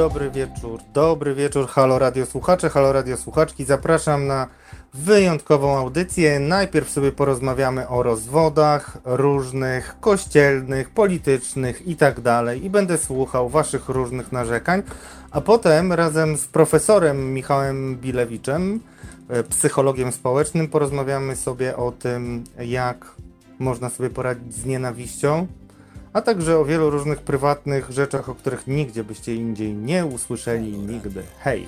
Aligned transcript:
dobry 0.00 0.30
wieczór, 0.30 0.80
dobry 0.92 1.34
wieczór, 1.34 1.68
halo 1.68 1.98
radio 1.98 2.26
słuchacze, 2.26 2.70
halo 2.70 2.92
radio 2.92 3.16
słuchaczki. 3.16 3.64
Zapraszam 3.64 4.26
na 4.26 4.46
wyjątkową 4.94 5.78
audycję. 5.78 6.40
Najpierw 6.40 6.90
sobie 6.90 7.12
porozmawiamy 7.12 7.88
o 7.88 8.02
rozwodach 8.02 8.98
różnych, 9.04 9.96
kościelnych, 10.00 10.90
politycznych 10.90 11.88
i 11.88 11.96
tak 11.96 12.20
dalej. 12.20 12.64
I 12.64 12.70
będę 12.70 12.98
słuchał 12.98 13.48
waszych 13.48 13.88
różnych 13.88 14.32
narzekań, 14.32 14.82
a 15.30 15.40
potem 15.40 15.92
razem 15.92 16.36
z 16.36 16.46
profesorem 16.46 17.34
Michałem 17.34 17.96
Bilewiczem, 17.96 18.80
e, 19.28 19.42
psychologiem 19.42 20.12
społecznym, 20.12 20.68
porozmawiamy 20.68 21.36
sobie 21.36 21.76
o 21.76 21.92
tym, 21.92 22.44
jak 22.58 23.06
można 23.58 23.88
sobie 23.90 24.10
poradzić 24.10 24.54
z 24.54 24.64
nienawiścią, 24.64 25.46
a 26.12 26.22
także 26.22 26.58
o 26.58 26.64
wielu 26.64 26.90
różnych 26.90 27.22
prywatnych 27.22 27.90
rzeczach, 27.90 28.28
o 28.28 28.34
których 28.34 28.66
nigdzie 28.66 29.04
byście 29.04 29.34
indziej 29.34 29.74
nie 29.74 30.06
usłyszeli 30.06 30.78
nigdy. 30.78 31.22
Hej! 31.38 31.66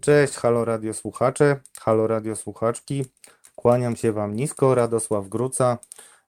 Cześć, 0.00 0.34
halo 0.34 0.64
radio 0.64 0.94
słuchacze, 0.94 1.56
halo 1.80 2.06
radio 2.06 2.36
słuchaczki. 2.36 3.04
Kłaniam 3.56 3.96
się 3.96 4.12
Wam 4.12 4.36
nisko, 4.36 4.74
Radosław 4.74 5.28
Gruca. 5.28 5.78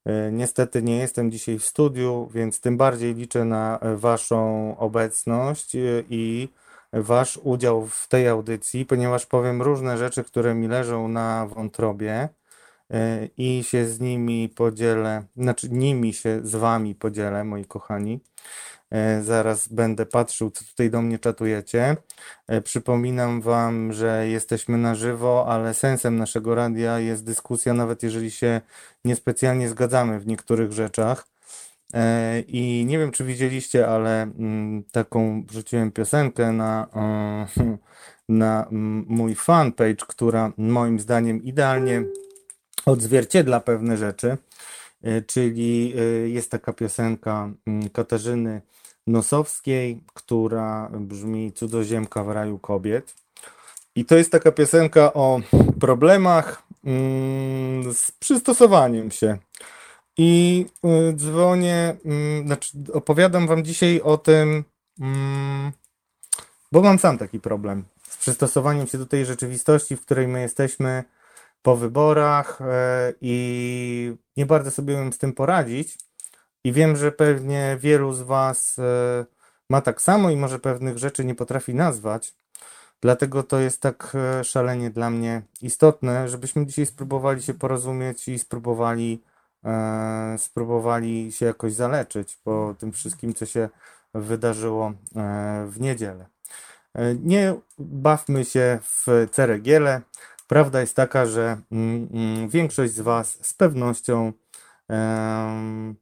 E, 0.05 0.33
Niestety 0.33 0.83
nie 0.83 0.97
jestem 0.99 1.30
dzisiaj 1.30 1.59
w 1.59 1.65
studiu, 1.65 2.29
więc 2.35 2.61
tym 2.61 2.77
bardziej 2.77 3.15
liczę 3.15 3.45
na 3.45 3.79
Waszą 3.97 4.74
obecność 4.79 5.77
e, 5.77 5.80
i 6.11 6.49
Wasz 6.93 7.41
udział 7.43 7.87
w 7.87 8.09
tej 8.09 8.29
audycji, 8.29 8.87
ponieważ 8.87 9.27
powiem 9.27 9.63
różne 9.63 9.99
rzeczy, 9.99 10.24
które 10.24 10.55
mi 10.55 10.69
leżą 10.69 11.09
na 11.09 11.47
wątrobie 11.47 12.29
i 13.37 13.65
się 13.65 13.87
z 13.87 14.01
nimi 14.01 14.48
podzielę, 14.48 15.24
znaczy 15.37 15.69
nimi 15.70 16.12
się 16.12 16.41
z 16.43 16.55
Wami 16.55 16.95
podzielę, 16.95 17.45
moi 17.45 17.65
kochani. 17.65 18.20
E, 18.91 19.23
Zaraz 19.23 19.69
będę 19.69 20.07
patrzył, 20.07 20.51
co 20.51 20.65
tutaj 20.65 20.90
do 20.90 21.02
mnie 21.02 21.18
czatujecie. 21.18 21.96
E, 22.49 22.60
Przypominam 22.60 23.40
Wam, 23.40 23.93
że 23.93 24.29
jesteśmy 24.29 24.79
na 24.79 24.95
żywo, 24.95 25.46
ale 25.49 25.74
sensem 25.74 26.16
naszego 26.16 26.55
radia 26.55 26.99
jest 26.99 27.24
dyskusja, 27.24 27.74
nawet 27.74 28.02
jeżeli 28.02 28.30
się 28.30 28.60
niespecjalnie 29.05 29.68
zgadzamy 29.68 30.21
w 30.21 30.27
niektórych 30.27 30.73
rzeczach. 30.73 31.27
E, 31.95 32.40
I 32.40 32.85
nie 32.87 32.99
wiem, 32.99 33.10
czy 33.10 33.24
widzieliście, 33.24 33.88
ale 33.88 34.23
mm, 34.23 34.85
taką 34.93 35.45
wrzuciłem 35.46 35.93
piosenkę 35.93 36.52
na, 36.52 36.87
e, 36.96 37.77
na 38.29 38.66
mm, 38.66 39.05
mój 39.09 39.35
fanpage, 39.35 40.07
która 40.09 40.52
moim 40.57 41.01
zdaniem 41.01 41.43
idealnie 41.43 42.05
odzwierciedla 42.87 43.60
pewne 43.60 43.96
rzeczy. 43.96 44.37
E, 45.02 45.23
Czyli 45.23 45.95
e, 45.99 46.29
jest 46.29 46.51
taka 46.51 46.73
piosenka 46.73 47.51
mm, 47.66 47.90
Katarzyny 47.90 48.60
Nosowskiej, 49.07 50.01
która 50.15 50.90
brzmi 50.93 51.52
Cudzoziemka 51.52 52.24
w 52.24 52.29
raju 52.29 52.59
kobiet. 52.59 53.15
I 53.96 54.05
to 54.05 54.16
jest 54.16 54.32
taka 54.32 54.52
piosenka 54.52 55.12
o 55.12 55.40
problemach 55.80 56.62
mm, 56.85 57.95
z 57.95 58.10
przystosowaniem 58.10 59.10
się. 59.10 59.38
I 60.16 60.66
y, 61.10 61.15
dzwonię, 61.16 61.96
mm, 62.05 62.46
znaczy 62.46 62.79
opowiadam 62.93 63.46
wam 63.46 63.65
dzisiaj 63.65 64.00
o 64.00 64.19
tym, 64.19 64.65
bo 66.72 66.82
mam 66.82 66.99
sam 66.99 67.19
taki 67.19 67.41
problem 67.41 67.84
z 68.09 68.16
przystosowaniem 68.16 68.87
się 68.87 68.99
do 68.99 69.06
tej 69.06 69.27
rzeczywistości, 69.27 69.97
w 69.97 70.00
której 70.00 70.28
my 70.28 70.41
jesteśmy 70.41 71.05
po 71.65 71.76
wyborach 71.76 72.60
e, 72.60 73.12
i 73.20 74.16
nie 74.37 74.47
bardzo 74.47 74.70
sobie 74.70 74.94
umiem 74.94 75.12
z 75.12 75.19
tym 75.19 75.32
poradzić. 75.32 75.98
I 76.65 76.72
wiem, 76.72 76.97
że 76.97 77.12
pewnie 77.12 77.76
wielu 77.81 78.12
z 78.12 78.22
was 78.22 78.78
e, 78.78 79.26
ma 79.71 79.81
tak 79.81 80.03
samo 80.03 80.31
i 80.31 80.37
może 80.37 80.59
pewnych 80.59 80.98
rzeczy 80.98 81.25
nie 81.25 81.34
potrafi 81.34 81.75
nazwać. 81.75 82.34
Dlatego 83.00 83.43
to 83.43 83.59
jest 83.59 83.81
tak 83.81 84.12
e, 84.15 84.44
szalenie 84.44 84.91
dla 84.91 85.11
mnie 85.11 85.43
istotne, 85.62 86.28
żebyśmy 86.28 86.66
dzisiaj 86.66 86.87
spróbowali 86.87 87.43
się 87.43 87.55
porozumieć 87.55 88.28
i 88.28 88.39
spróbowali, 88.39 89.22
e, 89.65 90.37
spróbowali 90.39 91.33
się 91.33 91.47
jakoś 91.47 91.72
zaleczyć 91.72 92.37
po 92.37 92.75
tym 92.78 92.93
wszystkim, 92.93 93.34
co 93.34 93.47
się 93.47 93.69
wydarzyło 94.15 94.93
w 95.66 95.77
niedzielę. 95.81 96.27
Nie 97.22 97.55
bawmy 97.78 98.44
się 98.44 98.78
w 98.83 99.28
ceregiele. 99.33 100.03
Prawda 100.54 100.81
jest 100.81 100.97
taka, 100.97 101.26
że 101.26 101.59
mm, 101.72 102.09
mm, 102.12 102.48
większość 102.48 102.92
z 102.94 103.00
Was 103.00 103.38
z 103.47 103.54
pewnością 103.54 104.32
em, 104.88 105.97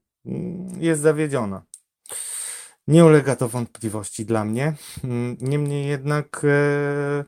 jest 0.78 1.02
zawiedziona. 1.02 1.62
Nie 2.88 3.04
ulega 3.04 3.36
to 3.36 3.48
wątpliwości 3.48 4.26
dla 4.26 4.44
mnie. 4.44 4.74
Mm, 5.04 5.36
Niemniej 5.40 5.86
jednak 5.86 6.42
e, 6.44 7.24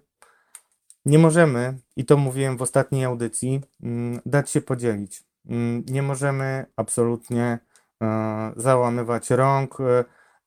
nie 1.07 1.19
możemy, 1.19 1.79
i 1.97 2.05
to 2.05 2.17
mówiłem 2.17 2.57
w 2.57 2.63
ostatniej 2.63 3.05
audycji, 3.05 3.61
mm, 3.83 4.21
dać 4.27 4.51
się 4.51 4.61
podzielić. 4.61 5.25
Mm, 5.47 5.85
Nie 5.89 6.03
możemy 6.03 6.67
absolutnie 6.77 7.59
e, 8.03 8.53
załamywać 8.57 9.31
rąk 9.31 9.81
e, 9.81 10.05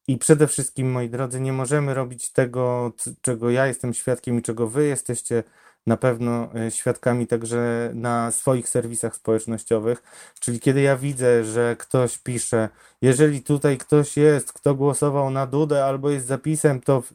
i 0.07 0.17
przede 0.17 0.47
wszystkim, 0.47 0.91
moi 0.91 1.09
drodzy, 1.09 1.39
nie 1.41 1.53
możemy 1.53 1.93
robić 1.93 2.31
tego, 2.31 2.93
czego 3.21 3.49
ja 3.49 3.67
jestem 3.67 3.93
świadkiem 3.93 4.39
i 4.39 4.41
czego 4.41 4.67
wy 4.67 4.85
jesteście 4.87 5.43
na 5.87 5.97
pewno 5.97 6.49
e, 6.55 6.71
świadkami 6.71 7.27
także 7.27 7.91
na 7.93 8.31
swoich 8.31 8.69
serwisach 8.69 9.15
społecznościowych. 9.15 10.03
Czyli 10.39 10.59
kiedy 10.59 10.81
ja 10.81 10.97
widzę, 10.97 11.43
że 11.43 11.75
ktoś 11.79 12.17
pisze, 12.17 12.69
jeżeli 13.01 13.41
tutaj 13.41 13.77
ktoś 13.77 14.17
jest, 14.17 14.53
kto 14.53 14.75
głosował 14.75 15.29
na 15.29 15.47
Dudę 15.47 15.85
albo 15.85 16.09
jest 16.09 16.25
zapisem, 16.25 16.81
to 16.81 17.01
w- 17.01 17.13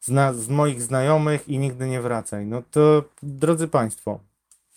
z, 0.00 0.08
na, 0.08 0.32
z 0.32 0.48
moich 0.48 0.82
znajomych 0.82 1.48
i 1.48 1.58
nigdy 1.58 1.86
nie 1.86 2.00
wracaj. 2.00 2.46
No 2.46 2.62
to, 2.70 3.04
drodzy 3.22 3.68
Państwo, 3.68 4.20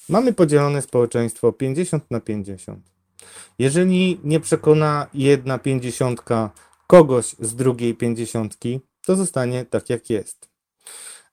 mamy 0.10 0.34
podzielone 0.34 0.82
społeczeństwo 0.82 1.52
50 1.52 2.12
na 2.12 2.20
50. 2.20 2.80
Jeżeli 3.60 4.20
nie 4.24 4.40
przekona 4.40 5.08
jedna 5.14 5.58
pięćdziesiątka 5.60 6.50
kogoś 6.88 7.36
z 7.40 7.56
drugiej 7.56 7.96
pięćdziesiątki, 7.96 8.80
to 9.06 9.16
zostanie 9.16 9.66
tak 9.66 9.90
jak 9.90 10.10
jest. 10.10 10.50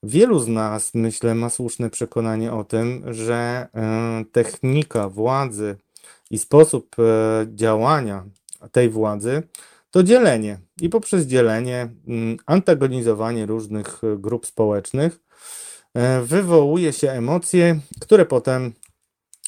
Wielu 0.04 0.38
z 0.38 0.48
nas, 0.48 0.90
myślę, 0.94 1.34
ma 1.34 1.50
słuszne 1.50 1.90
przekonanie 1.90 2.52
o 2.52 2.64
tym, 2.64 3.04
że 3.14 3.68
e, 3.74 4.24
technika 4.32 5.08
władzy 5.08 5.76
i 6.30 6.38
sposób 6.38 6.96
e, 6.98 7.46
działania 7.54 8.24
tej 8.72 8.90
władzy 8.90 9.42
to 9.90 10.02
dzielenie. 10.02 10.58
I 10.80 10.88
poprzez 10.88 11.26
dzielenie, 11.26 11.88
mm, 12.08 12.36
antagonizowanie 12.46 13.46
różnych 13.46 14.04
e, 14.04 14.16
grup 14.18 14.46
społecznych 14.46 15.20
wywołuje 16.22 16.92
się 16.92 17.10
emocje, 17.10 17.80
które 18.00 18.26
potem, 18.26 18.72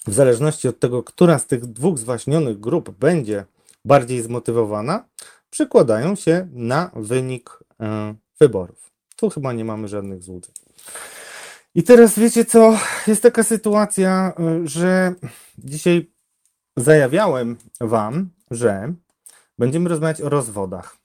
w 0.06 0.15
zależności 0.15 0.69
od 0.69 0.81
tego, 0.81 1.03
która 1.03 1.38
z 1.38 1.47
tych 1.47 1.66
dwóch 1.66 1.98
zwaśnionych 1.98 2.60
grup 2.60 2.91
będzie 2.91 3.44
bardziej 3.84 4.22
zmotywowana, 4.22 5.04
przekładają 5.50 6.15
się 6.15 6.48
na 6.53 6.91
wynik 6.94 7.59
wyborów. 8.41 8.94
Tu 9.16 9.30
chyba 9.30 9.52
nie 9.52 9.64
mamy 9.64 9.88
żadnych 9.88 10.22
złudzeń. 10.22 10.54
I 11.75 11.82
teraz 11.82 12.19
wiecie 12.19 12.44
co? 12.44 12.78
Jest 13.06 13.22
taka 13.22 13.42
sytuacja, 13.42 14.32
y, 14.64 14.69
że 14.69 15.14
dzisiaj 15.58 16.10
zajawiałem 16.76 17.56
Wam, 17.80 18.30
że 18.50 18.92
będziemy 19.58 19.88
rozmawiać 19.88 20.20
o 20.22 20.28
rozwodach. 20.28 20.97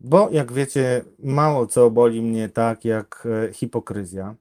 Bo 0.00 0.28
jak 0.32 0.52
wiecie, 0.52 1.04
mało 1.18 1.66
co 1.66 1.90
boli 1.90 2.22
mnie 2.22 2.48
tak 2.48 2.84
jak 2.84 3.28
e, 3.48 3.52
hipokryzja. 3.52 4.34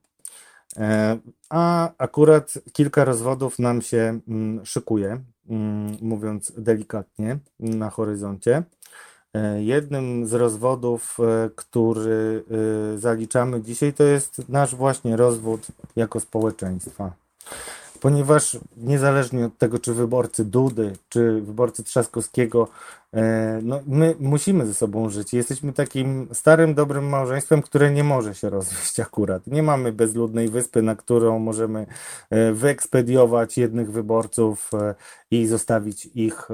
E, 0.77 1.17
A 1.49 1.91
akurat 1.97 2.53
kilka 2.73 3.05
rozwodów 3.05 3.59
nam 3.59 3.81
się 3.81 4.19
mm, 4.27 4.65
szykuje, 4.65 5.21
mm, 5.49 5.97
mówiąc 6.01 6.53
delikatnie, 6.57 7.39
na 7.59 7.89
horyzoncie. 7.89 8.63
E, 9.35 9.63
Jednym 9.63 10.27
z 10.27 10.33
rozwodów, 10.33 11.17
e, 11.19 11.49
który 11.55 12.43
e, 12.95 12.97
zaliczamy 12.97 13.61
dzisiaj, 13.61 13.93
to 13.93 14.03
jest 14.03 14.49
nasz 14.49 14.75
właśnie 14.75 15.15
rozwód 15.15 15.67
jako 15.95 16.19
społeczeństwa. 16.19 17.11
Ponieważ 18.01 18.57
niezależnie 18.77 19.45
od 19.45 19.57
tego, 19.57 19.79
czy 19.79 19.93
wyborcy 19.93 20.45
Dudy, 20.45 20.93
czy 21.09 21.41
wyborcy 21.41 21.83
Trzaskowskiego, 21.83 22.67
no 23.63 23.79
my 23.87 24.15
musimy 24.19 24.65
ze 24.65 24.73
sobą 24.73 25.09
żyć. 25.09 25.33
Jesteśmy 25.33 25.73
takim 25.73 26.27
starym, 26.33 26.73
dobrym 26.73 27.09
małżeństwem, 27.09 27.61
które 27.61 27.91
nie 27.91 28.03
może 28.03 28.35
się 28.35 28.49
rozwieść 28.49 28.99
akurat. 28.99 29.47
Nie 29.47 29.63
mamy 29.63 29.91
bezludnej 29.91 30.49
wyspy, 30.49 30.81
na 30.81 30.95
którą 30.95 31.39
możemy 31.39 31.85
wyekspediować 32.53 33.57
jednych 33.57 33.91
wyborców 33.91 34.71
i 35.31 35.47
zostawić 35.47 36.09
ich 36.15 36.47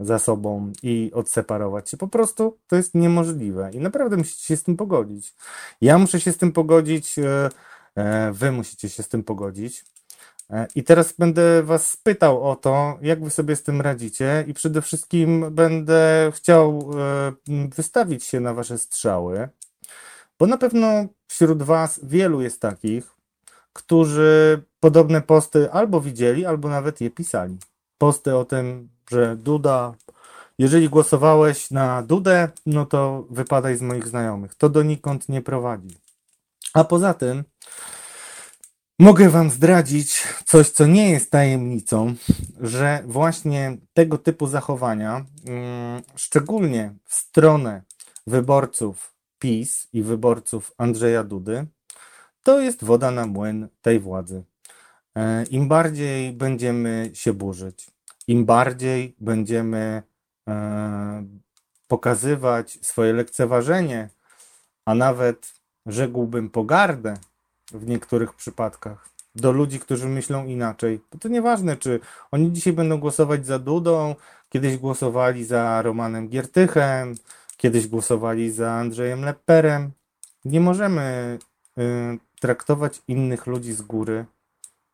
za 0.00 0.18
sobą 0.18 0.72
i 0.82 1.10
odseparować 1.14 1.90
się. 1.90 1.96
Po 1.96 2.08
prostu 2.08 2.58
to 2.66 2.76
jest 2.76 2.94
niemożliwe 2.94 3.70
i 3.72 3.78
naprawdę 3.78 4.16
musicie 4.16 4.44
się 4.44 4.56
z 4.56 4.62
tym 4.62 4.76
pogodzić. 4.76 5.34
Ja 5.80 5.98
muszę 5.98 6.20
się 6.20 6.32
z 6.32 6.36
tym 6.38 6.52
pogodzić, 6.52 7.18
e, 7.18 7.50
e, 7.94 8.32
wy 8.32 8.52
musicie 8.52 8.88
się 8.88 9.02
z 9.02 9.08
tym 9.08 9.22
pogodzić. 9.22 9.84
E, 10.50 10.66
I 10.74 10.84
teraz 10.84 11.12
będę 11.12 11.62
Was 11.62 11.96
pytał 11.96 12.50
o 12.50 12.56
to, 12.56 12.98
jak 13.02 13.24
Wy 13.24 13.30
sobie 13.30 13.56
z 13.56 13.62
tym 13.62 13.80
radzicie, 13.80 14.44
i 14.48 14.54
przede 14.54 14.82
wszystkim 14.82 15.54
będę 15.54 16.32
chciał 16.34 16.90
wystawić 17.76 18.24
się 18.24 18.40
na 18.40 18.54
Wasze 18.54 18.78
strzały, 18.78 19.48
bo 20.38 20.46
na 20.46 20.58
pewno 20.58 21.06
wśród 21.26 21.62
Was 21.62 22.00
wielu 22.02 22.40
jest 22.42 22.60
takich, 22.60 23.14
którzy 23.72 24.62
podobne 24.80 25.22
posty 25.22 25.70
albo 25.72 26.00
widzieli, 26.00 26.46
albo 26.46 26.68
nawet 26.68 27.00
je 27.00 27.10
pisali. 27.10 27.58
Posty 27.98 28.36
o 28.36 28.44
tym, 28.44 28.88
że 29.10 29.36
Duda, 29.36 29.94
jeżeli 30.58 30.88
głosowałeś 30.88 31.70
na 31.70 32.02
Dudę, 32.02 32.48
no 32.66 32.86
to 32.86 33.26
wypadaj 33.30 33.76
z 33.76 33.82
moich 33.82 34.08
znajomych. 34.08 34.54
To 34.54 34.68
donikąd 34.68 35.28
nie 35.28 35.42
prowadzi. 35.42 35.98
A 36.74 36.84
poza 36.84 37.14
tym, 37.14 37.44
Mogę 39.00 39.28
Wam 39.28 39.50
zdradzić 39.50 40.22
coś, 40.44 40.68
co 40.68 40.86
nie 40.86 41.10
jest 41.10 41.30
tajemnicą, 41.30 42.14
że 42.60 43.02
właśnie 43.06 43.76
tego 43.94 44.18
typu 44.18 44.46
zachowania, 44.46 45.24
mm, 45.46 46.02
szczególnie 46.16 46.94
w 47.04 47.14
stronę 47.14 47.82
wyborców 48.26 49.14
PiS 49.38 49.88
i 49.92 50.02
wyborców 50.02 50.72
Andrzeja 50.78 51.24
Dudy, 51.24 51.66
to 52.42 52.60
jest 52.60 52.84
woda 52.84 53.10
na 53.10 53.26
młyn 53.26 53.68
tej 53.82 54.00
władzy. 54.00 54.44
E, 55.16 55.44
Im 55.44 55.68
bardziej 55.68 56.32
będziemy 56.32 57.10
się 57.14 57.32
burzyć, 57.32 57.90
im 58.28 58.44
bardziej 58.44 59.14
będziemy 59.20 60.02
e, 60.48 61.24
pokazywać 61.88 62.78
swoje 62.82 63.12
lekceważenie, 63.12 64.08
a 64.84 64.94
nawet 64.94 65.52
rzekłbym 65.86 66.50
pogardę 66.50 67.14
w 67.72 67.86
niektórych 67.86 68.34
przypadkach 68.34 69.10
do 69.34 69.52
ludzi, 69.52 69.80
którzy 69.80 70.08
myślą 70.08 70.46
inaczej. 70.46 71.00
Bo 71.12 71.18
to 71.18 71.28
nieważne, 71.28 71.76
czy 71.76 72.00
oni 72.30 72.52
dzisiaj 72.52 72.72
będą 72.72 72.98
głosować 72.98 73.46
za 73.46 73.58
Dudą, 73.58 74.14
kiedyś 74.48 74.76
głosowali 74.76 75.44
za 75.44 75.82
Romanem 75.82 76.28
Giertychem, 76.28 77.14
kiedyś 77.56 77.86
głosowali 77.86 78.50
za 78.50 78.72
Andrzejem 78.72 79.24
Lepperem. 79.24 79.90
Nie 80.44 80.60
możemy 80.60 81.38
y, 81.78 81.82
traktować 82.40 83.02
innych 83.08 83.46
ludzi 83.46 83.72
z 83.72 83.82
góry, 83.82 84.24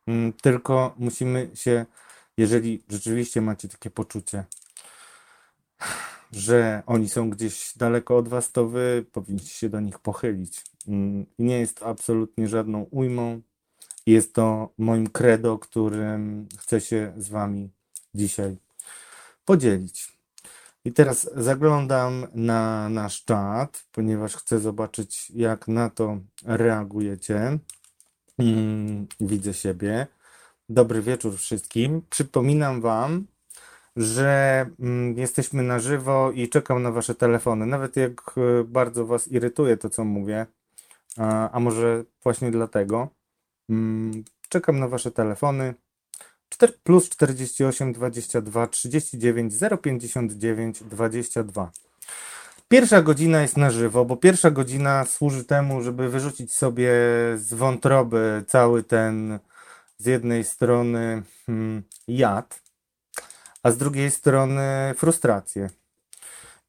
y, 0.09 0.33
tylko 0.41 0.93
musimy 0.97 1.49
się, 1.53 1.85
jeżeli 2.37 2.83
rzeczywiście 2.89 3.41
macie 3.41 3.67
takie 3.67 3.89
poczucie, 3.89 4.43
że 6.31 6.83
oni 6.85 7.09
są 7.09 7.29
gdzieś 7.29 7.77
daleko 7.77 8.17
od 8.17 8.27
was, 8.27 8.51
to 8.51 8.67
wy 8.67 9.05
powinniście 9.11 9.49
się 9.49 9.69
do 9.69 9.79
nich 9.79 9.99
pochylić. 9.99 10.63
Mm, 10.87 11.25
nie 11.39 11.59
jest 11.59 11.83
absolutnie 11.83 12.47
żadną 12.47 12.83
ujmą. 12.91 13.41
Jest 14.05 14.33
to 14.33 14.73
moim 14.77 15.07
credo, 15.09 15.59
którym 15.59 16.47
chcę 16.57 16.81
się 16.81 17.13
z 17.17 17.29
wami 17.29 17.69
dzisiaj 18.15 18.57
podzielić. 19.45 20.17
I 20.85 20.93
teraz 20.93 21.29
zaglądam 21.35 22.27
na 22.33 22.89
nasz 22.89 23.23
czat, 23.23 23.85
ponieważ 23.91 24.35
chcę 24.35 24.59
zobaczyć, 24.59 25.31
jak 25.35 25.67
na 25.67 25.89
to 25.89 26.17
reagujecie. 26.45 27.59
Mm, 28.37 29.07
widzę 29.19 29.53
siebie. 29.53 30.07
Dobry 30.69 31.01
wieczór 31.01 31.37
wszystkim. 31.37 32.01
Przypominam 32.09 32.81
Wam, 32.81 33.27
że 33.95 34.65
mm, 34.79 35.17
jesteśmy 35.17 35.63
na 35.63 35.79
żywo 35.79 36.31
i 36.31 36.49
czekam 36.49 36.83
na 36.83 36.91
Wasze 36.91 37.15
telefony. 37.15 37.65
Nawet 37.65 37.95
jak 37.95 38.35
e, 38.37 38.63
bardzo 38.63 39.05
Was 39.05 39.27
irytuje 39.27 39.77
to, 39.77 39.89
co 39.89 40.03
mówię, 40.03 40.45
a, 41.17 41.59
może 41.59 42.03
właśnie 42.23 42.51
dlatego, 42.51 43.09
mm, 43.69 44.23
czekam 44.49 44.79
na 44.79 44.87
Wasze 44.87 45.11
telefony. 45.11 45.73
4 46.49 46.73
plus 46.83 47.09
48 47.09 47.93
22 47.93 48.67
39 48.67 49.53
059 49.81 50.83
22. 50.83 51.71
Pierwsza 52.67 53.01
godzina 53.01 53.41
jest 53.41 53.57
na 53.57 53.71
żywo, 53.71 54.05
bo 54.05 54.17
pierwsza 54.17 54.51
godzina 54.51 55.05
służy 55.05 55.43
temu, 55.43 55.81
żeby 55.81 56.09
wyrzucić 56.09 56.53
sobie 56.53 56.91
z 57.35 57.53
wątroby 57.53 58.43
cały 58.47 58.83
ten 58.83 59.39
z 59.97 60.05
jednej 60.05 60.43
strony 60.43 61.23
hmm, 61.45 61.83
jad, 62.07 62.61
a 63.63 63.71
z 63.71 63.77
drugiej 63.77 64.11
strony 64.11 64.93
frustrację. 64.97 65.69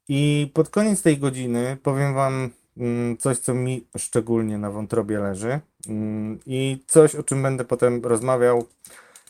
I 0.07 0.51
pod 0.53 0.69
koniec 0.69 1.01
tej 1.01 1.17
godziny 1.17 1.77
powiem 1.83 2.13
Wam 2.13 2.49
mm, 2.77 3.17
coś, 3.17 3.37
co 3.37 3.53
mi 3.53 3.85
szczególnie 3.97 4.57
na 4.57 4.71
wątrobie 4.71 5.19
leży 5.19 5.59
mm, 5.87 6.39
i 6.45 6.83
coś, 6.87 7.15
o 7.15 7.23
czym 7.23 7.43
będę 7.43 7.65
potem 7.65 8.05
rozmawiał 8.05 8.67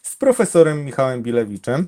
z 0.02 0.16
profesorem 0.16 0.86
Michałem 0.86 1.24
Bilewiczem. 1.24 1.88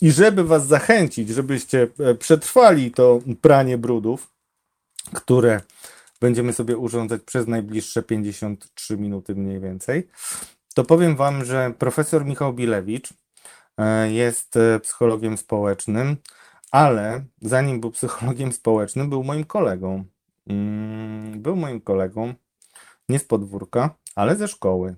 I 0.00 0.10
żeby 0.10 0.44
Was 0.44 0.66
zachęcić, 0.66 1.28
żebyście 1.28 1.88
e, 1.98 2.14
przetrwali 2.14 2.90
to 2.90 3.20
pranie 3.40 3.78
brudów, 3.78 4.30
które 5.14 5.60
będziemy 6.20 6.52
sobie 6.52 6.76
urządzać 6.76 7.22
przez 7.22 7.46
najbliższe 7.46 8.02
53 8.02 8.96
minuty 8.96 9.34
mniej 9.34 9.60
więcej, 9.60 10.08
to 10.78 10.84
powiem 10.84 11.16
Wam, 11.16 11.44
że 11.44 11.74
profesor 11.78 12.24
Michał 12.24 12.52
Bilewicz 12.52 13.14
E, 13.78 14.12
jest 14.12 14.56
e, 14.56 14.80
psychologiem 14.80 15.36
społecznym, 15.36 16.16
ale 16.70 17.24
zanim 17.40 17.80
był 17.80 17.90
psychologiem 17.90 18.52
społecznym, 18.52 19.10
był 19.10 19.24
moim 19.24 19.44
kolegą. 19.44 20.04
Mm, 20.46 21.42
był 21.42 21.56
moim 21.56 21.80
kolegą 21.80 22.34
nie 23.08 23.18
z 23.18 23.24
podwórka, 23.24 23.94
ale 24.14 24.36
ze 24.36 24.48
szkoły. 24.48 24.94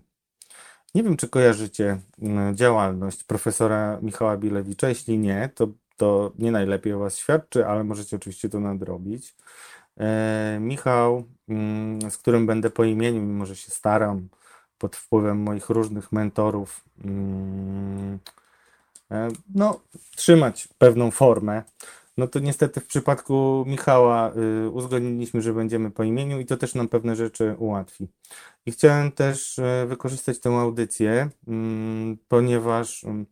Nie 0.94 1.03
wiem, 1.03 1.17
czy 1.17 1.29
kojarzycie 1.29 1.99
mm, 2.23 2.56
działalność 2.56 3.25
profesora 3.25 3.99
Michała 4.03 4.37
Bilewicza. 4.37 4.88
Jeśli 4.88 5.19
nie, 5.19 5.50
to, 5.55 5.69
to 5.97 6.32
nie 6.38 6.53
najlepiej 6.53 6.93
o 6.93 6.99
Was 6.99 7.17
świadczy, 7.19 7.67
ale 7.67 7.85
możecie 7.85 8.17
oczywiście 8.17 8.49
to 8.49 8.61
nadrobić. 8.61 9.35
E, 10.00 10.59
Michał, 10.61 11.25
mm, 11.49 12.11
z 12.11 12.19
którym 12.19 12.47
będę 12.47 12.71
po 12.71 12.85
imieniu, 12.85 13.23
mimo 13.23 13.47
że 13.47 13.56
się 13.56 13.71
staram 13.71 14.29
pod 14.81 14.97
wpływem 14.97 15.43
moich 15.43 15.69
różnych 15.69 16.12
mentorów, 16.12 16.85
E, 19.11 19.29
no, 19.55 19.81
trzymać 20.17 20.69
pewną 20.79 21.11
formę. 21.11 21.62
No 22.17 22.27
to 22.27 22.38
niestety 22.38 22.81
w 22.81 22.87
przypadku 22.87 23.65
Michała 23.67 24.32
y, 24.67 24.71
uzgodniliśmy, 24.71 25.43
że 25.43 25.53
będziemy 25.53 25.91
po 25.91 26.05
imieniu 26.05 26.41
i 26.41 26.47
to 26.47 26.56
też 26.56 26.75
nam 26.75 26.88
pewne 26.88 27.17
rzeczy 27.17 27.55
ułatwi. 27.59 28.09
I 28.67 28.73
chciałem 28.73 29.12
też 29.12 29.59
y, 29.59 29.87
wykorzystać 29.88 30.38
tę 30.41 30.50
audycję, 30.50 31.31
y, 31.49 31.50
ponieważ, 32.29 33.05
mm, 33.05 33.27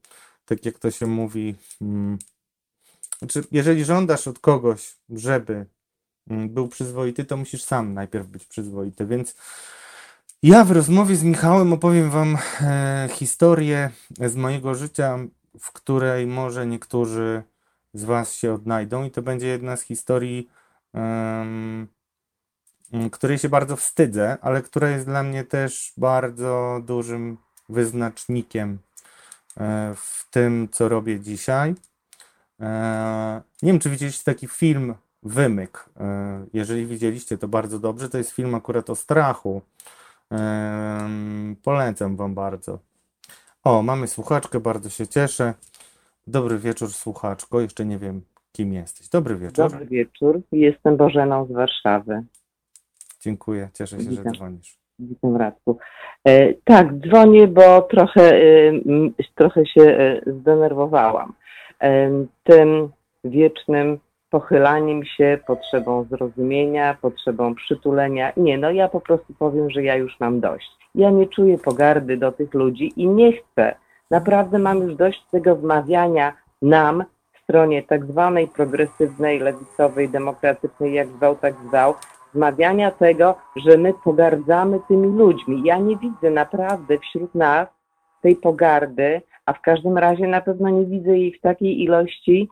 tak 0.44 0.66
jak 0.66 0.78
to 0.78 0.90
się 0.90 1.06
mówi, 1.06 1.54
mm, 1.80 2.18
znaczy, 3.18 3.44
jeżeli 3.52 3.84
żądasz 3.84 4.28
od 4.28 4.38
kogoś, 4.38 4.96
żeby 5.10 5.66
mm, 6.30 6.48
był 6.48 6.68
przyzwoity, 6.68 7.24
to 7.24 7.36
musisz 7.36 7.62
sam 7.62 7.94
najpierw 7.94 8.26
być 8.26 8.44
przyzwoity. 8.44 9.06
Więc 9.06 9.34
ja 10.42 10.64
w 10.64 10.70
rozmowie 10.70 11.16
z 11.16 11.22
Michałem 11.22 11.72
opowiem 11.72 12.10
Wam 12.10 12.38
e, 12.60 13.08
historię 13.12 13.90
z 14.20 14.36
mojego 14.36 14.74
życia 14.74 15.18
w 15.60 15.72
której 15.72 16.26
może 16.26 16.66
niektórzy 16.66 17.42
z 17.94 18.04
Was 18.04 18.34
się 18.34 18.52
odnajdą, 18.52 19.04
i 19.04 19.10
to 19.10 19.22
będzie 19.22 19.46
jedna 19.46 19.76
z 19.76 19.82
historii, 19.82 20.48
um, 20.92 21.88
której 23.12 23.38
się 23.38 23.48
bardzo 23.48 23.76
wstydzę, 23.76 24.36
ale 24.40 24.62
która 24.62 24.88
jest 24.88 25.06
dla 25.06 25.22
mnie 25.22 25.44
też 25.44 25.92
bardzo 25.96 26.80
dużym 26.84 27.38
wyznacznikiem 27.68 28.78
e, 29.56 29.94
w 29.96 30.28
tym, 30.30 30.68
co 30.72 30.88
robię 30.88 31.20
dzisiaj. 31.20 31.74
E, 32.60 33.42
nie 33.62 33.72
wiem, 33.72 33.80
czy 33.80 33.90
widzieliście 33.90 34.24
taki 34.24 34.48
film 34.48 34.94
Wymyk. 35.22 35.90
E, 36.00 36.46
jeżeli 36.52 36.86
widzieliście, 36.86 37.38
to 37.38 37.48
bardzo 37.48 37.78
dobrze. 37.78 38.08
To 38.08 38.18
jest 38.18 38.30
film 38.30 38.54
akurat 38.54 38.90
o 38.90 38.96
strachu. 38.96 39.62
Polecam 41.62 42.16
Wam 42.16 42.34
bardzo. 42.34 42.78
O, 43.64 43.82
mamy 43.82 44.06
słuchaczkę, 44.06 44.60
bardzo 44.60 44.90
się 44.90 45.06
cieszę. 45.06 45.54
Dobry 46.26 46.58
wieczór, 46.58 46.88
słuchaczko. 46.92 47.60
Jeszcze 47.60 47.84
nie 47.84 47.98
wiem, 47.98 48.22
kim 48.52 48.72
jesteś. 48.72 49.08
Dobry 49.08 49.36
wieczór. 49.36 49.70
Dobry 49.70 49.86
wieczór. 49.86 50.40
Jestem 50.52 50.96
Bożeną 50.96 51.46
z 51.46 51.52
Warszawy. 51.52 52.22
Dziękuję, 53.20 53.68
cieszę 53.74 53.96
się, 54.00 54.10
Witam. 54.10 54.24
że 54.24 54.30
dzwonisz. 54.30 54.78
Witam 54.98 55.36
Radku. 55.36 55.78
E, 56.24 56.54
tak, 56.54 56.86
dzwonię, 56.98 57.48
bo 57.48 57.82
trochę, 57.82 58.34
e, 58.34 58.72
trochę 59.34 59.66
się 59.66 59.82
e, 59.82 60.20
zdenerwowałam. 60.32 61.32
E, 61.82 62.10
tym 62.44 62.88
wiecznym 63.24 63.98
pochylaniem 64.30 65.04
się, 65.04 65.38
potrzebą 65.46 66.04
zrozumienia, 66.04 66.96
potrzebą 67.02 67.54
przytulenia. 67.54 68.32
Nie, 68.36 68.58
no 68.58 68.70
ja 68.70 68.88
po 68.88 69.00
prostu 69.00 69.34
powiem, 69.38 69.70
że 69.70 69.82
ja 69.82 69.96
już 69.96 70.20
mam 70.20 70.40
dość. 70.40 70.70
Ja 70.94 71.10
nie 71.10 71.26
czuję 71.26 71.58
pogardy 71.58 72.16
do 72.16 72.32
tych 72.32 72.54
ludzi 72.54 72.92
i 72.96 73.08
nie 73.08 73.32
chcę. 73.32 73.74
Naprawdę 74.10 74.58
mam 74.58 74.78
już 74.78 74.94
dość 74.94 75.22
tego 75.30 75.56
wmawiania 75.56 76.32
nam, 76.62 77.04
stronie 77.42 77.82
tak 77.82 78.04
zwanej 78.04 78.48
progresywnej, 78.48 79.38
lewicowej, 79.38 80.08
demokratycznej, 80.08 80.94
jak 80.94 81.08
zwał, 81.08 81.36
tak 81.36 81.54
zwał, 81.68 81.94
wmawiania 82.34 82.90
tego, 82.90 83.34
że 83.56 83.78
my 83.78 83.94
pogardzamy 84.04 84.80
tymi 84.88 85.18
ludźmi. 85.18 85.62
Ja 85.64 85.78
nie 85.78 85.96
widzę 85.96 86.30
naprawdę 86.30 86.98
wśród 86.98 87.34
nas 87.34 87.68
tej 88.22 88.36
pogardy, 88.36 89.22
a 89.46 89.52
w 89.52 89.60
każdym 89.60 89.98
razie 89.98 90.26
na 90.26 90.40
pewno 90.40 90.68
nie 90.68 90.86
widzę 90.86 91.18
jej 91.18 91.32
w 91.32 91.40
takiej 91.40 91.82
ilości, 91.82 92.48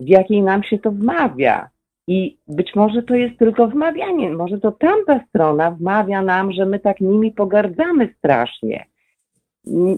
w 0.00 0.08
jakiej 0.08 0.42
nam 0.42 0.62
się 0.62 0.78
to 0.78 0.90
wmawia. 0.90 1.68
I 2.06 2.38
być 2.48 2.74
może 2.74 3.02
to 3.02 3.14
jest 3.14 3.38
tylko 3.38 3.68
wmawianie, 3.68 4.30
może 4.30 4.58
to 4.58 4.72
tamta 4.72 5.20
strona 5.28 5.70
wmawia 5.70 6.22
nam, 6.22 6.52
że 6.52 6.66
my 6.66 6.78
tak 6.78 7.00
nimi 7.00 7.32
pogardzamy 7.32 8.14
strasznie. 8.18 8.86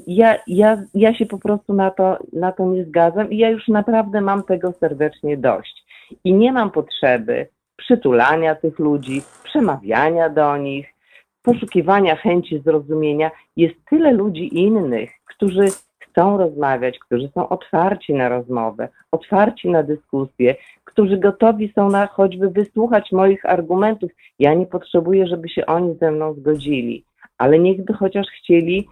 Ja, 0.07 0.39
ja, 0.47 0.83
ja 0.95 1.15
się 1.15 1.27
po 1.27 1.39
prostu 1.39 1.75
na 1.75 1.91
to, 1.91 2.19
na 2.33 2.53
to 2.53 2.67
nie 2.67 2.85
zgadzam 2.85 3.31
i 3.33 3.39
ja 3.39 3.51
już 3.51 3.69
naprawdę 3.69 4.21
mam 4.21 4.43
tego 4.43 4.73
serdecznie 4.73 5.37
dość. 5.37 5.85
I 6.25 6.35
nie 6.35 6.53
mam 6.53 6.71
potrzeby 6.71 7.49
przytulania 7.77 8.55
tych 8.55 8.79
ludzi, 8.79 9.23
przemawiania 9.45 10.29
do 10.29 10.57
nich, 10.57 10.95
poszukiwania 11.43 12.17
chęci 12.17 12.59
zrozumienia. 12.59 13.31
Jest 13.57 13.75
tyle 13.91 14.13
ludzi 14.13 14.59
innych, 14.59 15.11
którzy 15.25 15.65
chcą 16.13 16.39
rozmawiać, 16.39 16.99
którzy 16.99 17.29
są 17.35 17.49
otwarci 17.49 18.15
na 18.15 18.29
rozmowę, 18.29 18.89
otwarci 19.13 19.71
na 19.71 19.83
dyskusję, 19.83 20.55
którzy 20.85 21.17
gotowi 21.17 21.73
są 21.75 21.91
na 21.91 22.07
choćby 22.07 22.51
wysłuchać 22.51 23.13
moich 23.13 23.47
argumentów. 23.47 24.11
Ja 24.39 24.55
nie 24.55 24.67
potrzebuję, 24.67 25.27
żeby 25.27 25.49
się 25.49 25.67
oni 25.67 25.97
ze 26.01 26.11
mną 26.11 26.35
zgodzili, 26.35 27.05
ale 27.39 27.59
niechby 27.59 27.93
chociaż 27.93 28.27
chcieli 28.27 28.89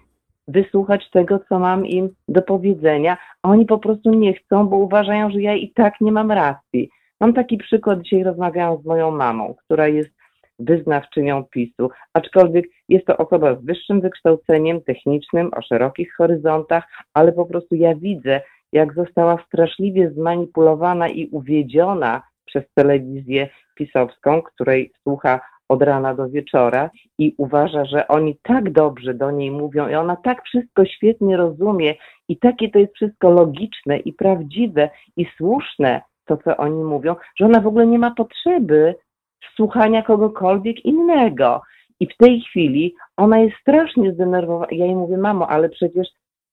wysłuchać 0.49 1.11
tego, 1.11 1.41
co 1.49 1.59
mam 1.59 1.87
im 1.87 2.09
do 2.29 2.43
powiedzenia. 2.43 3.17
Oni 3.43 3.67
po 3.67 3.79
prostu 3.79 4.11
nie 4.11 4.35
chcą, 4.35 4.69
bo 4.69 4.77
uważają, 4.77 5.31
że 5.31 5.41
ja 5.43 5.55
i 5.55 5.71
tak 5.71 6.01
nie 6.01 6.13
mam 6.13 6.33
racji. 6.33 6.91
Mam 7.21 7.35
taki 7.35 7.59
przykład, 7.59 8.03
dzisiaj 8.03 8.23
rozmawiałam 8.23 8.83
z 8.83 8.85
moją 8.85 9.11
mamą, 9.11 9.55
która 9.65 9.89
jest 9.89 10.20
wyznawczynią 10.61 11.45
PiSu, 11.45 11.91
aczkolwiek 12.15 12.65
jest 12.89 13.07
to 13.07 13.17
osoba 13.17 13.55
z 13.55 13.65
wyższym 13.65 14.01
wykształceniem 14.01 14.81
technicznym, 14.83 15.51
o 15.57 15.63
szerokich 15.63 16.15
horyzontach, 16.17 16.85
ale 17.15 17.33
po 17.33 17.47
prostu 17.47 17.75
ja 17.75 17.95
widzę, 17.95 18.41
jak 18.73 18.95
została 18.95 19.45
straszliwie 19.47 20.11
zmanipulowana 20.11 21.09
i 21.09 21.29
uwiedziona 21.29 22.23
przez 22.45 22.65
telewizję 22.75 23.49
pisowską, 23.75 24.43
której 24.43 24.93
słucha 25.03 25.41
od 25.69 25.83
rana 25.83 26.15
do 26.15 26.29
wieczora 26.29 26.91
i 27.19 27.35
uważa, 27.39 27.85
że 27.85 28.09
oni 28.09 28.39
tak 28.43 28.73
dobrze 28.73 29.15
do 29.15 29.31
niej 29.31 29.51
mówią 29.51 29.89
i 29.89 29.95
ona 29.95 30.17
tak 30.17 30.43
wszystko 30.45 30.85
świetnie 30.85 31.37
rozumie 31.37 31.95
i 32.29 32.39
takie 32.39 32.71
to 32.71 32.79
jest 32.79 32.95
wszystko 32.95 33.31
logiczne 33.31 33.99
i 33.99 34.13
prawdziwe 34.13 34.91
i 35.17 35.27
słuszne, 35.37 36.01
to 36.25 36.37
co 36.37 36.57
oni 36.57 36.85
mówią, 36.85 37.17
że 37.37 37.47
ona 37.47 37.61
w 37.61 37.67
ogóle 37.67 37.87
nie 37.87 37.99
ma 37.99 38.15
potrzeby 38.15 38.95
słuchania 39.57 40.03
kogokolwiek 40.03 40.85
innego. 40.85 41.63
I 42.01 42.07
w 42.07 42.17
tej 42.17 42.41
chwili 42.41 42.95
ona 43.17 43.39
jest 43.39 43.57
strasznie 43.61 44.13
zdenerwowana. 44.13 44.67
Ja 44.71 44.87
jej 44.87 44.97
mówię, 44.97 45.19
mamo, 45.19 45.49
ale 45.49 45.69
przecież 45.69 46.09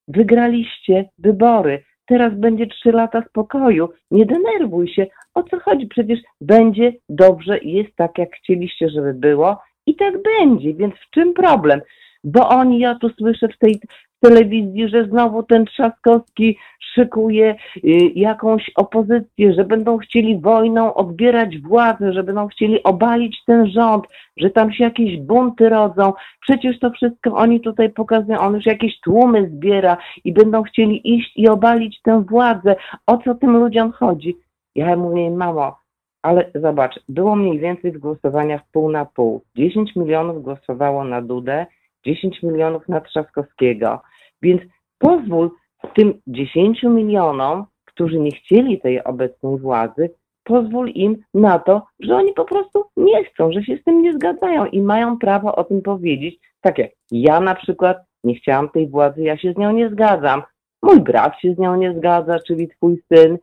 wygraliście 0.08 1.10
wybory. 1.18 1.84
Teraz 2.06 2.34
będzie 2.34 2.68
trzy 2.68 2.92
lata 2.92 3.24
spokoju. 3.30 3.90
Nie 4.12 4.26
denerwuj 4.26 4.88
się. 4.88 5.08
O 5.34 5.44
co 5.44 5.60
chodzi? 5.60 5.88
Przecież 5.88 6.20
będzie 6.42 6.94
dobrze, 7.10 7.60
jest 7.60 7.96
tak, 7.96 8.18
jak 8.18 8.30
chcieliście, 8.36 8.90
żeby 8.90 9.14
było. 9.14 9.62
I 9.86 9.96
tak 9.96 10.14
będzie, 10.22 10.74
więc 10.74 10.96
w 10.96 11.10
czym 11.10 11.34
problem? 11.34 11.82
Bo 12.24 12.50
oni, 12.50 12.80
ja 12.80 12.96
tu 12.96 13.10
słyszę 13.10 13.48
w 13.48 13.58
tej 13.58 13.80
telewizji, 14.20 14.90
że 14.90 15.06
znowu 15.06 15.44
ten 15.44 15.66
Trzaskowski 15.66 16.58
szykuje 16.94 17.56
y, 17.78 17.90
jakąś 18.16 18.72
opozycję, 18.76 19.54
że 19.54 19.64
będą 19.64 19.98
chcieli 19.98 20.40
wojną 20.40 20.94
odbierać 20.94 21.58
władzę, 21.60 22.14
że 22.14 22.24
będą 22.24 22.48
chcieli 22.48 22.84
obalić 22.84 23.38
ten 23.46 23.68
rząd, 23.68 24.06
że 24.38 24.50
tam 24.50 24.72
się 24.72 24.84
jakieś 24.84 25.18
bunty 25.18 25.70
rodzą. 25.70 26.14
Przecież 26.42 26.80
to 26.80 26.92
wszystko 26.92 27.36
oni 27.36 27.62
tutaj 27.62 27.90
pokazują, 27.90 28.40
on 28.40 28.56
już 28.56 28.66
jakieś 28.66 29.00
tłumy 29.00 29.50
zbiera 29.50 29.98
i 30.24 30.34
będą 30.34 30.64
chcieli 30.64 31.16
iść 31.18 31.32
i 31.36 31.48
obalić 31.48 32.02
tę 32.02 32.24
władzę. 32.30 32.76
O 33.08 33.18
co 33.18 33.36
tym 33.36 33.58
ludziom 33.58 33.92
chodzi? 33.92 34.38
Ja 34.76 34.96
mówię, 34.96 35.32
mamo, 35.32 35.80
ale 36.22 36.52
zobacz, 36.56 37.00
było 37.10 37.36
mniej 37.36 37.60
więcej 37.60 37.92
w 37.92 37.98
głosowaniach 37.98 38.62
pół 38.72 38.92
na 38.92 39.06
pół. 39.06 39.42
10 39.56 39.96
milionów 39.96 40.44
głosowało 40.44 41.04
na 41.04 41.22
Dudę, 41.22 41.66
10 42.06 42.44
milionów 42.44 42.88
na 42.88 43.02
Trzaskowskiego. 43.02 44.02
Więc 44.42 44.62
pozwól 44.98 45.52
tym 45.96 46.22
10 46.28 46.84
milionom, 46.84 47.66
którzy 47.86 48.20
nie 48.20 48.32
chcieli 48.32 48.82
tej 48.82 49.04
obecnej 49.04 49.58
władzy, 49.58 50.10
pozwól 50.44 50.90
im 50.90 51.18
na 51.34 51.60
to, 51.60 51.82
że 52.00 52.16
oni 52.16 52.34
po 52.34 52.46
prostu 52.46 52.86
nie 52.98 53.24
chcą, 53.24 53.52
że 53.52 53.64
się 53.64 53.78
z 53.78 53.84
tym 53.84 54.02
nie 54.02 54.14
zgadzają 54.14 54.66
i 54.66 54.82
mają 54.82 55.18
prawo 55.18 55.56
o 55.56 55.64
tym 55.64 55.82
powiedzieć. 55.82 56.40
Tak 56.62 56.78
jak 56.78 56.92
ja 57.12 57.40
na 57.40 57.56
przykład 57.56 57.98
nie 58.24 58.36
chciałam 58.36 58.70
tej 58.70 58.88
władzy, 58.88 59.22
ja 59.22 59.38
się 59.38 59.54
z 59.54 59.58
nią 59.58 59.72
nie 59.72 59.90
zgadzam. 59.90 60.44
Mój 60.84 61.00
brat 61.00 61.40
się 61.40 61.54
z 61.54 61.58
nią 61.58 61.76
nie 61.76 61.94
zgadza, 61.94 62.40
czyli 62.40 62.68
twój 62.68 63.04
syn 63.14 63.38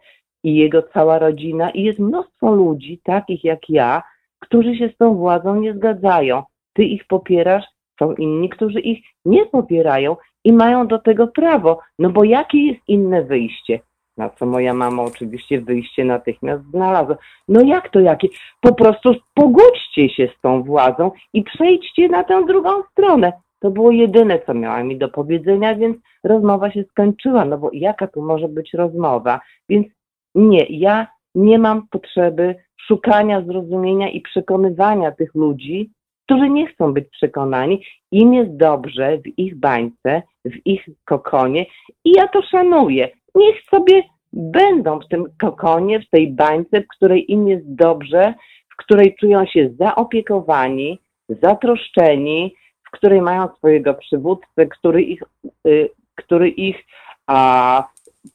i 0.45 0.57
jego 0.57 0.83
cała 0.83 1.19
rodzina. 1.19 1.71
I 1.71 1.83
jest 1.83 1.99
mnóstwo 1.99 2.55
ludzi, 2.55 3.01
takich 3.05 3.45
jak 3.45 3.69
ja, 3.69 4.03
którzy 4.39 4.77
się 4.77 4.89
z 4.89 4.97
tą 4.97 5.15
władzą 5.17 5.57
nie 5.57 5.75
zgadzają. 5.75 6.43
Ty 6.73 6.85
ich 6.85 7.07
popierasz, 7.07 7.65
są 7.99 8.15
inni, 8.15 8.49
którzy 8.49 8.81
ich 8.81 9.05
nie 9.25 9.47
popierają 9.47 10.17
i 10.45 10.53
mają 10.53 10.87
do 10.87 10.99
tego 10.99 11.27
prawo. 11.27 11.81
No 11.99 12.11
bo 12.11 12.25
jakie 12.25 12.59
jest 12.59 12.81
inne 12.89 13.23
wyjście? 13.23 13.81
Na 14.17 14.31
co 14.31 14.47
moja 14.47 14.75
mama 14.75 15.03
oczywiście 15.03 15.61
wyjście 15.61 16.05
natychmiast 16.05 16.65
znalazła. 16.71 17.17
No 17.49 17.63
jak 17.63 17.89
to 17.91 18.01
jakie? 18.01 18.29
Po 18.61 18.75
prostu 18.75 19.15
pogódźcie 19.35 20.09
się 20.09 20.29
z 20.39 20.41
tą 20.41 20.63
władzą 20.63 21.11
i 21.33 21.43
przejdźcie 21.43 22.09
na 22.09 22.25
tę 22.25 22.45
drugą 22.47 22.71
stronę. 22.93 23.33
To 23.61 23.71
było 23.71 23.91
jedyne, 23.91 24.41
co 24.47 24.55
miała 24.55 24.83
mi 24.83 24.99
do 24.99 25.09
powiedzenia, 25.09 25.75
więc 25.75 25.97
rozmowa 26.25 26.71
się 26.71 26.85
skończyła. 26.91 27.45
No 27.45 27.59
bo 27.59 27.71
jaka 27.73 28.07
tu 28.07 28.23
może 28.23 28.49
być 28.49 28.75
rozmowa? 28.75 29.41
Więc 29.69 29.87
nie, 30.35 30.67
ja 30.69 31.07
nie 31.35 31.59
mam 31.59 31.89
potrzeby 31.89 32.55
szukania 32.87 33.43
zrozumienia 33.43 34.11
i 34.11 34.21
przekonywania 34.21 35.13
tych 35.13 35.35
ludzi, 35.35 35.91
którzy 36.25 36.49
nie 36.49 36.67
chcą 36.67 36.93
być 36.93 37.09
przekonani. 37.11 37.85
Im 38.11 38.35
jest 38.35 38.57
dobrze 38.57 39.19
w 39.19 39.39
ich 39.39 39.55
bańce, 39.57 40.23
w 40.45 40.67
ich 40.67 40.89
kokonie 41.05 41.67
i 42.05 42.13
ja 42.13 42.29
to 42.29 42.43
szanuję. 42.43 43.09
Niech 43.35 43.63
sobie 43.71 44.03
będą 44.33 45.01
w 45.01 45.09
tym 45.09 45.25
kokonie, 45.41 46.01
w 46.01 46.11
tej 46.11 46.33
bańce, 46.33 46.81
w 46.81 46.89
której 46.89 47.33
im 47.33 47.49
jest 47.49 47.75
dobrze, 47.75 48.35
w 48.73 48.77
której 48.77 49.17
czują 49.21 49.47
się 49.47 49.71
zaopiekowani, 49.79 50.99
zatroszczeni, 51.29 52.55
w 52.87 52.91
której 52.91 53.23
mają 53.23 53.49
swojego 53.57 53.95
przywódcę, 53.95 54.67
który 54.67 55.03
ich, 55.03 55.23
y, 55.67 55.91
który 56.15 56.49
ich 56.49 56.85
a, 57.27 57.85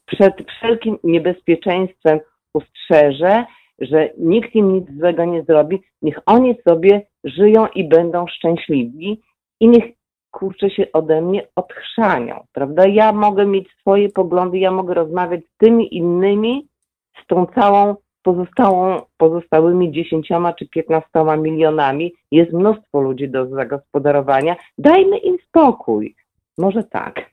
przed 0.06 0.34
wszelkim 0.48 0.98
niebezpieczeństwem 1.04 2.20
ustrzeże, 2.54 3.46
że 3.82 4.10
nikt 4.18 4.56
im 4.56 4.74
nic 4.74 4.86
złego 5.00 5.26
nie 5.26 5.44
zrobi, 5.44 5.82
niech 6.02 6.20
oni 6.26 6.56
sobie 6.68 7.02
żyją 7.24 7.68
i 7.76 7.88
będą 7.88 8.28
szczęśliwi 8.28 9.22
i 9.60 9.68
niech 9.68 9.84
kurczę 10.32 10.70
się 10.70 10.92
ode 10.94 11.22
mnie 11.22 11.48
odchrzanią, 11.56 12.44
prawda? 12.54 12.88
Ja 12.88 13.12
mogę 13.12 13.46
mieć 13.46 13.68
swoje 13.80 14.10
poglądy, 14.10 14.58
ja 14.58 14.72
mogę 14.72 14.94
rozmawiać 14.94 15.42
z 15.42 15.58
tymi 15.58 15.98
innymi, 15.98 16.68
z 17.24 17.28
tą 17.28 17.46
całą 17.46 17.96
pozostałą, 18.24 19.02
pozostałymi 19.18 19.92
dziesięcioma 19.92 20.54
czy 20.54 20.68
piętnastoma 20.68 21.38
milionami. 21.38 22.14
Jest 22.32 22.54
mnóstwo 22.54 23.02
ludzi 23.02 23.30
do 23.30 23.48
zagospodarowania. 23.48 24.56
Dajmy 24.78 25.18
im 25.18 25.38
spokój. 25.48 26.16
Może 26.58 26.84
tak. 26.84 27.29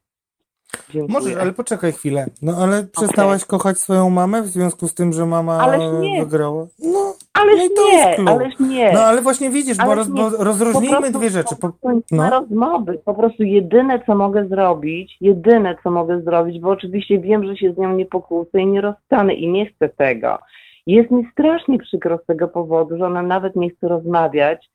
Dziękuję. 0.91 1.21
Może, 1.21 1.41
ale 1.41 1.53
poczekaj 1.53 1.93
chwilę. 1.93 2.27
No 2.43 2.57
ale 2.57 2.85
przestałaś 2.85 3.43
okay. 3.43 3.59
kochać 3.59 3.79
swoją 3.79 4.11
mamę 4.11 4.43
w 4.43 4.47
związku 4.47 4.89
z 4.89 4.95
tym, 4.95 5.13
że 5.13 5.27
mama 5.27 5.59
ależ 5.59 5.83
nie. 6.01 6.25
wygrała? 6.25 6.67
No, 6.79 7.15
ależ 7.35 7.61
no 7.77 7.83
nie, 7.93 8.29
ależ 8.29 8.55
nie. 8.61 8.93
No 8.93 9.01
ale 9.01 9.23
właśnie 9.23 9.51
widzisz, 9.51 9.77
bo, 9.77 9.95
roz, 9.95 10.09
bo 10.09 10.31
rozróżnijmy 10.31 11.11
dwie 11.11 11.31
rzeczy. 11.31 11.57
Po, 11.57 11.73
no. 12.11 12.31
rozmowy. 12.31 13.01
Po 13.05 13.15
prostu 13.15 13.43
jedyne, 13.43 14.03
co 14.07 14.15
mogę 14.15 14.49
zrobić, 14.49 15.17
jedyne, 15.21 15.77
co 15.83 15.91
mogę 15.91 16.23
zrobić, 16.23 16.61
bo 16.61 16.71
oczywiście 16.71 17.19
wiem, 17.19 17.47
że 17.47 17.57
się 17.57 17.73
z 17.73 17.79
nią 17.79 17.97
nie 17.97 18.07
pokłócę 18.07 18.61
i 18.61 18.67
nie 18.67 18.81
rozstanę 18.81 19.35
i 19.35 19.49
nie 19.49 19.67
chcę 19.67 19.89
tego. 19.89 20.39
Jest 20.87 21.11
mi 21.11 21.27
strasznie 21.33 21.79
przykro 21.79 22.19
z 22.23 22.27
tego 22.27 22.49
powodu, 22.49 22.97
że 22.99 23.07
ona 23.07 23.23
nawet 23.23 23.57
nie 23.57 23.71
chce 23.71 23.89
rozmawiać. 23.89 24.71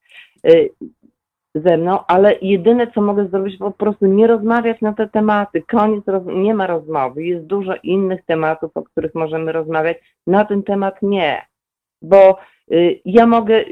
Ze 1.56 1.78
mną, 1.78 2.00
ale 2.08 2.36
jedyne, 2.42 2.92
co 2.92 3.02
mogę 3.02 3.28
zrobić, 3.28 3.58
po 3.58 3.72
prostu 3.72 4.06
nie 4.06 4.28
rozmawiać 4.28 4.82
na 4.82 4.94
te 4.94 5.10
tematy. 5.10 5.62
Koniec, 5.62 6.04
nie 6.26 6.54
ma 6.54 6.68
rozmowy. 6.68 7.24
Jest 7.24 7.46
dużo 7.46 7.74
innych 7.84 8.26
tematów, 8.26 8.72
o 8.76 8.84
których 8.84 9.16
możemy 9.16 9.52
rozmawiać. 9.52 9.98
Na 10.28 10.46
ten 10.46 10.64
temat 10.64 11.02
nie, 11.02 11.46
bo 12.02 12.38
y, 12.72 13.00
ja 13.06 13.28
mogę. 13.28 13.64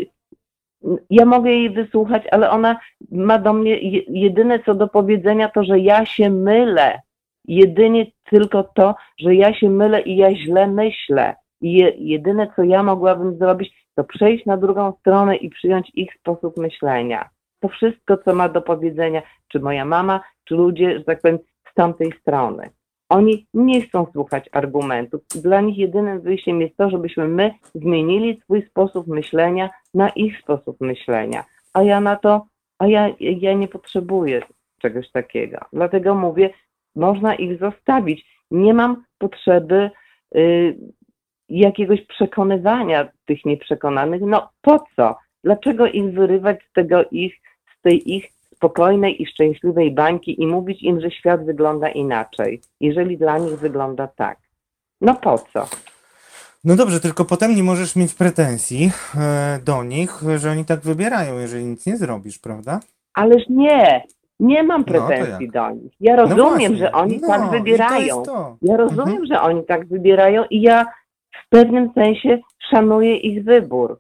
Ja 1.10 1.26
mogę 1.26 1.52
jej 1.52 1.70
wysłuchać, 1.70 2.24
ale 2.32 2.50
ona 2.50 2.80
ma 3.12 3.40
do 3.40 3.54
mnie 3.54 3.78
jedyne 4.08 4.60
co 4.60 4.76
do 4.76 4.88
powiedzenia 4.88 5.50
to, 5.50 5.64
że 5.64 5.80
ja 5.80 6.06
się 6.06 6.30
mylę. 6.30 7.02
Jedynie 7.46 8.06
tylko 8.24 8.64
to, 8.64 8.96
że 9.18 9.36
ja 9.36 9.54
się 9.54 9.70
mylę 9.70 10.02
i 10.02 10.18
ja 10.18 10.36
źle 10.36 10.68
myślę. 10.68 11.36
I 11.62 11.92
jedyne 11.98 12.48
co 12.56 12.64
ja 12.64 12.84
mogłabym 12.84 13.38
zrobić, 13.38 13.88
to 13.96 14.04
przejść 14.04 14.46
na 14.46 14.58
drugą 14.58 14.94
stronę 15.00 15.36
i 15.36 15.50
przyjąć 15.50 15.92
ich 15.94 16.14
sposób 16.14 16.58
myślenia 16.58 17.30
to 17.60 17.70
wszystko, 17.70 18.18
co 18.18 18.36
ma 18.36 18.50
do 18.50 18.62
powiedzenia, 18.62 19.22
czy 19.48 19.60
moja 19.60 19.86
mama, 19.86 20.22
czy 20.44 20.56
ludzie, 20.56 20.98
że 20.98 21.04
tak 21.04 21.22
powiem, 21.22 21.40
z 21.72 21.74
tamtej 21.74 22.12
strony. 22.22 22.70
Oni 23.10 23.48
nie 23.54 23.82
chcą 23.82 24.08
słuchać 24.12 24.50
argumentów. 24.52 25.22
Dla 25.36 25.62
nich 25.62 25.78
jedynym 25.78 26.22
wyjściem 26.22 26.62
jest 26.62 26.78
to, 26.78 26.90
żebyśmy 26.90 27.28
my 27.28 27.52
zmienili 27.76 28.42
swój 28.44 28.66
sposób 28.68 29.08
myślenia 29.08 29.70
na 29.94 30.10
ich 30.10 30.40
sposób 30.40 30.82
myślenia. 30.82 31.44
A 31.74 31.84
ja 31.84 32.02
na 32.02 32.16
to, 32.16 32.46
a 32.80 32.88
ja, 32.88 33.10
ja 33.20 33.54
nie 33.54 33.68
potrzebuję 33.68 34.42
czegoś 34.82 35.12
takiego. 35.12 35.58
Dlatego 35.74 36.16
mówię, 36.16 36.50
można 36.96 37.36
ich 37.36 37.60
zostawić. 37.60 38.26
Nie 38.52 38.74
mam 38.74 39.04
potrzeby 39.18 39.92
y, 40.36 40.78
jakiegoś 41.50 42.06
przekonywania 42.06 43.08
tych 43.26 43.46
nieprzekonanych. 43.46 44.22
No 44.22 44.50
po 44.62 44.86
co? 44.96 45.16
Dlaczego 45.44 45.88
ich 45.88 46.14
wyrywać 46.14 46.64
z 46.70 46.72
tego 46.74 47.04
ich, 47.12 47.42
z 47.80 47.82
tej 47.82 48.14
ich 48.16 48.30
spokojnej 48.56 49.22
i 49.22 49.26
szczęśliwej 49.26 49.92
bańki 49.92 50.42
i 50.42 50.48
mówić 50.48 50.84
im, 50.84 51.02
że 51.02 51.12
świat 51.12 51.46
wygląda 51.46 51.90
inaczej, 51.90 52.62
jeżeli 52.80 53.18
dla 53.18 53.38
nich 53.38 53.60
wygląda 53.60 54.08
tak? 54.08 54.38
No 55.02 55.16
po 55.16 55.38
co? 55.38 55.68
No 56.64 56.76
dobrze, 56.76 57.00
tylko 57.00 57.26
potem 57.26 57.56
nie 57.56 57.64
możesz 57.64 57.96
mieć 57.96 58.14
pretensji 58.14 58.92
e, 59.18 59.60
do 59.66 59.84
nich, 59.84 60.22
że 60.38 60.52
oni 60.52 60.66
tak 60.66 60.80
wybierają, 60.80 61.40
jeżeli 61.40 61.66
nic 61.66 61.86
nie 61.86 61.98
zrobisz, 61.98 62.40
prawda? 62.40 62.80
Ależ 63.14 63.44
nie, 63.50 64.04
nie 64.40 64.64
mam 64.64 64.84
pretensji 64.84 65.46
jak? 65.46 65.52
do 65.52 65.70
nich. 65.72 65.94
Ja 66.00 66.16
No 66.16 66.22
rozumiem, 66.22 66.50
właśnie. 66.58 66.78
że 66.78 66.92
oni 66.92 67.20
No, 67.22 67.28
tak 67.28 67.42
to 67.42 67.48
wybierają. 67.52 68.00
jest 68.18 68.26
to. 68.30 68.58
Ja 68.62 68.78
rozumiem, 68.78 69.08
Mhm. 69.10 69.26
że 69.26 69.42
oni 69.42 69.64
tak 69.66 69.88
wybierają 69.88 70.44
i 70.50 70.62
ja 70.62 70.86
w 71.46 71.50
pewnym 71.50 71.92
sensie 71.96 72.40
szanuję 72.72 73.16
ich 73.18 73.44
wybór. 73.44 74.00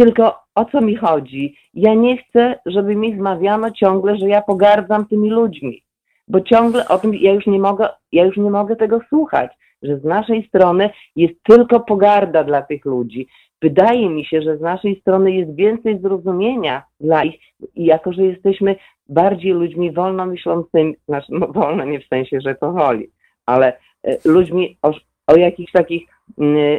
Tylko 0.00 0.36
o 0.54 0.64
co 0.64 0.80
mi 0.80 0.96
chodzi? 0.96 1.56
Ja 1.74 1.94
nie 1.94 2.16
chcę, 2.16 2.58
żeby 2.66 2.96
mi 2.96 3.14
wmawiano 3.14 3.70
ciągle, 3.70 4.16
że 4.16 4.28
ja 4.28 4.42
pogardzam 4.42 5.06
tymi 5.06 5.30
ludźmi, 5.30 5.82
bo 6.28 6.40
ciągle 6.40 6.88
o 6.88 6.98
tym 6.98 7.14
ja 7.14 7.32
już 7.32 7.46
nie 7.46 7.58
mogę, 7.58 7.88
ja 8.12 8.24
już 8.24 8.36
nie 8.36 8.50
mogę 8.50 8.76
tego 8.76 9.00
słuchać, 9.08 9.50
że 9.82 9.98
z 9.98 10.04
naszej 10.04 10.48
strony 10.48 10.90
jest 11.16 11.34
tylko 11.42 11.80
pogarda 11.80 12.44
dla 12.44 12.62
tych 12.62 12.84
ludzi. 12.84 13.26
Wydaje 13.62 14.10
mi 14.10 14.24
się, 14.24 14.42
że 14.42 14.56
z 14.56 14.60
naszej 14.60 15.00
strony 15.00 15.32
jest 15.32 15.54
więcej 15.54 15.98
zrozumienia 15.98 16.82
dla 17.00 17.24
ich 17.24 17.40
i 17.74 17.84
jako, 17.84 18.12
że 18.12 18.22
jesteśmy 18.22 18.76
bardziej 19.08 19.52
ludźmi 19.52 19.92
wolno 19.92 20.26
myślącymi, 20.26 20.96
znaczy 21.08 21.26
no, 21.30 21.46
wolno 21.46 21.84
nie 21.84 22.00
w 22.00 22.08
sensie, 22.08 22.40
że 22.40 22.54
to 22.54 22.72
woli, 22.72 23.10
ale 23.46 23.72
e, 24.04 24.16
ludźmi 24.24 24.76
o, 24.82 24.92
o 25.26 25.36
jakichś 25.36 25.72
takich 25.72 26.02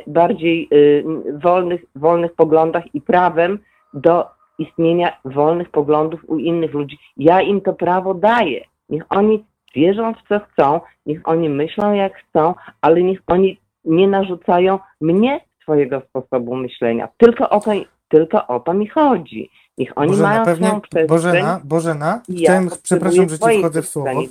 bardziej 0.08 0.68
y, 0.74 1.04
wolnych, 1.44 1.82
wolnych 1.96 2.36
poglądach 2.36 2.96
i 2.96 3.02
prawem 3.02 3.60
do 3.94 4.26
istnienia 4.58 5.18
wolnych 5.26 5.70
poglądów 5.70 6.20
u 6.28 6.38
innych 6.38 6.74
ludzi. 6.74 6.98
Ja 7.18 7.42
im 7.42 7.62
to 7.62 7.74
prawo 7.74 8.14
daję. 8.14 8.66
Niech 8.90 9.04
oni 9.10 9.46
wierzą 9.76 10.14
w 10.14 10.28
co 10.30 10.40
chcą, 10.40 10.82
niech 11.06 11.22
oni 11.24 11.50
myślą 11.50 11.94
jak 11.94 12.14
chcą, 12.16 12.54
ale 12.82 13.04
niech 13.04 13.22
oni 13.28 13.60
nie 13.86 14.08
narzucają 14.08 14.80
mnie 15.02 15.42
swojego 15.62 16.02
sposobu 16.10 16.56
myślenia. 16.56 17.08
Tylko 17.18 17.50
o 17.50 17.60
to, 17.60 17.72
tylko 18.10 18.48
o 18.48 18.60
to 18.60 18.74
mi 18.74 18.88
chodzi. 18.88 19.50
Niech 19.78 19.92
oni 19.96 20.10
Bożena, 20.10 20.30
mają 20.30 20.46
pewnie, 20.46 20.68
swoją 20.68 20.82
przestrzeń. 20.82 21.08
Bożena, 21.08 21.62
Bożena, 21.64 22.22
ja 22.30 22.44
chciałem, 22.44 22.70
przepraszam, 22.84 23.30
że 23.30 23.40
ci 23.40 23.60
wchodzę 23.60 23.82
w 23.82 23.88
słowo. 23.88 24.22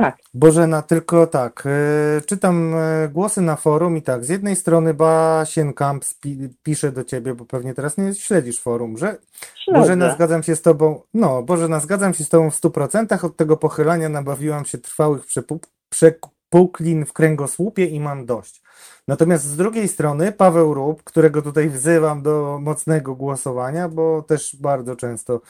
Tak. 0.00 0.16
Bożena, 0.34 0.82
tylko 0.82 1.26
tak, 1.26 1.62
e, 1.66 2.20
czytam 2.20 2.74
e, 2.74 3.08
głosy 3.08 3.40
na 3.40 3.56
forum 3.56 3.96
i 3.96 4.02
tak, 4.02 4.24
z 4.24 4.28
jednej 4.28 4.56
strony 4.56 4.94
Basienkamp 4.94 6.04
spi- 6.04 6.48
pisze 6.62 6.92
do 6.92 7.04
ciebie, 7.04 7.34
bo 7.34 7.44
pewnie 7.44 7.74
teraz 7.74 7.98
nie 7.98 8.14
śledzisz 8.14 8.60
forum, 8.60 8.98
że 8.98 9.18
Bożena, 9.72 10.04
Śledzę. 10.04 10.14
zgadzam 10.16 10.42
się 10.42 10.56
z 10.56 10.62
tobą, 10.62 11.02
no, 11.14 11.42
Bożena, 11.42 11.80
zgadzam 11.80 12.14
się 12.14 12.24
z 12.24 12.28
tobą 12.28 12.50
w 12.50 12.54
100%, 12.54 13.24
od 13.24 13.36
tego 13.36 13.56
pochylania 13.56 14.08
nabawiłam 14.08 14.64
się 14.64 14.78
trwałych 14.78 15.26
przepu- 15.26 15.58
przepuklin 15.88 17.06
w 17.06 17.12
kręgosłupie 17.12 17.84
i 17.84 18.00
mam 18.00 18.26
dość. 18.26 18.62
Natomiast 19.08 19.44
z 19.44 19.56
drugiej 19.56 19.88
strony 19.88 20.32
Paweł 20.32 20.74
Rób, 20.74 21.02
którego 21.04 21.42
tutaj 21.42 21.68
wzywam 21.70 22.22
do 22.22 22.58
mocnego 22.62 23.14
głosowania, 23.14 23.88
bo 23.88 24.22
też 24.22 24.56
bardzo 24.60 24.96
często 24.96 25.40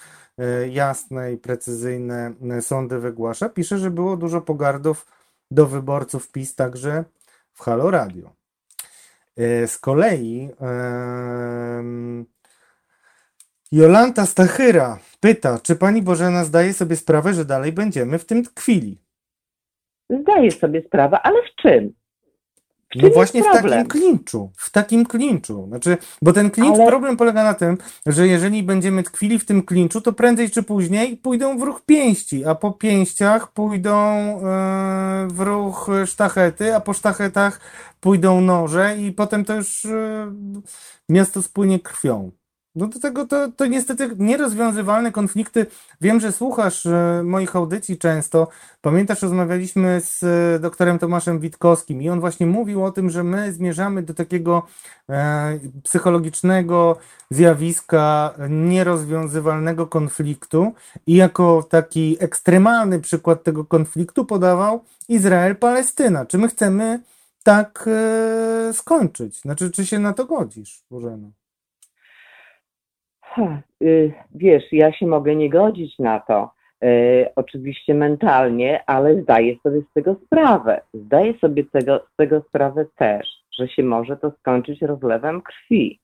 jasne 0.70 1.32
i 1.32 1.38
precyzyjne 1.38 2.32
e, 2.50 2.62
sądy 2.62 2.98
wygłasza, 2.98 3.48
pisze, 3.48 3.78
że 3.78 3.90
było 3.90 4.16
dużo 4.16 4.40
pogardów 4.40 5.06
do 5.50 5.66
wyborców 5.66 6.32
PiS 6.32 6.54
także 6.54 7.04
w 7.52 7.60
Halo 7.60 7.90
Radio. 7.90 8.32
E, 9.36 9.66
Z 9.66 9.78
kolei 9.78 10.50
Jolanta 13.72 14.26
Stachyra 14.26 14.98
pyta, 15.20 15.58
czy 15.58 15.76
pani 15.76 16.02
Bożena 16.02 16.44
zdaje 16.44 16.72
sobie 16.72 16.96
sprawę, 16.96 17.34
że 17.34 17.44
dalej 17.44 17.72
będziemy 17.72 18.18
w 18.18 18.24
tym 18.24 18.44
tkwili? 18.44 18.98
Zdaję 20.10 20.50
sobie 20.50 20.82
sprawę, 20.82 21.20
ale 21.22 21.42
w 21.42 21.62
czym? 21.62 21.99
No 22.94 23.10
właśnie 23.10 23.42
w 23.42 23.46
takim 23.46 23.86
klinczu, 23.86 24.52
w 24.56 24.70
takim 24.70 25.06
klinczu. 25.06 25.66
Znaczy, 25.68 25.96
bo 26.22 26.32
ten 26.32 26.50
klincz, 26.50 26.76
Ale- 26.76 26.86
problem 26.86 27.16
polega 27.16 27.44
na 27.44 27.54
tym, 27.54 27.78
że 28.06 28.28
jeżeli 28.28 28.62
będziemy 28.62 29.02
tkwili 29.02 29.38
w 29.38 29.44
tym 29.44 29.62
klinczu, 29.62 30.00
to 30.00 30.12
prędzej 30.12 30.50
czy 30.50 30.62
później 30.62 31.16
pójdą 31.16 31.58
w 31.58 31.62
ruch 31.62 31.82
pięści, 31.86 32.44
a 32.44 32.54
po 32.54 32.72
pięściach 32.72 33.52
pójdą 33.52 33.96
e, 33.96 35.28
w 35.30 35.40
ruch 35.40 35.90
sztachety, 36.06 36.74
a 36.74 36.80
po 36.80 36.92
sztachetach 36.92 37.60
pójdą 38.00 38.40
noże 38.40 38.96
i 38.98 39.12
potem 39.12 39.44
to 39.44 39.54
już 39.54 39.84
e, 39.84 40.32
miasto 41.08 41.42
spłynie 41.42 41.80
krwią. 41.80 42.30
No 42.74 42.86
do 42.86 43.00
tego 43.00 43.26
to, 43.26 43.52
to 43.56 43.66
niestety 43.66 44.10
nierozwiązywalne 44.18 45.12
konflikty. 45.12 45.66
Wiem, 46.00 46.20
że 46.20 46.32
słuchasz 46.32 46.86
e, 46.86 47.22
moich 47.24 47.56
audycji 47.56 47.98
często. 47.98 48.48
Pamiętasz, 48.80 49.22
rozmawialiśmy 49.22 50.00
z 50.00 50.22
e, 50.22 50.58
doktorem 50.58 50.98
Tomaszem 50.98 51.40
Witkowskim 51.40 52.02
i 52.02 52.08
on 52.08 52.20
właśnie 52.20 52.46
mówił 52.46 52.84
o 52.84 52.92
tym, 52.92 53.10
że 53.10 53.24
my 53.24 53.52
zmierzamy 53.52 54.02
do 54.02 54.14
takiego 54.14 54.66
e, 55.08 55.58
psychologicznego 55.82 56.96
zjawiska 57.30 58.34
nierozwiązywalnego 58.48 59.86
konfliktu 59.86 60.72
i 61.06 61.14
jako 61.14 61.62
taki 61.62 62.16
ekstremalny 62.20 63.00
przykład 63.00 63.42
tego 63.42 63.64
konfliktu 63.64 64.24
podawał 64.24 64.84
Izrael-Palestyna. 65.08 66.26
Czy 66.26 66.38
my 66.38 66.48
chcemy 66.48 67.00
tak 67.42 67.84
e, 67.86 68.72
skończyć? 68.72 69.40
Znaczy, 69.40 69.70
czy 69.70 69.86
się 69.86 69.98
na 69.98 70.12
to 70.12 70.24
godzisz, 70.24 70.82
Bożena? 70.90 71.39
Y, 73.82 74.12
Wiesz, 74.34 74.64
ja 74.72 74.92
się 74.92 75.06
mogę 75.06 75.36
nie 75.36 75.50
godzić 75.50 75.98
na 75.98 76.20
to, 76.20 76.50
y, 76.84 77.26
oczywiście 77.36 77.94
mentalnie, 77.94 78.84
ale 78.86 79.22
zdaję 79.22 79.56
sobie 79.62 79.80
z 79.80 79.92
tego 79.92 80.16
sprawę. 80.26 80.80
Zdaję 80.94 81.38
sobie 81.38 81.64
tego, 81.64 82.06
z 82.12 82.16
tego 82.16 82.42
sprawę 82.48 82.86
też, 82.96 83.28
że 83.58 83.68
się 83.68 83.82
może 83.82 84.16
to 84.16 84.30
skończyć 84.30 84.82
rozlewem 84.82 85.42
krwi. 85.42 86.00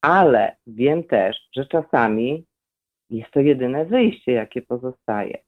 Ale 0.00 0.56
wiem 0.66 1.04
też, 1.04 1.48
że 1.56 1.66
czasami 1.66 2.44
jest 3.10 3.30
to 3.30 3.40
jedyne 3.40 3.84
wyjście, 3.84 4.32
jakie 4.32 4.62
pozostaje. 4.62 5.38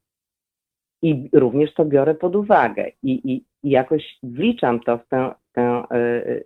I 1.01 1.29
również 1.33 1.73
to 1.73 1.85
biorę 1.85 2.15
pod 2.15 2.35
uwagę 2.35 2.91
i, 3.03 3.11
i, 3.11 3.45
i 3.63 3.69
jakoś 3.69 4.17
wliczam 4.23 4.79
to 4.79 4.97
w 4.97 5.07
tę, 5.07 5.31
tę 5.53 5.83
y, 5.93 6.45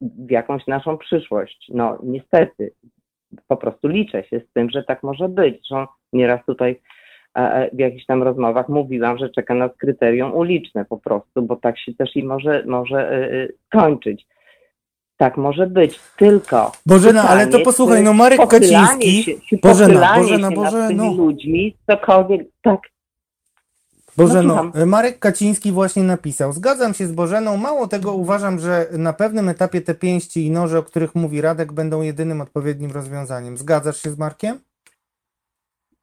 w 0.00 0.30
jakąś 0.30 0.66
naszą 0.66 0.98
przyszłość. 0.98 1.66
No 1.74 1.98
niestety, 2.02 2.72
po 3.48 3.56
prostu 3.56 3.88
liczę 3.88 4.24
się 4.24 4.40
z 4.40 4.52
tym, 4.52 4.70
że 4.70 4.82
tak 4.82 5.02
może 5.02 5.28
być. 5.28 5.54
Zresztą 5.54 5.86
nieraz 6.12 6.44
tutaj 6.46 6.80
e, 7.34 7.70
w 7.72 7.78
jakichś 7.78 8.06
tam 8.06 8.22
rozmowach 8.22 8.68
mówiłam, 8.68 9.18
że 9.18 9.30
czeka 9.30 9.54
nas 9.54 9.70
kryterium 9.78 10.34
uliczne 10.34 10.84
po 10.84 10.98
prostu, 10.98 11.42
bo 11.42 11.56
tak 11.56 11.78
się 11.78 11.94
też 11.94 12.16
i 12.16 12.24
może, 12.24 12.64
może 12.66 13.10
e, 13.10 13.42
e, 13.42 13.48
skończyć. 13.66 14.26
Tak 15.16 15.36
może 15.36 15.66
być, 15.66 16.00
tylko. 16.16 16.72
Bożena, 16.86 17.22
ale 17.22 17.46
to 17.46 17.60
posłuchaj, 17.60 18.02
no 18.02 18.12
Marek 18.12 18.40
Kaciński, 18.48 19.22
Się, 19.22 19.56
Bożena, 19.62 19.88
pochylanie 19.88 20.22
Bożena, 20.22 20.48
się 20.48 20.54
Boże, 20.54 20.78
nad 20.78 20.88
tymi 20.88 21.00
no. 21.00 21.14
ludźmi, 21.14 21.76
cokolwiek, 21.86 22.40
tak, 22.62 22.80
Bożeno, 24.16 24.54
słucham. 24.54 24.88
Marek 24.88 25.18
Kaciński 25.18 25.72
właśnie 25.72 26.02
napisał. 26.02 26.52
Zgadzam 26.52 26.94
się 26.94 27.06
z 27.06 27.12
Bożeną. 27.12 27.56
Mało 27.56 27.88
tego 27.88 28.12
uważam, 28.12 28.58
że 28.58 28.86
na 28.98 29.12
pewnym 29.12 29.48
etapie 29.48 29.80
te 29.80 29.94
pięści 29.94 30.46
i 30.46 30.50
noże, 30.50 30.78
o 30.78 30.82
których 30.82 31.14
mówi 31.14 31.40
Radek, 31.40 31.72
będą 31.72 32.02
jedynym 32.02 32.40
odpowiednim 32.40 32.90
rozwiązaniem. 32.90 33.56
Zgadzasz 33.56 34.02
się 34.02 34.10
z 34.10 34.18
Markiem? 34.18 34.58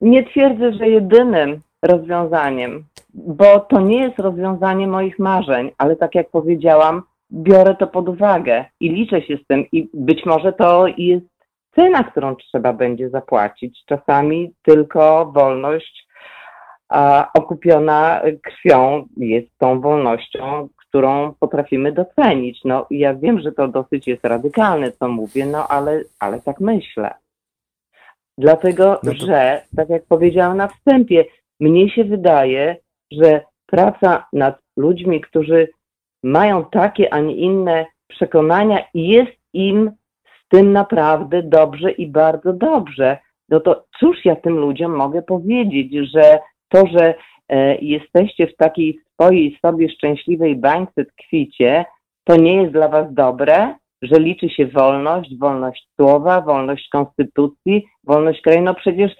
Nie 0.01 0.23
twierdzę, 0.23 0.73
że 0.73 0.89
jedynym 0.89 1.61
rozwiązaniem, 1.81 2.83
bo 3.13 3.59
to 3.59 3.81
nie 3.81 4.01
jest 4.01 4.19
rozwiązanie 4.19 4.87
moich 4.87 5.19
marzeń, 5.19 5.71
ale 5.77 5.95
tak 5.95 6.15
jak 6.15 6.29
powiedziałam, 6.29 7.01
biorę 7.31 7.75
to 7.75 7.87
pod 7.87 8.09
uwagę 8.09 8.65
i 8.79 8.89
liczę 8.89 9.21
się 9.21 9.37
z 9.37 9.47
tym 9.47 9.65
i 9.71 9.89
być 9.93 10.25
może 10.25 10.53
to 10.53 10.87
jest 10.97 11.25
cena, 11.75 12.03
którą 12.03 12.35
trzeba 12.35 12.73
będzie 12.73 13.09
zapłacić. 13.09 13.79
Czasami 13.85 14.53
tylko 14.63 15.31
wolność 15.35 16.07
okupiona 17.33 18.21
krwią 18.43 19.07
jest 19.17 19.57
tą 19.57 19.81
wolnością, 19.81 20.69
którą 20.75 21.33
potrafimy 21.39 21.91
docenić. 21.91 22.63
No 22.65 22.85
ja 22.91 23.13
wiem, 23.15 23.39
że 23.39 23.51
to 23.51 23.67
dosyć 23.67 24.07
jest 24.07 24.25
radykalne, 24.25 24.91
co 24.91 25.07
mówię, 25.07 25.45
no 25.45 25.67
ale, 25.67 26.01
ale 26.19 26.41
tak 26.41 26.59
myślę. 26.59 27.13
Dlatego, 28.37 28.99
No 29.03 29.11
to- 29.11 29.25
że, 29.25 29.61
tak 29.75 29.89
jak 29.89 30.05
powiedziałam 30.05 30.57
na 30.57 30.67
wstępie, 30.67 31.25
mnie 31.59 31.89
się 31.89 32.03
wydaje, 32.03 32.75
że 33.11 33.41
praca 33.65 34.27
nad 34.33 34.59
ludźmi, 34.77 35.21
którzy 35.21 35.67
mają 36.23 36.65
takie, 36.65 37.13
a 37.13 37.19
nie 37.19 37.35
inne 37.35 37.85
przekonania 38.07 38.79
i 38.93 39.07
jest 39.07 39.31
im 39.53 39.91
z 40.45 40.47
tym 40.49 40.71
naprawdę 40.73 41.43
dobrze 41.43 41.91
i 41.91 42.07
bardzo 42.07 42.53
dobrze. 42.53 43.17
No 43.49 43.59
to 43.59 43.85
cóż 43.99 44.25
ja 44.25 44.35
tym 44.35 44.57
ludziom 44.57 44.91
mogę 44.95 45.21
powiedzieć, 45.21 45.93
że 46.13 46.39
to, 46.69 46.83
że 46.87 47.13
e, 47.49 47.75
jesteście 47.75 48.47
w 48.47 48.55
takiej 48.55 48.99
swojej 49.13 49.59
sobie 49.65 49.89
szczęśliwej 49.89 50.55
bańce 50.55 51.05
tkwicie, 51.05 51.85
to 52.23 52.35
nie 52.35 52.55
jest 52.55 52.73
dla 52.73 52.87
was 52.87 53.13
dobre, 53.13 53.75
że 54.01 54.19
liczy 54.19 54.49
się 54.49 54.67
wolność, 54.67 55.37
wolność 55.37 55.87
słowa, 55.95 56.41
wolność 56.41 56.89
konstytucji, 56.89 57.85
wolność 58.03 58.41
kraju. 58.41 58.61
No 58.61 58.73
przecież 58.73 59.11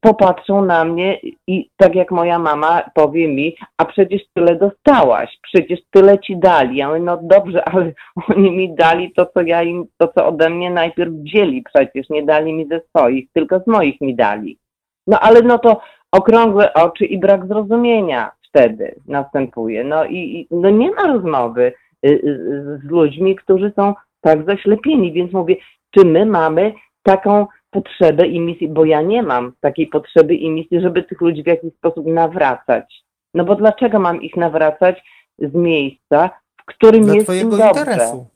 popatrzą 0.00 0.64
na 0.64 0.84
mnie 0.84 1.18
i 1.46 1.70
tak 1.76 1.94
jak 1.94 2.10
moja 2.10 2.38
mama 2.38 2.82
powie 2.94 3.28
mi, 3.28 3.56
a 3.76 3.84
przecież 3.84 4.22
tyle 4.34 4.56
dostałaś, 4.56 5.38
przecież 5.42 5.80
tyle 5.90 6.18
ci 6.18 6.36
dali. 6.36 6.76
Ja 6.76 6.88
mówię, 6.88 7.00
no 7.00 7.18
dobrze, 7.22 7.64
ale 7.68 7.92
oni 8.28 8.50
mi 8.50 8.74
dali 8.74 9.12
to, 9.12 9.26
co 9.26 9.40
ja 9.42 9.62
im, 9.62 9.84
to, 9.98 10.08
co 10.08 10.26
ode 10.26 10.50
mnie 10.50 10.70
najpierw 10.70 11.12
wzięli 11.12 11.62
przecież, 11.74 12.10
nie 12.10 12.22
dali 12.22 12.52
mi 12.52 12.68
ze 12.68 12.80
swoich, 12.88 13.32
tylko 13.32 13.60
z 13.60 13.66
moich 13.66 14.00
mi 14.00 14.14
dali. 14.14 14.58
No 15.06 15.20
ale 15.20 15.42
no 15.42 15.58
to 15.58 15.80
okrągłe 16.12 16.74
oczy 16.74 17.04
i 17.04 17.18
brak 17.18 17.46
zrozumienia 17.46 18.30
wtedy 18.48 18.94
następuje. 19.06 19.84
No 19.84 20.04
i, 20.04 20.16
i 20.16 20.46
no 20.50 20.70
nie 20.70 20.90
ma 20.90 21.06
rozmowy 21.06 21.72
y, 22.06 22.08
y, 22.08 22.80
z 22.84 22.90
ludźmi, 22.90 23.36
którzy 23.36 23.72
są 23.76 23.94
tak 24.20 24.44
zaślepieni, 24.46 25.12
więc 25.12 25.32
mówię, 25.32 25.56
czy 25.90 26.04
my 26.04 26.26
mamy 26.26 26.72
taką 27.02 27.46
potrzebę 27.70 28.26
i 28.26 28.40
misję, 28.40 28.68
bo 28.68 28.84
ja 28.84 29.02
nie 29.02 29.22
mam 29.22 29.52
takiej 29.60 29.86
potrzeby 29.86 30.34
i 30.34 30.50
misji, 30.50 30.80
żeby 30.80 31.02
tych 31.02 31.20
ludzi 31.20 31.42
w 31.42 31.46
jakiś 31.46 31.74
sposób 31.74 32.06
nawracać. 32.06 33.04
No 33.34 33.44
bo 33.44 33.54
dlaczego 33.54 33.98
mam 33.98 34.22
ich 34.22 34.36
nawracać 34.36 35.04
z 35.38 35.54
miejsca, 35.54 36.30
w 36.56 36.64
którym 36.64 37.04
Dla 37.04 37.14
jest 37.14 37.26
twojego 37.26 37.56
im 37.56 37.62
interesu. 37.68 38.26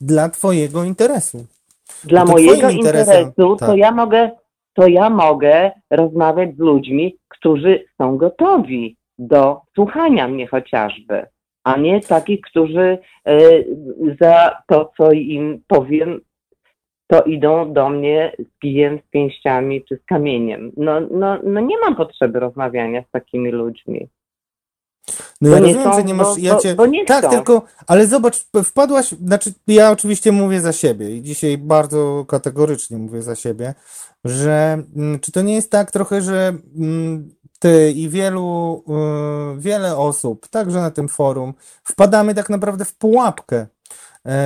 Dla 0.00 0.28
twojego 0.28 0.84
interesu. 0.84 1.46
Dla 2.04 2.24
to 2.24 2.32
mojego 2.32 2.70
interesu 2.70 3.32
to 3.36 3.56
tak. 3.56 3.76
ja 3.76 3.92
mogę, 3.92 4.30
to 4.76 4.88
ja 4.88 5.10
mogę 5.10 5.70
rozmawiać 5.90 6.56
z 6.56 6.58
ludźmi, 6.58 7.16
którzy 7.28 7.84
są 7.98 8.16
gotowi 8.16 8.96
do 9.18 9.60
słuchania 9.74 10.28
mnie 10.28 10.46
chociażby, 10.46 11.26
a 11.64 11.76
nie 11.76 12.00
takich, 12.00 12.40
którzy 12.40 12.98
e, 13.26 13.38
za 14.20 14.62
to, 14.68 14.92
co 14.96 15.12
im 15.12 15.62
powiem, 15.66 16.20
to 17.06 17.22
idą 17.22 17.72
do 17.72 17.88
mnie 17.88 18.32
z 18.38 18.58
kijem, 18.60 18.98
z 18.98 19.10
pięściami 19.10 19.84
czy 19.84 19.96
z 19.96 20.04
kamieniem. 20.04 20.72
No, 20.76 21.00
no, 21.00 21.38
no 21.44 21.60
nie 21.60 21.78
mam 21.78 21.96
potrzeby 21.96 22.40
rozmawiania 22.40 23.02
z 23.02 23.10
takimi 23.10 23.50
ludźmi. 23.50 24.08
No 25.40 25.48
ja 25.50 25.58
nie 25.58 25.66
rozumiem, 25.66 25.92
są, 25.92 25.96
że 25.98 26.04
nie 26.04 26.14
masz, 26.14 26.26
bo- 26.26 26.36
ja 26.38 26.54
bo- 26.54 26.60
cię, 26.60 26.74
bo 26.74 26.86
nie 26.86 27.04
tak, 27.04 27.24
chcą. 27.24 27.30
tylko, 27.30 27.62
ale 27.86 28.06
zobacz, 28.06 28.46
wpadłaś, 28.64 29.08
znaczy 29.24 29.52
ja 29.66 29.90
oczywiście 29.90 30.32
mówię 30.32 30.60
za 30.60 30.72
siebie 30.72 31.16
i 31.16 31.22
dzisiaj 31.22 31.58
bardzo 31.58 32.24
kategorycznie 32.28 32.98
mówię 32.98 33.22
za 33.22 33.36
siebie, 33.36 33.74
że 34.24 34.82
mm, 34.96 35.20
czy 35.20 35.32
to 35.32 35.42
nie 35.42 35.54
jest 35.54 35.70
tak 35.70 35.90
trochę, 35.90 36.22
że 36.22 36.54
mm, 36.76 37.30
ty 37.58 37.92
i 37.92 38.08
wielu, 38.08 38.84
y, 39.56 39.60
wiele 39.60 39.96
osób, 39.96 40.48
także 40.48 40.80
na 40.80 40.90
tym 40.90 41.08
forum, 41.08 41.54
wpadamy 41.84 42.34
tak 42.34 42.50
naprawdę 42.50 42.84
w 42.84 42.94
pułapkę, 42.94 43.66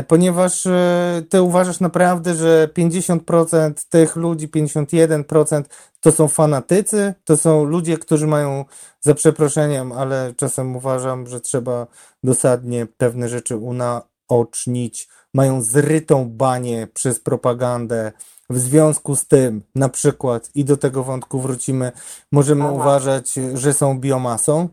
ponieważ 0.08 0.66
e, 0.66 1.22
ty 1.28 1.42
uważasz 1.42 1.80
naprawdę, 1.80 2.34
że 2.34 2.68
50% 2.78 3.72
tych 3.88 4.16
ludzi, 4.16 4.48
51% 4.48 5.62
to 6.00 6.12
są 6.12 6.28
fanatycy, 6.28 7.14
to 7.24 7.36
są 7.36 7.64
ludzie, 7.64 7.98
którzy 7.98 8.26
mają 8.26 8.64
za 9.00 9.14
przeproszeniem, 9.14 9.92
ale 9.92 10.32
czasem 10.36 10.76
uważam, 10.76 11.26
że 11.26 11.40
trzeba 11.40 11.86
dosadnie 12.24 12.86
pewne 12.96 13.28
rzeczy 13.28 13.56
unaocznić. 13.56 15.08
Mają 15.34 15.60
zrytą 15.60 16.30
banię 16.30 16.88
przez 16.94 17.20
propagandę. 17.20 18.12
W 18.50 18.58
związku 18.58 19.16
z 19.16 19.26
tym, 19.26 19.62
na 19.74 19.88
przykład, 19.88 20.50
i 20.54 20.64
do 20.64 20.76
tego 20.76 21.04
wątku 21.04 21.40
wrócimy, 21.40 21.92
możemy 22.32 22.64
Aha. 22.64 22.72
uważać, 22.72 23.34
że 23.54 23.72
są 23.72 24.00
biomasą. 24.00 24.68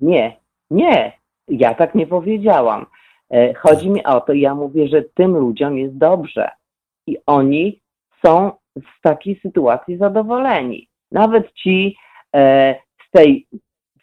Nie, 0.00 0.36
nie, 0.70 1.12
ja 1.48 1.74
tak 1.74 1.94
nie 1.94 2.06
powiedziałam. 2.06 2.86
E, 3.30 3.54
Chodzi 3.54 3.90
mi 3.90 4.04
o 4.04 4.20
to, 4.20 4.32
ja 4.32 4.54
mówię, 4.54 4.88
że 4.88 5.02
tym 5.14 5.36
ludziom 5.36 5.78
jest 5.78 5.98
dobrze 5.98 6.50
i 7.06 7.16
oni 7.26 7.80
są 8.24 8.52
z 8.76 9.00
takiej 9.02 9.40
sytuacji 9.40 9.96
zadowoleni. 9.96 10.88
Nawet 11.12 11.52
ci 11.52 11.96
e, 12.36 12.74
z 13.08 13.10
tej 13.10 13.46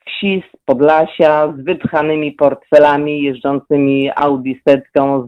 wsi, 0.05 0.43
z 0.53 0.57
Podlasia, 0.65 1.53
z 1.57 1.63
wypchanymi 1.63 2.31
portfelami, 2.31 3.21
jeżdżącymi 3.21 4.11
Audi 4.15 4.61
setką, 4.67 5.27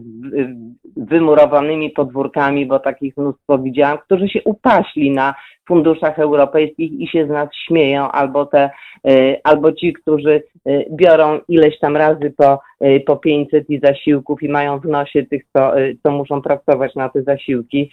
wymurowanymi 0.96 1.90
podwórkami, 1.90 2.66
bo 2.66 2.78
takich 2.78 3.16
mnóstwo 3.16 3.58
widziałam, 3.58 3.98
którzy 3.98 4.28
się 4.28 4.40
upaśli 4.44 5.10
na 5.10 5.34
funduszach 5.68 6.18
europejskich 6.18 6.92
i 7.00 7.08
się 7.08 7.26
z 7.26 7.28
nas 7.28 7.48
śmieją, 7.66 8.10
albo 8.10 8.46
te 8.46 8.70
y, 9.08 9.40
albo 9.44 9.72
ci, 9.72 9.92
którzy 9.92 10.42
y, 10.68 10.84
biorą 10.90 11.40
ileś 11.48 11.78
tam 11.78 11.96
razy 11.96 12.34
po, 12.36 12.60
y, 12.84 13.00
po 13.06 13.16
500 13.16 13.70
i 13.70 13.80
zasiłków 13.84 14.42
i 14.42 14.48
mają 14.48 14.78
w 14.80 14.84
nosie 14.84 15.26
tych, 15.26 15.42
co, 15.56 15.72
co 16.02 16.10
muszą 16.10 16.42
pracować 16.42 16.94
na 16.94 17.08
te 17.08 17.22
zasiłki. 17.22 17.90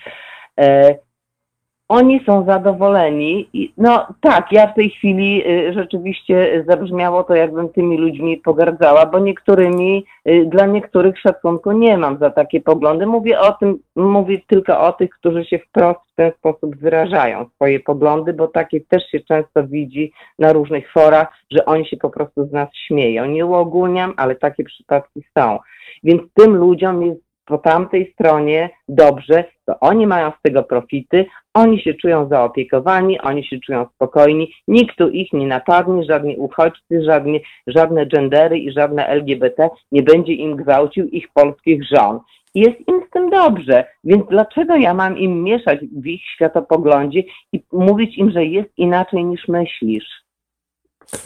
Oni 1.89 2.21
są 2.26 2.45
zadowoleni 2.45 3.50
i 3.54 3.74
no 3.78 4.08
tak, 4.21 4.52
ja 4.52 4.67
w 4.67 4.76
tej 4.76 4.89
chwili 4.89 5.43
y, 5.48 5.74
rzeczywiście 5.74 6.63
zabrzmiało 6.67 7.24
to, 7.24 7.36
jakbym 7.36 7.69
tymi 7.69 7.98
ludźmi 7.98 8.38
pogardzała, 8.38 9.06
bo 9.06 9.19
niektórymi, 9.19 10.06
y, 10.30 10.45
dla 10.45 10.65
niektórych 10.65 11.19
szacunku 11.19 11.71
nie 11.71 11.98
mam 11.98 12.17
za 12.17 12.30
takie 12.30 12.62
poglądy. 12.62 13.06
Mówię 13.06 13.39
o 13.39 13.52
tym, 13.52 13.80
mówię 13.95 14.39
tylko 14.48 14.80
o 14.80 14.93
tych, 14.93 15.10
którzy 15.10 15.45
się 15.45 15.60
wprost 15.60 16.00
w 16.13 16.15
ten 16.15 16.32
sposób 16.32 16.76
wyrażają 16.76 17.45
swoje 17.56 17.80
poglądy, 17.80 18.34
bo 18.34 18.48
takie 18.48 18.82
też 18.82 19.04
się 19.12 19.19
często 19.19 19.67
widzi 19.67 20.12
na 20.39 20.54
różnych 20.54 20.91
forach, 20.91 21.34
że 21.52 21.65
oni 21.65 21.86
się 21.86 21.98
po 21.98 22.10
prostu 22.10 22.48
z 22.48 22.52
nas 22.52 22.69
śmieją. 22.88 23.26
Nie 23.26 23.45
uogólniam, 23.45 24.13
ale 24.17 24.36
takie 24.36 24.63
przypadki 24.63 25.24
są. 25.38 25.60
Więc 26.04 26.21
tym 26.34 26.56
ludziom 26.56 27.04
jest 27.04 27.25
po 27.45 27.58
tamtej 27.58 28.13
stronie 28.13 28.69
dobrze, 28.88 29.43
to 29.65 29.79
oni 29.79 30.08
mają 30.08 30.31
z 30.31 30.41
tego 30.41 30.63
profity, 30.63 31.25
oni 31.53 31.81
się 31.81 31.93
czują 31.93 32.27
zaopiekowani, 32.27 33.21
oni 33.21 33.45
się 33.45 33.60
czują 33.60 33.86
spokojni, 33.95 34.53
nikt 34.67 34.95
tu 34.95 35.10
ich 35.10 35.34
nie 35.34 35.47
napadnie, 35.47 36.03
żadni 36.03 36.38
uchodźcy, 36.38 37.03
żadne, 37.03 37.39
żadne 37.67 38.05
gendery 38.05 38.60
i 38.60 38.71
żadne 38.71 39.08
LGBT 39.08 39.69
nie 39.91 40.03
będzie 40.03 40.34
im 40.34 40.55
gwałcił 40.55 41.08
ich 41.08 41.27
polskich 41.34 41.84
żon. 41.84 42.19
Jest 42.55 42.88
im 42.88 43.01
z 43.08 43.10
tym 43.10 43.29
dobrze, 43.29 43.86
więc 44.03 44.23
dlaczego 44.29 44.75
ja 44.75 44.93
mam 44.93 45.17
im 45.17 45.43
mieszać 45.43 45.79
w 45.79 46.05
ich 46.05 46.21
światopoglądzie 46.25 47.23
i 47.53 47.63
mówić 47.71 48.17
im, 48.17 48.31
że 48.31 48.45
jest 48.45 48.69
inaczej 48.77 49.25
niż 49.25 49.47
myślisz? 49.47 50.25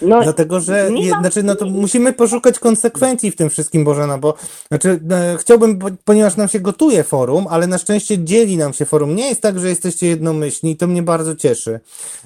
No, 0.01 0.23
Dlatego, 0.23 0.59
że 0.59 0.91
nie 0.91 1.11
mam- 1.11 1.21
znaczy, 1.21 1.43
no 1.43 1.55
to 1.55 1.65
musimy 1.65 2.13
poszukać 2.13 2.59
konsekwencji 2.59 3.31
w 3.31 3.35
tym 3.35 3.49
wszystkim, 3.49 3.83
Bożena, 3.83 4.17
bo 4.17 4.33
znaczy, 4.67 4.99
e, 5.11 5.37
chciałbym, 5.39 5.79
ponieważ 6.05 6.35
nam 6.35 6.47
się 6.47 6.59
gotuje 6.59 7.03
forum, 7.03 7.45
ale 7.49 7.67
na 7.67 7.77
szczęście 7.77 8.23
dzieli 8.23 8.57
nam 8.57 8.73
się 8.73 8.85
forum. 8.85 9.15
Nie 9.15 9.29
jest 9.29 9.41
tak, 9.41 9.59
że 9.59 9.69
jesteście 9.69 10.07
jednomyślni 10.07 10.71
i 10.71 10.77
to 10.77 10.87
mnie 10.87 11.03
bardzo 11.03 11.35
cieszy. 11.35 11.79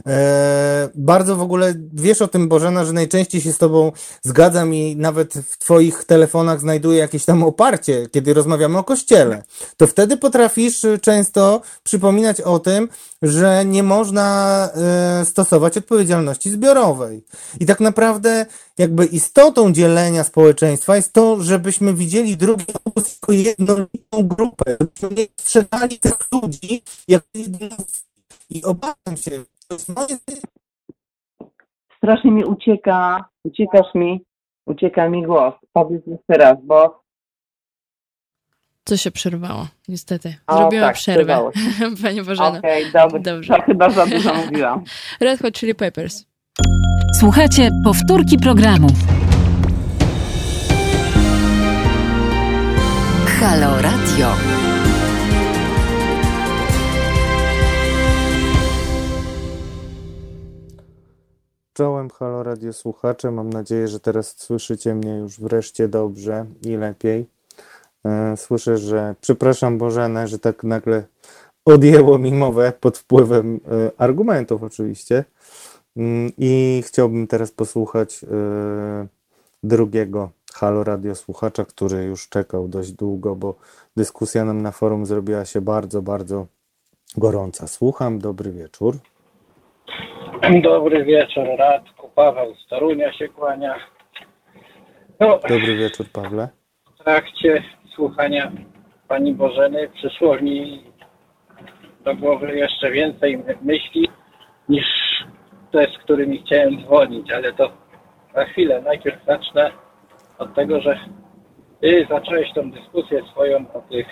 E, 0.08 0.90
bardzo 0.96 1.36
w 1.36 1.42
ogóle 1.42 1.74
wiesz 1.94 2.22
o 2.22 2.28
tym, 2.28 2.48
Bożena, 2.48 2.86
że 2.86 2.94
najczęściej 2.94 3.42
się 3.42 3.54
z 3.54 3.58
tobą 3.58 3.92
zgadzam 4.22 4.74
i 4.74 4.96
nawet 4.96 5.34
w 5.34 5.58
twoich 5.58 6.04
telefonach 6.04 6.60
znajduję 6.60 7.00
jakieś 7.00 7.26
tam 7.26 7.44
oparcie, 7.44 8.08
kiedy 8.12 8.34
rozmawiamy 8.34 8.78
o 8.78 8.84
kościele. 8.84 9.44
To 9.78 9.88
wtedy 9.88 10.18
potrafisz 10.18 10.86
często 11.02 11.62
przypominać 11.84 12.42
o 12.42 12.60
tym, 12.60 12.90
że 13.22 13.66
nie 13.66 13.84
można 13.84 14.70
e, 14.76 15.26
stosować 15.26 15.78
odpowiedzialności 15.78 16.50
zbiorowej. 16.50 17.24
I 17.60 17.66
tak 17.66 17.80
naprawdę 17.80 18.46
jakby 18.78 19.06
istotą 19.06 19.74
dzielenia 19.74 20.24
społeczeństwa 20.24 20.96
jest 20.96 21.14
to, 21.14 21.44
żebyśmy 21.44 21.94
widzieli 21.94 22.38
drugi 22.38 22.66
obóz 22.86 23.16
jako 23.22 23.32
jednolitą 23.32 24.28
grupę, 24.28 24.78
żebyśmy 24.82 25.10
nie 25.10 25.28
sprzedali 25.40 26.00
tych 26.00 26.14
ludzi 26.32 26.84
jako 27.08 27.28
jednostki. 27.34 28.10
I 28.50 28.64
obawiam 28.64 29.18
się, 29.18 29.32
to 29.68 29.76
jest 29.76 29.90
moje 29.90 30.18
strasznie 32.04 32.32
mi 32.32 32.46
ucieka, 32.46 33.26
uciekasz 33.44 33.96
mi, 33.96 34.26
ucieka 34.66 35.10
mi 35.10 35.24
głos. 35.24 35.54
Powiedz 35.74 36.08
jeszcze 36.08 36.34
raz, 36.34 36.58
bo 36.64 37.04
Co 38.86 38.98
się 38.98 39.12
przerwało, 39.12 39.68
niestety. 39.88 40.36
O, 40.48 40.58
Zrobiłam 40.58 40.88
tak, 40.88 40.96
przerwę, 40.96 41.24
przerwało 41.24 41.52
Pani 42.04 42.22
Bożena. 42.22 42.58
okej, 42.60 42.92
dobrze, 42.92 43.20
Dobrze. 43.20 43.54
to 43.58 43.62
chyba 43.62 43.90
za 43.90 44.06
dużo 44.06 44.34
mówiłam. 44.34 44.84
Red 45.20 45.42
Hot 45.42 45.54
Chili 45.54 45.76
Peppers. 45.76 46.26
Słuchajcie 47.20 47.70
powtórki 47.84 48.38
programu. 48.38 48.88
Halo 53.40 53.82
Radio. 53.82 54.28
Czołem, 61.74 62.10
halo 62.10 62.44
radio 62.44 62.74
słuchacze. 62.74 63.32
Mam 63.32 63.50
nadzieję, 63.50 63.88
że 63.88 64.00
teraz 64.00 64.36
słyszycie 64.38 64.96
mnie 64.96 65.18
już 65.18 65.40
wreszcie 65.40 65.88
dobrze 65.88 66.46
i 66.62 66.78
lepiej. 66.78 67.26
E, 68.06 68.38
Słyszę, 68.38 68.78
że 68.78 69.16
przepraszam 69.22 69.78
Bożenę, 69.78 70.28
że 70.28 70.40
tak 70.40 70.64
nagle 70.64 71.04
odjęło 71.66 72.18
mi 72.18 72.34
mowę 72.34 72.74
pod 72.80 72.98
wpływem 72.98 73.60
e, 73.72 73.92
argumentów 74.02 74.64
oczywiście. 74.64 75.24
Mm, 75.98 76.32
I 76.38 76.82
chciałbym 76.88 77.28
teraz 77.28 77.52
posłuchać 77.52 78.24
e, 78.24 78.28
drugiego 79.64 80.30
halo 80.54 80.84
radio 80.84 81.16
słuchacza, 81.16 81.66
który 81.66 82.04
już 82.04 82.30
czekał 82.30 82.68
dość 82.68 82.92
długo, 82.92 83.36
bo 83.36 83.56
dyskusja 83.98 84.46
nam 84.46 84.62
na 84.62 84.72
forum 84.72 85.06
zrobiła 85.06 85.46
się 85.46 85.62
bardzo, 85.62 86.02
bardzo 86.02 86.48
gorąca. 87.18 87.68
Słucham, 87.68 88.20
dobry 88.20 88.52
wieczór. 88.52 88.96
Dobry 90.64 91.06
wieczór, 91.06 91.44
Radku. 91.58 92.10
Paweł 92.16 92.56
z 92.56 92.68
Torunia 92.70 93.14
się 93.14 93.28
kłania. 93.30 93.76
No, 95.20 95.40
Dobry 95.50 95.76
wieczór, 95.78 96.06
Pawle. 96.14 96.48
w 97.00 97.04
trakcie 97.04 97.64
słuchania 97.96 98.52
Pani 99.08 99.34
Bożeny 99.34 99.90
przyszło 99.90 100.36
mi 100.42 100.84
do 102.06 102.16
głowy 102.16 102.56
jeszcze 102.58 102.92
więcej 102.92 103.38
my- 103.38 103.58
myśli 103.62 104.10
niż 104.70 104.86
te, 105.74 105.88
z 105.94 105.98
którymi 105.98 106.44
chciałem 106.46 106.84
dzwonić, 106.84 107.32
ale 107.32 107.54
to 107.54 107.70
za 108.36 108.46
chwilę. 108.46 108.82
Najpierw 108.82 109.26
zacznę 109.26 109.72
od 110.38 110.56
tego, 110.56 110.82
że 110.82 111.00
Ty 111.82 112.08
zacząłeś 112.10 112.54
tą 112.54 112.72
dyskusję 112.72 113.22
swoją 113.32 113.66
o 113.74 113.82
tych 113.82 114.08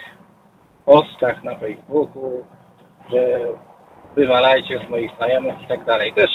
postach 0.86 1.44
na 1.44 1.56
Facebooku, 1.56 2.46
że 3.10 3.40
wywalajcie 4.16 4.80
z 4.88 4.90
moich 4.90 5.12
znajomych 5.18 5.62
i 5.64 5.68
tak 5.68 5.86
dalej. 5.86 6.14
Też 6.14 6.30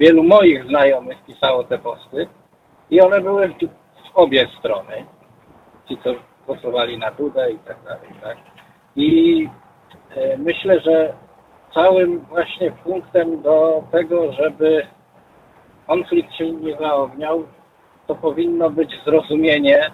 wielu 0.00 0.24
moich 0.24 0.64
znajomych 0.64 1.24
pisało 1.26 1.64
te 1.64 1.78
posty 1.78 2.28
i 2.90 3.00
one 3.00 3.20
były 3.20 3.48
w 3.48 4.14
obie 4.14 4.48
strony. 4.58 5.06
Ci, 5.88 5.98
co 6.04 6.14
głosowali 6.46 6.98
na 6.98 7.10
Dudę 7.10 7.50
i 7.50 7.58
tak 7.58 7.76
dalej. 7.84 8.08
Tak? 8.22 8.36
I 8.96 9.48
e, 10.16 10.36
myślę, 10.36 10.80
że 10.80 11.14
całym 11.74 12.18
właśnie 12.18 12.70
punktem 12.70 13.42
do 13.42 13.84
tego, 13.92 14.32
żeby 14.32 14.86
konflikt 15.86 16.34
się 16.34 16.52
nie 16.52 16.76
zaogniał, 16.76 17.44
to 18.06 18.14
powinno 18.14 18.70
być 18.70 18.90
zrozumienie, 19.04 19.90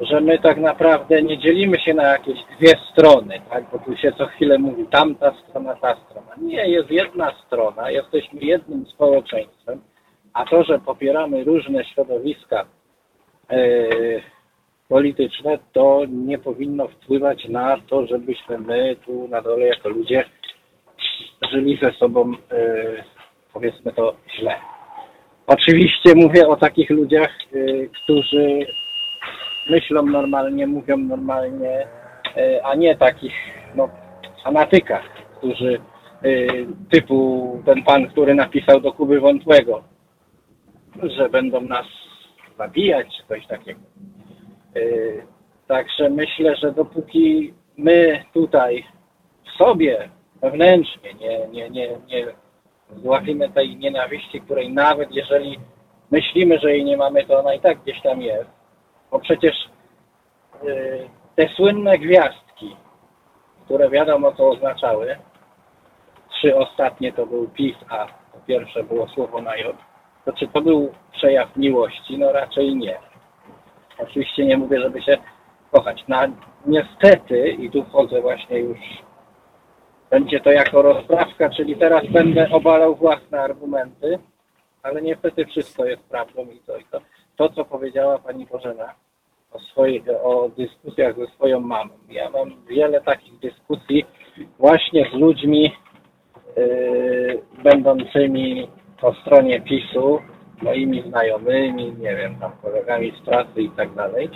że 0.00 0.20
my 0.20 0.38
tak 0.38 0.58
naprawdę 0.58 1.22
nie 1.22 1.38
dzielimy 1.38 1.80
się 1.80 1.94
na 1.94 2.02
jakieś 2.02 2.38
dwie 2.58 2.72
strony, 2.92 3.40
tak? 3.50 3.64
bo 3.72 3.78
tu 3.78 3.96
się 3.96 4.12
co 4.12 4.26
chwilę 4.26 4.58
mówi 4.58 4.86
tamta 4.86 5.34
strona, 5.42 5.74
ta 5.74 5.96
strona. 5.96 6.30
Nie, 6.36 6.68
jest 6.68 6.90
jedna 6.90 7.32
strona, 7.46 7.90
jesteśmy 7.90 8.40
jednym 8.40 8.86
społeczeństwem, 8.86 9.80
a 10.32 10.44
to, 10.44 10.64
że 10.64 10.78
popieramy 10.78 11.44
różne 11.44 11.84
środowiska 11.84 12.64
e, 13.50 13.58
polityczne, 14.88 15.58
to 15.72 16.02
nie 16.08 16.38
powinno 16.38 16.88
wpływać 16.88 17.48
na 17.48 17.76
to, 17.88 18.06
żebyśmy 18.06 18.58
my 18.58 18.96
tu 19.06 19.28
na 19.28 19.42
dole 19.42 19.66
jako 19.66 19.88
ludzie 19.88 20.24
żyli 21.52 21.78
ze 21.82 21.92
sobą, 21.92 22.32
e, 22.52 23.04
powiedzmy 23.52 23.92
to, 23.92 24.14
źle. 24.38 24.54
Oczywiście 25.46 26.14
mówię 26.14 26.48
o 26.48 26.56
takich 26.56 26.90
ludziach, 26.90 27.30
e, 27.30 27.58
którzy 27.86 28.66
myślą 29.70 30.02
normalnie, 30.02 30.66
mówią 30.66 30.96
normalnie, 30.96 31.86
e, 32.36 32.60
a 32.64 32.74
nie 32.74 32.96
takich 32.96 33.34
no, 33.74 33.88
fanatykach, 34.44 35.04
którzy 35.38 35.80
typu 36.90 37.62
ten 37.66 37.82
pan, 37.82 38.06
który 38.06 38.34
napisał 38.34 38.80
do 38.80 38.92
Kuby 38.92 39.20
Wątłego, 39.20 39.82
że 41.02 41.28
będą 41.28 41.60
nas 41.60 41.86
zabijać 42.58 43.06
czy 43.16 43.28
coś 43.28 43.46
takiego. 43.46 43.80
Także 45.66 46.10
myślę, 46.10 46.56
że 46.56 46.72
dopóki 46.72 47.54
my 47.76 48.24
tutaj 48.34 48.84
w 49.46 49.58
sobie 49.58 50.08
wewnętrznie 50.40 51.14
nie, 51.14 51.48
nie, 51.48 51.70
nie, 51.70 51.88
nie 52.08 52.26
złapimy 52.96 53.48
tej 53.48 53.76
nienawiści, 53.76 54.40
której 54.40 54.72
nawet 54.72 55.12
jeżeli 55.12 55.58
myślimy, 56.10 56.58
że 56.58 56.70
jej 56.72 56.84
nie 56.84 56.96
mamy, 56.96 57.24
to 57.24 57.38
ona 57.38 57.54
i 57.54 57.60
tak 57.60 57.78
gdzieś 57.78 58.02
tam 58.02 58.22
jest, 58.22 58.50
bo 59.10 59.18
przecież 59.18 59.68
y, 60.64 61.08
te 61.36 61.48
słynne 61.48 61.98
gwiazdki, 61.98 62.76
które 63.64 63.90
wiadomo 63.90 64.32
co 64.32 64.48
oznaczały, 64.48 65.16
trzy 66.30 66.56
ostatnie 66.56 67.12
to 67.12 67.26
był 67.26 67.48
PiS, 67.48 67.76
a 67.88 68.06
po 68.32 68.38
pierwsze 68.46 68.84
było 68.84 69.08
słowo 69.08 69.42
na 69.42 69.56
J, 69.56 69.76
to 70.24 70.32
czy 70.32 70.48
to 70.48 70.60
był 70.60 70.92
przejaw 71.12 71.56
miłości? 71.56 72.18
No 72.18 72.32
raczej 72.32 72.76
nie. 72.76 72.98
Oczywiście 73.98 74.46
nie 74.46 74.56
mówię, 74.56 74.80
żeby 74.80 75.02
się 75.02 75.18
kochać. 75.70 76.04
No, 76.08 76.16
niestety, 76.66 77.48
i 77.48 77.70
tu 77.70 77.84
wchodzę 77.84 78.20
właśnie 78.20 78.58
już, 78.58 78.78
będzie 80.10 80.40
to 80.40 80.50
jako 80.50 80.82
rozprawka, 80.82 81.50
czyli 81.50 81.76
teraz 81.76 82.06
będę 82.06 82.50
obalał 82.50 82.94
własne 82.94 83.40
argumenty, 83.40 84.18
ale 84.82 85.02
niestety 85.02 85.46
wszystko 85.46 85.84
jest 85.84 86.02
prawdą 86.02 86.42
i 86.42 86.60
to, 86.66 86.78
i 86.78 86.84
to. 86.84 87.00
To, 87.36 87.48
co 87.48 87.64
powiedziała 87.64 88.18
Pani 88.18 88.46
Bożena 88.46 88.94
o, 89.52 89.58
swoich, 89.58 90.02
o 90.22 90.48
dyskusjach 90.48 91.16
ze 91.16 91.26
swoją 91.26 91.60
mamą. 91.60 91.94
Ja 92.10 92.30
mam 92.30 92.52
wiele 92.68 93.00
takich 93.00 93.38
dyskusji 93.38 94.04
właśnie 94.58 95.10
z 95.12 95.14
ludźmi 95.14 95.72
yy, 96.56 97.42
będącymi 97.64 98.68
po 99.00 99.14
stronie 99.14 99.60
PiSu, 99.60 100.18
moimi 100.62 101.02
znajomymi, 101.08 101.92
nie 101.92 102.16
wiem, 102.16 102.36
tam 102.40 102.52
kolegami 102.62 103.12
z 103.22 103.24
pracy 103.24 103.62
i 103.62 103.70
tak 103.70 103.94
dalej. 103.94 104.30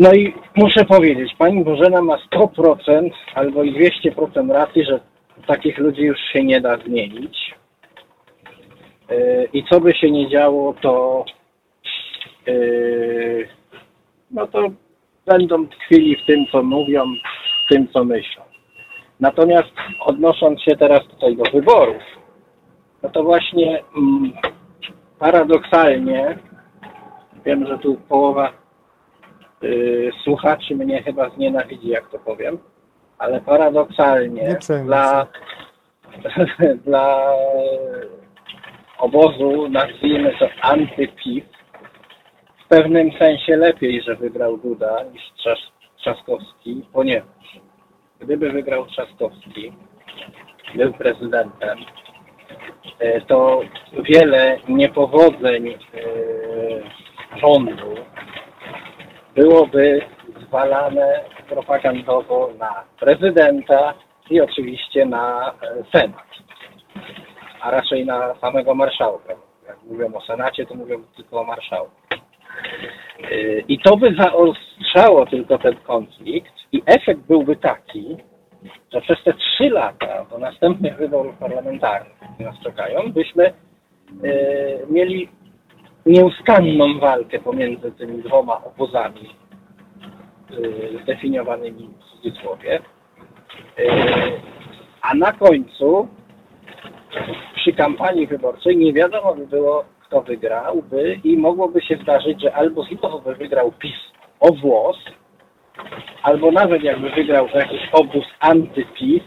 No 0.00 0.12
i 0.12 0.34
muszę 0.56 0.84
powiedzieć, 0.84 1.34
Pani 1.38 1.64
Bożena 1.64 2.02
ma 2.02 2.16
100% 2.16 3.10
albo 3.34 3.62
i 3.62 3.72
200% 3.72 4.52
racji, 4.52 4.84
że 4.84 5.00
takich 5.46 5.78
ludzi 5.78 6.02
już 6.02 6.18
się 6.32 6.44
nie 6.44 6.60
da 6.60 6.76
zmienić. 6.76 7.54
Yy, 9.10 9.48
I 9.52 9.64
co 9.64 9.80
by 9.80 9.94
się 9.94 10.10
nie 10.10 10.28
działo, 10.28 10.74
to 10.82 11.24
yy, 12.46 13.48
no 14.30 14.46
to 14.46 14.68
będą 15.26 15.66
tkwili 15.66 16.16
w 16.16 16.26
tym, 16.26 16.46
co 16.52 16.62
mówią, 16.62 17.04
w 17.66 17.74
tym, 17.74 17.88
co 17.88 18.04
myślą. 18.04 18.42
Natomiast 19.20 19.72
odnosząc 20.00 20.62
się 20.62 20.76
teraz 20.76 21.06
tutaj 21.06 21.36
do 21.36 21.44
wyborów, 21.52 22.02
no 23.02 23.08
to 23.08 23.22
właśnie 23.22 23.82
mm, 23.96 24.32
paradoksalnie, 25.18 26.38
wiem, 27.44 27.66
że 27.66 27.78
tu 27.78 27.94
połowa 28.08 28.59
y, 29.64 30.10
słuchaczy 30.24 30.76
mnie 30.76 31.02
chyba 31.02 31.30
znienawidzi, 31.30 31.88
jak 31.88 32.10
to 32.10 32.18
powiem, 32.18 32.58
ale 33.18 33.40
paradoksalnie 33.40 34.56
przejmuj 34.60 34.86
dla, 34.86 35.26
dla 36.86 37.32
obozu, 38.98 39.68
nazwijmy 39.68 40.34
to 40.38 40.48
antyPiS, 40.62 41.44
w 42.64 42.68
pewnym 42.68 43.12
sensie 43.18 43.56
lepiej, 43.56 44.02
że 44.02 44.16
wygrał 44.16 44.58
Duda 44.58 45.04
niż 45.12 45.22
Trzask 45.36 45.62
Trzaskowski, 45.96 46.84
ponieważ 46.92 47.60
gdyby 48.20 48.50
wygrał 48.50 48.86
Trzaskowski, 48.86 49.72
był 50.74 50.92
prezydentem, 50.92 51.78
e, 52.98 53.20
to 53.20 53.60
wiele 54.02 54.58
niepowodzeń 54.68 55.68
e, 55.68 55.78
rządu 57.38 57.94
byłoby 59.34 60.00
zwalane 60.46 61.24
propagandowo 61.48 62.50
na 62.58 62.84
prezydenta 63.00 63.94
i 64.30 64.40
oczywiście 64.40 65.06
na 65.06 65.54
e, 65.62 65.98
Senat, 65.98 66.26
a 67.60 67.70
raczej 67.70 68.06
na 68.06 68.34
samego 68.40 68.74
marszałka. 68.74 69.34
Jak 69.68 69.82
mówią 69.90 70.14
o 70.14 70.20
Senacie, 70.20 70.66
to 70.66 70.74
mówią 70.74 71.02
tylko 71.16 71.40
o 71.40 71.44
marszałku. 71.44 71.90
Yy, 73.30 73.64
I 73.68 73.78
to 73.78 73.96
by 73.96 74.14
zaostrzało 74.14 75.26
tylko 75.26 75.58
ten 75.58 75.76
konflikt 75.76 76.52
i 76.72 76.82
efekt 76.86 77.20
byłby 77.20 77.56
taki, 77.56 78.16
że 78.92 79.00
przez 79.00 79.24
te 79.24 79.32
trzy 79.32 79.70
lata 79.70 80.26
do 80.30 80.38
następnych 80.38 80.96
wyborów 80.96 81.36
parlamentarnych, 81.36 82.12
które 82.34 82.50
nas 82.50 82.62
czekają, 82.62 83.12
byśmy 83.12 83.52
yy, 84.22 84.86
mieli 84.90 85.28
nieustanną 86.06 86.98
walkę 86.98 87.38
pomiędzy 87.38 87.92
tymi 87.92 88.22
dwoma 88.22 88.64
obozami 88.64 89.34
yy, 90.50 90.98
zdefiniowanymi 91.02 91.88
w 92.00 92.22
cudzysłowie. 92.22 92.80
Yy, 93.78 93.86
a 95.02 95.14
na 95.14 95.32
końcu 95.32 96.08
przy 97.54 97.72
kampanii 97.72 98.26
wyborczej 98.26 98.76
nie 98.76 98.92
wiadomo 98.92 99.34
by 99.34 99.46
było, 99.46 99.84
kto 100.00 100.22
wygrałby 100.22 101.20
i 101.24 101.36
mogłoby 101.36 101.80
się 101.80 101.96
zdarzyć, 102.02 102.42
że 102.42 102.54
albo 102.54 102.82
znowu 102.82 103.20
by 103.20 103.34
wygrał 103.34 103.72
PiS 103.72 103.96
o 104.40 104.52
włos, 104.52 104.96
albo 106.22 106.50
nawet 106.50 106.82
jakby 106.82 107.10
wygrał 107.10 107.48
jakiś 107.54 107.80
obóz 107.92 108.24
antyPiS, 108.40 109.22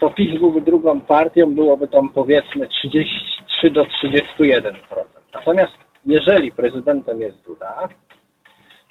to 0.00 0.10
PiS 0.10 0.40
byłby 0.40 0.60
drugą 0.60 1.00
partią, 1.00 1.54
byłoby 1.54 1.88
tam 1.88 2.08
powiedzmy 2.08 2.68
33 2.68 3.70
do 3.70 3.84
31%. 3.84 5.13
Natomiast 5.34 5.72
jeżeli 6.06 6.52
prezydentem 6.52 7.20
jest 7.20 7.42
Duda, 7.42 7.88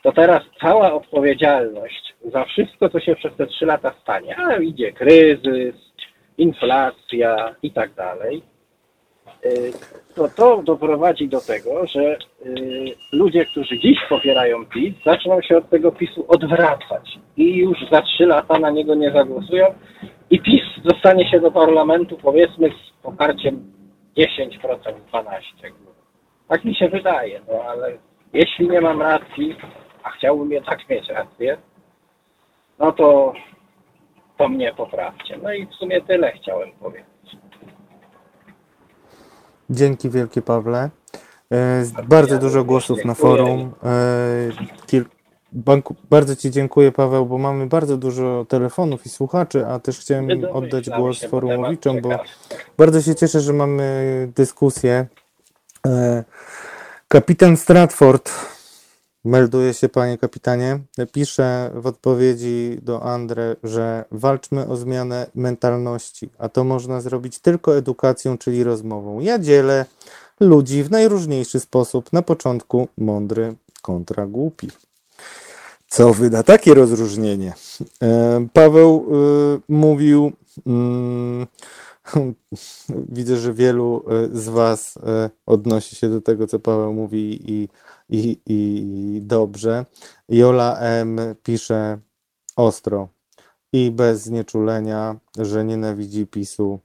to 0.03 0.11
teraz 0.11 0.43
cała 0.61 0.93
odpowiedzialność 0.93 2.15
za 2.33 2.45
wszystko, 2.45 2.89
co 2.89 2.99
się 2.99 3.15
przez 3.15 3.35
te 3.35 3.47
trzy 3.47 3.65
lata 3.65 3.93
stanie, 4.01 4.37
a 4.37 4.55
idzie 4.55 4.91
kryzys, 4.91 5.75
inflacja 6.37 7.55
i 7.63 7.71
tak 7.71 7.93
dalej, 7.93 8.43
y, 9.45 9.71
to 10.15 10.29
to 10.37 10.63
doprowadzi 10.63 11.27
do 11.27 11.41
tego, 11.41 11.87
że 11.87 12.17
y, 12.45 12.95
ludzie, 13.11 13.45
którzy 13.45 13.79
dziś 13.79 13.97
popierają 14.09 14.65
PiS, 14.65 14.95
zaczną 15.05 15.41
się 15.41 15.57
od 15.57 15.69
tego 15.69 15.91
PiSu 15.91 16.25
odwracać 16.27 17.19
i 17.37 17.57
już 17.57 17.77
za 17.91 18.01
trzy 18.01 18.25
lata 18.25 18.59
na 18.59 18.69
niego 18.69 18.95
nie 18.95 19.11
zagłosują 19.11 19.65
i 20.29 20.39
PiS 20.39 20.63
dostanie 20.83 21.31
się 21.31 21.39
do 21.39 21.51
parlamentu 21.51 22.17
powiedzmy 22.17 22.69
z 22.69 23.03
poparciem 23.03 23.73
10%, 24.17 24.49
12%. 25.11 25.82
Tak 26.53 26.65
mi 26.65 26.75
się 26.75 26.89
wydaje, 26.89 27.41
no 27.47 27.63
ale 27.63 27.97
jeśli 28.33 28.69
nie 28.69 28.81
mam 28.81 29.01
racji, 29.01 29.55
a 30.03 30.09
chciałbym 30.09 30.51
jednak 30.51 30.89
mieć 30.89 31.09
rację, 31.09 31.57
no 32.79 32.91
to, 32.91 33.33
to 34.37 34.49
mnie 34.49 34.73
poprawcie. 34.73 35.37
No 35.43 35.53
i 35.53 35.67
w 35.67 35.73
sumie 35.73 36.01
tyle 36.01 36.31
chciałem 36.31 36.71
powiedzieć. 36.71 37.37
Dzięki 39.69 40.09
wielkie 40.09 40.41
Pawle. 40.41 40.89
E, 41.51 41.83
Bardzo 42.07 42.37
dużo 42.39 42.63
głosów 42.63 43.05
na 43.05 43.13
forum. 43.13 43.71
E, 43.83 43.89
kil- 44.87 45.05
Banku, 45.51 45.95
bardzo 46.09 46.35
Ci 46.35 46.51
dziękuję 46.51 46.91
Paweł, 46.91 47.25
bo 47.25 47.37
mamy 47.37 47.67
bardzo 47.67 47.97
dużo 47.97 48.45
telefonów 48.49 49.05
i 49.05 49.09
słuchaczy, 49.09 49.65
a 49.65 49.79
też 49.79 49.99
chciałem 49.99 50.27
oddać 50.51 50.89
głos 50.89 51.25
forumowiczom, 51.25 52.01
bo 52.01 52.09
bardzo 52.77 53.01
się 53.01 53.15
cieszę, 53.15 53.39
że 53.39 53.53
mamy 53.53 53.83
dyskusję. 54.35 55.05
E, 55.87 56.23
Kapitan 57.07 57.57
Stratford, 57.57 58.31
melduje 59.25 59.73
się 59.73 59.89
panie 59.89 60.17
kapitanie, 60.17 60.79
pisze 61.11 61.71
w 61.75 61.87
odpowiedzi 61.87 62.77
do 62.81 63.03
Andre, 63.03 63.55
że 63.63 64.05
walczmy 64.11 64.67
o 64.67 64.75
zmianę 64.75 65.27
mentalności, 65.35 66.29
a 66.37 66.49
to 66.49 66.63
można 66.63 67.01
zrobić 67.01 67.39
tylko 67.39 67.77
edukacją, 67.77 68.37
czyli 68.37 68.63
rozmową. 68.63 69.19
Ja 69.19 69.39
dzielę 69.39 69.85
ludzi 70.39 70.83
w 70.83 70.91
najróżniejszy 70.91 71.59
sposób. 71.59 72.13
Na 72.13 72.21
początku 72.21 72.87
mądry 72.97 73.55
kontra 73.81 74.25
głupi. 74.25 74.69
Co 75.87 76.13
wyda 76.13 76.43
takie 76.43 76.73
rozróżnienie? 76.73 77.53
E, 78.01 78.47
Paweł 78.53 79.05
y, 79.57 79.61
mówił, 79.69 80.31
mm, 80.65 81.47
widzę, 83.09 83.37
że 83.37 83.53
wielu 83.53 84.05
y, 84.33 84.39
z 84.39 84.49
Was 84.49 84.97
y, 84.97 85.01
odnosi 85.45 85.95
się 85.95 86.09
do 86.09 86.21
tego, 86.21 86.47
co 86.47 86.59
Paweł 86.59 86.93
mówi 86.93 87.51
i, 87.51 87.69
i, 88.09 88.41
i 88.45 89.19
dobrze. 89.21 89.85
Jola 90.29 90.79
M. 90.79 91.19
pisze 91.43 91.99
ostro 92.55 93.09
i 93.73 93.91
bez 93.91 94.21
znieczulenia, 94.21 95.15
że 95.37 95.65
nienawidzi 95.65 96.27
PiSu. 96.27 96.79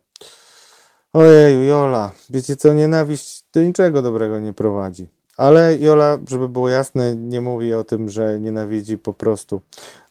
Ojeju, 1.13 1.63
Jola, 1.63 2.13
wiecie 2.31 2.57
co, 2.57 2.75
nienawiść 2.75 3.45
do 3.53 3.63
niczego 3.63 4.03
dobrego 4.03 4.41
nie 4.41 4.53
prowadzi. 4.53 5.18
Ale 5.39 5.77
Jola, 5.77 6.19
żeby 6.29 6.49
było 6.49 6.69
jasne, 6.69 7.17
nie 7.17 7.41
mówi 7.41 7.75
o 7.75 7.85
tym, 7.85 8.09
że 8.09 8.41
nienawidzi 8.41 8.99
po 8.99 9.15
prostu 9.15 9.61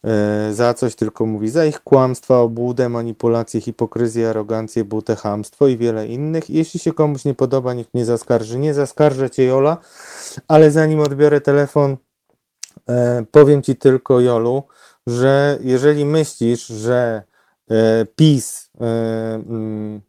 e, 0.04 0.54
za 0.54 0.74
coś, 0.74 0.94
tylko 0.94 1.26
mówi 1.26 1.48
za 1.48 1.64
ich 1.64 1.80
kłamstwa, 1.80 2.38
obłudę, 2.38 2.88
manipulację, 2.88 3.60
hipokryzję, 3.60 4.30
arogancję, 4.30 4.84
butę, 4.84 5.16
chamstwo 5.16 5.66
i 5.66 5.76
wiele 5.76 6.06
innych. 6.06 6.50
Jeśli 6.50 6.80
się 6.80 6.92
komuś 6.92 7.24
nie 7.24 7.34
podoba, 7.34 7.74
niech 7.74 7.94
mnie 7.94 8.04
zaskarży. 8.04 8.58
Nie 8.58 8.74
zaskarżę 8.74 9.30
cię, 9.30 9.44
Jola, 9.44 9.76
ale 10.48 10.70
zanim 10.70 11.00
odbiorę 11.00 11.40
telefon, 11.40 11.96
e, 12.88 13.24
powiem 13.30 13.62
ci 13.62 13.76
tylko, 13.76 14.20
Jolu, 14.20 14.62
że 15.06 15.58
jeżeli 15.62 16.04
myślisz, 16.04 16.66
że 16.66 17.22
e, 17.70 18.06
PiS, 18.16 18.67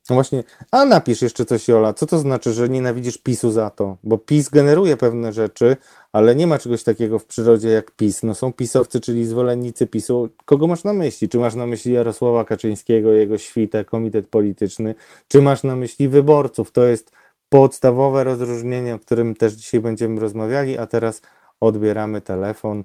no 0.09 0.15
właśnie, 0.15 0.43
a 0.71 0.85
napisz 0.85 1.21
jeszcze 1.21 1.45
coś, 1.45 1.67
Jola, 1.67 1.93
co 1.93 2.05
to 2.05 2.19
znaczy, 2.19 2.53
że 2.53 2.69
nienawidzisz 2.69 3.17
PiSu 3.17 3.51
za 3.51 3.69
to? 3.69 3.97
Bo 4.03 4.17
PiS 4.17 4.49
generuje 4.49 4.97
pewne 4.97 5.33
rzeczy, 5.33 5.77
ale 6.13 6.35
nie 6.35 6.47
ma 6.47 6.57
czegoś 6.57 6.83
takiego 6.83 7.19
w 7.19 7.25
przyrodzie 7.25 7.69
jak 7.69 7.91
PiS. 7.91 8.23
No 8.23 8.35
są 8.35 8.53
pisowcy, 8.53 8.99
czyli 8.99 9.25
zwolennicy 9.25 9.87
PiSu. 9.87 10.29
Kogo 10.45 10.67
masz 10.67 10.83
na 10.83 10.93
myśli? 10.93 11.29
Czy 11.29 11.39
masz 11.39 11.55
na 11.55 11.65
myśli 11.65 11.93
Jarosława 11.93 12.45
Kaczyńskiego, 12.45 13.11
jego 13.11 13.37
świtę, 13.37 13.85
komitet 13.85 14.27
polityczny? 14.27 14.95
Czy 15.27 15.41
masz 15.41 15.63
na 15.63 15.75
myśli 15.75 16.09
wyborców? 16.09 16.71
To 16.71 16.85
jest 16.85 17.11
podstawowe 17.49 18.23
rozróżnienie, 18.23 18.95
o 18.95 18.99
którym 18.99 19.35
też 19.35 19.53
dzisiaj 19.53 19.81
będziemy 19.81 20.21
rozmawiali, 20.21 20.77
a 20.77 20.87
teraz 20.87 21.21
odbieramy 21.59 22.21
telefon. 22.21 22.83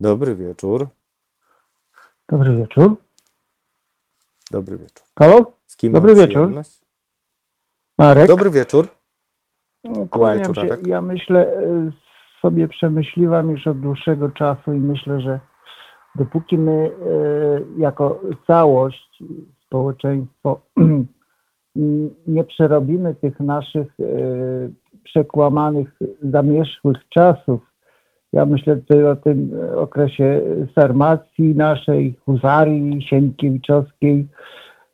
Dobry 0.00 0.34
wieczór. 0.34 0.88
Dobry 2.28 2.56
wieczór. 2.56 2.96
Dobry 4.50 4.78
wieczór. 4.78 5.06
Halo? 5.18 5.52
Z 5.66 5.76
kim 5.76 5.92
Dobry 5.92 6.14
mam 6.14 6.20
wieczór. 6.20 6.42
przyjemność? 6.42 6.80
Marek? 7.98 8.28
Dobry 8.28 8.50
wieczór. 8.50 8.88
Kłaniam 10.10 10.38
wieczór, 10.38 10.54
się. 10.56 10.60
Arek. 10.62 10.86
Ja 10.86 11.02
myślę, 11.02 11.58
y, 11.58 11.92
sobie 12.42 12.68
przemyśliwam 12.68 13.50
już 13.50 13.66
od 13.66 13.80
dłuższego 13.80 14.28
czasu 14.28 14.72
i 14.72 14.78
myślę, 14.78 15.20
że 15.20 15.40
dopóki 16.14 16.58
my 16.58 16.72
y, 16.72 17.80
jako 17.80 18.20
całość, 18.46 19.22
społeczeństwo 19.66 20.60
nie 22.26 22.44
przerobimy 22.44 23.14
tych 23.14 23.40
naszych 23.40 24.00
y, 24.00 24.72
przekłamanych, 25.04 25.98
zamierzchłych 26.22 27.08
czasów, 27.08 27.60
ja 28.34 28.46
myślę 28.46 28.76
tutaj 28.76 29.04
o 29.04 29.16
tym 29.16 29.50
okresie 29.76 30.40
sarmacji 30.74 31.54
naszej, 31.54 32.14
husarii 32.24 33.02
sienkiewiczowskiej, 33.02 34.26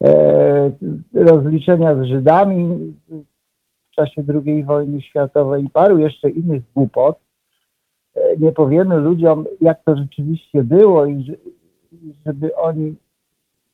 e, 0.05 0.71
rozliczenia 1.15 1.95
z 1.95 2.03
Żydami 2.05 2.93
w 3.91 3.95
czasie 3.95 4.23
II 4.47 4.65
wojny 4.65 5.03
światowej 5.03 5.65
i 5.65 5.71
paru 5.71 5.99
jeszcze 5.99 6.31
innych 6.31 6.63
głupot, 6.75 7.19
e, 8.15 8.37
nie 8.37 8.53
powiemy 8.53 8.97
ludziom, 8.97 9.45
jak 9.61 9.85
to 9.85 9.97
rzeczywiście 9.97 10.65
było 10.65 11.07
i 11.07 11.25
że- 11.25 11.37
i 11.93 12.15
żeby 12.27 12.57
oni, 12.57 12.95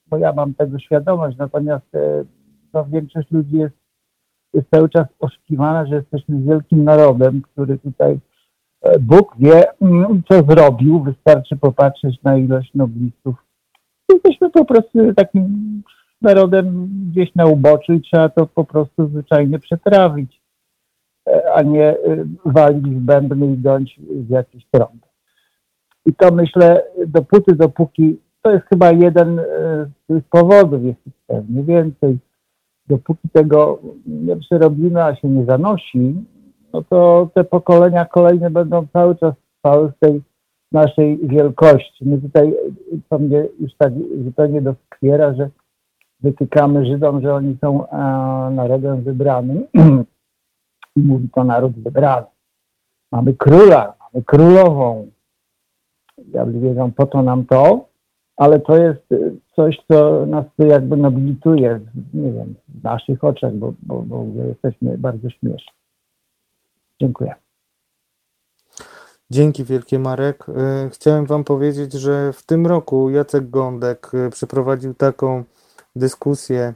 bo 0.07 0.19
ja 0.19 0.33
mam 0.33 0.55
tego 0.55 0.79
świadomość, 0.79 1.37
natomiast 1.37 1.95
e, 1.95 2.25
no, 2.75 2.85
większość 2.85 3.31
ludzi 3.31 3.57
jest, 3.57 3.75
jest 4.55 4.71
cały 4.71 4.89
czas 4.89 5.07
oszukiwana, 5.19 5.87
że 5.87 5.95
jesteśmy 5.97 6.41
wielkim 6.41 6.85
narodem, 6.85 7.43
który 7.43 7.79
tutaj 7.79 8.13
e, 8.13 8.19
Bóg 9.01 9.35
wie, 9.39 9.65
mm, 9.81 10.23
co 10.29 10.43
zrobił. 10.43 11.03
Wystarczy 11.03 11.57
popatrzeć 11.57 12.23
na 12.23 12.37
ilość 12.37 12.75
noblistów. 12.75 13.35
Jesteśmy 14.13 14.51
po 14.51 14.65
prostu 14.65 15.15
takim 15.15 15.83
narodem 16.23 16.89
gdzieś 17.11 17.35
na 17.35 17.47
uboczu 17.47 17.93
i 17.93 18.01
trzeba 18.01 18.29
to 18.29 18.47
po 18.47 18.65
prostu 18.65 19.09
zwyczajnie 19.09 19.59
przetrawić, 19.59 20.41
e, 21.29 21.53
a 21.55 21.63
nie 21.63 21.89
e, 21.89 21.97
walić 22.45 22.85
w 22.85 23.01
bębny 23.01 23.53
i 23.53 23.57
dąć 23.57 24.01
z 24.27 24.31
jakiejś 24.31 24.65
trąby. 24.71 25.07
I 26.07 26.15
to 26.15 26.35
myślę, 26.35 26.83
dopóty, 27.07 27.55
dopóki, 27.55 28.19
to 28.43 28.51
jest 28.51 28.67
chyba 28.67 28.93
jeden 28.93 29.39
e, 29.39 29.45
z 30.05 30.07
tych 30.07 30.25
powodów, 30.25 30.85
jest 30.85 31.01
pewnie 31.27 31.63
więcej, 31.63 32.19
dopóki 32.89 33.29
tego 33.33 33.79
nie 34.07 34.37
przerobimy, 34.37 35.05
a 35.05 35.17
się 35.17 35.29
nie 35.29 35.45
zanosi, 35.45 36.15
no 36.73 36.83
to 36.83 37.31
te 37.35 37.45
pokolenia 37.45 38.05
kolejne 38.05 38.51
będą 38.51 38.87
cały 38.93 39.17
czas 39.17 39.35
trwały 39.55 39.93
w 39.93 39.99
tej 39.99 40.23
naszej 40.73 41.19
wielkości. 41.29 42.09
My 42.09 42.21
tutaj, 42.21 42.55
to 43.09 43.19
mnie 43.19 43.47
już 43.61 43.75
tak 43.79 43.93
zupełnie 44.25 44.63
doskwiera, 44.63 45.35
że 45.35 45.51
wytykamy 46.21 46.87
Żydom, 46.87 47.23
że 47.23 47.35
oni 47.35 47.57
są 47.61 47.89
e, 47.89 47.97
narodem 48.51 49.03
wybranym 49.03 49.67
i 50.97 51.01
mówi 51.09 51.29
to 51.35 51.45
naród 51.45 51.73
wybrany. 51.73 52.27
Mamy 53.13 53.35
króla, 53.35 53.95
mamy 54.01 54.25
królową. 54.25 55.07
Ja 56.33 56.47
wiedzą, 56.47 56.93
po 56.93 57.07
to 57.07 57.23
nam 57.23 57.45
to, 57.45 57.89
ale 58.37 58.61
to 58.61 58.77
jest 58.77 59.07
coś, 59.57 59.77
co 59.91 60.27
nas 60.27 60.45
jakby 60.59 60.97
nobilituje, 60.97 61.81
nie 62.15 62.33
wiem, 62.33 62.55
w 62.69 62.83
naszych 62.85 63.25
oczach, 63.25 63.55
bo, 63.55 63.73
bo, 63.83 64.03
bo 64.03 64.25
jesteśmy 64.49 64.99
bardzo 64.99 65.31
śmieszni. 65.31 65.73
Dziękuję. 67.01 67.35
Dzięki 69.31 69.65
wielkie 69.65 69.99
Marek. 69.99 70.47
E, 70.49 70.91
Chciałem 70.93 71.27
Wam 71.27 71.45
powiedzieć, 71.45 71.93
że 71.93 72.33
w 72.33 72.43
tym 72.43 72.67
roku 72.67 73.11
Jacek 73.11 73.51
Gądek 73.51 74.11
e, 74.15 74.31
przeprowadził 74.31 74.95
taką 74.95 75.45
dyskusję, 75.97 76.75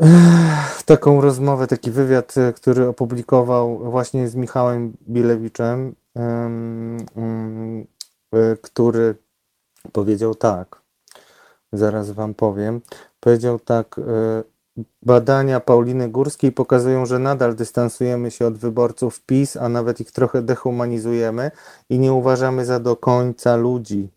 e, 0.00 0.06
taką 0.84 1.20
rozmowę, 1.20 1.66
taki 1.66 1.90
wywiad, 1.90 2.34
który 2.56 2.88
opublikował 2.88 3.78
właśnie 3.90 4.28
z 4.28 4.34
Michałem 4.34 4.92
Bilewiczem, 5.08 5.94
em, 6.14 7.86
który 8.62 9.14
powiedział 9.92 10.34
tak, 10.34 10.82
zaraz 11.72 12.10
Wam 12.10 12.34
powiem, 12.34 12.80
powiedział 13.20 13.58
tak, 13.58 14.00
badania 15.02 15.60
Pauliny 15.60 16.08
Górskiej 16.08 16.52
pokazują, 16.52 17.06
że 17.06 17.18
nadal 17.18 17.54
dystansujemy 17.54 18.30
się 18.30 18.46
od 18.46 18.58
wyborców 18.58 19.20
PiS, 19.20 19.56
a 19.56 19.68
nawet 19.68 20.00
ich 20.00 20.12
trochę 20.12 20.42
dehumanizujemy 20.42 21.50
i 21.90 21.98
nie 21.98 22.12
uważamy 22.12 22.64
za 22.64 22.80
do 22.80 22.96
końca 22.96 23.56
ludzi. 23.56 24.08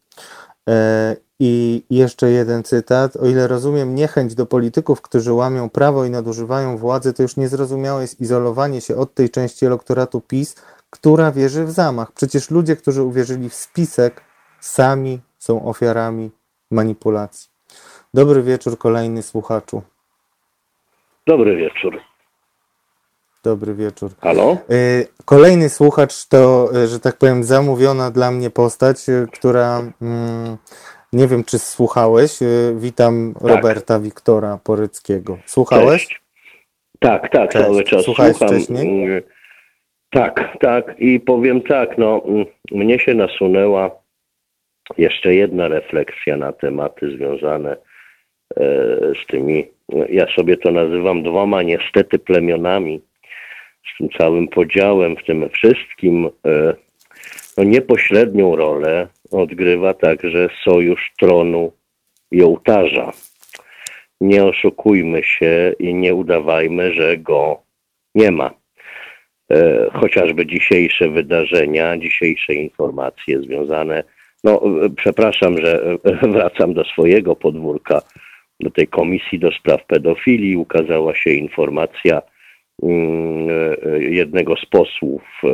E, 0.69 1.15
I 1.39 1.83
jeszcze 1.89 2.31
jeden 2.31 2.63
cytat. 2.63 3.15
O 3.15 3.25
ile 3.25 3.47
rozumiem 3.47 3.95
niechęć 3.95 4.35
do 4.35 4.45
polityków, 4.45 5.01
którzy 5.01 5.33
łamią 5.33 5.69
prawo 5.69 6.05
i 6.05 6.09
nadużywają 6.09 6.77
władzy, 6.77 7.13
to 7.13 7.23
już 7.23 7.37
niezrozumiałe 7.37 8.01
jest 8.01 8.21
izolowanie 8.21 8.81
się 8.81 8.95
od 8.95 9.13
tej 9.13 9.29
części 9.29 9.65
elektoratu 9.65 10.21
PiS, 10.21 10.55
która 10.89 11.31
wierzy 11.31 11.65
w 11.65 11.71
zamach. 11.71 12.11
Przecież 12.11 12.51
ludzie, 12.51 12.75
którzy 12.75 13.03
uwierzyli 13.03 13.49
w 13.49 13.53
spisek, 13.53 14.21
sami 14.61 15.21
są 15.39 15.65
ofiarami 15.65 16.31
manipulacji. 16.71 17.49
Dobry 18.13 18.43
wieczór, 18.43 18.77
kolejny 18.77 19.23
słuchaczu. 19.23 19.81
Dobry 21.27 21.55
wieczór. 21.55 22.01
Dobry 23.43 23.73
wieczór. 23.73 24.11
Halo? 24.21 24.57
Y, 24.71 25.07
Kolejny 25.25 25.69
słuchacz 25.69 26.27
to, 26.27 26.69
y, 26.83 26.87
że 26.87 26.99
tak 26.99 27.17
powiem, 27.17 27.43
zamówiona 27.43 28.11
dla 28.11 28.31
mnie 28.31 28.49
postać, 28.49 29.09
y, 29.09 29.27
która 29.33 29.81
mm, 30.01 30.57
nie 31.13 31.27
wiem, 31.27 31.43
czy 31.43 31.59
słuchałeś. 31.59 32.39
Witam 32.75 33.33
Roberta 33.41 33.99
Wiktora 33.99 34.59
Poryckiego. 34.63 35.37
Słuchałeś? 35.45 36.01
Cześć. 36.07 36.21
Tak, 36.99 37.29
tak, 37.31 37.51
Cześć. 37.51 37.65
cały 37.65 37.83
czas 37.83 38.03
Słuchałeś 38.05 38.37
słucham. 38.37 38.55
wcześniej? 38.55 39.03
Mm, 39.05 39.21
Tak, 40.09 40.57
tak. 40.59 40.95
I 40.99 41.19
powiem 41.19 41.61
tak, 41.61 41.97
no, 41.97 42.21
mm, 42.25 42.45
mnie 42.71 42.99
się 42.99 43.13
nasunęła 43.13 43.91
jeszcze 44.97 45.35
jedna 45.35 45.67
refleksja 45.67 46.37
na 46.37 46.53
tematy 46.53 47.11
związane 47.17 47.77
z 49.23 49.27
tymi, 49.27 49.67
ja 50.09 50.27
sobie 50.35 50.57
to 50.57 50.71
nazywam 50.71 51.23
dwoma 51.23 51.63
niestety 51.63 52.19
plemionami, 52.19 53.01
z 53.93 53.97
tym 53.97 54.09
całym 54.09 54.47
podziałem, 54.47 55.15
w 55.15 55.23
tym 55.23 55.49
wszystkim 55.49 56.29
e, 56.45 56.73
no, 57.57 57.63
niepośrednią 57.63 58.55
rolę 58.55 59.07
odgrywa 59.31 59.93
także 59.93 60.49
sojusz 60.63 61.11
tronu 61.19 61.71
i 62.31 62.43
ołtarza. 62.43 63.11
Nie 64.21 64.45
oszukujmy 64.45 65.23
się 65.23 65.73
i 65.79 65.93
nie 65.93 66.15
udawajmy, 66.15 66.93
że 66.93 67.17
go 67.17 67.61
nie 68.15 68.31
ma. 68.31 68.53
E, 69.51 69.87
chociażby 69.93 70.45
dzisiejsze 70.45 71.09
wydarzenia, 71.09 71.97
dzisiejsze 71.97 72.53
informacje 72.53 73.41
związane. 73.41 74.03
No, 74.43 74.61
e, 74.85 74.89
przepraszam, 74.89 75.57
że 75.57 75.97
e, 76.03 76.27
wracam 76.33 76.73
do 76.73 76.83
swojego 76.83 77.35
podwórka, 77.35 78.01
do 78.59 78.71
tej 78.71 78.87
komisji 78.87 79.39
do 79.39 79.51
spraw 79.51 79.85
pedofilii. 79.85 80.57
Ukazała 80.57 81.15
się 81.15 81.29
informacja 81.29 82.21
mm, 82.83 83.49
e, 83.49 83.99
jednego 83.99 84.55
z 84.55 84.65
posłów 84.65 85.21
e, 85.43 85.47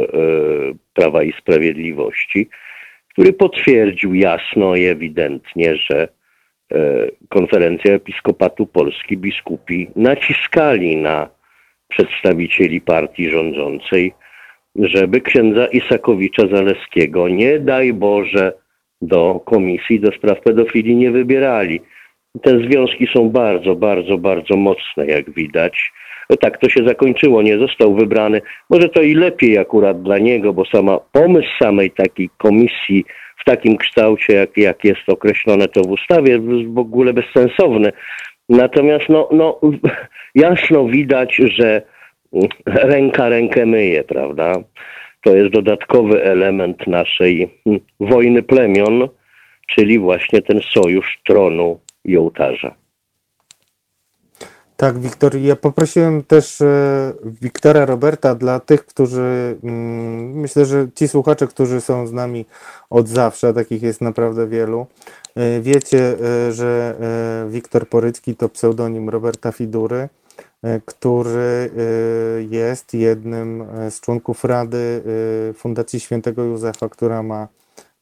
Prawa 0.94 1.24
i 1.24 1.34
Sprawiedliwości, 1.34 2.50
który 3.10 3.34
potwierdził 3.34 4.14
jasno 4.14 4.76
i 4.76 4.86
ewidentnie, 4.86 5.76
że 5.76 6.08
e, 6.08 6.08
konferencja 7.30 7.94
Episkopatu 7.94 8.68
Polski 8.68 9.18
biskupi 9.18 9.90
naciskali 9.96 10.98
na 10.98 11.30
przedstawicieli 11.88 12.82
partii 12.82 13.30
rządzącej, 13.30 14.14
żeby 14.76 15.22
księdza 15.22 15.66
Isakowicza 15.68 16.48
Zaleskiego, 16.48 17.28
nie 17.28 17.60
daj 17.60 17.94
Boże, 17.94 18.54
do 19.02 19.42
komisji 19.46 20.00
do 20.00 20.12
spraw 20.12 20.42
pedofilii 20.42 20.96
nie 20.96 21.12
wybierali. 21.12 21.82
Te 22.42 22.60
związki 22.60 23.08
są 23.16 23.30
bardzo, 23.30 23.76
bardzo, 23.76 24.18
bardzo 24.18 24.58
mocne, 24.58 25.06
jak 25.06 25.30
widać. 25.30 25.92
No 26.30 26.38
tak 26.38 26.58
to 26.58 26.70
się 26.70 26.88
zakończyło, 26.88 27.42
nie 27.42 27.58
został 27.58 27.96
wybrany. 27.96 28.42
Może 28.70 28.90
to 28.90 29.02
i 29.02 29.14
lepiej 29.14 29.58
akurat 29.58 30.02
dla 30.04 30.18
niego, 30.18 30.54
bo 30.54 30.66
sama 30.66 31.00
pomysł 31.12 31.48
samej 31.60 31.92
takiej 31.92 32.30
komisji 32.38 33.06
w 33.38 33.44
takim 33.46 33.78
kształcie, 33.78 34.34
jak, 34.34 34.58
jak 34.58 34.84
jest 34.84 35.10
określone 35.10 35.68
to 35.68 35.82
w 35.82 35.92
ustawie, 35.92 36.32
jest 36.32 36.74
w 36.74 36.78
ogóle 36.78 37.14
bezsensowny. 37.14 37.92
Natomiast 38.50 39.10
no, 39.10 39.30
no, 39.32 39.60
jasno 40.36 40.86
widać, 40.86 41.36
że 41.36 41.82
ręka 42.66 43.30
rękę 43.30 43.66
myje, 43.66 44.04
prawda? 44.04 44.54
To 45.24 45.36
jest 45.36 45.54
dodatkowy 45.54 46.24
element 46.24 46.88
naszej 46.88 47.50
mm, 47.66 47.80
wojny 48.00 48.44
plemion, 48.44 49.10
czyli 49.68 50.00
właśnie 50.00 50.42
ten 50.42 50.62
sojusz 50.62 51.20
tronu 51.26 51.80
i 52.06 52.18
ołtarza. 52.18 52.76
Tak, 54.78 55.00
Wiktor. 55.00 55.36
Ja 55.38 55.56
poprosiłem 55.56 56.24
też 56.24 56.62
e, 56.62 57.14
Wiktora 57.42 57.86
Roberta 57.86 58.36
dla 58.36 58.60
tych, 58.60 58.86
którzy 58.86 59.58
mm, 59.64 60.32
myślę, 60.40 60.66
że 60.66 60.88
ci 60.96 61.08
słuchacze, 61.08 61.48
którzy 61.48 61.82
są 61.82 62.08
z 62.08 62.14
nami 62.14 62.46
od 62.90 63.08
zawsze, 63.08 63.48
a 63.48 63.54
takich 63.54 63.82
jest 63.82 64.02
naprawdę 64.02 64.48
wielu, 64.48 64.86
e, 65.36 65.62
wiecie, 65.62 66.16
e, 66.48 66.52
że 66.52 66.96
Wiktor 67.50 67.88
Porycki 67.88 68.36
to 68.36 68.50
pseudonim 68.50 69.10
Roberta 69.10 69.52
Fidury, 69.52 70.10
który 70.86 71.70
jest 72.50 72.94
jednym 72.94 73.64
z 73.90 74.02
członków 74.02 74.44
Rady 74.44 75.04
Fundacji 75.58 76.00
Świętego 76.00 76.44
Józefa, 76.44 76.90
która 76.90 77.24
ma 77.24 77.48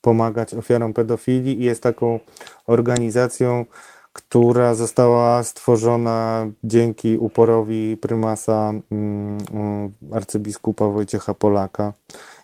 pomagać 0.01 0.53
ofiarom 0.53 0.93
pedofilii 0.93 1.61
i 1.61 1.63
jest 1.63 1.83
taką 1.83 2.19
organizacją, 2.67 3.65
która 4.13 4.75
została 4.75 5.43
stworzona 5.43 6.47
dzięki 6.63 7.17
uporowi 7.17 7.97
prymasa 7.97 8.73
mm, 8.91 9.37
mm, 9.53 9.91
arcybiskupa 10.13 10.85
Wojciecha 10.87 11.33
Polaka. 11.33 11.93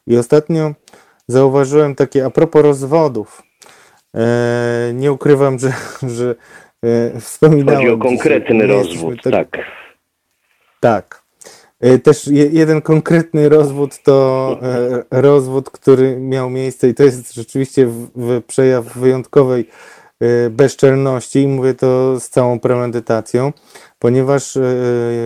I 0.08 0.18
ostatnio 0.18 0.74
zauważyłem 1.28 1.96
takie 1.96 2.26
a 2.26 2.30
propos 2.30 2.62
rozwodów. 2.64 3.44
E, 4.16 4.92
nie 4.94 5.12
ukrywam, 5.12 5.60
że, 5.60 5.74
że 6.18 6.36
e, 6.84 7.20
wspominałem. 7.20 7.80
Chodzi 7.80 7.90
o 7.92 7.96
dzisiaj, 7.96 8.10
konkretny 8.10 8.56
jesteśmy 8.56 8.74
rozwód, 8.84 9.22
tak- 9.24 9.32
tak. 9.52 9.66
tak. 10.80 11.28
Też 12.04 12.28
je- 12.28 12.50
jeden 12.52 12.82
konkretny 12.82 13.50
rozwód 13.50 14.04
to 14.04 14.60
rozwód, 15.12 15.70
który 15.70 16.18
miał 16.20 16.50
miejsce 16.50 16.90
i 16.90 16.94
to 16.94 17.04
jest 17.04 17.34
rzeczywiście 17.34 17.88
w, 17.88 18.08
w 18.16 18.44
przejaw 18.44 18.86
wyjątkowej 18.98 19.70
bezczelności 20.50 21.42
i 21.42 21.48
mówię 21.48 21.74
to 21.74 22.20
z 22.20 22.30
całą 22.30 22.60
premedytacją, 22.60 23.54
ponieważ 24.00 24.58
e, 24.58 24.62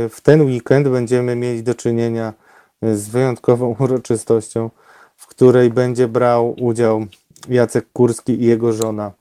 w 0.09 0.17
ten 0.23 0.41
weekend 0.41 0.87
będziemy 0.87 1.35
mieć 1.35 1.63
do 1.63 1.75
czynienia 1.75 2.33
z 2.81 3.09
wyjątkową 3.09 3.75
uroczystością, 3.79 4.69
w 5.17 5.27
której 5.27 5.69
będzie 5.69 6.07
brał 6.07 6.55
udział 6.59 7.05
Jacek 7.49 7.85
Kurski 7.93 8.41
i 8.41 8.45
jego 8.45 8.73
żona 8.73 9.11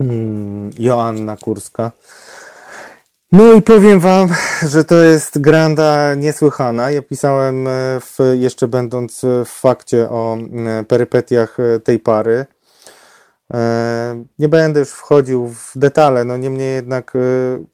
mm, 0.00 0.70
Joanna 0.78 1.36
Kurska. 1.36 1.92
No 3.32 3.52
i 3.52 3.62
powiem 3.62 4.00
wam, 4.00 4.28
że 4.68 4.84
to 4.84 4.94
jest 4.94 5.40
granda 5.40 6.14
niesłychana. 6.14 6.90
Ja 6.90 7.02
pisałem 7.02 7.66
e, 7.66 7.70
w, 8.00 8.18
jeszcze 8.34 8.68
będąc 8.68 9.20
w 9.44 9.48
fakcie 9.48 10.10
o 10.10 10.36
e, 10.36 10.84
perypetiach 10.84 11.60
e, 11.60 11.80
tej 11.80 11.98
pary. 11.98 12.46
E, 13.52 14.24
Nie 14.38 14.48
będę 14.48 14.80
już 14.80 14.90
wchodził 14.90 15.46
w 15.48 15.72
detale, 15.76 16.24
no 16.24 16.36
niemniej 16.36 16.74
jednak, 16.74 17.12
e, 17.16 17.18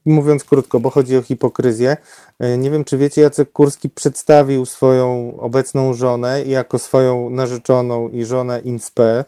mówiąc 0.05 0.45
krótko, 0.45 0.81
bo 0.81 0.91
chodzi 0.91 1.17
o 1.17 1.23
hipokryzję. 1.23 1.97
e, 2.39 2.59
Nie 2.59 2.71
wiem, 2.71 2.85
czy 2.85 2.99
wiecie, 2.99 3.23
Jacek 3.23 3.53
Kurski 3.53 3.91
przedstawił 3.91 4.67
swoją 4.67 5.37
obecną 5.41 5.95
żonę 5.95 6.43
jako 6.45 6.79
swoją 6.79 7.31
narzeczoną 7.31 8.09
i 8.09 8.25
żonę 8.25 8.61
inspe, 8.61 9.25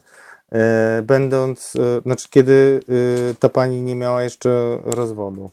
będąc, 1.02 1.72
znaczy 2.02 2.28
kiedy 2.30 2.80
ta 3.38 3.48
pani 3.48 3.82
nie 3.82 3.94
miała 3.94 4.22
jeszcze 4.22 4.78
rozwodu. 4.84 5.50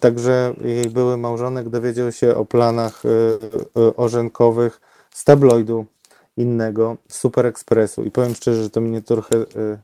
Także 0.00 0.54
jej 0.64 0.90
były 0.90 1.16
małżonek 1.16 1.68
dowiedział 1.68 2.12
się 2.12 2.36
o 2.36 2.44
planach 2.44 3.02
orzenkowych 3.96 4.80
z 5.10 5.24
tabloidu 5.24 5.86
innego, 6.36 6.96
Super 7.08 7.46
Expressu. 7.46 8.04
I 8.04 8.10
powiem 8.10 8.34
szczerze, 8.34 8.62
że 8.62 8.70
to 8.70 8.80
mnie 8.80 9.02
trochę 9.02 9.36
e, 9.36 9.78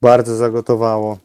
bardzo 0.00 0.36
zagotowało. 0.36 1.18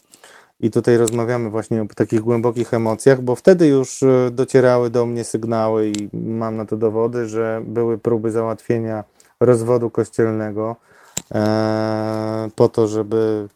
I 0.60 0.72
tutaj 0.72 0.98
rozmawiamy 0.98 1.50
właśnie 1.50 1.82
o 1.82 1.86
takich 1.96 2.22
głębokich 2.22 2.74
emocjach, 2.74 3.22
bo 3.22 3.36
wtedy 3.36 3.68
już 3.68 4.04
e, 4.04 4.32
docierały 4.32 4.90
do 4.90 5.06
mnie 5.06 5.24
sygnały 5.24 5.88
i 5.88 6.10
mam 6.14 6.58
na 6.58 6.66
to 6.66 6.78
dowody, 6.78 7.28
że 7.28 7.62
były 7.66 7.98
próby 7.98 8.32
załatwienia 8.32 9.04
rozwodu 9.40 9.90
kościelnego 9.90 10.76
e, 11.36 12.50
po 12.56 12.70
to, 12.70 12.88
żeby 12.88 13.48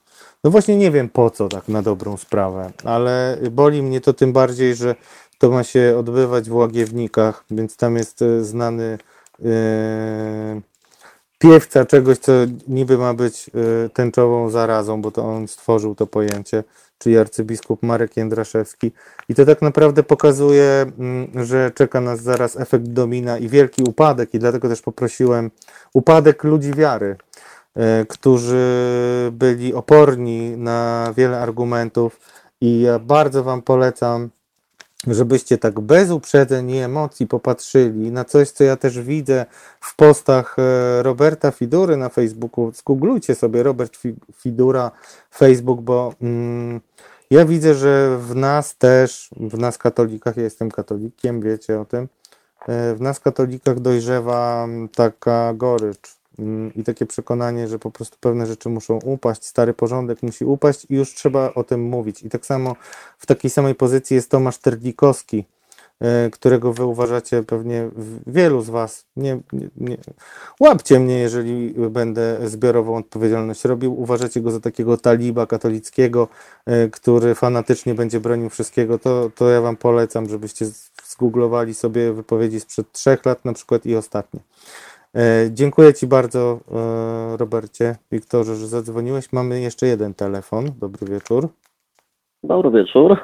no 0.43 0.51
właśnie 0.51 0.77
nie 0.77 0.91
wiem 0.91 1.09
po 1.09 1.29
co 1.29 1.47
tak 1.47 1.67
na 1.67 1.81
dobrą 1.81 2.17
sprawę, 2.17 2.71
ale 2.83 3.37
boli 3.51 3.83
mnie 3.83 4.01
to 4.01 4.13
tym 4.13 4.33
bardziej, 4.33 4.75
że 4.75 4.95
to 5.37 5.49
ma 5.49 5.63
się 5.63 5.95
odbywać 5.97 6.49
w 6.49 6.55
Łagiewnikach, 6.55 7.43
więc 7.51 7.77
tam 7.77 7.95
jest 7.97 8.21
e, 8.21 8.43
znany 8.43 8.97
e, 9.45 10.61
piewca 11.41 11.85
czegoś, 11.85 12.17
co 12.17 12.31
niby 12.67 12.97
ma 12.97 13.13
być 13.13 13.49
e, 13.85 13.89
tęczową 13.89 14.49
zarazą, 14.49 15.01
bo 15.01 15.11
to 15.11 15.23
on 15.23 15.47
stworzył 15.47 15.95
to 15.95 16.07
pojęcie. 16.07 16.63
czyli 16.97 17.17
arcybiskup 17.17 17.83
Marek 17.83 18.17
Jędraszewski. 18.17 18.91
I 19.29 19.35
to 19.35 19.45
tak 19.45 19.61
naprawdę 19.61 20.03
pokazuje, 20.03 20.85
mm, 20.99 21.45
że 21.45 21.71
czeka 21.75 22.01
nas 22.01 22.21
zaraz 22.21 22.59
efekt 22.59 22.87
domina 22.87 23.37
i 23.37 23.49
wielki 23.49 23.83
upadek, 23.83 24.33
i 24.33 24.39
dlatego 24.39 24.69
też 24.69 24.81
poprosiłem 24.81 25.51
upadek 25.93 26.43
ludzi 26.43 26.73
wiary, 26.73 27.15
e, 27.75 28.05
którzy 28.05 28.65
byli 29.31 29.73
oporni 29.73 30.57
na 30.57 31.13
wiele 31.17 31.39
argumentów. 31.39 32.19
I 32.61 32.81
ja 32.81 32.99
bardzo 32.99 33.43
Wam 33.43 33.61
polecam 33.61 34.29
żebyście 35.07 35.57
tak 35.57 35.79
bez 35.79 36.11
uprzedzeń 36.11 36.71
i 36.71 36.77
emocji 36.77 37.27
popatrzyli 37.27 38.11
na 38.11 38.25
coś, 38.25 38.51
co 38.51 38.63
ja 38.63 38.75
też 38.77 38.99
widzę 38.99 39.45
w 39.79 39.95
postach 39.95 40.55
e, 40.59 41.03
Roberta 41.03 41.51
Fidury 41.51 41.97
na 41.97 42.09
Facebooku. 42.09 42.71
Zgooglujcie 42.71 43.35
sobie 43.35 43.63
Robert 43.63 43.97
Fidura 44.35 44.91
Facebook, 45.33 45.81
bo 45.81 46.13
mm, 46.21 46.81
ja 47.29 47.45
widzę, 47.45 47.75
że 47.75 48.17
w 48.17 48.35
nas 48.35 48.77
też, 48.77 49.29
w 49.37 49.57
nas 49.57 49.77
katolikach, 49.77 50.37
ja 50.37 50.43
jestem 50.43 50.71
katolikiem, 50.71 51.41
wiecie 51.41 51.79
o 51.79 51.85
tym, 51.85 52.07
e, 52.67 52.95
w 52.95 53.01
nas 53.01 53.19
katolikach 53.19 53.79
dojrzewa 53.79 54.67
taka 54.95 55.53
gorycz, 55.53 56.20
Mm, 56.20 56.20
i 56.75 56.83
takie 56.83 57.05
przekonanie, 57.05 57.67
że 57.67 57.79
po 57.79 57.91
prostu 57.91 58.17
pewne 58.19 58.45
rzeczy 58.45 58.69
muszą 58.69 58.99
upaść, 59.03 59.45
stary 59.45 59.73
porządek 59.73 60.23
musi 60.23 60.45
upaść 60.45 60.85
i 60.89 60.95
już 60.95 61.13
trzeba 61.13 61.53
o 61.53 61.63
tym 61.63 61.81
mówić. 61.81 62.23
I 62.23 62.29
tak 62.29 62.45
samo 62.45 62.75
w 63.17 63.25
takiej 63.25 63.51
samej 63.51 63.75
pozycji 63.75 64.15
jest 64.15 64.31
Tomasz 64.31 64.57
Terdikowski, 64.57 65.45
e, 65.99 66.29
którego 66.29 66.73
wy 66.73 66.85
uważacie 66.85 67.43
pewnie 67.43 67.89
wielu 68.27 68.61
z 68.61 68.69
was. 68.69 69.05
Nie, 69.15 69.39
nie, 69.53 69.67
nie. 69.77 69.97
Łapcie 70.59 70.99
mnie, 70.99 71.19
jeżeli 71.19 71.73
będę 71.89 72.49
zbiorową 72.49 72.97
odpowiedzialność 72.97 73.65
robił. 73.65 74.01
Uważacie 74.01 74.41
go 74.41 74.51
za 74.51 74.59
takiego 74.59 74.97
taliba 74.97 75.47
katolickiego, 75.47 76.27
e, 76.65 76.89
który 76.89 77.35
fanatycznie 77.35 77.93
będzie 77.93 78.19
bronił 78.19 78.49
wszystkiego. 78.49 78.99
To, 78.99 79.31
to 79.35 79.49
ja 79.49 79.61
wam 79.61 79.77
polecam, 79.77 80.29
żebyście 80.29 80.65
zgooglowali 81.03 81.73
sobie 81.73 82.13
wypowiedzi 82.13 82.59
sprzed 82.59 82.91
trzech 82.91 83.25
lat 83.25 83.45
na 83.45 83.53
przykład 83.53 83.85
i 83.85 83.95
ostatnie. 83.95 84.39
E, 85.15 85.49
dziękuję 85.51 85.93
Ci 85.93 86.07
bardzo, 86.07 86.59
e, 86.71 87.37
Robercie, 87.37 87.95
Wiktorze, 88.11 88.55
że 88.55 88.67
zadzwoniłeś. 88.67 89.33
Mamy 89.33 89.61
jeszcze 89.61 89.87
jeden 89.87 90.13
telefon. 90.13 90.65
Dobry 90.79 91.07
wieczór. 91.07 91.47
Dobry 92.43 92.71
wieczór. 92.71 93.17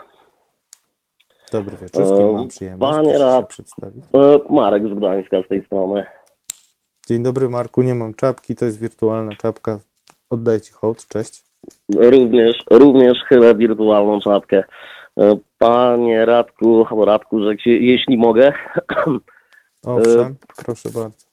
Dobry 1.51 1.77
wieczór, 1.77 2.05
z 2.05 2.17
kim 2.17 2.33
mam 2.33 2.47
przyjemność 2.47 2.95
Panie 2.97 3.17
rad, 3.17 3.47
przedstawić? 3.47 4.05
E, 4.13 4.39
Marek 4.53 4.83
z 4.83 4.97
Gdańska 4.97 5.41
z 5.45 5.47
tej 5.47 5.65
strony. 5.65 6.05
Dzień 7.07 7.23
dobry 7.23 7.49
Marku, 7.49 7.81
nie 7.81 7.95
mam 7.95 8.13
czapki, 8.13 8.55
to 8.55 8.65
jest 8.65 8.79
wirtualna 8.79 9.35
czapka. 9.35 9.79
Oddaję 10.29 10.61
Ci 10.61 10.73
hołd, 10.73 11.07
cześć. 11.07 11.43
Również, 11.95 12.55
również 12.71 13.17
chylę 13.29 13.55
wirtualną 13.55 14.19
czapkę. 14.19 14.63
Panie 15.57 16.25
Radku, 16.25 16.85
Radku, 17.05 17.39
że 17.43 17.55
jeśli 17.65 18.17
mogę. 18.17 18.53
Owszem, 19.85 20.35
proszę 20.65 20.89
bardzo. 20.89 21.26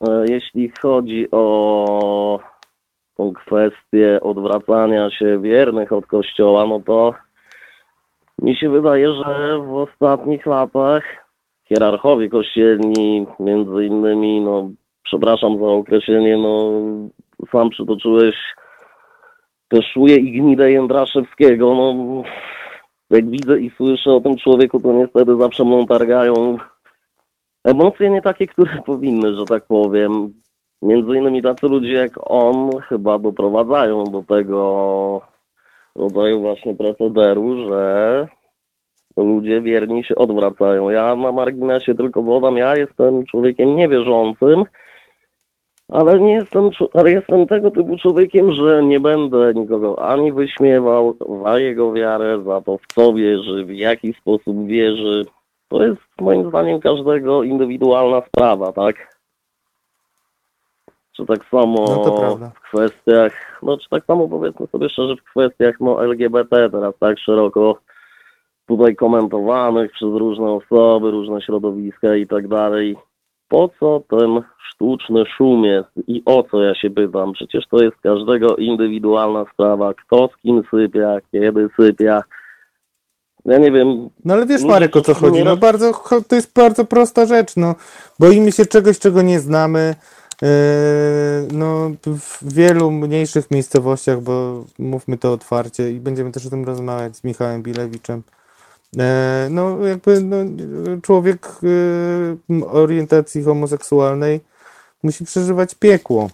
E, 0.00 0.24
jeśli 0.28 0.72
chodzi 0.82 1.28
o 1.30 2.40
tą 3.16 3.32
kwestię 3.32 4.20
odwracania 4.20 5.10
się 5.10 5.40
wiernych 5.40 5.92
od 5.92 6.06
Kościoła, 6.06 6.66
no 6.66 6.80
to 6.80 7.14
mi 8.42 8.56
się 8.56 8.70
wydaje, 8.70 9.12
że 9.12 9.58
w 9.58 9.74
ostatnich 9.74 10.46
latach 10.46 11.02
hierarchowie 11.64 12.28
kościelni, 12.28 13.26
między 13.40 13.84
innymi, 13.84 14.40
no 14.40 14.70
przepraszam 15.02 15.58
za 15.58 15.66
określenie, 15.66 16.36
no 16.36 16.72
sam 17.52 17.70
przytoczyłeś 17.70 18.34
Keszuje 19.68 20.16
i 20.16 20.32
Gnidę 20.32 20.72
Jędraszewskiego, 20.72 21.74
no 21.74 21.94
jak 23.10 23.30
widzę 23.30 23.60
i 23.60 23.70
słyszę 23.70 24.12
o 24.12 24.20
tym 24.20 24.36
człowieku, 24.36 24.80
to 24.80 24.92
niestety 24.92 25.36
zawsze 25.36 25.64
mną 25.64 25.86
targają 25.86 26.58
Emocje 27.64 28.10
nie 28.10 28.22
takie, 28.22 28.46
które 28.46 28.82
powinny, 28.86 29.34
że 29.34 29.44
tak 29.44 29.66
powiem. 29.66 30.32
Między 30.82 31.16
innymi 31.16 31.42
tacy 31.42 31.66
ludzie 31.66 31.92
jak 31.92 32.12
on 32.30 32.70
chyba 32.88 33.18
doprowadzają 33.18 34.04
do 34.04 34.22
tego 34.22 35.20
rodzaju 35.96 36.40
właśnie 36.40 36.74
procederu, 36.74 37.68
że 37.68 38.28
ludzie 39.16 39.60
wierni 39.60 40.04
się 40.04 40.14
odwracają. 40.14 40.90
Ja 40.90 41.16
na 41.16 41.32
marginesie 41.32 41.94
tylko 41.94 42.22
dodam, 42.22 42.56
ja 42.56 42.76
jestem 42.76 43.26
człowiekiem 43.26 43.76
niewierzącym, 43.76 44.64
ale 45.88 46.20
nie 46.20 46.32
jestem, 46.32 46.70
ale 46.94 47.10
jestem 47.10 47.46
tego 47.46 47.70
typu 47.70 47.96
człowiekiem, 47.96 48.52
że 48.52 48.82
nie 48.82 49.00
będę 49.00 49.54
nikogo 49.54 50.08
ani 50.08 50.32
wyśmiewał 50.32 51.16
za 51.44 51.58
jego 51.58 51.92
wiarę, 51.92 52.42
za 52.46 52.60
to 52.60 52.78
w 52.78 52.86
co 52.94 53.12
wierzy, 53.12 53.64
w 53.64 53.70
jaki 53.74 54.12
sposób 54.12 54.66
wierzy. 54.66 55.24
To 55.74 55.84
jest 55.84 56.02
moim 56.20 56.48
zdaniem 56.48 56.80
każdego 56.80 57.42
indywidualna 57.42 58.22
sprawa, 58.28 58.72
tak? 58.72 59.18
Czy 61.16 61.26
tak 61.26 61.44
samo 61.50 61.84
no 61.88 62.50
w 62.54 62.60
kwestiach, 62.60 63.60
no 63.62 63.78
czy 63.78 63.88
tak 63.88 64.04
samo 64.04 64.28
powiedzmy 64.28 64.66
sobie 64.66 64.88
szczerze, 64.88 65.16
w 65.16 65.30
kwestiach 65.30 65.74
no 65.80 66.04
LGBT 66.04 66.70
teraz 66.70 66.94
tak 67.00 67.18
szeroko 67.18 67.78
tutaj 68.66 68.96
komentowanych 68.96 69.92
przez 69.92 70.08
różne 70.08 70.50
osoby, 70.50 71.10
różne 71.10 71.42
środowiska 71.42 72.16
i 72.16 72.26
tak 72.26 72.48
dalej. 72.48 72.96
Po 73.48 73.70
co 73.80 74.02
ten 74.08 74.42
sztuczny 74.70 75.26
szum 75.26 75.64
jest 75.64 75.90
i 76.06 76.22
o 76.26 76.42
co 76.42 76.62
ja 76.62 76.74
się 76.74 76.90
pytam? 76.90 77.32
Przecież 77.32 77.66
to 77.68 77.82
jest 77.82 77.96
każdego 77.96 78.56
indywidualna 78.56 79.44
sprawa, 79.52 79.94
kto 79.94 80.28
z 80.28 80.36
kim 80.42 80.62
sypia, 80.70 81.18
kiedy 81.32 81.68
sypia, 81.80 82.22
ja 83.44 83.58
nie 83.58 83.72
wiem. 83.72 84.08
No 84.24 84.34
ale 84.34 84.46
wiesz 84.46 84.62
Marek 84.62 84.96
o 84.96 85.00
co 85.00 85.14
chodzi, 85.14 85.44
no 85.44 85.56
bardzo, 85.56 85.92
to 86.28 86.36
jest 86.36 86.52
bardzo 86.52 86.84
prosta 86.84 87.26
rzecz, 87.26 87.56
no. 87.56 87.74
Boimy 88.18 88.52
się 88.52 88.66
czegoś, 88.66 88.98
czego 88.98 89.22
nie 89.22 89.40
znamy. 89.40 89.94
Yy, 90.42 90.48
no, 91.52 91.90
w 92.06 92.54
wielu 92.54 92.90
mniejszych 92.90 93.50
miejscowościach, 93.50 94.20
bo 94.20 94.64
mówmy 94.78 95.18
to 95.18 95.32
otwarcie 95.32 95.90
i 95.90 96.00
będziemy 96.00 96.32
też 96.32 96.46
o 96.46 96.50
tym 96.50 96.64
rozmawiać 96.64 97.16
z 97.16 97.24
Michałem 97.24 97.62
Bilewiczem. 97.62 98.22
Yy, 98.96 99.02
no, 99.50 99.86
jakby 99.86 100.20
no, 100.20 100.36
człowiek 101.02 101.48
yy, 102.48 102.66
orientacji 102.66 103.42
homoseksualnej 103.42 104.40
musi 105.02 105.24
przeżywać 105.24 105.74
piekło. 105.74 106.30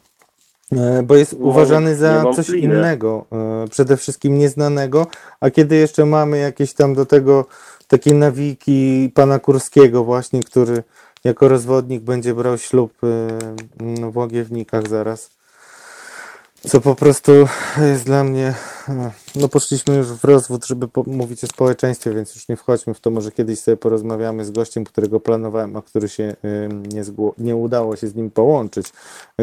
E, 0.77 1.03
bo 1.03 1.17
jest 1.17 1.33
no, 1.33 1.47
uważany 1.47 1.97
za 1.97 2.25
coś 2.37 2.49
innego, 2.49 3.27
e, 3.33 3.69
przede 3.69 3.97
wszystkim 3.97 4.39
nieznanego, 4.39 5.07
a 5.41 5.51
kiedy 5.51 5.77
jeszcze 5.77 6.07
mamy 6.07 6.39
jakieś 6.39 6.73
tam 6.73 6.95
do 6.95 7.07
tego 7.07 7.47
takie 7.89 8.15
nawiki 8.15 9.11
pana 9.15 9.39
Kurskiego 9.39 10.05
właśnie, 10.05 10.43
który 10.43 10.83
jako 11.25 11.49
rozwodnik 11.49 12.03
będzie 12.03 12.35
brał 12.35 12.59
ślub 12.59 12.93
e, 13.03 14.11
w 14.11 14.17
Łagiewnikach 14.17 14.89
zaraz, 14.89 15.31
co 16.69 16.81
po 16.81 16.95
prostu 16.95 17.33
jest 17.91 18.05
dla 18.05 18.25
mnie, 18.25 18.55
no 19.37 19.49
poszliśmy 19.49 19.97
już 19.97 20.07
w 20.07 20.25
rozwód, 20.25 20.67
żeby 20.67 20.89
mówić 21.07 21.45
o 21.45 21.47
społeczeństwie, 21.47 22.15
więc 22.15 22.35
już 22.35 22.49
nie 22.49 22.57
wchodźmy 22.57 22.95
w 22.95 23.01
to, 23.01 23.11
może 23.11 23.33
kiedyś 23.33 23.61
sobie 23.61 23.77
porozmawiamy 23.77 24.45
z 24.45 24.51
gościem, 24.51 24.85
którego 24.85 25.21
planowałem, 25.21 25.77
a 25.77 25.83
który 25.83 26.09
się 26.09 26.37
nie, 26.93 27.03
nie 27.39 27.57
udało 27.57 27.97
się 27.97 28.09
z 28.09 28.15
nim 28.15 28.31
połączyć, 28.31 28.93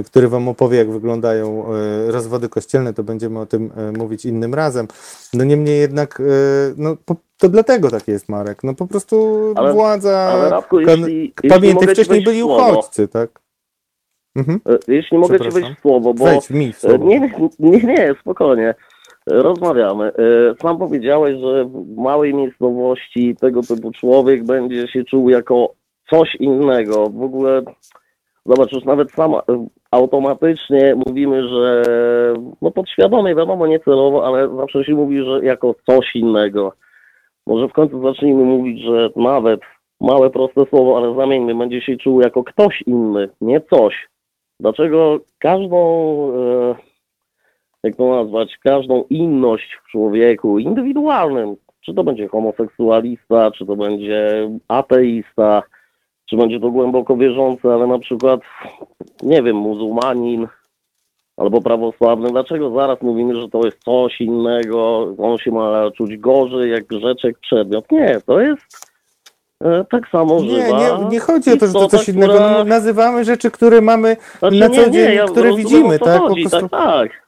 który 0.05 0.27
wam 0.27 0.47
opowie, 0.47 0.77
jak 0.77 0.91
wyglądają 0.91 1.65
e, 1.65 2.11
rozwody 2.11 2.49
kościelne, 2.49 2.93
to 2.93 3.03
będziemy 3.03 3.39
o 3.39 3.45
tym 3.45 3.71
e, 3.75 3.91
mówić 3.91 4.25
innym 4.25 4.53
razem. 4.53 4.87
No 5.33 5.43
niemniej 5.43 5.79
jednak, 5.79 6.21
no 6.77 6.97
to 7.37 7.49
dlatego 7.49 7.89
tak 7.89 8.07
jest, 8.07 8.29
Marek, 8.29 8.63
no 8.63 8.73
po 8.73 8.87
prostu 8.87 9.37
ale, 9.55 9.73
władza, 9.73 10.17
ale 10.17 10.49
Radku, 10.49 10.79
jeśli, 10.79 11.33
pamiętaj, 11.49 11.69
jeśli 11.69 11.87
wcześniej 11.87 12.23
byli 12.23 12.43
uchodźcy, 12.43 13.07
tak? 13.07 13.46
Mhm. 14.37 14.59
E, 14.69 14.77
jeśli 14.87 15.17
mogę 15.17 15.39
Ci 15.39 15.49
wejść 15.49 15.69
w 15.69 15.81
słowo, 15.81 16.13
bo... 16.13 16.25
Wejdź 16.25 16.49
mi 16.49 16.73
w 16.73 16.77
słowo. 16.77 17.05
Nie, 17.05 17.19
nie, 17.59 17.79
nie, 17.83 18.15
spokojnie. 18.21 18.75
Rozmawiamy. 19.27 20.05
E, 20.05 20.13
sam 20.61 20.77
powiedziałeś, 20.77 21.39
że 21.39 21.65
w 21.65 21.97
małej 21.97 22.33
miejscowości 22.33 23.35
tego 23.35 23.61
typu 23.61 23.91
człowiek 23.91 24.43
będzie 24.45 24.87
się 24.87 25.03
czuł 25.03 25.29
jako 25.29 25.73
coś 26.09 26.35
innego. 26.35 27.09
W 27.09 27.23
ogóle, 27.23 27.61
zobacz, 28.45 28.71
już 28.71 28.83
nawet 28.83 29.11
sam 29.11 29.33
e, 29.33 29.41
automatycznie 29.91 30.95
mówimy, 31.07 31.47
że 31.49 31.83
no 32.61 32.71
podświadomie, 32.71 33.35
wiadomo, 33.35 33.67
niecelowo, 33.67 34.27
ale 34.27 34.55
zawsze 34.55 34.83
się 34.83 34.95
mówi, 34.95 35.23
że 35.23 35.45
jako 35.45 35.75
coś 35.85 36.15
innego. 36.15 36.73
Może 37.47 37.67
w 37.67 37.73
końcu 37.73 38.01
zacznijmy 38.01 38.43
mówić, 38.43 38.81
że 38.83 39.09
nawet 39.15 39.59
małe, 40.01 40.29
proste 40.29 40.65
słowo, 40.65 40.97
ale 40.97 41.15
zamieńmy, 41.15 41.55
będzie 41.55 41.81
się 41.81 41.97
czuł 41.97 42.21
jako 42.21 42.43
ktoś 42.43 42.83
inny, 42.85 43.29
nie 43.41 43.61
coś. 43.61 44.07
Dlaczego 44.59 45.19
każdą, 45.39 45.77
e, 46.35 46.75
jak 47.83 47.95
to 47.95 48.15
nazwać, 48.23 48.57
każdą 48.63 49.03
inność 49.09 49.79
w 49.83 49.91
człowieku, 49.91 50.59
indywidualnym, 50.59 51.55
czy 51.81 51.93
to 51.93 52.03
będzie 52.03 52.27
homoseksualista, 52.27 53.51
czy 53.51 53.65
to 53.65 53.75
będzie 53.75 54.49
ateista, 54.67 55.63
czy 56.25 56.37
będzie 56.37 56.59
to 56.59 56.71
głęboko 56.71 57.17
wierzący, 57.17 57.67
ale 57.67 57.87
na 57.87 57.99
przykład, 57.99 58.41
nie 59.23 59.43
wiem, 59.43 59.55
muzułmanin, 59.55 60.47
albo 61.37 61.61
prawosławny, 61.61 62.31
dlaczego 62.31 62.71
zaraz 62.75 63.01
mówimy, 63.01 63.41
że 63.41 63.49
to 63.49 63.65
jest 63.65 63.83
coś 63.83 64.21
innego, 64.21 65.13
on 65.17 65.37
się 65.37 65.51
ma 65.51 65.91
czuć 65.91 66.17
gorzej 66.17 66.71
jak 66.71 66.91
rzecz, 66.91 67.23
jak 67.23 67.39
przedmiot? 67.39 67.91
Nie, 67.91 68.21
to 68.25 68.39
jest 68.39 68.86
tak 69.89 70.07
samo 70.09 70.41
Nie, 70.41 70.49
żywa 70.49 70.79
nie, 70.79 71.09
nie 71.09 71.19
chodzi 71.19 71.51
o 71.53 71.57
to, 71.57 71.67
że 71.67 71.73
to 71.73 71.87
coś 71.87 72.09
innego. 72.09 72.33
która- 72.33 72.51
No, 72.51 72.63
nazywamy 72.63 73.23
rzeczy, 73.25 73.51
które 73.51 73.81
mamy 73.81 74.15
Znaczy, 74.39 74.59
na 74.59 74.69
co 74.69 74.85
nie, 74.85 74.91
dzień, 74.91 75.15
ja 75.15 75.25
które 75.25 75.49
rozumiem, 75.49 75.67
widzimy, 75.69 75.99
tak? 75.99 76.21
Chodzi, 76.21 76.41
prostu... 76.41 76.69
tak, 76.69 76.83
tak. 76.83 77.27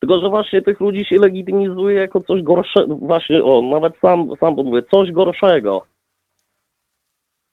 Tylko, 0.00 0.20
że 0.20 0.28
właśnie 0.28 0.62
tych 0.62 0.80
ludzi 0.80 1.04
się 1.04 1.16
legitymizuje 1.18 1.96
jako 2.00 2.20
coś 2.20 2.42
gorszego, 2.42 2.94
właśnie, 2.96 3.44
o, 3.44 3.62
nawet 3.62 3.92
sam, 4.02 4.28
sam 4.40 4.54
mówię, 4.54 4.82
coś 4.90 5.12
gorszego. 5.12 5.82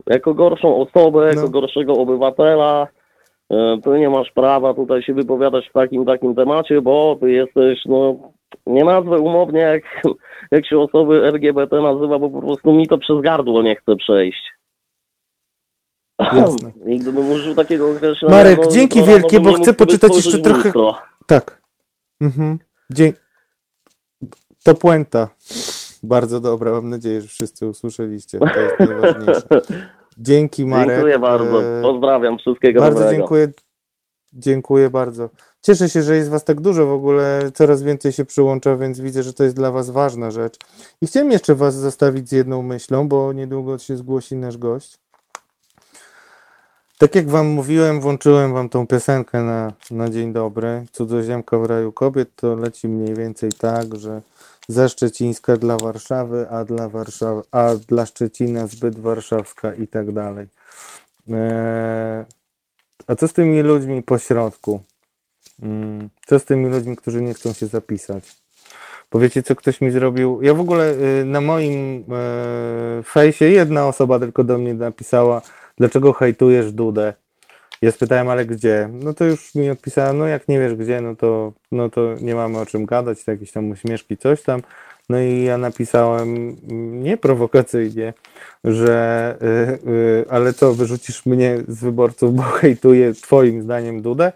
Jako 0.08 0.34
gorszą 0.34 0.76
osobę, 0.76 1.28
jako 1.28 1.42
No. 1.42 1.50
gorszego 1.50 1.94
obywatela, 1.94 2.88
e, 3.52 3.78
ty 3.84 3.90
nie 3.90 4.10
masz 4.10 4.32
prawa 4.32 4.74
tutaj 4.74 5.04
się 5.04 5.14
wypowiadać 5.14 5.70
w 5.70 5.74
takim, 5.74 6.06
takim 6.06 6.36
temacie, 6.36 6.82
bo 6.82 7.18
ty 7.22 7.32
jesteś, 7.32 7.86
no, 7.86 8.16
nie 8.66 8.84
nazwę 8.84 9.20
umownie, 9.20 9.60
jak, 9.60 9.84
jak 10.52 10.66
się 10.66 10.80
osoby 10.80 11.26
LGBT 11.26 11.82
nazywa, 11.82 12.20
bo 12.20 12.30
po 12.30 12.42
prostu 12.42 12.74
mi 12.74 12.88
to 12.88 12.98
przez 12.98 13.22
gardło 13.22 13.62
nie 13.62 13.76
chce 13.76 13.96
przejść. 13.96 14.52
Jasne. 16.20 16.72
I 16.86 17.00
gdybym 17.00 17.32
użył 17.32 17.56
takiego 17.56 17.92
określenia... 17.92 18.36
Marek, 18.36 18.60
no, 18.64 18.72
dzięki 18.72 19.00
to 19.00 19.06
wielkie, 19.06 19.38
rano 19.38 19.52
bo 19.52 19.58
chcę 19.58 19.74
poczytać 19.74 20.16
jeszcze 20.16 20.40
trochę- 20.40 20.64
lustro. 20.64 20.98
Tak. 21.28 21.62
Mhm. 22.22 22.60
Dzie... 22.90 23.14
To 24.64 24.76
puenta. 24.76 25.30
Bardzo 26.04 26.40
dobra, 26.40 26.72
mam 26.72 26.90
nadzieję, 26.90 27.22
że 27.22 27.28
wszyscy 27.28 27.68
usłyszeliście. 27.68 28.40
To 28.40 28.60
jest 28.60 28.80
najważniejsze. 28.80 29.42
Dzięki 30.18 30.66
Marek. 30.66 30.90
Dziękuję 30.90 31.20
bardzo. 31.20 31.64
E, 31.64 31.82
Pozdrawiam. 31.82 32.38
Wszystkiego 32.38 32.82
Bardzo 32.82 33.00
dobrego. 33.00 33.18
dziękuję. 33.18 33.48
Dziękuję 34.34 34.90
bardzo. 34.90 35.30
Cieszę 35.62 35.90
się, 35.90 36.04
że 36.04 36.16
jest 36.16 36.30
Was 36.30 36.44
tak 36.44 36.62
dużo 36.62 36.86
w 36.88 36.92
ogóle, 36.92 37.52
coraz 37.54 37.84
więcej 37.84 38.12
się 38.12 38.26
przyłącza, 38.26 38.78
więc 38.78 39.00
widzę, 39.00 39.24
że 39.24 39.34
to 39.34 39.44
jest 39.44 39.56
dla 39.56 39.72
Was 39.72 39.90
ważna 39.90 40.32
rzecz. 40.32 40.58
I 41.02 41.08
chciałem 41.08 41.32
jeszcze 41.32 41.56
Was 41.56 41.76
zostawić 41.76 42.30
z 42.30 42.32
jedną 42.32 42.62
myślą, 42.62 43.08
bo 43.08 43.34
niedługo 43.34 43.78
się 43.78 43.98
zgłosi 43.98 44.36
nasz 44.36 44.58
gość. 44.58 45.00
Tak 46.98 47.16
jak 47.16 47.30
Wam 47.30 47.48
mówiłem, 47.48 48.02
włączyłem 48.02 48.54
Wam 48.54 48.70
tą 48.70 48.88
piosenkę 48.88 49.44
na, 49.44 49.74
na 49.92 50.10
dzień 50.10 50.34
dobry. 50.34 50.86
Cudzoziemka 50.92 51.58
w 51.58 51.66
raju 51.66 51.92
kobiet 51.92 52.30
to 52.36 52.56
leci 52.56 52.88
mniej 52.88 53.16
więcej 53.16 53.52
tak, 53.52 53.96
że 53.96 54.22
ze 54.68 54.90
Szczecińska 54.90 55.58
dla 55.58 55.78
Warszawy, 55.78 56.50
a 56.50 56.66
dla 56.66 56.90
Warszawy, 56.90 57.42
a 57.52 57.76
dla 57.76 58.06
Szczecina 58.06 58.68
zbyt 58.68 59.00
warszawska 59.00 59.74
i 59.74 59.88
tak 59.88 60.12
dalej. 60.12 60.48
Eee, 61.30 62.26
a 63.08 63.16
co 63.16 63.28
z 63.28 63.34
tymi 63.34 63.62
ludźmi 63.62 64.04
po 64.04 64.18
środku? 64.18 64.72
Mm, 64.72 64.89
Co 66.26 66.40
z 66.40 66.46
tymi 66.46 66.70
ludźmi, 66.70 66.96
którzy 66.96 67.22
nie 67.22 67.34
chcą 67.34 67.54
się 67.54 67.68
zapisać? 67.68 68.36
Powiecie, 69.10 69.44
co 69.44 69.56
ktoś 69.56 69.82
mi 69.82 69.92
zrobił? 69.92 70.40
Ja 70.42 70.54
w 70.54 70.60
ogóle 70.60 70.94
y, 71.22 71.26
na 71.26 71.42
moim 71.42 72.04
e, 72.12 73.04
fejsie 73.04 73.46
jedna 73.46 73.88
osoba 73.88 74.20
tylko 74.20 74.44
do 74.44 74.58
mnie 74.58 74.74
napisała, 74.74 75.42
dlaczego 75.78 76.14
hejtujesz 76.14 76.72
Dudę? 76.72 77.14
Ja 77.82 77.92
spytałem, 77.92 78.30
ale 78.30 78.46
gdzie? 78.46 78.90
No 78.92 79.14
to 79.14 79.26
już 79.26 79.56
mi 79.56 79.70
odpisała, 79.70 80.14
no 80.14 80.28
jak 80.28 80.48
nie 80.48 80.60
wiesz 80.60 80.76
gdzie, 80.76 81.02
no 81.02 81.16
to, 81.16 81.54
no 81.72 81.90
to 81.90 82.16
nie 82.22 82.36
mamy 82.36 82.60
o 82.60 82.66
czym 82.66 82.86
gadać, 82.86 83.24
to 83.24 83.32
jakieś 83.32 83.52
tam 83.52 83.72
uśmieszki, 83.72 84.18
coś 84.18 84.42
tam. 84.42 84.62
No 85.10 85.20
i 85.20 85.44
ja 85.44 85.58
napisałem 85.58 86.58
mm, 86.70 87.04
nie 87.04 87.18
prowokacyjnie, 87.18 88.14
że 88.64 89.38
y, 89.86 89.90
y, 89.90 90.26
ale 90.30 90.54
co, 90.54 90.74
wyrzucisz 90.74 91.26
mnie 91.26 91.58
z 91.68 91.84
wyborców, 91.84 92.36
bo 92.36 92.44
hejtuję 92.44 93.14
twoim 93.14 93.62
zdaniem 93.62 94.02
Dudę? 94.02 94.32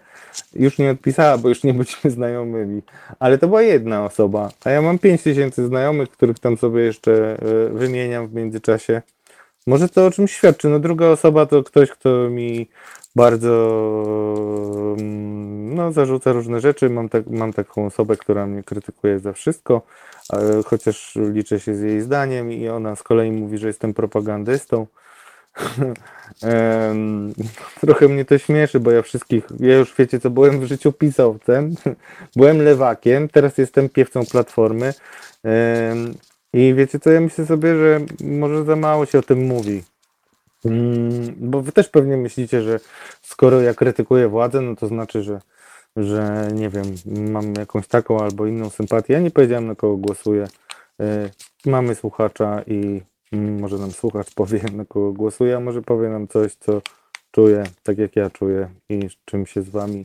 Już 0.56 0.78
nie 0.78 0.92
odpisała, 0.92 1.38
bo 1.38 1.50
już 1.50 1.64
nie 1.64 1.74
byliśmy 1.74 2.12
znajomymi. 2.18 2.82
Ale 3.20 3.38
to 3.38 3.48
była 3.48 3.62
jedna 3.62 4.06
osoba, 4.06 4.50
a 4.64 4.70
ja 4.70 4.82
mam 4.82 5.00
5 5.00 5.24
tysięcy 5.24 5.68
znajomych, 5.68 6.10
których 6.10 6.40
tam 6.40 6.58
sobie 6.58 6.82
jeszcze 6.82 7.38
y, 7.68 7.70
wymieniam 7.70 8.28
w 8.28 8.34
międzyczasie. 8.34 9.02
Może 9.68 9.90
to 9.90 10.06
o 10.06 10.12
czymś 10.12 10.32
świadczy. 10.32 10.70
No 10.70 10.80
druga 10.80 11.08
osoba 11.08 11.46
to 11.46 11.64
ktoś, 11.64 11.90
kto 11.90 12.30
mi 12.30 12.70
bardzo 13.16 13.54
mm, 15.00 15.76
no, 15.76 15.92
zarzuca 15.92 16.34
różne 16.34 16.60
rzeczy. 16.60 16.90
Mam, 16.90 17.10
tak, 17.10 17.28
mam 17.28 17.54
taką 17.54 17.86
osobę, 17.86 18.18
która 18.18 18.46
mnie 18.46 18.64
krytykuje 18.64 19.20
za 19.20 19.34
wszystko, 19.34 19.82
e, 20.34 20.64
chociaż 20.66 21.16
liczę 21.34 21.60
się 21.60 21.76
z 21.76 21.82
jej 21.82 22.02
zdaniem 22.02 22.52
i 22.52 22.70
ona 22.70 22.96
z 22.96 23.04
kolei 23.04 23.32
mówi, 23.32 23.58
że 23.58 23.68
jestem 23.68 23.94
propagandystą. 23.94 24.88
Trochę 27.82 28.08
mnie 28.08 28.26
to 28.26 28.38
śmieszy, 28.38 28.80
bo 28.80 28.92
ja 28.92 29.02
wszystkich, 29.02 29.44
ja 29.60 29.78
już 29.78 29.96
wiecie 29.98 30.20
co, 30.20 30.30
byłem 30.30 30.60
w 30.60 30.64
życiu 30.66 30.92
pisowcem, 30.92 31.76
byłem 32.36 32.62
lewakiem, 32.62 33.30
teraz 33.30 33.58
jestem 33.58 33.90
piewcą 33.90 34.26
Platformy 34.26 34.94
i 36.54 36.74
wiecie 36.74 37.00
co, 37.00 37.10
ja 37.12 37.22
myślę 37.22 37.46
sobie, 37.46 37.76
że 37.76 38.00
może 38.22 38.66
za 38.66 38.76
mało 38.76 39.06
się 39.06 39.20
o 39.20 39.22
tym 39.22 39.46
mówi. 39.48 39.84
Mm, 40.66 41.36
Bo 41.38 41.62
wy 41.62 41.72
też 41.72 41.90
pewnie 41.90 42.18
myślicie, 42.18 42.62
że 42.62 42.80
skoro 43.22 43.62
ja 43.62 43.74
krytykuję 43.74 44.28
władzę, 44.28 44.62
no 44.62 44.76
to 44.76 44.88
znaczy, 44.88 45.24
że, 45.24 45.42
że 45.98 46.48
nie 46.54 46.70
wiem, 46.70 46.96
mam 47.06 47.54
jakąś 47.54 47.88
taką 47.88 48.20
albo 48.20 48.46
inną 48.46 48.70
sympatię. 48.70 49.14
Ja 49.14 49.20
nie 49.20 49.32
powiedziałem 49.32 49.68
na 49.68 49.76
kogo 49.76 49.98
głosuję. 49.98 50.48
Y, 51.02 51.32
Mamy 51.66 51.96
słuchacza 51.96 52.62
i 52.68 53.02
może 53.38 53.78
nam 53.78 53.92
słuchacz 53.92 54.34
powie 54.36 54.60
na 54.78 54.86
kogo 54.86 55.14
głosuje, 55.14 55.56
a 55.56 55.60
może 55.60 55.82
powie 55.82 56.10
nam 56.10 56.28
coś, 56.28 56.54
co 56.54 56.82
czuje, 57.32 57.64
tak 57.84 57.98
jak 57.98 58.16
ja 58.16 58.30
czuję 58.30 58.70
i 58.90 59.00
czym 59.26 59.46
się 59.46 59.62
z 59.62 59.70
wami 59.70 60.04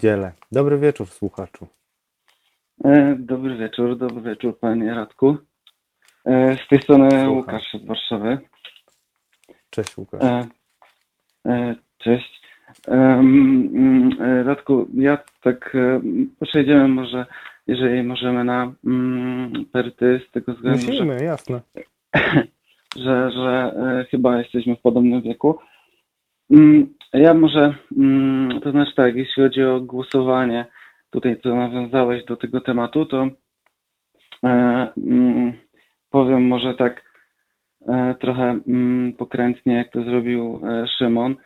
dzielę. 0.00 0.32
Dobry 0.52 0.78
wieczór 0.78 1.06
słuchaczu. 1.06 1.66
E, 2.84 3.16
Dobry 3.18 3.56
wieczór, 3.56 3.96
dobry 3.98 4.22
wieczór 4.22 4.58
panie 4.58 4.94
Radku. 4.94 5.36
E, 6.24 6.56
Z 6.56 6.68
tej 6.68 6.82
strony 6.82 7.10
Słucham. 7.10 7.36
Łukasz 7.36 7.76
z 7.82 7.86
Warszawy. 7.86 8.38
Cześć 9.70 9.96
Łukasz. 9.96 10.22
E, 10.22 10.48
e, 11.46 11.74
Cześć. 11.98 12.42
Mm, 12.88 14.10
Radku, 14.46 14.88
ja 14.94 15.18
tak 15.42 15.76
przejdziemy 16.40 16.88
może, 16.88 17.26
jeżeli 17.66 18.02
możemy 18.02 18.44
na 18.44 18.72
mm, 18.84 19.64
perty 19.72 20.20
z 20.28 20.30
tego 20.30 20.54
względu, 20.54 20.80
że, 20.80 20.86
Musimy, 20.86 21.24
jasne. 21.24 21.60
że, 22.96 23.30
że 23.30 23.74
e, 23.76 24.04
chyba 24.10 24.38
jesteśmy 24.38 24.76
w 24.76 24.80
podobnym 24.80 25.22
wieku. 25.22 25.58
Mm, 26.50 26.94
Ja 27.12 27.34
może, 27.34 27.74
mm, 27.96 28.60
to 28.60 28.70
znaczy 28.70 28.94
tak, 28.94 29.16
jeśli 29.16 29.42
chodzi 29.42 29.64
o 29.64 29.80
głosowanie, 29.80 30.66
tutaj 31.10 31.40
co 31.42 31.54
nawiązałeś 31.54 32.24
do 32.24 32.36
tego 32.36 32.60
tematu, 32.60 33.06
to 33.06 33.28
e, 34.44 34.88
mm, 34.96 35.52
powiem 36.10 36.46
może 36.46 36.74
tak 36.74 37.02
e, 37.88 38.14
trochę 38.20 38.60
pokrętnie, 39.18 39.74
jak 39.74 39.92
to 39.92 40.04
zrobił 40.04 40.60
Szymon. 40.98 41.36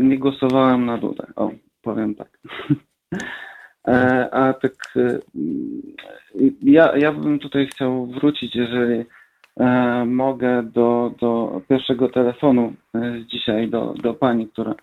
Nie 0.00 0.18
głosowałem 0.18 0.86
na 0.86 0.98
Dudę, 0.98 1.26
o, 1.36 1.50
powiem 1.82 2.14
tak. 2.14 2.38
A 4.32 4.52
tak, 4.52 4.94
ja, 6.62 6.96
ja 6.96 7.12
bym 7.12 7.38
tutaj 7.38 7.66
chciał 7.66 8.06
wrócić, 8.06 8.54
jeżeli 8.56 9.04
mogę, 10.06 10.62
do, 10.62 11.14
do 11.20 11.60
pierwszego 11.68 12.08
telefonu 12.08 12.72
e, 12.94 13.24
dzisiaj, 13.26 13.68
do, 13.68 13.94
do 14.02 14.14
pani, 14.14 14.48
która 14.48 14.74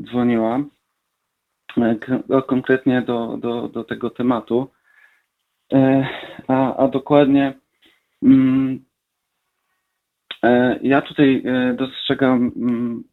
dzwoniła, 0.00 0.60
e, 1.76 1.96
konkretnie 2.46 3.02
do, 3.02 3.36
do, 3.36 3.68
do 3.68 3.84
tego 3.84 4.10
tematu. 4.10 4.68
E, 5.72 6.08
A, 6.48 6.76
a 6.76 6.88
dokładnie 6.88 7.54
mm, 8.22 8.84
e, 10.42 10.78
ja 10.82 11.02
tutaj 11.02 11.42
e, 11.44 11.74
dostrzegam 11.74 12.52
mm, 12.56 13.04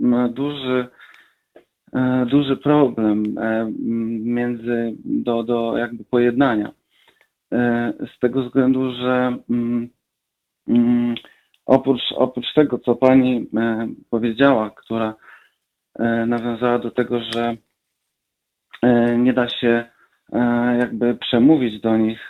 no, 0.00 0.28
duży, 0.28 0.88
e, 1.92 2.26
duży 2.26 2.56
problem 2.56 3.38
e, 3.38 3.72
między 4.20 4.94
do, 5.04 5.42
do 5.42 5.78
jakby 5.78 6.04
pojednania. 6.04 6.72
E, 7.52 7.92
Z 8.16 8.18
tego 8.18 8.42
względu, 8.44 8.92
że 8.92 9.38
mm, 9.50 9.88
oprócz, 11.66 12.02
oprócz 12.16 12.54
tego, 12.54 12.78
co 12.78 12.94
pani 12.94 13.46
e, 13.56 13.88
powiedziała, 14.10 14.70
która 14.70 15.14
e, 15.98 16.26
nawiązała 16.26 16.78
do 16.78 16.90
tego, 16.90 17.20
że 17.20 17.56
e, 18.82 19.18
nie 19.18 19.32
da 19.32 19.48
się 19.48 19.84
jakby 20.78 21.14
przemówić 21.14 21.80
do 21.80 21.96
nich. 21.96 22.20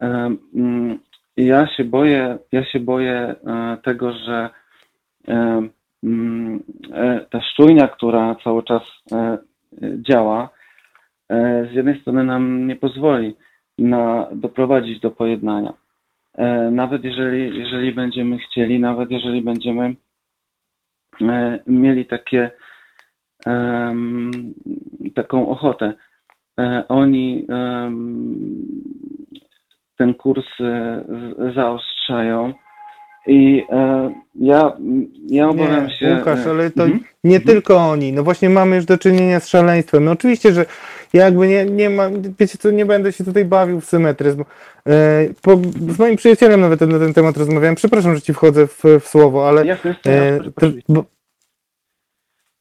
Mm, 0.00 0.98
Ja 1.36 1.66
się 1.66 1.84
boję, 1.84 2.38
ja 2.52 2.64
się 2.64 2.80
boję 2.80 3.34
tego, 3.82 4.12
że 4.12 4.50
mm, 6.02 6.62
ta 7.30 7.40
szczujnia, 7.40 7.88
która 7.88 8.36
cały 8.44 8.62
czas 8.62 8.82
działa, 9.82 10.48
z 11.70 11.72
jednej 11.72 12.00
strony 12.00 12.24
nam 12.24 12.66
nie 12.66 12.76
pozwoli 12.76 13.36
na, 13.78 14.28
doprowadzić 14.32 15.00
do 15.00 15.10
pojednania. 15.10 15.72
E, 16.34 16.70
Nawet 16.70 17.04
jeżeli, 17.04 17.58
jeżeli 17.58 17.92
będziemy 17.92 18.38
chcieli, 18.38 18.80
nawet 18.80 19.10
jeżeli 19.10 19.42
będziemy 19.42 19.96
e, 21.20 21.58
mieli 21.66 22.06
takie 22.06 22.50
taką 25.14 25.48
ochotę. 25.48 25.94
E, 26.60 26.84
Oni 26.88 27.46
ten 29.96 30.14
kurs 30.14 30.46
zaostrzają 31.54 32.54
i 33.26 33.64
e, 33.70 34.10
ja, 34.34 34.72
ja 35.26 35.48
obawiam 35.48 35.90
się. 35.90 36.16
Łukasz, 36.18 36.46
ale 36.46 36.70
to 36.70 36.84
mhm. 36.84 37.04
nie 37.24 37.40
tylko 37.40 37.76
oni. 37.76 38.12
No 38.12 38.22
właśnie 38.22 38.50
mamy 38.50 38.76
już 38.76 38.84
do 38.84 38.98
czynienia 38.98 39.40
z 39.40 39.48
szaleństwem. 39.48 40.04
No 40.04 40.10
oczywiście, 40.10 40.52
że 40.52 40.66
ja 41.14 41.24
jakby 41.24 41.48
nie, 41.48 41.64
nie 41.64 41.90
mam, 41.90 42.22
wiecie 42.38 42.58
co, 42.58 42.70
nie 42.70 42.86
będę 42.86 43.12
się 43.12 43.24
tutaj 43.24 43.44
bawił 43.44 43.80
w 43.80 43.84
symetryzm. 43.84 44.44
E, 44.88 45.26
Po, 45.42 45.56
z 45.94 45.98
moim 45.98 46.16
przyjacielem 46.16 46.60
nawet 46.60 46.80
na 46.80 46.98
ten 46.98 47.14
temat 47.14 47.36
rozmawiałem. 47.36 47.74
Przepraszam, 47.74 48.14
że 48.14 48.22
ci 48.22 48.34
wchodzę 48.34 48.66
w, 48.66 48.82
w 49.00 49.08
słowo, 49.08 49.48
ale 49.48 49.66
Jasne, 49.66 49.96
e, 50.06 50.40
to, 50.40 50.66
bo, 50.88 51.04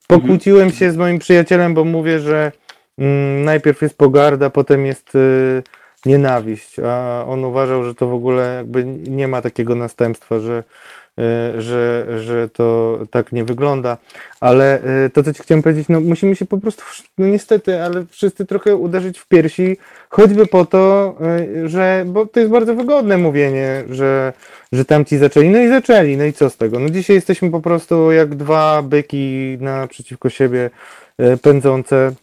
pokłóciłem 0.08 0.72
się 0.72 0.92
z 0.92 0.98
moim 0.98 1.20
przyjacielem, 1.20 1.74
bo 1.74 1.84
mówię, 1.84 2.20
że 2.20 2.52
mm, 2.98 3.44
najpierw 3.44 3.82
jest 3.82 3.98
pogarda, 3.98 4.50
potem 4.50 4.86
jest 4.86 5.16
y, 5.16 5.64
nienawiść, 6.06 6.80
a 6.80 7.26
on 7.28 7.46
uważał, 7.46 7.84
że 7.84 7.96
to 7.96 8.08
w 8.08 8.14
ogóle 8.14 8.56
jakby 8.56 8.84
nie 8.86 9.28
ma 9.28 9.42
takiego 9.42 9.76
następstwa, 9.76 10.40
że, 10.40 10.64
że, 11.58 12.08
że 12.20 12.50
to 12.50 13.00
tak 13.12 13.32
nie 13.32 13.44
wygląda. 13.44 13.98
Ale 14.40 14.80
y, 15.06 15.10
to, 15.10 15.24
co 15.24 15.34
ci 15.34 15.44
chciałem 15.44 15.62
powiedzieć, 15.62 15.90
no 15.90 16.00
musimy 16.00 16.36
się 16.36 16.46
po 16.46 16.58
prostu, 16.58 16.84
no 17.18 17.28
niestety, 17.28 17.82
ale 17.82 18.06
wszyscy 18.10 18.46
trochę 18.46 18.76
uderzyć 18.76 19.20
w 19.20 19.28
piersi, 19.28 19.78
choćby 20.10 20.48
po 20.48 20.66
to, 20.66 21.16
y, 21.40 21.70
że, 21.70 22.06
bo 22.08 22.26
to 22.26 22.40
jest 22.40 22.52
bardzo 22.52 22.76
wygodne 22.76 23.18
mówienie, 23.18 23.84
że, 23.90 24.34
że 24.72 24.86
tamci 24.86 25.18
zaczęli, 25.18 25.50
no 25.50 25.60
i 25.60 25.68
zaczęli, 25.68 26.18
no 26.18 26.24
i 26.24 26.34
co 26.34 26.50
z 26.50 26.58
tego? 26.58 26.80
No 26.80 26.90
dzisiaj 26.90 27.16
jesteśmy 27.16 27.52
po 27.52 27.62
prostu 27.62 28.12
jak 28.12 28.36
dwa 28.36 28.82
byki 28.82 29.58
naprzeciwko 29.62 30.30
siebie 30.30 30.70
pędzące. 31.42 32.14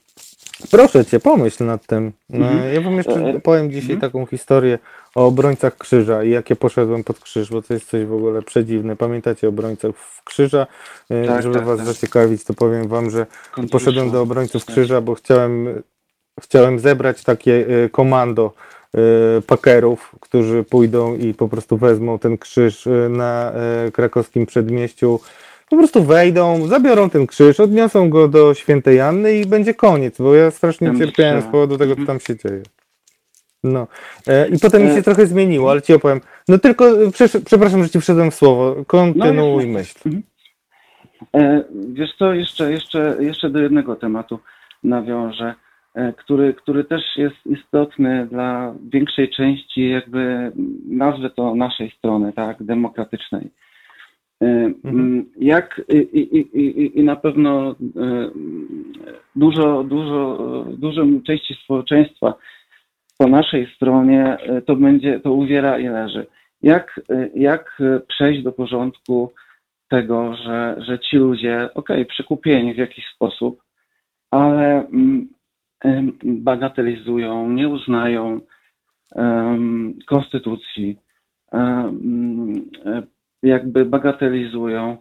Proszę 0.71 1.05
cię, 1.05 1.21
pomyśl 1.21 1.65
nad 1.65 1.87
tym. 1.87 2.13
No, 2.31 2.47
Mhm. 2.47 2.75
Ja 2.75 2.81
wam 2.81 2.97
jeszcze 2.97 3.13
E, 3.13 3.41
powiem 3.41 3.71
dzisiaj 3.71 3.95
mhm. 3.95 4.01
taką 4.01 4.27
historię 4.27 4.79
o 5.15 5.27
obrońcach 5.27 5.79
krzyża 5.79 6.25
i 6.25 6.31
jakie 6.31 6.57
poszedłem 6.57 7.05
pod 7.05 7.21
krzyż, 7.21 7.51
bo 7.51 7.63
to 7.63 7.75
jest 7.75 7.89
coś 7.91 8.05
w 8.05 8.13
ogóle 8.13 8.43
przedziwne. 8.43 8.97
Pamiętacie 8.97 9.47
o 9.47 9.51
obrońcach 9.51 9.91
w 9.97 10.25
krzyża? 10.25 10.67
E, 11.11 11.27
Tak, 11.27 11.43
Żeby 11.43 11.55
tak, 11.55 11.65
was 11.65 11.77
tak. 11.79 11.87
zaciekawić, 11.87 12.45
to 12.45 12.55
powiem 12.55 12.89
wam, 12.89 13.11
że 13.11 13.27
poszedłem 13.71 14.11
do 14.11 14.23
obrońców 14.23 14.65
krzyża, 14.65 15.01
bo 15.01 15.15
chciałem, 15.15 15.83
chciałem 16.41 16.79
zebrać 16.79 17.25
takie 17.25 17.67
e, 17.85 17.89
komando 17.89 18.53
e, 18.95 18.99
pakerów, 19.47 20.15
którzy 20.21 20.65
pójdą 20.65 21.17
i 21.17 21.35
po 21.35 21.49
prostu 21.49 21.77
wezmą 21.77 22.19
ten 22.19 22.39
krzyż 22.39 22.89
na 23.11 23.53
krakowskim 23.93 24.47
przedmieściu. 24.47 25.21
Po 25.71 25.77
prostu 25.77 26.05
wejdą, 26.05 26.67
zabiorą 26.67 27.11
ten 27.11 27.27
krzyż, 27.27 27.61
odniosą 27.61 28.11
go 28.11 28.29
do 28.29 28.55
świętej 28.55 29.01
Anny 29.01 29.35
i 29.35 29.47
będzie 29.47 29.75
koniec, 29.75 30.19
bo 30.19 30.35
ja 30.35 30.51
strasznie 30.51 30.99
cierpiałem 30.99 31.43
z 31.43 31.45
powodu 31.45 31.79
tego, 31.79 31.95
co 31.95 32.01
Mhm. 32.01 32.07
tam 32.19 32.27
się 32.27 32.37
dzieje. 32.49 32.63
No. 33.65 33.87
E, 34.29 34.49
I 34.49 34.59
potem 34.63 34.83
mi 34.83 34.89
E, 34.89 34.95
się 34.95 35.03
trochę 35.03 35.27
zmieniło, 35.27 35.71
ale 35.71 35.83
ci 35.83 35.95
opowiem. 35.95 36.21
No 36.49 36.59
tylko, 36.59 36.89
e, 37.03 37.07
przesz- 37.11 37.45
przepraszam, 37.45 37.83
że 37.83 37.89
ci 37.91 38.01
wszedłem 38.01 38.31
w 38.31 38.35
słowo. 38.35 38.77
Kontynuuj 38.87 39.57
jasne. 39.65 39.73
myśl. 39.79 39.99
Mhm. 40.07 40.23
E, 41.37 41.65
Wiesz 41.93 42.11
co, 42.19 42.35
jeszcze, 42.35 42.73
jeszcze, 42.73 43.17
jeszcze 43.21 43.51
do 43.51 43.59
jednego 43.59 43.97
tematu 43.97 44.39
nawiążę, 44.85 45.55
e, 45.95 46.13
który, 46.13 46.55
który 46.55 46.85
też 46.85 47.03
jest 47.17 47.37
istotny 47.47 48.27
dla 48.27 48.75
większej 48.93 49.31
części, 49.31 49.89
jakby 49.91 50.53
nazwę 50.89 51.31
to 51.31 51.55
naszej 51.55 51.91
strony, 51.99 52.33
tak, 52.33 52.63
demokratycznej. 52.63 53.51
E, 54.43 54.47
m, 54.85 55.25
Jak 55.39 55.81
i, 55.89 55.97
i, 55.97 56.39
i, 56.61 56.99
i- 57.01 57.05
na 57.05 57.17
pewno 57.17 57.71
e, 57.71 57.75
dużo, 59.37 59.85
dużo, 59.85 60.39
dużą 60.79 61.23
części 61.23 61.55
społeczeństwa 61.65 62.35
po 63.21 63.29
naszej 63.29 63.75
stronie 63.77 64.39
e, 64.39 64.63
to 64.63 64.77
będzie, 64.77 65.21
to 65.21 65.33
uwiera 65.33 65.79
i 65.79 65.89
leży. 65.89 66.27
Jak, 66.63 67.01
e, 67.09 67.29
jak 67.35 67.81
e, 67.81 68.01
przejść 68.01 68.43
do 68.43 68.53
porządku 68.53 69.33
tego, 69.89 70.35
że, 70.37 70.77
że 70.79 70.99
ci 70.99 71.17
ludzie, 71.17 71.69
okej, 71.75 72.07
przekupieni 72.07 72.75
w 72.75 72.77
jakiś 72.77 73.05
sposób, 73.15 73.63
ale 74.31 74.87
mm, 74.87 75.29
bagatelizują, 76.25 77.51
nie 77.51 77.69
uznają 77.69 78.41
em, 79.17 79.99
konstytucji, 80.07 80.97
e, 81.53 81.93
jakby 83.43 83.85
bagatelizują 83.85 84.97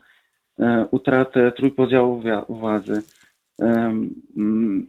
utratę 0.92 1.52
trójpodziału 1.52 2.24
władzy, 2.50 3.04
mm, 3.60 4.88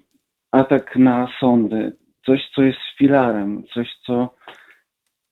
atak 0.52 0.96
na 0.96 1.28
sądy, 1.40 1.92
coś, 2.26 2.40
co 2.54 2.62
jest 2.62 2.78
filarem, 2.98 3.62
coś, 3.74 3.88
co 4.06 4.34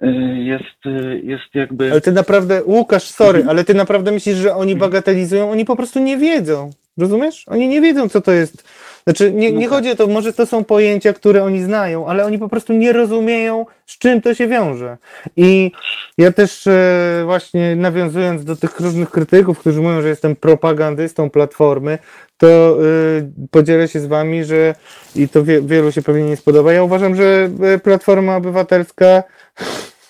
e, 0.01 0.11
jest, 0.43 0.87
e, 0.87 1.19
jest 1.19 1.55
jakby... 1.55 1.91
Ale 1.91 2.01
ty 2.01 2.13
naprawdę, 2.13 2.65
Łukasz, 2.65 3.03
sorry, 3.03 3.39
Mhm. 3.39 3.49
ale 3.49 3.65
ty 3.65 3.75
naprawdę 3.75 4.13
myślisz, 4.13 4.37
że 4.37 4.55
oni 4.55 4.77
bagatelizują? 4.77 5.51
Oni 5.51 5.65
po 5.65 5.77
prostu 5.77 5.99
nie 5.99 6.17
wiedzą. 6.17 6.71
Rozumiesz? 6.99 7.45
Oni 7.49 7.69
nie 7.69 7.81
wiedzą, 7.81 8.09
co 8.09 8.21
to 8.21 8.33
jest. 8.33 8.69
Znaczy, 9.09 9.33
nie, 9.33 9.53
No 9.53 9.59
nie 9.59 9.67
tak. 9.67 9.75
chodzi 9.77 9.91
o 9.91 9.97
to, 9.97 10.07
może 10.07 10.33
to 10.33 10.47
są 10.47 10.65
pojęcia, 10.65 11.13
które 11.13 11.45
oni 11.45 11.63
znają, 11.63 12.07
ale 12.07 12.25
oni 12.25 12.39
po 12.39 12.49
prostu 12.49 12.73
nie 12.73 12.93
rozumieją, 12.93 13.67
z 13.87 13.99
czym 13.99 14.21
to 14.21 14.35
się 14.35 14.49
wiąże. 14.49 14.97
I 15.37 15.73
ja 16.19 16.33
też 16.33 16.67
e, 16.67 17.23
właśnie 17.25 17.77
nawiązując 17.77 18.45
do 18.45 18.57
tych 18.57 18.81
różnych 18.81 19.11
krytyków, 19.11 19.59
którzy 19.59 19.81
mówią, 19.81 20.03
że 20.03 20.09
jestem 20.09 20.37
propagandystą 20.37 21.31
Platformy, 21.31 21.99
to 22.39 22.47
e, 22.47 23.49
podzielę 23.51 23.89
się 23.89 24.01
z 24.01 24.07
wami, 24.07 24.45
że 24.45 24.75
i 25.17 25.29
to 25.29 25.45
wie, 25.45 25.63
wielu 25.63 25.93
się 25.93 26.03
pewnie 26.03 26.23
nie 26.23 26.37
spodoba. 26.37 26.73
Ja 26.73 26.83
uważam, 26.83 27.15
że 27.15 27.51
e, 27.63 27.79
Platforma 27.79 28.37
Obywatelska 28.37 29.23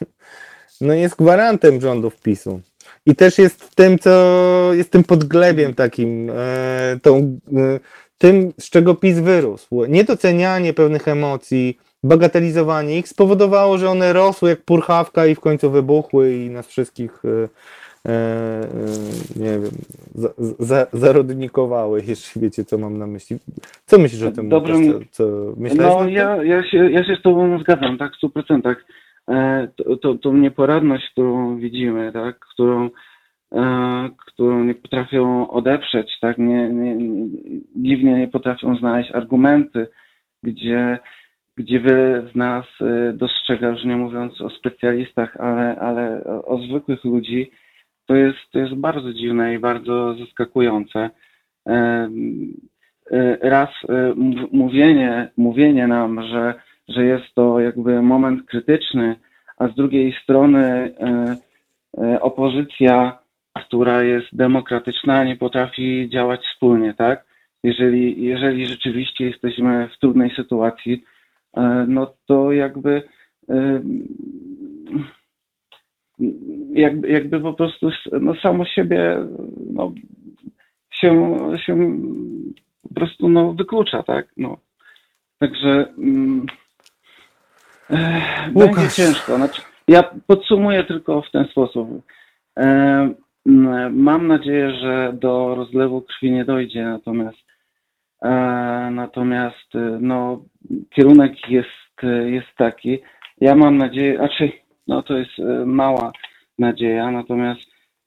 no 0.81 0.95
jest 0.95 1.17
gwarantem 1.17 1.81
rządów 1.81 2.21
PiSu. 2.21 2.61
I 3.07 3.17
też 3.17 3.39
jest 3.39 3.75
tym, 3.75 3.99
co 3.99 4.71
jest 4.73 4.91
tym 4.91 5.05
podglebiem 5.05 5.75
takim, 5.75 6.33
tą, 7.03 7.39
tym, 8.19 8.53
z 8.59 8.71
czego 8.71 8.95
PiS 8.95 9.19
wyrósł. 9.19 9.85
Niedocenianie 9.85 10.75
pewnych 10.75 11.09
emocji, 11.09 11.79
bagatelizowanie 12.03 12.99
ich 12.99 13.09
spowodowało, 13.09 13.79
że 13.79 13.91
one 13.91 14.13
rosły 14.13 14.51
jak 14.51 14.63
purchawka 14.63 15.27
i 15.27 15.35
w 15.35 15.41
końcu 15.41 15.71
wybuchły 15.71 16.35
i 16.35 16.51
nas 16.51 16.69
wszystkich, 16.69 17.23
e, 17.25 17.29
e, 18.09 18.13
e, 18.13 18.69
nie 19.37 19.51
wiem, 19.51 19.71
za, 20.15 20.29
za, 20.59 20.87
zarodnikowały, 20.93 22.03
jeśli 22.09 22.43
wiecie, 22.43 22.65
co 22.65 22.79
mam 22.79 22.99
na 22.99 23.07
myśli. 23.07 23.37
Co 23.87 23.99
myślisz 23.99 24.23
o 24.23 24.31
tym? 24.31 24.53
Łukasz? 24.53 24.71
Co, 24.71 25.01
co 25.11 25.55
myślałeś 25.57 25.95
No 25.95 26.09
ja, 26.09 26.45
ja, 26.45 26.71
się, 26.71 26.91
ja 26.91 27.05
się 27.05 27.17
z 27.21 27.23
Tobą 27.23 27.59
zgadzam, 27.59 27.99
tak, 27.99 28.13
w 28.13 28.17
stu 28.17 28.31
procentach. 28.31 28.85
E, 29.29 29.69
to, 29.77 29.97
to, 29.97 30.15
tą 30.15 30.33
nieporadność, 30.33 31.11
którą 31.13 31.59
widzimy, 31.59 32.13
tak, 32.13 32.39
którą, 32.39 32.91
e, 33.53 34.11
którą 34.39 34.65
nie 34.65 34.75
potrafią 34.75 35.51
odeprzeć, 35.51 36.21
tak, 36.21 36.39
nie, 36.39 36.69
nie, 36.69 36.95
nie, 36.95 37.29
dziwnie 37.77 38.15
nie 38.15 38.29
potrafią 38.29 38.77
znaleźć 38.77 39.11
argumenty, 39.13 39.87
gdzie, 40.43 40.99
gdzie 41.57 41.81
wiele 41.81 42.29
z 42.33 42.35
nas 42.35 42.65
e, 42.81 43.13
dostrzega, 43.13 43.69
już 43.69 43.85
nie 43.85 43.97
mówiąc 43.97 44.41
o 44.41 44.51
specjalistach, 44.51 45.37
ale, 45.37 45.77
ale 45.79 46.25
o, 46.25 46.59
zwykłych 46.59 47.05
ludzi, 47.05 47.51
to 48.07 48.15
jest, 48.15 48.39
to 48.53 48.59
jest 48.59 48.75
bardzo 48.75 49.13
dziwne 49.13 49.55
i 49.55 49.59
bardzo 49.59 50.15
zaskakujące. 50.15 51.11
E, 51.69 52.09
raz 53.41 53.71
mów- 54.17 54.53
mówienie, 54.53 55.31
mówienie 55.37 55.87
nam, 55.87 56.23
że, 56.23 56.55
że 56.89 57.05
jest 57.05 57.35
to 57.35 57.61
jakby 57.61 58.03
moment 58.03 58.47
krytyczny, 58.47 59.17
a 59.57 59.69
z 59.69 59.75
drugiej 59.75 60.15
strony 60.23 60.95
opozycja, 62.21 63.19
która 63.67 64.03
jest 64.03 64.27
demokratyczna, 64.33 65.25
nie 65.25 65.37
potrafi 65.37 66.09
działać 66.13 66.41
wspólnie, 66.41 66.95
tak? 66.95 67.25
Jeżeli, 67.63 68.25
jeżeli 68.25 68.67
rzeczywiście 68.67 69.25
jesteśmy 69.27 69.89
w 69.89 69.99
trudnej 69.99 70.31
sytuacji, 70.37 71.05
e, 71.57 71.85
no 71.89 72.15
to 72.27 72.53
jakby 72.53 73.03
e, 73.49 73.81
jakby, 76.73 77.09
jakby 77.09 77.41
po 77.41 77.53
prostu 77.53 77.91
no, 78.21 78.35
samo 78.35 78.65
siebie 78.65 79.17
no, 79.73 79.93
się, 80.91 81.37
się 81.57 81.99
po 82.83 82.95
prostu 82.95 83.29
no, 83.29 83.53
wyklucza, 83.53 84.03
tak? 84.03 84.27
No. 84.37 84.57
Także 85.39 85.87
mm, 85.99 86.47
eh, 87.91 88.51
będzie 88.53 88.89
ciężko. 88.89 89.37
Znaczy, 89.37 89.63
ja 89.89 90.03
podsumuję 90.27 90.85
tylko 90.85 91.23
w 91.23 91.31
ten 91.31 91.45
sposób. 91.45 91.89
E, 92.59 93.11
mam 93.91 94.27
nadzieję, 94.27 94.71
że 94.71 95.13
do 95.21 95.55
rozlewu 95.55 96.03
krwi 96.03 96.31
nie 96.31 96.45
dojdzie, 96.45 96.85
natomiast 96.85 97.39
e, 98.23 98.31
natomiast 98.93 99.75
e, 99.75 99.99
no, 100.01 100.45
kierunek 100.91 101.51
jest, 101.51 102.13
jest 102.27 102.49
taki. 102.57 102.99
Ja 103.41 103.55
mam 103.55 103.79
nadzieję, 103.79 104.17
znaczy 104.17 104.53
no 104.87 105.03
to 105.03 105.19
jest 105.19 105.39
e, 105.39 105.67
mała 105.67 106.13
nadzieja, 106.59 107.11
natomiast 107.11 107.61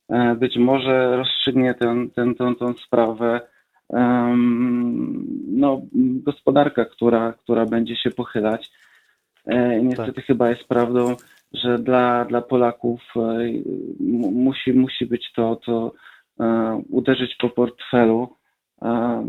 e, 0.09 0.35
być 0.35 0.57
może 0.57 1.17
rozstrzygnie 1.17 1.73
ten, 1.73 2.09
ten, 2.09 2.35
tą, 2.35 2.73
sprawę 2.73 3.41
no, 5.47 5.81
gospodarka, 6.23 6.85
która, 6.85 7.33
która 7.33 7.65
będzie 7.65 7.95
się 7.95 8.11
pochylać. 8.11 8.71
E, 9.45 9.81
Niestety 9.83 10.21
chyba 10.21 10.49
jest 10.49 10.63
prawdą, 10.63 11.15
że 11.53 11.79
dla, 11.79 12.25
dla 12.25 12.41
Polaków 12.41 13.01
e, 13.15 13.19
mu- 13.99 14.31
musi, 14.31 14.73
musi 14.73 15.05
być 15.05 15.31
to, 15.35 15.55
to 15.65 15.91
e, 16.39 16.81
uderzyć 16.89 17.35
po 17.41 17.49
portfelu 17.49 18.35
e, 18.81 19.25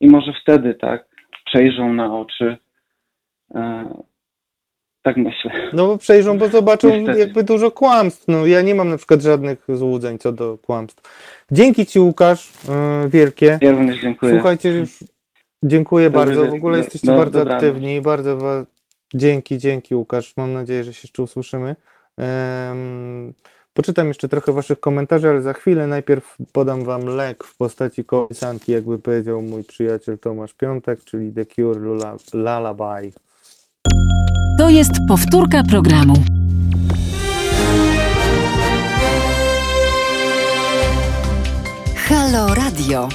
i 0.00 0.08
może 0.08 0.32
wtedy 0.42 0.74
tak 0.74 1.04
przejrzą 1.44 1.92
na 1.92 2.18
oczy. 2.18 2.56
Tak 5.02 5.16
myślę. 5.16 5.50
No 5.72 5.86
bo 5.86 5.98
przejrzą, 5.98 6.38
bo 6.38 6.48
zobaczą 6.48 6.88
Niestety. 6.96 7.18
jakby 7.20 7.44
dużo 7.44 7.70
kłamstw. 7.70 8.28
No 8.28 8.46
ja 8.46 8.62
nie 8.62 8.74
mam 8.74 8.88
na 8.88 8.96
przykład 8.96 9.22
żadnych 9.22 9.64
złudzeń 9.68 10.18
co 10.18 10.32
do 10.32 10.58
kłamstw. 10.58 11.02
Dzięki 11.52 11.86
Ci 11.86 12.00
Łukasz, 12.00 12.52
wielkie. 13.08 13.58
Ja 13.62 13.70
również 13.70 14.00
dziękuję. 14.00 14.32
Słuchajcie, 14.34 14.68
już 14.68 15.04
dziękuję 15.62 16.10
Dobry 16.10 16.34
bardzo. 16.36 16.50
W 16.50 16.54
ogóle 16.54 16.78
jesteście 16.78 17.10
No, 17.10 17.16
bardzo 17.16 17.38
dobranoc. 17.38 17.62
aktywni. 17.64 18.00
Bardzo. 18.00 18.38
Dzięki, 19.14 19.58
dzięki 19.58 19.94
Łukasz. 19.94 20.36
Mam 20.36 20.52
nadzieję, 20.52 20.84
że 20.84 20.94
się 20.94 21.00
jeszcze 21.04 21.22
usłyszymy. 21.22 21.76
Em, 22.16 23.32
Poczytam 23.74 24.08
jeszcze 24.08 24.28
trochę 24.28 24.52
Waszych 24.52 24.80
komentarzy, 24.80 25.28
ale 25.28 25.42
za 25.42 25.52
chwilę 25.52 25.86
najpierw 25.86 26.36
podam 26.52 26.84
Wam 26.84 27.04
lek 27.06 27.44
w 27.44 27.56
postaci 27.56 28.04
kołysanki, 28.04 28.72
jakby 28.72 28.98
powiedział 28.98 29.42
mój 29.42 29.64
przyjaciel 29.64 30.18
Tomasz 30.18 30.54
Piątek, 30.54 31.04
czyli 31.04 31.32
The 31.32 31.46
Cure 31.46 31.80
Lula- 31.80 32.16
Lullaby. 32.34 33.12
To 34.58 34.68
jest 34.70 34.92
powtórka 35.08 35.62
programu. 35.70 36.14
Halo 41.96 42.54
Radio. 42.54 43.08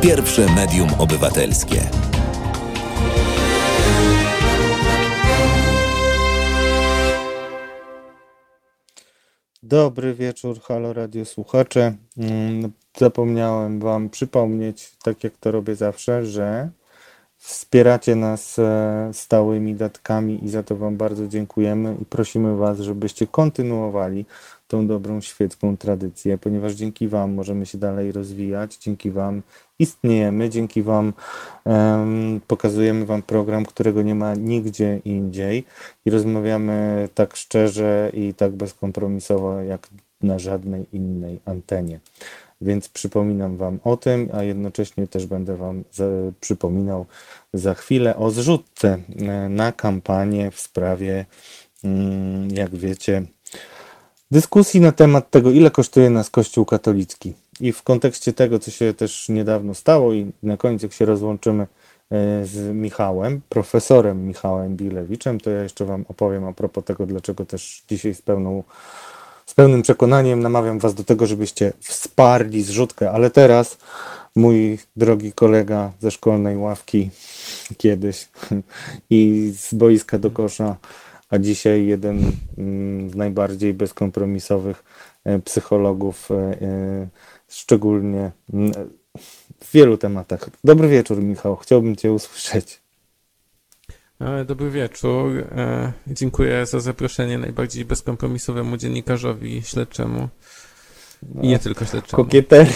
Pierwsze 0.00 0.46
medium 0.54 0.88
obywatelskie. 0.98 1.80
Dobry 9.62 10.14
wieczór, 10.14 10.60
halo 10.60 10.92
radio 10.92 11.24
słuchacze. 11.24 11.94
Mm, 12.18 12.72
Zapomniałem 12.98 13.80
Wam 13.80 14.10
przypomnieć, 14.10 14.92
tak 15.02 15.24
jak 15.24 15.36
to 15.36 15.50
robię 15.50 15.76
zawsze, 15.76 16.26
że 16.26 16.70
wspieracie 17.36 18.16
nas 18.16 18.58
e, 18.58 19.10
stałymi 19.12 19.74
datkami 19.74 20.44
i 20.44 20.48
za 20.48 20.62
to 20.62 20.76
Wam 20.76 20.96
bardzo 20.96 21.28
dziękujemy 21.28 21.96
i 22.02 22.04
prosimy 22.04 22.56
Was, 22.56 22.80
żebyście 22.80 23.26
kontynuowali 23.26 24.26
tą 24.72 24.86
dobrą 24.86 25.20
świecką 25.20 25.76
tradycję, 25.76 26.38
ponieważ 26.38 26.72
dzięki 26.72 27.08
Wam 27.08 27.34
możemy 27.34 27.66
się 27.66 27.78
dalej 27.78 28.12
rozwijać, 28.12 28.76
dzięki 28.76 29.10
Wam 29.10 29.42
istniejemy, 29.78 30.50
dzięki 30.50 30.82
Wam 30.82 31.12
em, 31.64 32.40
pokazujemy 32.46 33.06
Wam 33.06 33.22
program, 33.22 33.64
którego 33.64 34.02
nie 34.02 34.14
ma 34.14 34.34
nigdzie 34.34 35.00
indziej 35.04 35.64
i 36.04 36.10
rozmawiamy 36.10 37.08
tak 37.14 37.36
szczerze 37.36 38.10
i 38.14 38.34
tak 38.34 38.52
bezkompromisowo 38.52 39.62
jak 39.62 39.88
na 40.22 40.38
żadnej 40.38 40.86
innej 40.92 41.40
antenie. 41.44 42.00
Więc 42.60 42.88
przypominam 42.88 43.56
Wam 43.56 43.78
o 43.84 43.96
tym, 43.96 44.28
a 44.32 44.42
jednocześnie 44.42 45.06
też 45.06 45.26
będę 45.26 45.56
Wam 45.56 45.84
przypominał 46.40 47.06
za 47.52 47.74
chwilę 47.74 48.16
o 48.16 48.30
zrzutce 48.30 48.98
e, 49.18 49.48
na 49.48 49.72
kampanię 49.72 50.50
w 50.50 50.60
sprawie, 50.60 51.26
mm, 51.84 52.50
jak 52.50 52.76
wiecie, 52.76 53.22
dyskusji 54.32 54.80
na 54.80 54.92
temat 54.92 55.30
tego, 55.30 55.50
ile 55.50 55.70
kosztuje 55.70 56.10
nas 56.10 56.30
Kościół 56.30 56.64
katolicki. 56.64 57.34
I 57.60 57.72
w 57.72 57.82
kontekście 57.82 58.32
tego, 58.32 58.58
co 58.58 58.70
się 58.70 58.94
też 58.94 59.28
niedawno 59.28 59.74
stało, 59.74 60.12
i 60.12 60.32
na 60.42 60.56
końcu, 60.56 60.86
jak 60.86 60.92
się 60.92 61.04
rozłączymy 61.04 61.62
e, 61.62 61.66
z 62.46 62.74
Michałem, 62.74 63.40
profesorem 63.48 64.26
Michałem 64.26 64.76
Bilewiczem, 64.76 65.40
to 65.40 65.50
ja 65.50 65.62
jeszcze 65.62 65.84
Wam 65.84 66.04
opowiem 66.08 66.44
a 66.44 66.52
propos 66.52 66.84
tego, 66.84 67.06
dlaczego 67.06 67.46
też 67.46 67.82
dzisiaj 67.88 68.14
z 68.14 68.22
pełną 68.22 68.62
z 69.46 69.54
pełnym 69.54 69.82
przekonaniem 69.82 70.42
namawiam 70.42 70.78
Was 70.78 70.94
do 70.94 71.04
tego, 71.04 71.26
żebyście 71.26 71.72
wsparli 71.80 72.62
zrzutkę, 72.62 73.10
ale 73.10 73.30
teraz 73.30 73.78
mój 74.36 74.78
drogi 74.96 75.32
kolega 75.32 75.92
ze 76.00 76.10
szkolnej 76.10 76.56
ławki 76.56 77.10
kiedyś 77.78 78.28
i 79.10 79.52
z 79.56 79.74
boiska 79.74 80.18
do 80.18 80.30
kosza, 80.30 80.76
a 81.32 81.38
dzisiaj 81.38 81.86
jeden 81.86 82.32
mm, 82.58 83.10
z 83.10 83.14
najbardziej 83.14 83.74
bezkompromisowych 83.74 84.84
e, 85.24 85.38
psychologów, 85.38 86.30
e, 86.30 86.34
e, 86.34 87.08
szczególnie 87.48 88.30
mm, 88.54 88.72
w 89.60 89.72
wielu 89.72 89.98
tematach. 89.98 90.50
Dobry 90.64 90.88
wieczór, 90.88 91.22
Michał. 91.22 91.56
Chciałbym 91.56 91.96
Cię 91.96 92.12
usłyszeć. 92.12 92.82
Dobry 94.46 94.70
wieczór. 94.70 95.44
Dziękuję 96.06 96.66
za 96.66 96.80
zaproszenie 96.80 97.38
najbardziej 97.38 97.84
bezkompromisowemu 97.84 98.76
dziennikarzowi 98.76 99.62
śledczemu. 99.62 100.28
I 101.42 101.48
nie 101.48 101.58
tylko 101.58 101.84
śledczemu. 101.84 102.24
Kokieteria. 102.24 102.72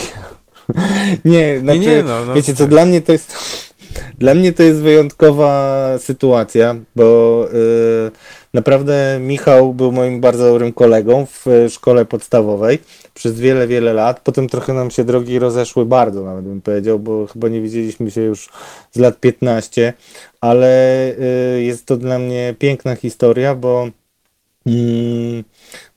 Nie, 1.25 1.61
znaczy, 1.61 1.79
nie, 1.79 2.03
no, 2.03 2.25
no, 2.25 2.35
wiecie 2.35 2.55
co, 2.55 2.59
tak. 2.59 2.69
dla 2.69 2.87
mnie 2.87 3.03
to 3.03 3.13
jest 3.13 3.37
dla 4.19 4.35
mnie 4.35 4.53
to 4.53 4.63
jest 4.63 4.81
wyjątkowa 4.81 5.89
sytuacja, 5.99 6.77
bo 6.97 7.49
y, 7.53 8.11
naprawdę 8.55 9.19
Michał 9.21 9.75
był 9.75 9.93
moim 9.93 10.21
bardzo 10.21 10.45
dobrym 10.45 10.73
kolegą 10.73 11.27
w 11.27 11.47
szkole 11.71 12.05
podstawowej 12.05 12.79
przez 13.15 13.41
wiele, 13.41 13.67
wiele 13.67 13.93
lat. 13.93 14.21
Potem 14.21 14.49
trochę 14.49 14.73
nam 14.73 14.91
się 14.91 15.05
drogi 15.05 15.39
rozeszły 15.39 15.87
bardzo, 15.87 16.25
nawet 16.25 16.45
bym 16.45 16.61
powiedział, 16.61 16.99
bo 16.99 17.27
chyba 17.27 17.49
nie 17.49 17.61
widzieliśmy 17.61 18.11
się 18.11 18.21
już 18.21 18.49
z 18.93 18.99
lat 18.99 19.21
15, 19.21 19.93
ale 20.41 21.03
y, 21.57 21.63
jest 21.63 21.87
to 21.87 21.97
dla 21.97 22.19
mnie 22.19 22.55
piękna 22.59 22.97
historia, 22.97 23.55
bo 23.55 23.89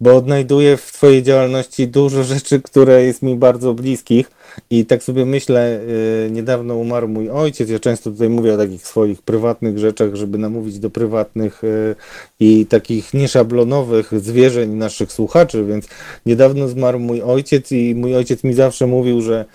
Bo 0.02 0.16
odnajduję 0.16 0.78
w 0.78 0.92
Twojej 0.92 1.24
działalności 1.24 1.88
dużo 1.88 2.24
rzeczy, 2.24 2.62
które 2.62 3.04
jest 3.04 3.22
mi 3.22 3.36
bardzo 3.36 3.74
bliskich. 3.74 4.32
I 4.70 4.86
tak 4.86 5.04
sobie 5.04 5.26
myślę, 5.26 5.80
y, 6.28 6.32
niedawno 6.32 6.76
umarł 6.76 7.08
mój 7.08 7.30
ojciec, 7.30 7.70
ja 7.70 7.80
często 7.80 8.12
tutaj 8.12 8.30
mówię 8.30 8.54
o 8.54 8.58
takich 8.58 8.88
swoich 8.88 9.22
prywatnych 9.22 9.78
rzeczach, 9.78 10.16
żeby 10.16 10.38
namówić 10.38 10.80
do 10.80 10.90
prywatnych 10.90 11.64
y, 11.64 11.96
i 12.40 12.66
takich 12.66 13.14
nieszablonowych 13.14 14.12
zwierzeń 14.20 14.70
naszych 14.70 15.12
słuchaczy, 15.12 15.66
więc 15.66 15.88
niedawno 16.26 16.68
zmarł 16.68 17.00
mój 17.00 17.22
ojciec 17.22 17.72
i 17.72 17.96
mój 17.96 18.16
ojciec 18.16 18.44
mi 18.44 18.54
zawsze 18.54 18.88
mówił, 18.88 19.22
że 19.22 19.46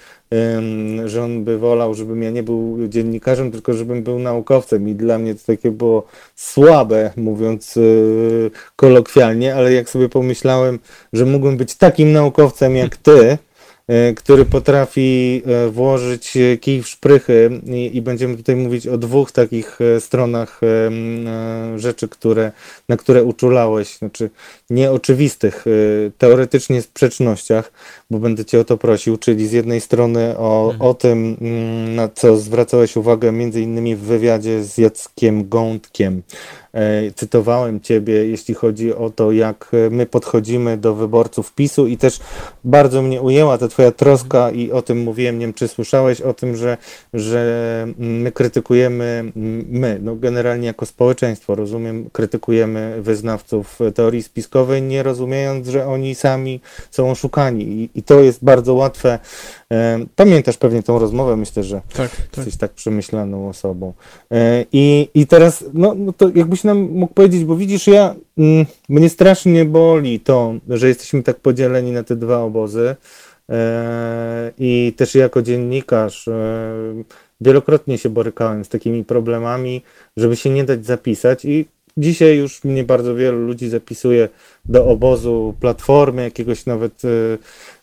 że 1.05 1.25
on 1.25 1.45
by 1.45 1.59
wolał, 1.59 1.95
żebym 1.95 2.23
ja 2.23 2.31
nie 2.31 2.43
był 2.43 2.79
dziennikarzem, 2.89 3.51
tylko 3.51 3.73
żebym 3.73 4.03
był 4.03 4.19
naukowcem. 4.19 4.89
I 4.89 4.95
dla 4.95 5.19
mnie 5.19 5.35
to 5.35 5.41
takie 5.47 5.71
było 5.71 6.07
słabe, 6.37 7.11
mówiąc 7.17 7.77
yy, 7.77 8.51
kolokwialnie, 8.77 9.55
ale 9.55 9.73
jak 9.73 9.91
sobie 9.91 10.09
pomyślałem, 10.09 10.79
że 11.13 11.25
mógłbym 11.27 11.57
być 11.57 11.75
takim 11.75 12.13
naukowcem 12.13 12.77
jak 12.77 12.97
ty, 13.07 13.39
yy, 13.89 14.15
który 14.15 14.45
potrafi 14.45 15.43
yy, 15.47 15.71
włożyć 15.71 16.39
kij 16.61 16.83
w 16.83 16.89
szprychy 16.89 17.61
i, 17.67 17.97
i 17.97 18.03
będziemy 18.03 18.37
tutaj 18.37 18.57
mówić 18.57 18.87
o 18.87 18.99
dwóch 18.99 19.33
takich 19.33 19.79
stronach 19.99 20.61
rzeczy, 21.77 22.09
które, 22.09 22.53
na 22.89 22.97
które 22.97 23.25
uczulałeś, 23.25 23.97
znaczy 23.99 24.31
nieoczywistych, 24.71 25.65
teoretycznie 26.19 26.83
sprzecznościach, 26.83 27.73
bo 28.11 28.19
będę 28.19 28.45
Cię 28.45 28.61
o 28.61 28.65
to 28.65 28.77
prosił, 28.77 29.17
czyli 29.17 29.49
z 29.49 29.53
jednej 29.53 29.81
strony 29.81 30.39
o, 30.39 30.75
o 30.79 30.95
tym, 30.95 31.37
mm, 31.41 31.95
na 31.95 32.09
co 32.09 32.37
zwracałeś 32.37 32.97
uwagę 32.97 33.33
między 33.33 33.61
innymi 33.61 33.97
w 33.97 34.01
wywiadzie 34.01 34.65
z 34.65 34.79
Jackiem 34.79 35.49
Gądkiem. 35.49 36.23
E, 36.75 37.13
Cytowałem 37.13 37.81
Ciebie, 37.81 38.29
jeśli 38.29 38.55
chodzi 38.55 38.95
o 38.95 39.11
to, 39.11 39.33
jak 39.33 39.73
my 39.91 40.07
podchodzimy 40.07 40.77
do 40.77 40.95
wyborców 40.95 41.55
PiSu 41.55 41.87
i 41.87 41.97
też 41.97 42.21
bardzo 42.65 43.03
mnie 43.03 43.23
ujęła 43.23 43.59
ta 43.59 43.69
Twoja 43.69 43.93
troska 43.93 44.51
i 44.51 44.73
o 44.73 44.83
tym 44.83 45.03
mówiłem, 45.03 45.39
nie 45.39 45.47
wiem, 45.47 45.55
czy 45.55 45.69
słyszałeś 45.69 46.21
o 46.21 46.35
tym, 46.35 46.57
że, 46.57 46.77
że 47.15 47.87
my 47.99 48.33
krytykujemy, 48.33 49.33
mm, 49.37 49.65
my, 49.69 49.99
no 50.03 50.17
generalnie 50.17 50.67
jako 50.67 50.87
społeczeństwo, 50.87 51.55
rozumiem, 51.55 52.11
krytykujemy 52.13 53.03
wyznawców 53.03 53.79
teorii 53.95 54.23
spiskowej, 54.23 54.83
nie 54.83 55.03
rozumiejąc, 55.03 55.69
że 55.69 55.87
oni 55.87 56.15
sami 56.15 56.61
są 56.91 57.11
oszukani 57.11 57.65
i, 57.94 57.94
i 57.95 58.03
to 58.03 58.21
jest 58.21 58.45
bardzo 58.45 58.75
łatwe. 58.75 59.19
E, 59.73 59.99
Pamiętasz 60.17 60.57
pewnie 60.57 60.83
tą 60.83 60.99
rozmowę, 60.99 61.37
myślę, 61.37 61.65
że 61.65 61.81
Tak, 61.97 62.11
tak. 62.11 62.37
jesteś 62.37 62.57
tak 62.57 62.73
przemyślaną 62.73 63.49
osobą. 63.49 63.93
E, 64.31 64.65
I, 64.73 65.09
i 65.15 65.27
teraz, 65.27 65.65
no, 65.75 65.95
no 65.95 66.13
to 66.13 66.31
jakbyś 66.35 66.65
nam 66.65 66.79
mógł 66.79 67.15
powiedzieć, 67.15 67.45
bo 67.45 67.57
widzisz, 67.57 67.87
ja, 67.87 68.15
mm, 68.39 68.67
mnie 68.89 69.09
strasznie 69.09 69.65
boli 69.65 70.21
to, 70.21 70.55
że 70.69 70.89
jesteśmy 70.89 71.23
tak 71.23 71.37
podzieleni 71.41 71.93
na 71.93 72.03
te 72.03 72.17
dwa 72.17 72.39
obozy. 72.43 72.97
E, 73.51 74.53
I 74.59 74.93
też 74.97 75.15
jako 75.15 75.43
dziennikarz 75.43 76.29
wielokrotnie 77.41 77.99
się 77.99 78.09
borykałem 78.09 78.65
z 78.65 78.69
takimi 78.69 79.05
problemami, 79.05 79.83
żeby 80.17 80.37
się 80.37 80.51
nie 80.51 80.65
dać 80.65 80.87
zapisać 80.87 81.45
i 81.45 81.67
dzisiaj 81.97 82.37
już 82.37 82.65
mnie 82.65 82.85
bardzo 82.85 83.15
wielu 83.15 83.39
ludzi 83.39 83.69
zapisuje 83.69 84.29
do 84.65 84.87
obozu 84.87 85.55
Platformy, 85.61 86.23
jakiegoś 86.23 86.67
nawet 86.67 87.03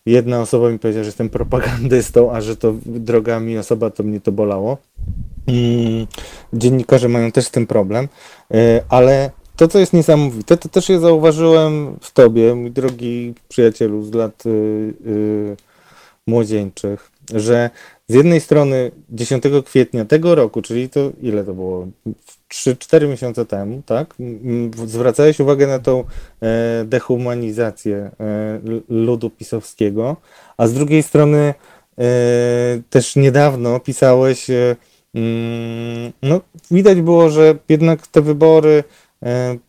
jedna 0.06 0.42
osoba 0.42 0.70
mi 0.70 0.80
powiedziała, 0.80 1.04
że 1.04 1.08
jestem 1.08 1.30
propagandystą, 1.30 2.32
a 2.32 2.42
że 2.42 2.56
to 2.56 2.74
drogami 2.86 3.58
osoba, 3.58 3.90
to 3.90 4.04
mnie 4.04 4.22
to 4.22 4.32
bolało. 4.32 4.78
Mm, 5.48 6.08
Dziennikarze 6.54 7.10
mają 7.10 7.32
też 7.32 7.46
z 7.46 7.52
tym 7.52 7.68
problem, 7.68 8.08
y, 8.54 8.58
ale 8.90 9.32
to, 9.56 9.68
co 9.68 9.80
jest 9.80 9.94
niesamowite, 9.94 10.58
to 10.58 10.70
też 10.70 10.90
ja 10.90 11.00
zauważyłem 11.00 11.98
w 12.02 12.12
tobie, 12.12 12.56
mój 12.56 12.72
drogi 12.72 13.34
przyjacielu 13.50 14.04
z 14.04 14.14
lat 14.14 14.46
y, 14.46 14.50
y, 15.06 15.58
młodzieńczych, 16.28 17.12
że 17.34 17.70
z 18.12 18.14
jednej 18.14 18.42
strony 18.42 18.92
10 19.10 19.44
kwietnia 19.66 20.06
tego 20.06 20.36
roku, 20.36 20.62
czyli 20.62 20.90
to 20.90 21.12
ile 21.22 21.44
to 21.44 21.54
było? 21.54 21.88
3-4 22.50 23.08
miesiące 23.10 23.46
temu, 23.46 23.82
tak? 23.86 24.16
Zwracałeś 24.86 25.40
uwagę 25.40 25.68
na 25.68 25.80
tą 25.80 26.04
e, 26.42 26.86
dehumanizację 26.86 27.96
e, 27.96 28.12
ludu 28.90 29.30
pisowskiego, 29.30 30.18
a 30.58 30.68
z 30.68 30.74
drugiej 30.74 31.04
strony 31.04 31.54
e, 31.98 32.04
też 32.90 33.16
niedawno 33.16 33.80
pisałeś, 33.80 34.48
mm, 34.50 36.12
no 36.22 36.42
widać 36.72 37.02
było, 37.02 37.30
że 37.30 37.56
jednak 37.70 38.08
te 38.08 38.22
wybory 38.22 38.84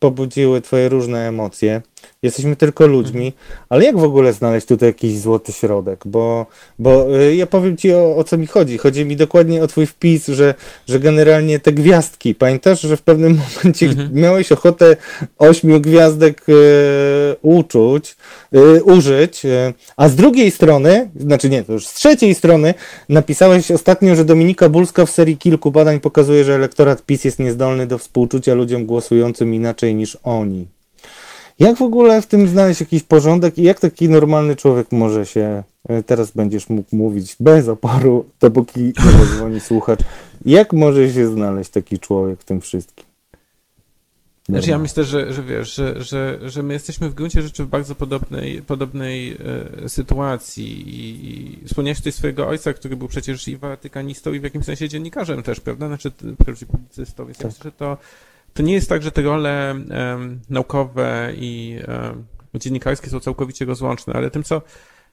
pobudziły 0.01 0.61
twoje 0.61 0.89
różne 0.89 1.29
emocje. 1.29 1.83
Jesteśmy 2.23 2.57
tylko 2.57 2.87
ludźmi, 2.87 3.33
ale 3.69 3.85
jak 3.85 3.99
w 3.99 4.05
ogóle 4.05 4.33
znaleźć 4.33 4.67
tutaj 4.67 4.89
jakiś 4.89 5.19
złoty 5.19 5.53
środek? 5.53 6.03
Bo, 6.07 6.47
bo 6.79 7.21
y, 7.21 7.37
ja 7.37 7.47
powiem 7.47 7.77
ci 7.77 7.93
o, 7.95 8.17
o 8.17 8.25
co 8.25 8.39
mi 8.39 8.47
chodzi. 8.47 8.79
Chodzi 8.79 9.05
mi 9.05 9.17
dokładnie 9.17 9.63
o 9.63 9.67
twój 9.67 9.87
wpis, 9.87 10.27
że, 10.27 10.55
że 10.89 11.01
generalnie 11.01 11.59
te 11.59 11.73
gwiazdki, 11.73 12.35
pamiętasz, 12.35 12.81
że 12.81 12.97
w 12.97 13.03
pewnym 13.03 13.39
momencie 13.57 13.95
miałeś 14.13 14.53
ochotę 14.53 14.97
ośmiu 15.39 15.81
gwiazdek 15.81 16.49
y, 16.49 16.53
uczuć, 17.43 18.17
y, 18.55 18.85
użyć, 18.85 19.45
y, 19.45 19.75
a 19.97 20.09
z 20.09 20.15
drugiej 20.15 20.51
strony, 20.51 21.11
znaczy 21.21 21.51
nie, 21.51 21.65
to 21.65 21.73
już 21.73 21.87
z 21.87 21.95
trzeciej 21.95 22.35
strony, 22.35 22.75
napisałeś 23.09 23.71
ostatnio, 23.71 24.17
że 24.17 24.25
Dominika 24.25 24.69
Bulska 24.69 25.07
w 25.07 25.11
serii 25.11 25.37
kilku 25.37 25.71
badań 25.71 26.01
pokazuje, 26.01 26.45
że 26.45 26.55
elektorat 26.55 27.03
PiS 27.07 27.25
jest 27.25 27.39
niezdolny 27.39 27.87
do 27.87 27.99
współczucia 27.99 28.55
ludziom 28.55 28.87
głosującym 28.87 29.55
inaczej 29.55 29.95
niż 29.95 30.19
oni. 30.23 30.67
Jak 31.63 31.77
w 31.77 31.83
ogóle 31.83 32.23
w 32.23 32.27
tym 32.27 32.49
znaleźć 32.49 32.81
jakiś 32.81 33.03
porządek 33.03 33.59
i 33.59 33.63
jak 33.63 33.81
taki 33.81 34.09
normalny 34.09 34.57
człowiek 34.57 34.93
może 34.93 35.27
się, 35.27 35.63
e, 35.89 36.03
teraz 36.03 36.31
będziesz 36.31 36.69
mógł 36.69 36.97
mówić 36.97 37.37
bez 37.41 37.69
oporu, 37.69 38.25
dopóki 38.41 38.81
nie 38.81 39.13
zadzwoni 39.13 39.61
słuchacz, 39.61 40.01
jak 40.45 40.73
może 40.73 41.13
się 41.13 41.27
znaleźć 41.29 41.71
taki 41.71 41.99
człowiek 41.99 42.41
w 42.41 42.45
tym 42.45 42.61
wszystkim? 42.61 43.05
Znaczy 44.49 44.71
ja 44.71 44.79
myślę, 44.79 45.05
że, 45.05 45.33
że 45.33 45.43
wiesz, 45.43 45.75
że, 45.75 46.03
że, 46.03 46.39
że 46.43 46.63
my 46.63 46.73
jesteśmy 46.73 47.11
w 47.11 47.15
gruncie 47.15 47.43
rzeczy 47.43 47.65
w 47.65 47.69
bardzo 47.69 47.95
podobnej, 47.95 48.63
podobnej 48.63 49.37
e, 49.85 49.89
sytuacji 49.89 50.89
i, 50.89 51.29
i 51.63 51.67
wspomniałeś 51.67 51.99
tutaj 51.99 52.13
swojego 52.13 52.49
ojca, 52.49 52.73
który 52.73 52.97
był 52.97 53.09
przecież 53.09 53.49
i 53.49 53.57
watykanistą 53.57 54.33
i 54.33 54.41
w 54.41 54.43
jakimś 54.43 54.65
sensie 54.65 54.89
dziennikarzem 54.89 55.43
też, 55.43 55.61
prawda? 55.61 55.87
Znaczy 55.87 56.11
wprawdzie 56.41 56.67
publicystą, 56.67 57.27
więc 57.27 57.41
ja 57.41 57.47
myślę, 57.47 57.65
że 57.65 57.73
to, 57.73 57.97
to 58.55 58.63
nie 58.63 58.75
jest 58.75 58.89
tak, 58.89 59.03
że 59.03 59.11
te 59.11 59.23
role 59.23 59.75
naukowe 60.51 61.33
i 61.37 61.79
dziennikarskie 62.55 63.11
są 63.11 63.21
całkowicie 63.21 63.65
rozłączne, 63.65 64.15
ale 64.15 64.31
tym, 64.31 64.43
co 64.43 64.63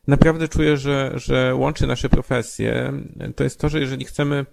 naprawdę 0.07 0.47
czuję, 0.47 0.77
że, 0.77 1.11
że 1.15 1.55
łączy 1.55 1.87
nasze 1.87 2.09
profesje, 2.09 2.93
to 3.35 3.43
jest 3.43 3.59
to, 3.59 3.69
że 3.69 3.79
jeżeli 3.79 4.05
chcemy 4.05 4.45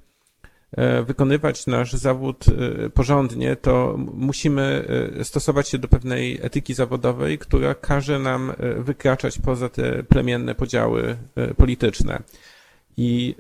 e, 0.73 1.03
wykonywać 1.03 1.67
nasz 1.67 1.93
zawód 1.93 2.45
e, 2.49 2.91
porządnie, 2.91 3.57
to 3.57 3.95
musimy 4.15 4.85
e, 5.21 5.25
stosować 5.25 5.69
się 5.69 5.79
do 5.79 5.89
pewnej 5.89 6.39
etyki 6.43 6.75
zawodowej, 6.75 7.39
która 7.39 7.75
każe 7.75 8.19
nam 8.19 8.53
wykraczać 8.79 9.39
poza 9.39 9.69
te 9.69 10.03
plemienne 10.03 10.55
podziały 10.55 11.17
polityczne. 11.57 12.23
I 12.99 13.35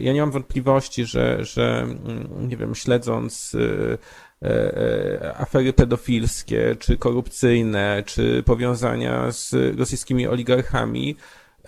ja 0.00 0.12
nie 0.12 0.20
mam 0.20 0.30
wątpliwości, 0.30 1.04
że, 1.04 1.44
że 1.44 1.80
mm, 1.82 2.48
nie 2.48 2.56
wiem, 2.56 2.74
śledząc 2.74 3.56
afery 5.36 5.72
pedofilskie, 5.72 6.76
czy 6.78 6.96
korupcyjne, 6.96 8.02
czy 8.06 8.42
powiązania 8.42 9.32
z 9.32 9.54
rosyjskimi 9.78 10.26
oligarchami, 10.26 11.16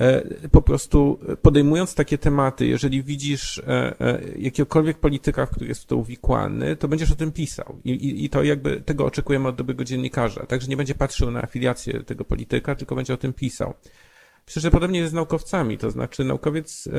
e, 0.01 0.49
po 0.49 0.62
prostu 0.62 1.18
podejmując 1.43 1.95
takie 1.95 2.18
tematy, 2.18 2.66
jeżeli 2.66 3.03
widzisz 3.03 3.59
e, 3.59 4.01
e, 4.01 4.21
jakiegokolwiek 4.39 4.99
polityka, 4.99 5.47
który 5.47 5.66
jest 5.66 5.83
w 5.83 5.87
to 5.87 5.97
uwikłany, 5.97 6.77
to 6.77 6.89
będziesz 6.89 7.12
o 7.12 7.16
tym 7.16 7.33
pisał. 7.33 7.79
I, 7.85 7.91
i, 7.91 8.25
I 8.25 8.31
to 8.31 8.43
jakby 8.43 8.81
tego 8.81 9.05
oczekujemy 9.05 9.49
od 9.49 9.57
dobrego 9.57 9.85
dziennikarza. 9.85 10.47
Także 10.47 10.68
nie 10.68 10.77
będzie 10.77 10.95
patrzył 10.95 11.31
na 11.31 11.43
afiliację 11.43 12.03
tego 12.03 12.25
polityka, 12.25 12.75
tylko 12.75 12.95
będzie 12.95 13.14
o 13.14 13.16
tym 13.16 13.33
pisał. 13.33 13.75
Myślę, 14.47 14.62
że 14.62 14.71
podobnie 14.71 14.99
jest 14.99 15.11
z 15.11 15.14
naukowcami, 15.14 15.79
to 15.79 15.91
znaczy 15.91 16.25
naukowiec 16.25 16.87
e, 16.87 16.91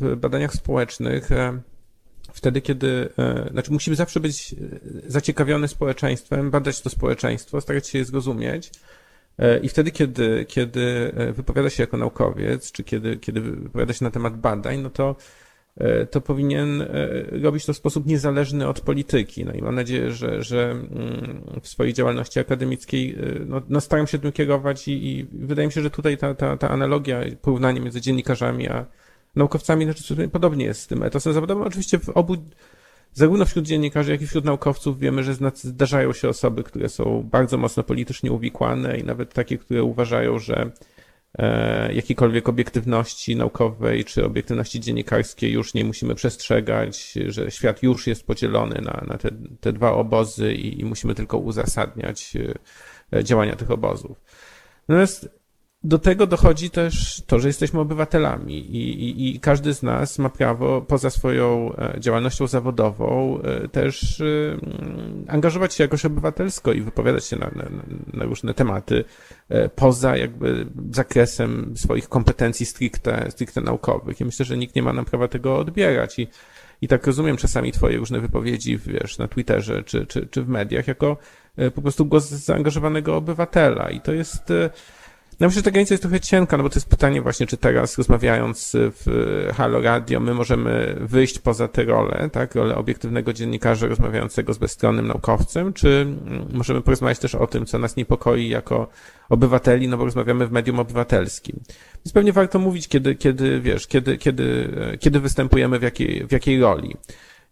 w 0.00 0.16
badaniach 0.16 0.54
społecznych 0.54 1.32
e, 1.32 1.60
wtedy, 2.32 2.60
kiedy, 2.60 3.08
e, 3.18 3.48
znaczy 3.52 3.72
musimy 3.72 3.96
zawsze 3.96 4.20
być 4.20 4.52
e, 4.52 5.10
zaciekawiony 5.10 5.68
społeczeństwem, 5.68 6.50
badać 6.50 6.80
to 6.80 6.90
społeczeństwo, 6.90 7.60
starać 7.60 7.88
się 7.88 7.98
je 7.98 8.04
zrozumieć 8.04 8.70
e, 9.38 9.58
i 9.58 9.68
wtedy, 9.68 9.90
kiedy, 9.90 10.44
kiedy 10.48 11.12
wypowiada 11.32 11.70
się 11.70 11.82
jako 11.82 11.96
naukowiec, 11.96 12.72
czy 12.72 12.84
kiedy, 12.84 13.16
kiedy 13.16 13.40
wypowiada 13.40 13.92
się 13.92 14.04
na 14.04 14.10
temat 14.10 14.36
badań, 14.36 14.78
no 14.78 14.90
to 14.90 15.16
to 16.10 16.20
powinien 16.20 16.86
robić 17.42 17.66
to 17.66 17.72
w 17.72 17.76
sposób 17.76 18.06
niezależny 18.06 18.68
od 18.68 18.80
polityki. 18.80 19.44
No 19.44 19.52
i 19.52 19.62
mam 19.62 19.74
nadzieję, 19.74 20.10
że, 20.10 20.42
że 20.42 20.70
mm, 20.70 21.42
w 21.62 21.68
swojej 21.68 21.92
działalności 21.92 22.40
akademickiej 22.40 23.16
no, 23.46 23.62
no 23.68 23.80
staram 23.80 24.06
się 24.06 24.18
tym 24.18 24.32
kierować 24.32 24.88
i, 24.88 25.18
i 25.18 25.26
wydaje 25.32 25.68
mi 25.68 25.72
się, 25.72 25.82
że 25.82 25.90
tutaj 25.90 26.16
ta, 26.16 26.34
ta, 26.34 26.56
ta 26.56 26.68
analogia, 26.68 27.20
porównanie 27.42 27.80
między 27.80 28.00
dziennikarzami 28.00 28.68
a 28.68 28.86
naukowcami, 29.38 29.84
znaczy 29.84 30.28
podobnie 30.28 30.64
jest 30.64 30.80
z 30.80 30.86
tym 30.86 31.02
etosem 31.02 31.32
zawodowym. 31.32 31.64
Oczywiście 31.66 31.98
w 31.98 32.08
obu, 32.08 32.36
zarówno 33.12 33.44
wśród 33.44 33.64
dziennikarzy, 33.64 34.12
jak 34.12 34.22
i 34.22 34.26
wśród 34.26 34.44
naukowców 34.44 34.98
wiemy, 34.98 35.22
że 35.24 35.34
zdarzają 35.54 36.12
się 36.12 36.28
osoby, 36.28 36.62
które 36.62 36.88
są 36.88 37.28
bardzo 37.30 37.58
mocno 37.58 37.82
politycznie 37.82 38.32
uwikłane 38.32 38.98
i 38.98 39.04
nawet 39.04 39.32
takie, 39.34 39.58
które 39.58 39.82
uważają, 39.82 40.38
że 40.38 40.70
e, 41.38 41.94
jakiejkolwiek 41.94 42.48
obiektywności 42.48 43.36
naukowej 43.36 44.04
czy 44.04 44.24
obiektywności 44.24 44.80
dziennikarskiej 44.80 45.52
już 45.52 45.74
nie 45.74 45.84
musimy 45.84 46.14
przestrzegać, 46.14 47.12
że 47.26 47.50
świat 47.50 47.82
już 47.82 48.06
jest 48.06 48.26
podzielony 48.26 48.80
na, 48.82 49.04
na 49.06 49.18
te, 49.18 49.30
te 49.60 49.72
dwa 49.72 49.92
obozy 49.92 50.54
i, 50.54 50.80
i 50.80 50.84
musimy 50.84 51.14
tylko 51.14 51.38
uzasadniać 51.38 52.32
e, 53.12 53.24
działania 53.24 53.56
tych 53.56 53.70
obozów. 53.70 54.20
Natomiast 54.88 55.37
do 55.82 55.98
tego 55.98 56.26
dochodzi 56.26 56.70
też 56.70 57.22
to, 57.26 57.38
że 57.38 57.48
jesteśmy 57.48 57.80
obywatelami 57.80 58.54
i, 58.54 59.04
i, 59.04 59.36
i 59.36 59.40
każdy 59.40 59.74
z 59.74 59.82
nas 59.82 60.18
ma 60.18 60.28
prawo 60.28 60.80
poza 60.80 61.10
swoją 61.10 61.72
e, 61.76 62.00
działalnością 62.00 62.46
zawodową 62.46 63.40
e, 63.42 63.68
też 63.68 64.20
e, 64.20 64.24
angażować 65.28 65.74
się 65.74 65.84
jakoś 65.84 66.04
obywatelsko 66.04 66.72
i 66.72 66.80
wypowiadać 66.80 67.24
się 67.24 67.36
na, 67.36 67.46
na, 67.46 67.64
na 68.12 68.24
różne 68.24 68.54
tematy 68.54 69.04
poza 69.74 70.16
jakby 70.16 70.66
zakresem 70.90 71.74
swoich 71.76 72.08
kompetencji 72.08 72.66
stricte, 72.66 73.30
stricte 73.30 73.60
naukowych. 73.60 74.20
Ja 74.20 74.26
myślę, 74.26 74.44
że 74.44 74.56
nikt 74.56 74.74
nie 74.74 74.82
ma 74.82 74.92
nam 74.92 75.04
prawa 75.04 75.28
tego 75.28 75.56
odbierać 75.56 76.18
i, 76.18 76.28
i 76.82 76.88
tak 76.88 77.06
rozumiem 77.06 77.36
czasami 77.36 77.72
twoje 77.72 77.96
różne 77.96 78.20
wypowiedzi, 78.20 78.78
wiesz, 78.78 79.18
na 79.18 79.28
Twitterze 79.28 79.82
czy, 79.82 80.06
czy, 80.06 80.26
czy 80.26 80.42
w 80.42 80.48
mediach 80.48 80.88
jako 80.88 81.16
po 81.74 81.82
prostu 81.82 82.06
głos 82.06 82.28
zaangażowanego 82.28 83.16
obywatela 83.16 83.90
i 83.90 84.00
to 84.00 84.12
jest 84.12 84.52
no 85.40 85.46
myślę, 85.46 85.58
że 85.58 85.62
ta 85.62 85.70
granica 85.70 85.94
jest 85.94 86.02
trochę 86.02 86.20
cienka, 86.20 86.56
no 86.56 86.62
bo 86.62 86.68
to 86.68 86.74
jest 86.74 86.88
pytanie 86.88 87.22
właśnie, 87.22 87.46
czy 87.46 87.56
teraz 87.56 87.98
rozmawiając 87.98 88.72
w 88.74 89.06
Halo 89.56 89.80
Radio, 89.80 90.20
my 90.20 90.34
możemy 90.34 90.96
wyjść 91.00 91.38
poza 91.38 91.68
tę 91.68 91.84
rolę, 91.84 92.30
tak, 92.32 92.54
rolę 92.54 92.76
obiektywnego 92.76 93.32
dziennikarza 93.32 93.86
rozmawiającego 93.86 94.54
z 94.54 94.58
bezstronnym 94.58 95.06
naukowcem, 95.06 95.72
czy 95.72 95.88
mm, 95.88 96.46
możemy 96.52 96.82
porozmawiać 96.82 97.18
też 97.18 97.34
o 97.34 97.46
tym, 97.46 97.66
co 97.66 97.78
nas 97.78 97.96
niepokoi 97.96 98.48
jako 98.48 98.88
obywateli, 99.28 99.88
no 99.88 99.96
bo 99.96 100.04
rozmawiamy 100.04 100.46
w 100.46 100.52
medium 100.52 100.78
obywatelskim. 100.78 101.60
Więc 102.04 102.12
pewnie 102.12 102.32
warto 102.32 102.58
mówić, 102.58 102.88
kiedy, 102.88 103.14
kiedy 103.14 103.60
wiesz, 103.60 103.86
kiedy, 103.86 104.18
kiedy, 104.18 104.68
e, 104.92 104.98
kiedy 104.98 105.20
występujemy 105.20 105.78
w 105.78 105.82
jakiej, 105.82 106.26
w 106.26 106.32
jakiej 106.32 106.60
roli. 106.60 106.96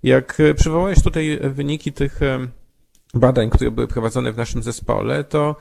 Jak 0.02 0.40
e, 0.40 0.54
przywołałeś 0.54 1.02
tutaj 1.02 1.38
wyniki 1.42 1.92
tych 1.92 2.22
e, 2.22 2.46
badań, 3.14 3.50
które 3.50 3.70
były 3.70 3.88
prowadzone 3.88 4.32
w 4.32 4.36
naszym 4.36 4.62
zespole, 4.62 5.24
to 5.24 5.56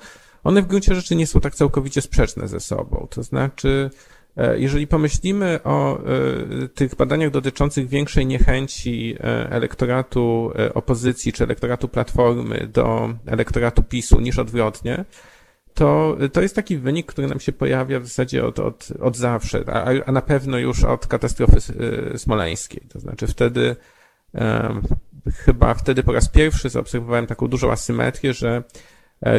one 0.45 0.61
w 0.61 0.67
gruncie 0.67 0.95
rzeczy 0.95 1.15
nie 1.15 1.27
są 1.27 1.41
tak 1.41 1.55
całkowicie 1.55 2.01
sprzeczne 2.01 2.47
ze 2.47 2.59
sobą. 2.59 3.07
To 3.09 3.23
znaczy, 3.23 3.89
e, 4.37 4.59
jeżeli 4.59 4.87
pomyślimy 4.87 5.59
o 5.63 5.99
e, 5.99 6.67
tych 6.67 6.95
badaniach 6.95 7.31
dotyczących 7.31 7.87
większej 7.87 8.25
niechęci 8.25 9.15
e, 9.19 9.49
elektoratu 9.49 10.51
opozycji 10.73 11.33
czy 11.33 11.43
elektoratu 11.43 11.87
platformy 11.87 12.67
do 12.67 13.09
elektoratu 13.25 13.83
PiSu 13.83 14.19
niż 14.19 14.39
odwrotnie, 14.39 15.05
to, 15.73 16.17
to 16.33 16.41
jest 16.41 16.55
taki 16.55 16.77
wynik, 16.77 17.05
który 17.05 17.27
nam 17.27 17.39
się 17.39 17.51
pojawia 17.51 17.99
w 17.99 18.07
zasadzie 18.07 18.45
od, 18.45 18.59
od, 18.59 18.87
od 18.99 19.17
zawsze, 19.17 19.63
a, 19.67 19.85
a 20.05 20.11
na 20.11 20.21
pewno 20.21 20.57
już 20.57 20.83
od 20.83 21.07
katastrofy 21.07 21.57
smoleńskiej. 22.17 22.81
To 22.89 22.99
znaczy 22.99 23.27
wtedy 23.27 23.75
chyba 25.33 25.73
wtedy 25.73 26.03
po 26.03 26.13
raz 26.13 26.29
pierwszy 26.29 26.69
zaobserwowałem 26.69 27.27
taką 27.27 27.47
dużą 27.47 27.71
asymetrię, 27.71 28.33
że 28.33 28.63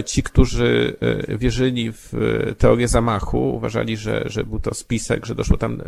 ci, 0.04 0.22
którzy 0.22 0.96
wierzyli 1.28 1.92
w 1.92 2.12
teorię 2.58 2.88
zamachu, 2.88 3.54
uważali, 3.54 3.96
że, 3.96 4.24
że 4.26 4.44
był 4.44 4.60
to 4.60 4.74
spisek, 4.74 5.26
że 5.26 5.34
doszło 5.34 5.56
tam 5.56 5.82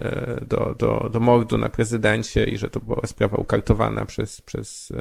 do, 0.49 0.75
do, 0.79 1.11
do 1.13 1.21
mordu 1.21 1.59
na 1.59 1.69
prezydencie 1.69 2.45
i 2.45 2.59
że 2.59 2.71
to 2.71 2.81
była 2.81 3.07
sprawa 3.07 3.37
ukartowana 3.37 4.05
przez, 4.05 4.41
przez 4.41 4.93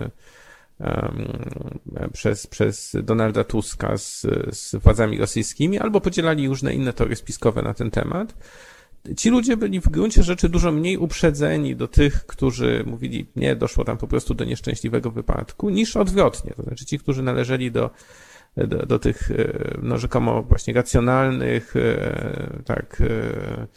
przez, 2.13 2.47
przez 2.47 2.95
Donalda 3.03 3.43
Tuska 3.43 3.97
z, 3.97 4.21
z 4.51 4.75
władzami 4.75 5.17
rosyjskimi, 5.17 5.79
albo 5.79 6.01
podzielali 6.01 6.47
różne 6.47 6.73
inne 6.73 6.93
teorie 6.93 7.15
spiskowe 7.15 7.61
na 7.61 7.73
ten 7.73 7.91
temat. 7.91 8.33
Ci 9.17 9.29
ludzie 9.29 9.57
byli 9.57 9.81
w 9.81 9.89
gruncie 9.89 10.23
rzeczy 10.23 10.49
dużo 10.49 10.71
mniej 10.71 10.97
uprzedzeni 10.97 11.75
do 11.75 11.87
tych, 11.87 12.25
którzy 12.25 12.83
mówili, 12.87 13.25
nie, 13.35 13.55
doszło 13.55 13.85
tam 13.85 13.97
po 13.97 14.07
prostu 14.07 14.33
do 14.33 14.45
nieszczęśliwego 14.45 15.11
wypadku, 15.11 15.69
niż 15.69 15.97
odwrotnie. 15.97 16.53
To 16.57 16.63
znaczy 16.63 16.85
ci, 16.85 16.99
którzy 16.99 17.23
należeli 17.23 17.71
do, 17.71 17.89
do, 18.57 18.85
do 18.85 18.99
tych, 18.99 19.31
e, 19.31 19.77
no 19.81 19.97
rzekomo 19.97 20.43
właśnie 20.43 20.73
racjonalnych, 20.73 21.75
e, 21.75 22.61
tak, 22.65 23.01
e, 23.01 23.67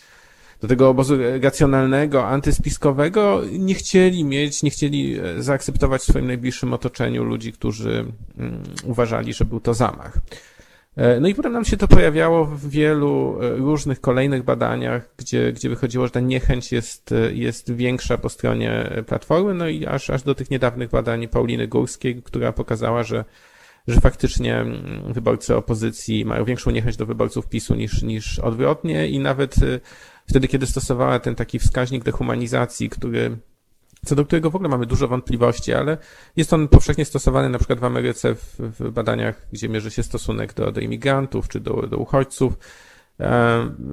do 0.61 0.69
tego 0.69 0.89
obozu 0.89 1.17
racjonalnego, 1.43 2.27
antyspiskowego, 2.27 3.43
nie 3.53 3.75
chcieli 3.75 4.25
mieć, 4.25 4.63
nie 4.63 4.71
chcieli 4.71 5.21
zaakceptować 5.39 6.03
w 6.03 6.05
swoim 6.05 6.27
najbliższym 6.27 6.73
otoczeniu 6.73 7.25
ludzi, 7.25 7.53
którzy 7.53 8.05
mm, 8.39 8.63
uważali, 8.85 9.33
że 9.33 9.45
był 9.45 9.61
to 9.61 9.75
zamach. 9.75 10.19
No 11.21 11.29
i 11.29 11.35
potem 11.35 11.53
nam 11.53 11.65
się 11.65 11.77
to 11.77 11.89
pojawiało 11.89 12.45
w 12.45 12.69
wielu 12.69 13.37
różnych 13.41 14.01
kolejnych 14.01 14.43
badaniach, 14.43 15.09
gdzie, 15.17 15.53
gdzie 15.53 15.69
wychodziło, 15.69 16.07
że 16.07 16.13
ta 16.13 16.21
niechęć 16.21 16.73
jest, 16.73 17.15
jest 17.33 17.73
większa 17.75 18.19
po 18.19 18.29
stronie 18.29 18.91
Platformy, 19.07 19.55
no 19.55 19.69
i 19.69 19.87
aż, 19.87 20.11
aż 20.11 20.23
do 20.23 20.35
tych 20.35 20.51
niedawnych 20.51 20.91
badań 20.91 21.29
Pauliny 21.29 21.69
Górskiej, 21.69 22.23
która 22.23 22.53
pokazała, 22.53 23.03
że, 23.03 23.25
że 23.91 24.01
faktycznie 24.01 24.57
mm, 24.57 25.13
wyborcy 25.13 25.57
opozycji 25.57 26.25
mają 26.25 26.45
większą 26.45 26.71
niechęć 26.71 26.97
do 26.97 27.07
wyborców 27.07 27.47
PiSu 27.47 27.75
niż, 27.75 28.03
niż 28.03 28.39
odwrotnie 28.39 29.09
i 29.09 29.19
nawet 29.19 29.55
wtedy, 30.29 30.49
kiedy 30.49 30.67
stosowała 30.67 31.19
ten 31.19 31.35
taki 31.35 31.59
wskaźnik 31.59 32.05
dehumanizacji, 32.05 32.91
który 32.91 33.37
co 34.05 34.15
do 34.15 34.25
którego 34.25 34.51
w 34.51 34.57
ogóle 34.57 34.69
mamy 34.69 34.87
dużo 34.87 35.09
wątpliwości, 35.09 35.73
ale 35.73 35.99
jest 36.37 36.53
on 36.53 36.69
powszechnie 36.69 37.05
stosowany 37.05 37.49
na 37.49 37.59
przykład 37.59 37.79
w 37.79 37.85
Ameryce 37.85 38.35
w, 38.35 38.55
w 38.59 38.91
badaniach, 38.91 39.47
gdzie 39.53 39.69
mierzy 39.69 39.91
się 39.91 40.03
stosunek 40.03 40.55
do, 40.55 40.73
do 40.73 40.81
imigrantów 40.81 41.49
czy 41.49 41.61
do, 41.61 41.75
do 41.75 41.99
uchodźców, 41.99 42.59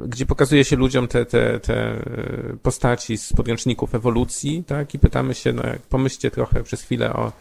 gdzie 0.06 0.26
pokazuje 0.26 0.64
się 0.64 0.76
ludziom 0.76 1.08
te, 1.08 1.26
te, 1.26 1.60
te 1.60 2.04
postaci 2.62 3.18
z 3.18 3.34
podręczników 3.34 3.95
ewolucji, 3.95 4.64
tak, 4.68 4.93
i 4.93 5.00
pytamy 5.00 5.34
się, 5.36 5.54
no 5.54 5.64
pomyślcie 5.89 6.32
trochę 6.32 6.64
przez 6.64 6.82
chwilę 6.82 7.14
o 7.14 7.32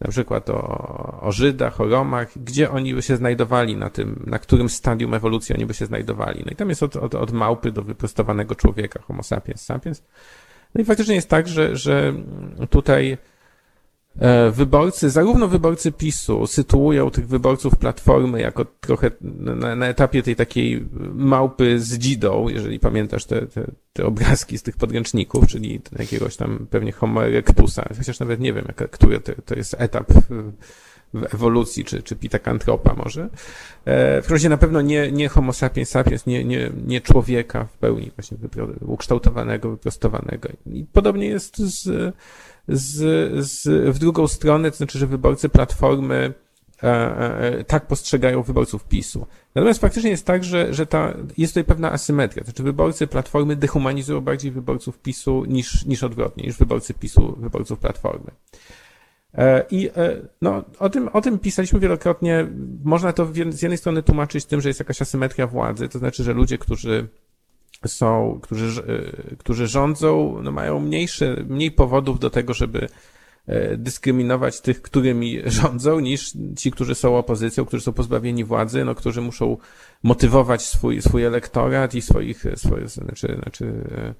na 0.00 0.10
przykład 0.10 0.50
o, 0.50 1.20
o 1.20 1.32
Żydach, 1.32 1.80
o 1.80 1.86
Romach, 1.86 2.38
gdzie 2.38 2.70
oni 2.70 2.94
by 2.94 3.02
się 3.02 3.16
znajdowali 3.16 3.76
na 3.76 3.90
tym, 3.90 4.22
na 4.26 4.38
którym 4.38 4.68
stadium 4.68 5.14
ewolucji 5.14 5.54
oni 5.54 5.66
by 5.66 5.74
się 5.74 5.86
znajdowali. 5.86 6.42
No 6.46 6.52
i 6.52 6.56
tam 6.56 6.68
jest 6.68 6.82
od, 6.82 6.96
od, 6.96 7.14
od 7.14 7.32
małpy 7.32 7.72
do 7.72 7.82
wyprostowanego 7.82 8.54
człowieka, 8.54 9.02
homo 9.02 9.22
sapiens 9.22 9.60
sapiens. 9.60 10.02
No 10.74 10.82
i 10.82 10.84
faktycznie 10.84 11.14
jest 11.14 11.28
tak, 11.28 11.48
że, 11.48 11.76
że 11.76 12.14
tutaj 12.70 13.18
wyborcy, 14.52 15.10
zarówno 15.10 15.48
wyborcy 15.48 15.92
PiSu 15.92 16.46
sytuują 16.46 17.10
tych 17.10 17.28
wyborców 17.28 17.76
Platformy 17.76 18.40
jako 18.40 18.64
trochę 18.64 19.10
na, 19.20 19.76
na 19.76 19.86
etapie 19.86 20.22
tej 20.22 20.36
takiej 20.36 20.86
małpy 21.14 21.80
z 21.80 21.98
dzidą, 21.98 22.48
jeżeli 22.48 22.78
pamiętasz 22.78 23.24
te, 23.24 23.46
te, 23.46 23.70
te 23.92 24.06
obrazki 24.06 24.58
z 24.58 24.62
tych 24.62 24.76
podręczników, 24.76 25.46
czyli 25.46 25.80
jakiegoś 25.98 26.36
tam 26.36 26.66
pewnie 26.70 26.92
Homo 26.92 27.26
erectusa, 27.26 27.88
chociaż 27.98 28.20
nawet 28.20 28.40
nie 28.40 28.52
wiem, 28.52 28.64
jaka, 28.68 28.88
który 28.88 29.20
to, 29.20 29.32
to 29.44 29.54
jest 29.54 29.76
etap 29.78 30.12
w 31.14 31.34
ewolucji, 31.34 31.84
czy, 31.84 32.02
czy 32.02 32.16
pitakantropa 32.16 32.94
może. 32.94 33.28
E, 33.84 34.22
w 34.22 34.24
każdym 34.24 34.34
razie 34.34 34.48
na 34.48 34.56
pewno 34.56 34.80
nie, 34.80 35.12
nie 35.12 35.28
homo 35.28 35.52
sapiens 35.52 35.88
sapiens, 35.88 36.26
nie, 36.26 36.44
nie, 36.44 36.70
nie 36.86 37.00
człowieka 37.00 37.64
w 37.64 37.78
pełni 37.78 38.10
właśnie 38.16 38.38
ukształtowanego, 38.80 39.70
wyprostowanego. 39.70 40.48
I 40.66 40.84
podobnie 40.92 41.26
jest 41.26 41.58
z 41.58 42.14
z, 42.68 43.46
z, 43.46 43.94
w 43.96 43.98
drugą 43.98 44.28
stronę, 44.28 44.70
to 44.70 44.76
znaczy, 44.76 44.98
że 44.98 45.06
wyborcy 45.06 45.48
Platformy 45.48 46.34
e, 46.82 46.86
e, 47.40 47.64
tak 47.64 47.86
postrzegają 47.86 48.42
wyborców 48.42 48.84
PiSu. 48.84 49.26
Natomiast 49.54 49.80
faktycznie 49.80 50.10
jest 50.10 50.26
tak, 50.26 50.44
że, 50.44 50.74
że 50.74 50.86
ta, 50.86 51.14
jest 51.38 51.52
tutaj 51.52 51.64
pewna 51.64 51.92
asymetria. 51.92 52.42
To 52.42 52.50
znaczy 52.50 52.62
wyborcy 52.62 53.06
Platformy 53.06 53.56
dehumanizują 53.56 54.20
bardziej 54.20 54.50
wyborców 54.50 54.98
PiSu 54.98 55.44
niż, 55.44 55.84
niż 55.84 56.02
odwrotnie, 56.02 56.44
niż 56.46 56.56
wyborcy 56.56 56.94
PiSu 56.94 57.36
wyborców 57.40 57.78
Platformy. 57.78 58.30
E, 59.34 59.64
I 59.70 59.90
no, 60.42 60.64
o, 60.78 60.90
tym, 60.90 61.08
o 61.08 61.20
tym 61.20 61.38
pisaliśmy 61.38 61.80
wielokrotnie. 61.80 62.46
Można 62.84 63.12
to 63.12 63.26
z 63.50 63.62
jednej 63.62 63.78
strony 63.78 64.02
tłumaczyć 64.02 64.44
tym, 64.44 64.60
że 64.60 64.68
jest 64.68 64.80
jakaś 64.80 65.02
asymetria 65.02 65.46
władzy, 65.46 65.88
to 65.88 65.98
znaczy, 65.98 66.24
że 66.24 66.32
ludzie, 66.32 66.58
którzy 66.58 67.08
są, 67.86 68.38
którzy, 68.42 68.82
e, 68.82 69.36
którzy 69.36 69.66
rządzą, 69.66 70.38
no 70.42 70.52
mają 70.52 70.80
mniejsze, 70.80 71.36
mniej 71.48 71.70
powodów 71.70 72.18
do 72.18 72.30
tego, 72.30 72.54
żeby 72.54 72.88
e, 73.46 73.76
dyskryminować 73.76 74.60
tych, 74.60 74.82
którymi 74.82 75.40
rządzą, 75.60 76.00
niż 76.00 76.32
ci, 76.56 76.70
którzy 76.70 76.94
są 76.94 77.16
opozycją, 77.16 77.64
którzy 77.64 77.82
są 77.82 77.92
pozbawieni 77.92 78.44
władzy, 78.44 78.84
no, 78.84 78.94
którzy 78.94 79.20
muszą 79.20 79.56
motywować 80.02 80.62
swój, 80.62 81.02
swój 81.02 81.24
elektorat 81.24 81.94
i 81.94 82.02
swoich, 82.02 82.44
swoje, 82.56 82.88
znaczy, 82.88 83.38
znaczy 83.42 83.72
E, 83.92 84.14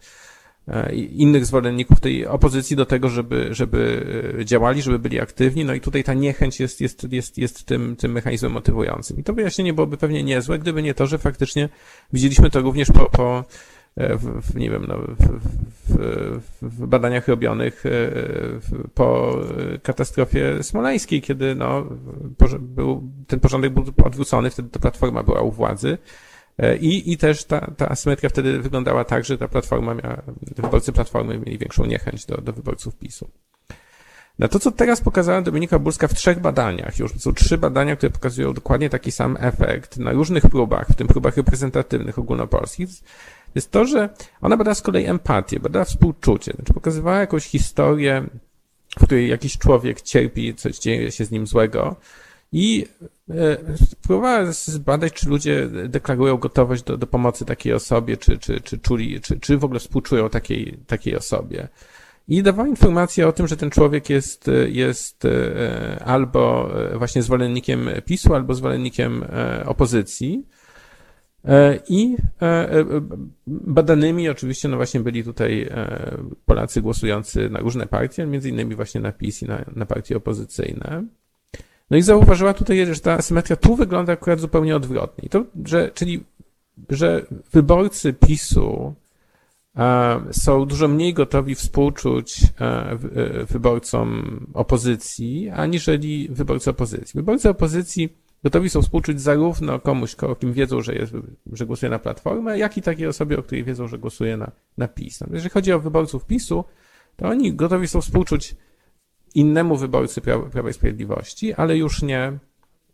innych 0.93 1.47
zwolenników 1.47 2.01
tej 2.01 2.27
opozycji 2.27 2.77
do 2.77 2.87
tego, 2.87 3.09
żeby, 3.09 3.49
żeby 3.51 4.07
e, 4.41 4.45
działali, 4.45 4.83
żeby 4.83 4.99
byli 4.99 5.21
aktywni. 5.21 5.65
No 5.65 5.75
i 5.75 5.81
tutaj 5.81 6.05
ta 6.05 6.15
niechęć 6.15 6.61
jest, 6.61 6.81
jest, 6.81 7.13
jest, 7.13 7.39
jest 7.39 7.65
tym, 7.65 7.97
tym 7.97 8.13
mechanizmem 8.13 8.53
motywującym. 8.53 9.19
I 9.19 9.23
to 9.23 9.33
wyjaśnienie 9.33 9.73
byłoby 9.73 9.97
pewnie 9.97 10.23
niezłe, 10.23 10.59
gdyby 10.59 10.83
nie 10.83 10.95
to, 10.95 11.07
że 11.07 11.19
faktycznie 11.19 11.69
widzieliśmy 12.13 12.51
to 12.51 12.61
również 12.61 12.89
po, 12.89 13.11
po 13.11 13.45
e, 13.97 14.17
w, 14.17 14.55
nie 14.55 14.71
wiem, 14.71 14.85
no, 14.89 14.99
w, 14.99 15.39
w, 15.89 16.53
w 16.63 16.87
badaniach 16.87 17.29
robionych 17.29 17.85
po 18.95 19.39
katastrofie 19.83 20.63
smoleńskiej, 20.63 21.23
kiedy 21.23 21.55
no, 21.55 21.87
był, 22.61 23.03
ten 23.27 23.41
porządek 23.41 23.73
był 23.73 23.85
odwrócony, 24.05 24.51
wtedy 24.51 24.69
to 24.69 24.81
Platforma 24.81 25.23
była 25.23 25.41
u 25.41 25.51
władzy 25.51 25.99
E, 25.99 26.36
I, 26.81 27.13
i 27.13 27.17
też 27.17 27.45
ta, 27.45 27.71
ta 27.77 27.89
asymetria 27.89 28.31
wtedy 28.31 28.61
wyglądała 28.61 29.05
tak, 29.05 29.25
że 29.25 29.39
ta 29.39 29.49
platforma 29.49 29.95
miała, 29.95 30.23
wyborcy 30.57 30.93
platformy 30.93 31.39
mieli 31.39 31.59
większą 31.59 31.85
niechęć 31.85 32.27
do, 32.27 32.37
do 32.37 32.53
wyborców 32.53 32.97
PiSu. 32.97 33.31
Na 34.39 34.49
to, 34.49 34.59
co 34.59 34.71
teraz 34.71 35.01
pokazała 35.01 35.43
Dominika 35.43 35.79
Burska 35.79 36.09
w 36.09 36.15
trzech 36.15 36.41
badaniach, 36.41 36.99
już 36.99 37.13
są 37.13 37.35
trzy 37.35 37.59
badania, 37.59 37.97
które 37.97 38.11
pokazują 38.11 38.53
dokładnie 38.53 38.91
taki 38.91 39.13
sam 39.13 39.37
efekt 39.41 39.97
na 39.97 40.13
różnych 40.13 40.47
próbach, 40.47 40.89
w 40.89 40.95
tym 40.95 41.07
próbach 41.07 41.37
reprezentatywnych 41.37 42.19
ogólnopolskich, 42.19 42.89
jest 43.55 43.71
to, 43.71 43.85
że 43.85 44.09
ona 44.41 44.57
badała 44.57 44.75
z 44.75 44.83
kolei 44.83 45.07
empatię, 45.07 45.61
badała 45.61 45.85
współczucie, 45.85 46.53
znaczy 46.53 46.75
pokazywała 46.75 47.19
jakąś 47.19 47.45
historię, 47.45 48.27
w 48.99 49.05
której 49.05 49.29
jakiś 49.29 49.59
człowiek 49.59 50.01
cierpi, 50.01 50.55
coś 50.55 50.79
dzieje 50.79 51.11
się 51.11 51.25
z 51.25 51.31
nim 51.31 51.47
złego, 51.47 51.97
i 52.53 52.87
e, 53.31 53.57
próbowała 54.03 54.53
zbadać, 54.53 55.13
czy 55.13 55.29
ludzie 55.29 55.69
deklarują 55.89 56.37
gotowość 56.37 56.83
do, 56.83 56.97
do 56.97 57.07
pomocy 57.07 57.45
takiej 57.45 57.73
osobie, 57.73 58.17
czy, 58.17 58.39
czy, 58.39 58.61
czy 58.61 58.79
czuli, 58.79 59.21
czy, 59.21 59.41
czy 59.41 59.59
w 59.59 59.65
ogóle 59.65 59.81
współczują 59.81 60.31
takiej, 60.31 60.79
takiej 60.87 61.17
osobie. 61.17 61.69
I 62.29 62.43
dawała 62.43 62.69
informację 62.69 63.29
o 63.29 63.33
tym, 63.33 63.49
że 63.49 63.57
ten 63.57 63.71
człowiek 63.71 64.11
jest, 64.11 64.51
jest 64.69 65.25
e, 65.25 66.03
albo 66.05 66.71
właśnie 66.95 67.23
zwolennikiem 67.23 67.89
PiSu, 68.05 68.35
albo 68.35 68.55
zwolennikiem 68.55 69.23
e, 69.23 69.67
opozycji. 69.67 70.47
I 71.89 72.17
badanymi 73.47 74.29
oczywiście, 74.29 74.69
no 74.69 74.77
właśnie 74.77 75.01
byli 75.01 75.25
tutaj 75.25 75.71
Polacy 76.47 76.83
głosujący 76.83 77.51
na 77.51 77.61
różne 77.61 77.87
partie, 77.87 78.27
między 78.27 78.49
innymi 78.49 78.75
właśnie 78.75 79.01
na 79.01 79.13
PiS 79.13 79.43
i 79.43 79.47
na, 79.47 79.65
na 79.77 79.87
partie 79.87 80.17
opozycyjne. 80.17 81.05
No 81.91 81.97
i 81.97 82.03
zauważyła 82.03 82.55
tutaj, 82.55 82.95
że 82.95 83.01
ta 83.01 83.13
asymetria 83.13 83.57
tu 83.57 83.77
wygląda 83.77 84.13
akurat 84.13 84.41
zupełnie 84.41 84.77
odwrotnie. 84.77 85.29
to, 85.29 85.45
że, 85.65 85.91
czyli, 85.95 86.25
że 86.91 87.27
wyborcy 87.53 88.13
PiSu 88.13 88.95
a, 89.75 90.21
są 90.31 90.67
dużo 90.67 90.89
mniej 90.89 91.15
gotowi 91.15 91.55
współczuć 91.55 92.41
a, 92.59 92.65
e, 92.65 92.99
wyborcom 93.45 94.41
opozycji, 94.55 95.49
aniżeli 95.49 96.29
wyborcy 96.31 96.71
opozycji. 96.71 97.19
Wyborcy 97.19 97.49
opozycji 97.49 98.17
gotowi 98.45 98.71
są 98.71 98.83
współczuć 98.83 99.21
zarówno 99.21 99.79
komuś, 99.79 100.15
o 100.15 100.37
kim 100.37 100.53
wiedzą, 100.53 100.81
że, 100.81 100.95
jest, 100.95 101.13
że 101.53 101.67
głosuje 101.67 101.91
na 101.91 101.99
Platformę, 101.99 102.59
jak 102.59 102.79
i 102.79 102.83
takiej 102.83 103.07
osobie, 103.07 103.39
o 103.39 103.43
której 103.43 103.65
wiedzą, 103.65 103.89
że 103.89 103.99
głosuje 103.99 104.37
na, 104.37 104.51
na 104.79 104.89
PiS. 104.89 105.21
No, 105.21 105.27
jeżeli 105.33 105.51
chodzi 105.51 105.73
o 105.73 105.81
wyborców 105.81 106.25
PiSu, 106.25 106.65
to 107.17 107.29
oni 107.29 107.55
gotowi 107.55 107.89
są 107.89 108.01
współczuć 108.01 108.57
innemu 109.37 109.77
wyborcy 109.77 110.21
Prawa, 110.21 110.71
i 110.71 110.73
Sprawiedliwości, 110.73 111.55
ale 111.55 111.77
już 111.77 112.03
nie 112.03 112.39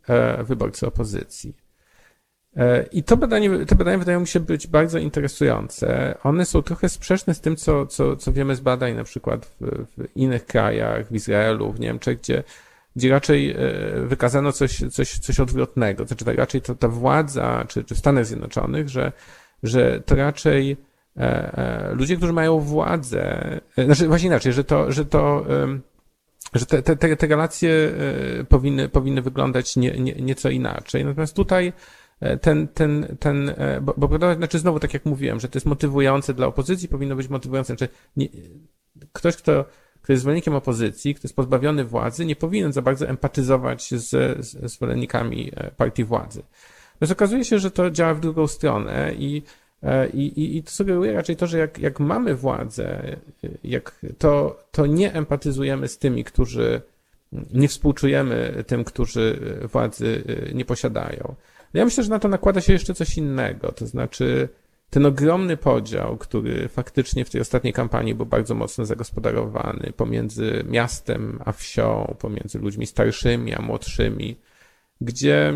e, 0.07 0.43
wyborcy 0.43 0.87
opozycji. 0.87 1.55
E, 2.57 2.83
I 2.83 3.03
to 3.03 3.17
badanie, 3.17 3.65
te 3.65 3.75
badania 3.75 3.97
wydają 3.97 4.19
mi 4.19 4.27
się 4.27 4.39
być 4.39 4.67
bardzo 4.67 4.99
interesujące. 4.99 6.17
One 6.23 6.45
są 6.45 6.61
trochę 6.61 6.89
sprzeczne 6.89 7.33
z 7.33 7.41
tym, 7.41 7.55
co, 7.55 7.85
co, 7.85 8.15
co 8.15 8.33
wiemy 8.33 8.55
z 8.55 8.59
badań 8.59 8.95
na 8.95 9.03
przykład 9.03 9.45
w, 9.45 9.85
w 9.97 10.15
innych 10.15 10.45
krajach, 10.45 11.07
w 11.07 11.15
Izraelu, 11.15 11.71
w 11.71 11.79
Niemczech, 11.79 12.19
gdzie, 12.19 12.43
gdzie 12.95 13.09
raczej 13.09 13.51
e, 13.51 13.57
wykazano 14.05 14.51
coś, 14.51 14.83
coś, 14.91 15.19
coś 15.19 15.39
odwrotnego. 15.39 16.05
Znaczy 16.05 16.25
tak 16.25 16.37
raczej 16.37 16.61
to 16.61 16.75
ta 16.75 16.87
władza, 16.87 17.65
czy, 17.67 17.83
czy 17.83 17.95
w 17.95 17.99
Stanach 17.99 18.25
Zjednoczonych, 18.25 18.89
że, 18.89 19.11
że 19.63 20.01
to 20.05 20.15
raczej 20.15 20.77
ludzie, 21.91 22.17
którzy 22.17 22.33
mają 22.33 22.59
władzę, 22.59 23.59
znaczy 23.85 24.07
właśnie 24.07 24.27
inaczej, 24.27 24.53
że 24.53 24.63
to, 24.63 24.91
że 24.91 25.05
to 25.05 25.45
że 26.53 26.65
te, 26.65 26.81
te, 26.81 27.15
te 27.15 27.27
relacje 27.27 27.91
powinny, 28.49 28.89
powinny 28.89 29.21
wyglądać 29.21 29.75
nie, 29.75 29.91
nie, 29.91 30.13
nieco 30.13 30.49
inaczej. 30.49 31.05
Natomiast 31.05 31.35
tutaj 31.35 31.73
E, 32.23 32.37
ten, 32.37 32.67
ten, 32.67 33.17
ten, 33.19 33.49
e, 33.49 33.81
bo, 33.81 33.93
bo 33.97 34.35
znaczy 34.35 34.59
znowu 34.59 34.79
tak 34.79 34.93
jak 34.93 35.05
mówiłem, 35.05 35.39
że 35.39 35.49
to 35.49 35.57
jest 35.57 35.65
motywujące 35.65 36.33
dla 36.33 36.47
opozycji, 36.47 36.87
powinno 36.87 37.15
być 37.15 37.27
motywujące, 37.29 37.67
znaczy 37.67 37.93
nie, 38.17 38.27
ktoś, 39.13 39.35
kto, 39.35 39.65
kto 40.01 40.13
jest 40.13 40.21
zwolennikiem 40.21 40.55
opozycji, 40.55 41.15
kto 41.15 41.25
jest 41.25 41.35
pozbawiony 41.35 41.85
władzy, 41.85 42.25
nie 42.25 42.35
powinien 42.35 42.73
za 42.73 42.81
bardzo 42.81 43.07
empatyzować 43.07 43.91
z, 43.91 44.09
z 44.45 44.71
zwolennikami 44.71 45.51
e, 45.55 45.71
partii 45.71 46.03
władzy. 46.03 46.43
Natomiast 46.93 47.11
okazuje 47.11 47.45
się, 47.45 47.59
że 47.59 47.71
to 47.71 47.91
działa 47.91 48.13
w 48.13 48.19
drugą 48.19 48.47
stronę 48.47 49.13
i, 49.17 49.41
i, 50.13 50.57
i 50.57 50.63
to 50.63 50.71
sugeruje 50.71 51.13
raczej 51.13 51.35
to, 51.35 51.47
że 51.47 51.57
jak, 51.57 51.79
jak 51.79 51.99
mamy 51.99 52.35
władzę, 52.35 53.17
jak 53.63 53.99
to, 54.17 54.59
to 54.71 54.85
nie 54.85 55.13
empatyzujemy 55.13 55.87
z 55.87 55.97
tymi, 55.97 56.23
którzy 56.23 56.81
nie 57.53 57.67
współczujemy 57.67 58.63
tym, 58.67 58.83
którzy 58.83 59.39
władzy 59.71 60.23
nie 60.53 60.65
posiadają. 60.65 61.35
Ja 61.73 61.85
myślę, 61.85 62.03
że 62.03 62.09
na 62.09 62.19
to 62.19 62.27
nakłada 62.27 62.61
się 62.61 62.73
jeszcze 62.73 62.93
coś 62.93 63.17
innego, 63.17 63.71
to 63.71 63.87
znaczy 63.87 64.49
ten 64.89 65.05
ogromny 65.05 65.57
podział, 65.57 66.17
który 66.17 66.67
faktycznie 66.67 67.25
w 67.25 67.29
tej 67.29 67.41
ostatniej 67.41 67.73
kampanii 67.73 68.15
był 68.15 68.25
bardzo 68.25 68.55
mocno 68.55 68.85
zagospodarowany 68.85 69.93
pomiędzy 69.97 70.63
miastem 70.69 71.39
a 71.45 71.51
wsią, 71.51 72.15
pomiędzy 72.19 72.59
ludźmi 72.59 72.85
starszymi 72.85 73.53
a 73.53 73.61
młodszymi, 73.61 74.35
gdzie 75.01 75.53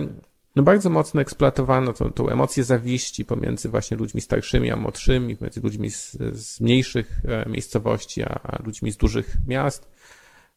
no 0.57 0.63
bardzo 0.63 0.89
mocno 0.89 1.21
eksploatowano 1.21 1.93
tą, 1.93 2.11
tą 2.11 2.29
emocję 2.29 2.63
zawiści 2.63 3.25
pomiędzy 3.25 3.69
właśnie 3.69 3.97
ludźmi 3.97 4.21
starszymi 4.21 4.71
a 4.71 4.75
młodszymi, 4.75 5.35
pomiędzy 5.35 5.61
ludźmi 5.61 5.91
z, 5.91 6.17
z 6.33 6.61
mniejszych 6.61 7.21
e, 7.25 7.49
miejscowości 7.49 8.23
a, 8.23 8.39
a 8.43 8.63
ludźmi 8.63 8.91
z 8.91 8.97
dużych 8.97 9.37
miast. 9.47 9.89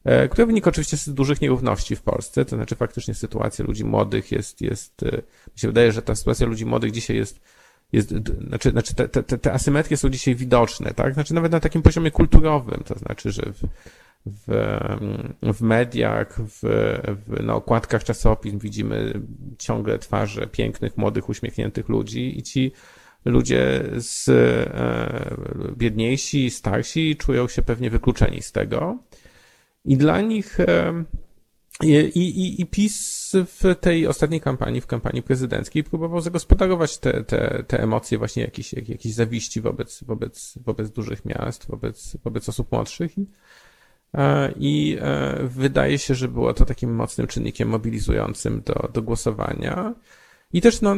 E, 0.03 0.29
które 0.29 0.45
wynika 0.45 0.69
oczywiście 0.69 0.97
z 0.97 1.09
dużych 1.09 1.41
nierówności 1.41 1.95
w 1.95 2.01
Polsce, 2.01 2.45
to 2.45 2.55
znaczy 2.55 2.75
faktycznie 2.75 3.13
sytuacja 3.13 3.65
ludzi 3.65 3.85
młodych 3.85 4.31
jest, 4.31 4.61
jest 4.61 5.03
e, 5.03 5.15
mi 5.53 5.59
się 5.59 5.67
wydaje, 5.67 5.91
że 5.91 6.01
ta 6.01 6.15
sytuacja 6.15 6.47
ludzi 6.47 6.65
młodych 6.65 6.91
dzisiaj 6.91 7.17
jest, 7.17 7.39
jest 7.91 8.09
znaczy, 8.47 8.71
znaczy 8.71 8.95
te, 8.95 9.07
te, 9.07 9.37
te 9.37 9.53
asymetrie 9.53 9.97
są 9.97 10.09
dzisiaj 10.09 10.35
widoczne, 10.35 10.93
tak? 10.93 11.13
Znaczy 11.13 11.33
nawet 11.33 11.51
na 11.51 11.59
takim 11.59 11.81
poziomie 11.81 12.11
kulturowym, 12.11 12.83
to 12.85 12.99
znaczy, 12.99 13.31
że 13.31 13.41
w, 13.41 13.61
w, 14.25 14.77
w 15.53 15.61
mediach, 15.61 16.39
w, 16.41 16.59
w, 17.27 17.43
na 17.43 17.55
okładkach 17.55 18.03
czasopism 18.03 18.59
widzimy 18.59 19.21
ciągle 19.57 19.99
twarze 19.99 20.47
pięknych, 20.47 20.97
młodych, 20.97 21.29
uśmiechniętych 21.29 21.89
ludzi 21.89 22.39
i 22.39 22.43
ci 22.43 22.71
ludzie 23.25 23.83
z 23.97 24.29
e, 24.29 25.75
biedniejsi, 25.77 26.49
starsi 26.49 27.15
czują 27.15 27.47
się 27.47 27.61
pewnie 27.61 27.89
wykluczeni 27.89 28.41
z 28.41 28.51
tego. 28.51 28.97
I 29.85 29.97
dla 29.97 30.21
nich 30.21 30.57
i, 31.83 31.91
i, 31.93 32.61
i 32.61 32.65
PiS 32.65 33.31
w 33.33 33.75
tej 33.81 34.07
ostatniej 34.07 34.41
kampanii, 34.41 34.81
w 34.81 34.87
kampanii 34.87 35.23
prezydenckiej, 35.23 35.83
próbował 35.83 36.21
zagospodarować 36.21 36.97
te, 36.97 37.23
te, 37.23 37.63
te 37.67 37.83
emocje 37.83 38.17
właśnie 38.17 38.43
jakiejś, 38.43 38.73
jakiejś 38.73 39.13
zawiści 39.13 39.61
wobec, 39.61 40.03
wobec, 40.03 40.53
wobec 40.65 40.91
dużych 40.91 41.25
miast, 41.25 41.67
wobec, 41.67 42.17
wobec 42.23 42.49
osób 42.49 42.71
młodszych. 42.71 43.11
E, 43.17 43.23
i 44.59 44.97
e, 45.01 45.37
wydaje 45.43 45.99
się, 45.99 46.15
że 46.15 46.27
było 46.27 46.53
to 46.53 46.65
takim 46.65 46.95
mocnym 46.95 47.27
czynnikiem 47.27 47.69
mobilizującym 47.69 48.61
do, 48.65 48.89
do 48.93 49.01
głosowania. 49.01 49.93
I 50.53 50.61
też 50.61 50.81
no, 50.81 50.95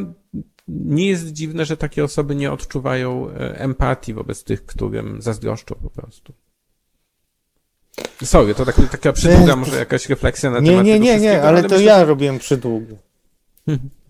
nie 0.67 1.07
jest 1.07 1.31
dziwne, 1.31 1.65
że 1.65 1.77
takie 1.77 2.03
osoby 2.03 2.35
nie 2.35 2.51
odczuwają 2.51 3.29
e, 3.29 3.59
empatii 3.59 4.13
wobec 4.13 4.43
tych, 4.43 4.65
którym 4.65 5.21
zazdroszczą 5.21 5.75
po 5.75 5.89
prostu. 5.89 6.33
Sorry, 8.23 8.55
to 8.55 8.65
tak, 8.65 8.75
taka 8.91 9.13
przydługa 9.13 9.55
może 9.55 9.77
jakaś 9.77 10.09
refleksja 10.09 10.51
na 10.51 10.59
nie, 10.59 10.69
temat 10.71 10.85
Nie, 10.85 10.99
nie, 10.99 11.19
nie, 11.19 11.41
ale, 11.41 11.47
ale 11.47 11.61
to 11.61 11.69
myślę, 11.69 11.83
ja 11.83 11.99
że... 11.99 12.05
robiłem 12.05 12.39
przydługie. 12.39 12.95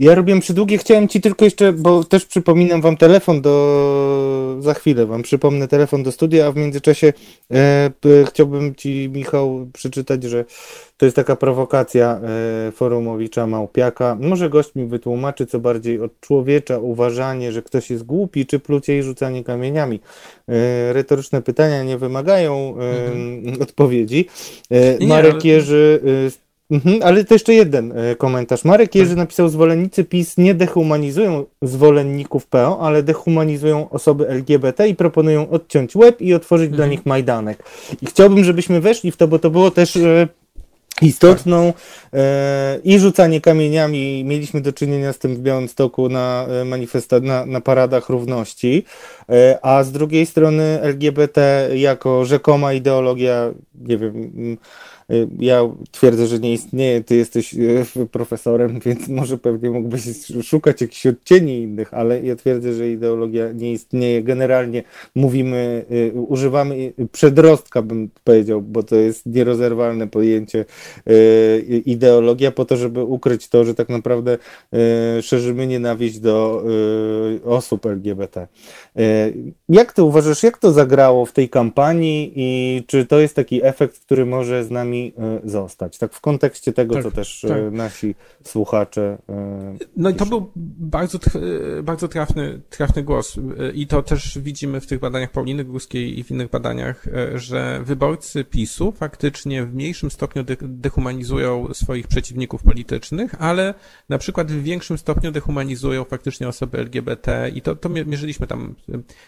Ja 0.00 0.14
robiłem 0.14 0.40
przydługie, 0.40 0.78
chciałem 0.78 1.08
ci 1.08 1.20
tylko 1.20 1.44
jeszcze, 1.44 1.72
bo 1.72 2.04
też 2.04 2.26
przypominam 2.26 2.80
wam 2.80 2.96
telefon 2.96 3.42
do, 3.42 4.56
za 4.60 4.74
chwilę 4.74 5.06
wam 5.06 5.22
przypomnę 5.22 5.68
telefon 5.68 6.02
do 6.02 6.12
studia, 6.12 6.46
a 6.46 6.52
w 6.52 6.56
międzyczasie 6.56 7.12
e, 7.52 7.90
chciałbym 8.26 8.74
ci 8.74 9.08
Michał 9.12 9.66
przeczytać, 9.72 10.22
że 10.24 10.44
to 10.96 11.06
jest 11.06 11.16
taka 11.16 11.36
prowokacja 11.36 12.20
e, 12.68 12.72
forumowicza 12.72 13.46
Małpiaka. 13.46 14.16
Może 14.20 14.50
gość 14.50 14.74
mi 14.74 14.86
wytłumaczy, 14.86 15.46
co 15.46 15.58
bardziej 15.60 16.00
od 16.00 16.20
człowiecza 16.20 16.78
uważanie, 16.78 17.52
że 17.52 17.62
ktoś 17.62 17.90
jest 17.90 18.04
głupi, 18.04 18.46
czy 18.46 18.58
plucie 18.58 18.98
i 18.98 19.02
rzucanie 19.02 19.44
kamieniami. 19.44 20.00
E, 20.48 20.92
retoryczne 20.92 21.42
pytania 21.42 21.82
nie 21.84 21.98
wymagają 21.98 22.74
e, 22.78 23.12
mhm. 23.12 23.62
odpowiedzi. 23.62 24.26
E, 24.70 25.06
Marek 25.06 25.44
Jerzy 25.44 26.00
e, 26.36 26.49
Mhm, 26.70 27.02
ale 27.02 27.24
to 27.24 27.34
jeszcze 27.34 27.54
jeden 27.54 27.92
e, 27.98 28.16
komentarz. 28.16 28.64
Marek 28.64 28.94
Jerzy 28.94 29.10
tak. 29.10 29.18
napisał, 29.18 29.48
zwolennicy 29.48 30.04
PiS 30.04 30.36
nie 30.36 30.54
dehumanizują 30.54 31.44
zwolenników 31.62 32.46
PO, 32.46 32.80
ale 32.80 33.02
dehumanizują 33.02 33.90
osoby 33.90 34.28
LGBT 34.28 34.88
i 34.88 34.94
proponują 34.94 35.50
odciąć 35.50 35.96
łeb 35.96 36.20
i 36.20 36.34
otworzyć 36.34 36.66
mhm. 36.66 36.76
dla 36.76 36.86
nich 36.86 37.06
Majdanek. 37.06 37.62
I 38.02 38.06
chciałbym, 38.06 38.44
żebyśmy 38.44 38.80
weszli 38.80 39.10
w 39.10 39.16
to, 39.16 39.28
bo 39.28 39.38
to 39.38 39.50
było 39.50 39.70
też 39.70 39.96
e, 39.96 40.28
istotną 41.02 41.72
e, 42.12 42.80
i 42.84 42.98
rzucanie 42.98 43.40
kamieniami. 43.40 44.24
Mieliśmy 44.24 44.60
do 44.60 44.72
czynienia 44.72 45.12
z 45.12 45.18
tym 45.18 45.34
w 45.34 45.38
Białymstoku 45.38 46.08
na, 46.08 46.46
e, 46.48 46.64
manifesta- 46.64 47.22
na, 47.22 47.46
na 47.46 47.60
paradach 47.60 48.08
równości, 48.08 48.84
e, 49.28 49.58
a 49.62 49.84
z 49.84 49.92
drugiej 49.92 50.26
strony 50.26 50.80
LGBT 50.82 51.68
jako 51.74 52.24
rzekoma 52.24 52.72
ideologia, 52.72 53.50
nie 53.74 53.98
wiem, 53.98 54.30
ja 55.38 55.62
twierdzę, 55.90 56.26
że 56.26 56.38
nie 56.38 56.52
istnieje, 56.52 57.04
ty 57.04 57.16
jesteś 57.16 57.54
y, 57.54 57.86
profesorem, 58.12 58.80
więc 58.80 59.08
może 59.08 59.38
pewnie 59.38 59.70
mógłbyś 59.70 60.02
szukać 60.42 60.80
jakichś 60.80 61.06
odcieni 61.06 61.62
innych, 61.62 61.94
ale 61.94 62.22
ja 62.22 62.36
twierdzę, 62.36 62.72
że 62.72 62.90
ideologia 62.90 63.52
nie 63.52 63.72
istnieje. 63.72 64.22
Generalnie 64.22 64.82
mówimy, 65.14 65.84
y, 65.90 66.12
używamy 66.20 66.92
przedrostka, 67.12 67.82
bym 67.82 68.10
powiedział, 68.24 68.62
bo 68.62 68.82
to 68.82 68.96
jest 68.96 69.26
nierozerwalne 69.26 70.08
pojęcie 70.08 70.64
ideologia 71.84 72.50
po 72.50 72.64
to, 72.64 72.76
żeby 72.76 73.04
ukryć 73.04 73.48
to, 73.48 73.64
że 73.64 73.74
tak 73.74 73.88
naprawdę 73.88 74.38
szerzymy 75.22 75.66
nienawiść 75.66 76.18
do 76.18 76.64
osób 77.44 77.86
LGBT. 77.86 78.46
Jak 79.68 79.92
ty 79.92 80.02
uważasz, 80.02 80.42
jak 80.42 80.58
to 80.58 80.72
zagrało 80.72 81.26
w 81.26 81.32
tej 81.32 81.48
kampanii 81.48 82.32
i 82.36 82.82
czy 82.86 83.06
to 83.06 83.20
jest 83.20 83.36
taki 83.36 83.64
efekt, 83.64 84.00
który 84.00 84.26
może 84.26 84.64
z 84.64 84.70
nami 84.70 85.00
E, 85.18 85.40
zostać. 85.44 85.98
Tak 85.98 86.14
w 86.14 86.20
kontekście 86.20 86.72
tego, 86.72 86.94
tak, 86.94 87.02
co 87.02 87.10
też 87.10 87.44
e, 87.44 87.48
tak. 87.48 87.72
nasi 87.72 88.14
słuchacze. 88.44 89.18
E, 89.28 89.76
no 89.96 90.10
i 90.10 90.14
to 90.14 90.26
był 90.26 90.52
bardzo, 90.56 91.18
bardzo 91.82 92.08
trafny, 92.08 92.60
trafny 92.70 93.02
głos. 93.02 93.36
I 93.74 93.86
to 93.86 94.02
też 94.02 94.38
widzimy 94.38 94.80
w 94.80 94.86
tych 94.86 95.00
badaniach 95.00 95.30
Pauliny 95.30 95.64
Górskiej 95.64 96.18
i 96.18 96.24
w 96.24 96.30
innych 96.30 96.50
badaniach, 96.50 97.06
że 97.34 97.80
wyborcy 97.84 98.44
PiSu 98.44 98.92
faktycznie 98.92 99.64
w 99.64 99.74
mniejszym 99.74 100.10
stopniu 100.10 100.44
dehumanizują 100.62 101.74
swoich 101.74 102.08
przeciwników 102.08 102.62
politycznych, 102.62 103.34
ale 103.38 103.74
na 104.08 104.18
przykład 104.18 104.52
w 104.52 104.62
większym 104.62 104.98
stopniu 104.98 105.32
dehumanizują 105.32 106.04
faktycznie 106.04 106.48
osoby 106.48 106.78
LGBT 106.78 107.50
i 107.54 107.62
to, 107.62 107.76
to 107.76 107.88
mierzyliśmy 107.88 108.46
tam 108.46 108.74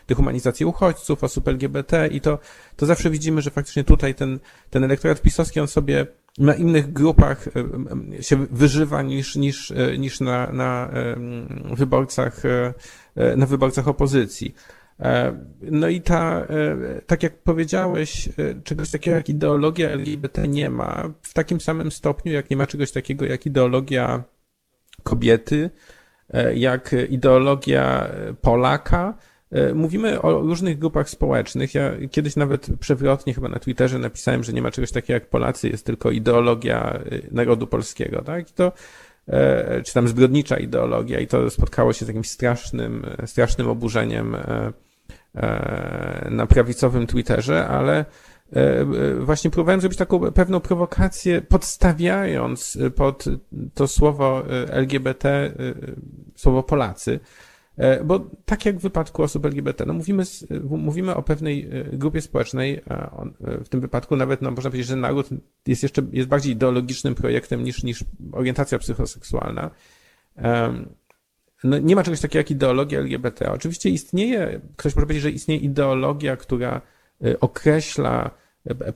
dehumanizację 0.08 0.66
uchodźców, 0.66 1.24
osób 1.24 1.48
LGBT 1.48 2.08
i 2.08 2.20
to, 2.20 2.38
to 2.76 2.86
zawsze 2.86 3.10
widzimy, 3.10 3.42
że 3.42 3.50
faktycznie 3.50 3.84
tutaj 3.84 4.14
ten, 4.14 4.38
ten 4.70 4.84
elektorat 4.84 5.22
pisowski, 5.22 5.60
on 5.60 5.68
sobie 5.68 6.06
na 6.38 6.54
innych 6.54 6.92
grupach 6.92 7.48
e, 7.48 8.22
się 8.22 8.46
wyżywa 8.50 9.02
niż, 9.02 9.36
niż, 9.36 9.70
e, 9.70 9.98
niż 9.98 10.20
na, 10.20 10.52
na 10.52 10.90
wyborcach, 11.72 12.42
e, 12.46 13.36
na 13.36 13.46
wyborcach 13.46 13.88
opozycji. 13.88 14.54
No 15.62 15.88
i 15.88 16.00
ta, 16.00 16.46
tak 17.06 17.22
jak 17.22 17.38
powiedziałeś, 17.38 18.28
czegoś 18.64 18.90
takiego 18.90 19.16
jak 19.16 19.28
ideologia 19.28 19.90
LGBT 19.90 20.48
nie 20.48 20.70
ma 20.70 21.10
w 21.22 21.34
takim 21.34 21.60
samym 21.60 21.92
stopniu, 21.92 22.32
jak 22.32 22.50
nie 22.50 22.56
ma 22.56 22.66
czegoś 22.66 22.92
takiego 22.92 23.24
jak 23.24 23.46
ideologia 23.46 24.22
kobiety, 25.02 25.70
jak 26.54 26.94
ideologia 27.08 28.10
Polaka, 28.40 29.14
E, 29.14 29.31
mówimy 29.74 30.22
o 30.22 30.40
różnych 30.40 30.78
grupach 30.78 31.10
społecznych. 31.10 31.74
Ja 31.74 31.92
kiedyś 32.10 32.36
nawet 32.36 32.66
przewrotnie 32.80 33.34
chyba 33.34 33.48
na 33.48 33.58
Twitterze 33.58 33.98
napisałem, 33.98 34.44
że 34.44 34.52
nie 34.52 34.62
ma 34.62 34.70
czegoś 34.70 34.92
takiego 34.92 35.12
jak 35.12 35.26
Polacy, 35.26 35.68
jest 35.68 35.86
tylko 35.86 36.10
ideologia 36.10 36.92
e, 36.92 37.00
narodu 37.30 37.66
polskiego, 37.66 38.22
tak? 38.22 38.50
I 38.50 38.52
to 38.52 38.72
czy 39.84 39.94
tam 39.94 40.08
zbrodnicza 40.08 40.56
ideologia 40.56 41.20
i 41.20 41.26
to 41.26 41.50
spotkało 41.50 41.92
się 41.92 42.04
z 42.04 42.08
jakimś 42.08 42.30
strasznym, 42.30 43.06
strasznym 43.26 43.68
oburzeniem 43.68 44.36
na 46.30 46.46
prawicowym 46.46 47.06
Twitterze, 47.06 47.68
ale 47.68 48.04
właśnie 49.20 49.50
próbowałem 49.50 49.80
zrobić 49.80 49.98
taką 49.98 50.32
pewną 50.32 50.60
prowokację, 50.60 51.40
podstawiając 51.40 52.78
pod 52.96 53.24
to 53.74 53.88
słowo 53.88 54.42
LGBT 54.70 55.52
słowo 56.36 56.62
Polacy, 56.62 57.20
E, 57.22 57.51
bo 58.04 58.20
tak 58.44 58.66
jak 58.66 58.78
w 58.78 58.82
wypadku 58.82 59.22
osób 59.22 59.46
LGBT, 59.46 59.86
no 59.86 59.92
mówimy, 59.92 60.22
mówimy 60.60 61.14
o 61.14 61.22
pewnej 61.22 61.68
e, 61.70 61.84
grupie 61.96 62.20
społecznej, 62.20 62.74
e, 62.90 63.10
w 63.64 63.68
tym 63.68 63.80
wypadku 63.80 64.16
nawet 64.16 64.42
no 64.42 64.50
można 64.50 64.70
powiedzieć, 64.70 64.88
że 64.88 64.96
naród 64.96 65.28
jest 65.66 65.82
jeszcze 65.82 66.02
jest 66.12 66.28
bardziej 66.28 66.52
ideologicznym 66.52 67.14
projektem 67.14 67.64
niż, 67.64 67.82
niż 67.82 68.04
orientacja 68.32 68.78
psychoseksualna. 68.78 69.70
No, 71.64 71.78
nie 71.78 71.96
ma 71.96 72.02
czegoś 72.02 72.20
takiego 72.20 72.38
jak 72.38 72.50
ideologia 72.50 72.98
LGBT. 72.98 73.52
Oczywiście 73.52 73.90
istnieje, 73.90 74.60
ktoś 74.76 74.96
może 74.96 75.06
powiedzieć, 75.06 75.22
że 75.22 75.30
istnieje 75.30 75.60
ideologia, 75.60 76.36
która 76.36 76.80
określa 77.40 78.30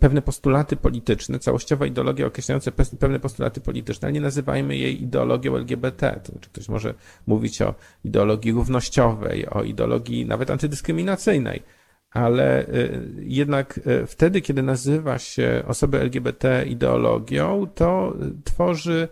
pewne 0.01 0.23
postulaty 0.23 0.77
polityczne, 0.77 1.39
całościowa 1.39 1.87
ideologia 1.87 2.27
określająca 2.27 2.71
pewne 2.99 3.21
postulaty 3.21 3.61
polityczne, 3.61 4.07
ale 4.07 4.13
nie 4.13 4.21
nazywajmy 4.21 4.77
jej 4.77 5.03
ideologią 5.03 5.57
LGBT. 5.57 6.21
To 6.25 6.33
znaczy 6.33 6.51
ktoś 6.51 6.69
może 6.69 6.95
mówić 7.27 7.63
o 7.63 7.75
ideologii 8.05 8.53
równościowej, 8.53 9.47
o 9.47 9.63
ideologii 9.63 10.27
nawet 10.27 10.51
antydyskryminacyjnej, 10.51 11.63
ale 12.11 12.69
y, 12.69 13.15
jednak 13.19 13.79
y, 13.79 14.07
wtedy, 14.07 14.41
kiedy 14.41 14.63
nazywa 14.63 15.19
się 15.19 15.63
osobę 15.67 16.01
LGBT 16.01 16.65
ideologią, 16.67 17.67
to 17.75 18.17
tworzy 18.45 19.09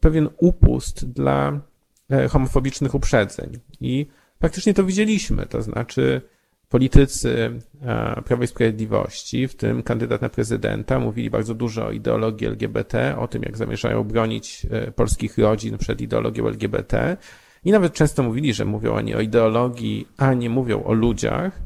pewien 0.00 0.28
upust 0.36 1.12
dla 1.12 1.60
e, 2.10 2.28
homofobicznych 2.28 2.94
uprzedzeń. 2.94 3.58
I 3.80 4.06
praktycznie 4.38 4.74
to 4.74 4.84
widzieliśmy, 4.84 5.46
to 5.46 5.62
znaczy 5.62 6.20
politycy 6.70 7.60
e, 7.82 8.22
Prawa 8.22 8.44
i 8.44 8.46
Sprawiedliwości, 8.46 9.48
w 9.48 9.54
tym 9.54 9.82
kandydat 9.82 10.22
na 10.22 10.28
prezydenta, 10.28 10.98
mówili 10.98 11.30
bardzo 11.30 11.54
dużo 11.54 11.86
o 11.86 11.90
ideologii 11.90 12.46
LGBT, 12.46 13.16
o 13.18 13.28
tym, 13.28 13.42
jak 13.42 13.56
zamierzają 13.56 14.04
bronić 14.04 14.66
e, 14.70 14.90
polskich 14.90 15.38
rodzin 15.38 15.78
przed 15.78 16.00
ideologią 16.00 16.46
LGBT. 16.46 17.16
I 17.64 17.70
nawet 17.70 17.92
często 17.92 18.22
mówili, 18.22 18.54
że 18.54 18.64
mówią 18.64 18.92
oni 18.92 19.14
o 19.14 19.20
ideologii, 19.20 20.08
a 20.16 20.34
nie 20.34 20.50
mówią 20.50 20.84
o 20.84 20.92
ludziach. 20.92 21.60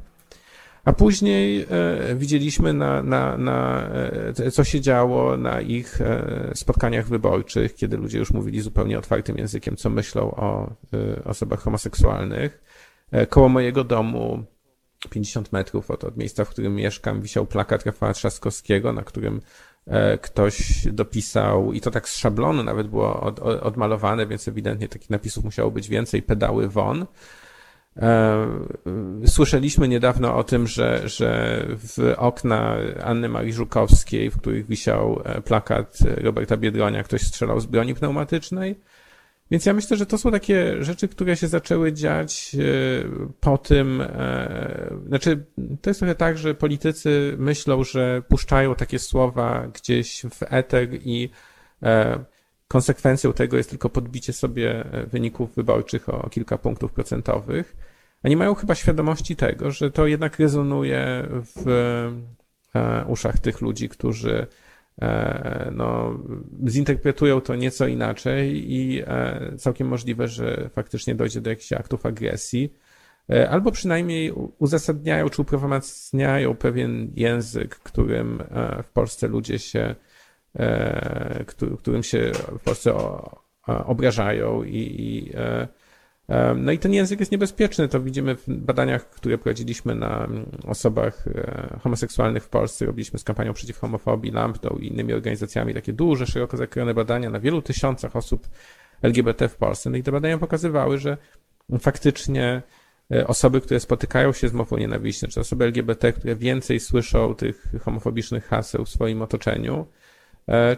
A 0.85 0.93
później 0.93 1.67
e, 1.71 2.15
widzieliśmy, 2.17 2.73
na, 2.73 3.03
na, 3.03 3.37
na, 3.37 3.89
co 4.53 4.65
się 4.65 4.81
działo 4.81 5.37
na 5.37 5.61
ich 5.61 5.99
spotkaniach 6.55 7.09
wyborczych, 7.09 7.75
kiedy 7.75 7.97
ludzie 7.97 8.19
już 8.19 8.33
mówili 8.33 8.61
zupełnie 8.61 8.99
otwartym 8.99 9.39
językiem, 9.39 9.77
co 9.77 9.91
myślą 9.91 10.31
o 10.31 10.71
osobach 11.25 11.61
homoseksualnych. 11.61 12.63
Koło 13.29 13.49
mojego 13.49 13.85
domu 13.85 14.45
50 15.09 15.53
metrów 15.53 15.91
od, 15.91 16.05
od 16.05 16.17
miejsca, 16.17 16.45
w 16.45 16.51
którym 16.51 16.75
mieszkam, 16.75 17.23
wisiał 17.23 17.47
plakat 17.47 17.87
Rafała 17.87 18.13
Trzaskowskiego, 18.13 18.93
na 18.93 19.03
którym 19.03 19.41
e, 19.87 20.19
ktoś 20.19 20.87
dopisał, 20.93 21.73
i 21.73 21.81
to 21.81 21.91
tak 21.91 22.09
z 22.09 22.17
szablonu 22.17 22.63
nawet 22.63 22.89
było 22.89 23.21
od, 23.21 23.41
od, 23.41 23.63
odmalowane, 23.63 24.27
więc 24.27 24.49
ewidentnie 24.49 24.89
takich 24.89 25.11
napisów 25.11 25.45
musiało 25.45 25.71
być 25.71 25.89
więcej, 25.89 26.23
pedały 26.23 26.69
won. 26.69 27.07
E, 27.97 28.47
słyszeliśmy 29.27 29.89
niedawno 29.89 30.37
o 30.37 30.45
tym, 30.45 30.67
że, 30.67 31.09
że 31.09 31.61
w 31.69 32.15
okna 32.17 32.77
Anny 33.05 33.29
Marii 33.29 33.53
Żukowskiej, 33.53 34.31
w 34.31 34.39
których 34.39 34.67
wisiał 34.67 35.23
e, 35.25 35.41
plakat 35.41 35.99
Roberta 36.17 36.57
Biedronia, 36.57 37.03
ktoś 37.03 37.23
strzelał 37.23 37.61
z 37.61 37.67
broni 37.67 37.95
pneumatycznej. 37.95 38.81
Więc 39.51 39.67
ja 39.67 39.73
myślę, 39.73 39.97
że 39.97 40.07
to 40.07 40.19
są 40.19 40.31
takie 40.31 40.85
rzeczy, 40.85 41.09
które 41.09 41.37
się 41.37 41.49
zaczęły 41.49 41.93
dziać 41.93 42.57
e, 42.59 42.59
po 43.41 43.59
tym, 43.59 44.01
e, 44.01 44.97
znaczy 45.07 45.45
to 45.83 45.91
jest 45.91 46.01
trochę 46.01 46.15
tak, 46.15 46.39
że 46.39 46.55
politycy 46.55 47.35
myślą, 47.39 47.85
że 47.85 48.23
puszczają 48.29 48.75
takie 48.75 48.99
słowa 48.99 49.69
gdzieś 49.75 50.23
w 50.23 50.43
eter 50.43 50.89
i 50.93 51.31
e, 51.83 52.25
konsekwencją 52.69 53.33
tego 53.33 53.57
jest 53.57 53.71
tylko 53.71 53.91
podbicie 53.91 54.33
sobie 54.33 54.85
wyników 55.07 55.55
wyborczych 55.55 56.09
o 56.09 56.31
kilka 56.31 56.59
punktów 56.59 56.93
procentowych, 56.93 57.77
a 58.23 58.29
nie 58.29 58.37
mają 58.37 58.55
chyba 58.55 58.75
świadomości 58.75 59.37
tego, 59.37 59.71
że 59.71 59.91
to 59.91 60.07
jednak 60.07 60.39
rezonuje 60.39 61.29
w 61.31 61.65
uszach 63.09 63.39
tych 63.39 63.61
ludzi, 63.61 63.89
którzy 63.89 64.47
no, 65.73 66.19
zinterpretują 66.67 67.41
to 67.41 67.57
nieco 67.57 67.87
inaczej 67.87 68.73
i 68.73 69.03
e, 69.07 69.53
całkiem 69.57 69.89
możliwe, 69.89 70.29
że 70.29 70.71
faktycznie 70.75 71.15
dojdzie 71.15 71.41
do 71.41 71.51
jakichś 71.51 71.73
aktów 71.73 72.07
agresji, 72.07 72.75
e, 73.31 73.51
albo 73.51 73.73
przynajmniej 73.73 74.33
uzasadniają 74.59 75.29
czy 75.29 75.43
uprawomacniają 75.43 76.57
pewien 76.57 77.13
język, 77.15 77.77
którym 77.77 78.43
w 78.83 78.89
Polsce 78.89 79.29
ludzie 79.29 79.59
się, 79.59 79.95
którym 81.79 82.03
się 82.03 82.33
w 82.59 82.63
Polsce 82.65 82.95
obrażają 83.67 84.63
i, 84.63 84.77
i 84.77 85.33
no 86.57 86.73
i 86.73 86.79
ten 86.79 86.95
język 86.95 87.21
jest 87.21 87.33
niebezpieczny. 87.33 87.89
To 87.89 88.01
widzimy 88.01 88.37
w 88.37 88.49
badaniach, 88.49 89.11
które 89.11 89.39
prowadziliśmy 89.39 89.95
na 89.95 90.25
mm, 90.25 90.47
osobach 90.67 91.29
e, 91.29 91.79
homoseksualnych 91.83 92.45
w 92.45 92.49
Polsce. 92.49 92.87
Robiliśmy 92.87 93.19
z 93.19 93.25
kampanią 93.25 93.53
przeciw 93.53 93.79
homofobii, 93.79 94.33
Lampdą 94.33 94.77
i 94.81 94.87
innymi 94.87 95.13
organizacjami 95.13 95.75
takie 95.75 95.93
duże, 95.93 96.27
szeroko 96.27 96.57
zakrojone 96.57 96.95
badania 96.95 97.31
na 97.31 97.41
wielu 97.41 97.63
tysiącach 97.63 98.17
osób 98.17 98.49
LGBT 99.03 99.49
w 99.49 99.57
Polsce. 99.57 99.91
No 99.91 99.97
i 99.97 100.03
te 100.03 100.13
badania 100.13 100.39
pokazywały, 100.39 100.99
że 100.99 101.17
faktycznie 101.81 102.63
e, 103.13 103.27
osoby, 103.27 103.61
które 103.61 103.81
spotykają 103.81 104.33
się 104.33 104.49
z 104.49 104.53
mową 104.53 104.77
nienawiści, 104.77 105.29
czy 105.29 105.41
osoby 105.41 105.65
LGBT, 105.65 106.13
które 106.13 106.37
więcej 106.37 106.81
słyszą 106.81 107.35
tych 107.35 107.67
homofobicznych 107.83 108.47
haseł 108.47 108.85
w 108.85 108.89
swoim 108.89 109.23
otoczeniu, 109.23 109.87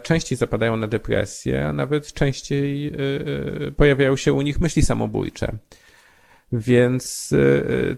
częściej 0.03 0.37
zapadają 0.37 0.77
na 0.77 0.87
depresję, 0.87 1.67
a 1.67 1.73
nawet 1.73 2.13
częściej 2.13 2.87
e, 2.87 2.91
e, 3.67 3.71
pojawiają 3.71 4.15
się 4.15 4.33
u 4.33 4.41
nich 4.41 4.59
myśli 4.59 4.81
samobójcze. 4.81 5.57
Więc 6.51 7.33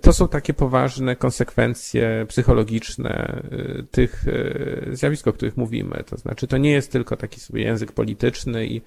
to 0.02 0.14
są 0.14 0.28
takie 0.28 0.54
poważne 0.54 1.16
konsekwencje 1.16 2.26
psychologiczne 2.28 3.44
tych 3.92 4.26
zjawisk, 4.92 5.28
o 5.28 5.34
których 5.34 5.58
mówimy. 5.58 6.04
To 6.06 6.18
znaczy, 6.18 6.48
to 6.48 6.58
nie 6.58 6.72
jest 6.72 6.92
tylko 6.92 7.18
taki 7.18 7.40
sobie 7.40 7.64
język 7.64 7.92
polityczny 7.92 8.68
i, 8.68 8.82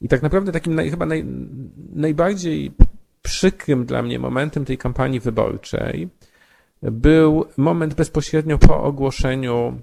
i 0.00 0.08
tak 0.08 0.22
naprawdę 0.22 0.52
takim 0.52 0.74
naj, 0.74 0.90
chyba 0.90 1.06
naj, 1.06 1.24
najbardziej 1.94 2.72
przykrym 3.22 3.84
dla 3.84 4.02
mnie 4.02 4.18
momentem 4.18 4.64
tej 4.64 4.78
kampanii 4.78 5.20
wyborczej 5.20 6.08
był 6.82 7.44
moment 7.56 7.94
bezpośrednio 7.94 8.58
po 8.58 8.82
ogłoszeniu 8.82 9.80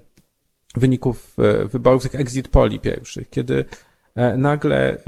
wyników 0.76 1.36
e, 1.38 1.64
wyborów, 1.64 2.02
tych 2.02 2.14
exit 2.14 2.48
poli 2.48 2.80
pierwszych, 2.80 3.30
kiedy 3.30 3.64
e, 4.14 4.36
nagle 4.36 4.90
e, 4.90 4.98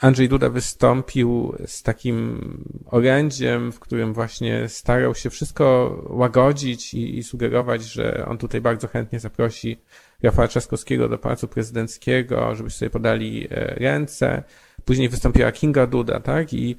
Andrzej 0.00 0.28
Duda 0.28 0.48
wystąpił 0.50 1.54
z 1.66 1.82
takim 1.82 2.40
orędziem, 2.86 3.72
w 3.72 3.80
którym 3.80 4.14
właśnie 4.14 4.68
starał 4.68 5.14
się 5.14 5.30
wszystko 5.30 5.96
łagodzić 6.08 6.94
i, 6.94 7.18
i 7.18 7.22
sugerować, 7.22 7.84
że 7.84 8.26
on 8.26 8.38
tutaj 8.38 8.60
bardzo 8.60 8.88
chętnie 8.88 9.20
zaprosi 9.20 9.78
Rafała 10.22 10.48
Trzaskowskiego 10.48 11.08
do 11.08 11.18
Pałacu 11.18 11.48
Prezydenckiego, 11.48 12.54
żeby 12.54 12.70
sobie 12.70 12.90
podali 12.90 13.48
ręce. 13.50 14.42
Później 14.84 15.08
wystąpiła 15.08 15.52
Kinga 15.52 15.86
Duda, 15.86 16.20
tak? 16.20 16.52
I 16.52 16.76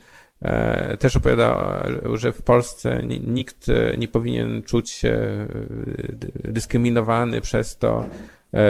też 1.00 1.16
opowiada, 1.16 1.84
że 2.14 2.32
w 2.32 2.42
Polsce 2.42 3.04
nikt 3.28 3.70
e, 3.70 3.98
nie 3.98 4.08
powinien 4.08 4.64
czuć 4.64 4.90
się 4.90 5.10
e, 5.10 6.52
dyskryminowany 6.52 7.42
przez 7.42 7.78
to, 7.78 8.06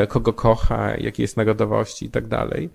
kogo 0.09 0.33
kocha, 0.33 0.97
jakiej 0.97 1.23
jest 1.23 1.37
narodowości 1.37 2.05
i 2.05 2.09
tak 2.09 2.27
dalej. 2.27 2.69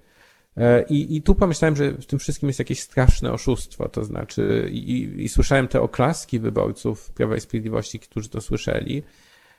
I, 0.88 1.16
I 1.16 1.22
tu 1.22 1.34
pomyślałem, 1.34 1.76
że 1.76 1.92
w 1.92 2.06
tym 2.06 2.18
wszystkim 2.18 2.48
jest 2.48 2.58
jakieś 2.58 2.80
straszne 2.80 3.32
oszustwo, 3.32 3.88
to 3.88 4.04
znaczy, 4.04 4.68
i, 4.72 5.14
i 5.18 5.28
słyszałem 5.28 5.68
te 5.68 5.80
oklaski 5.80 6.40
wyborców 6.40 7.10
Prawa 7.10 7.36
i 7.36 7.40
Sprawiedliwości, 7.40 8.00
którzy 8.00 8.28
to 8.28 8.40
słyszeli, 8.40 9.02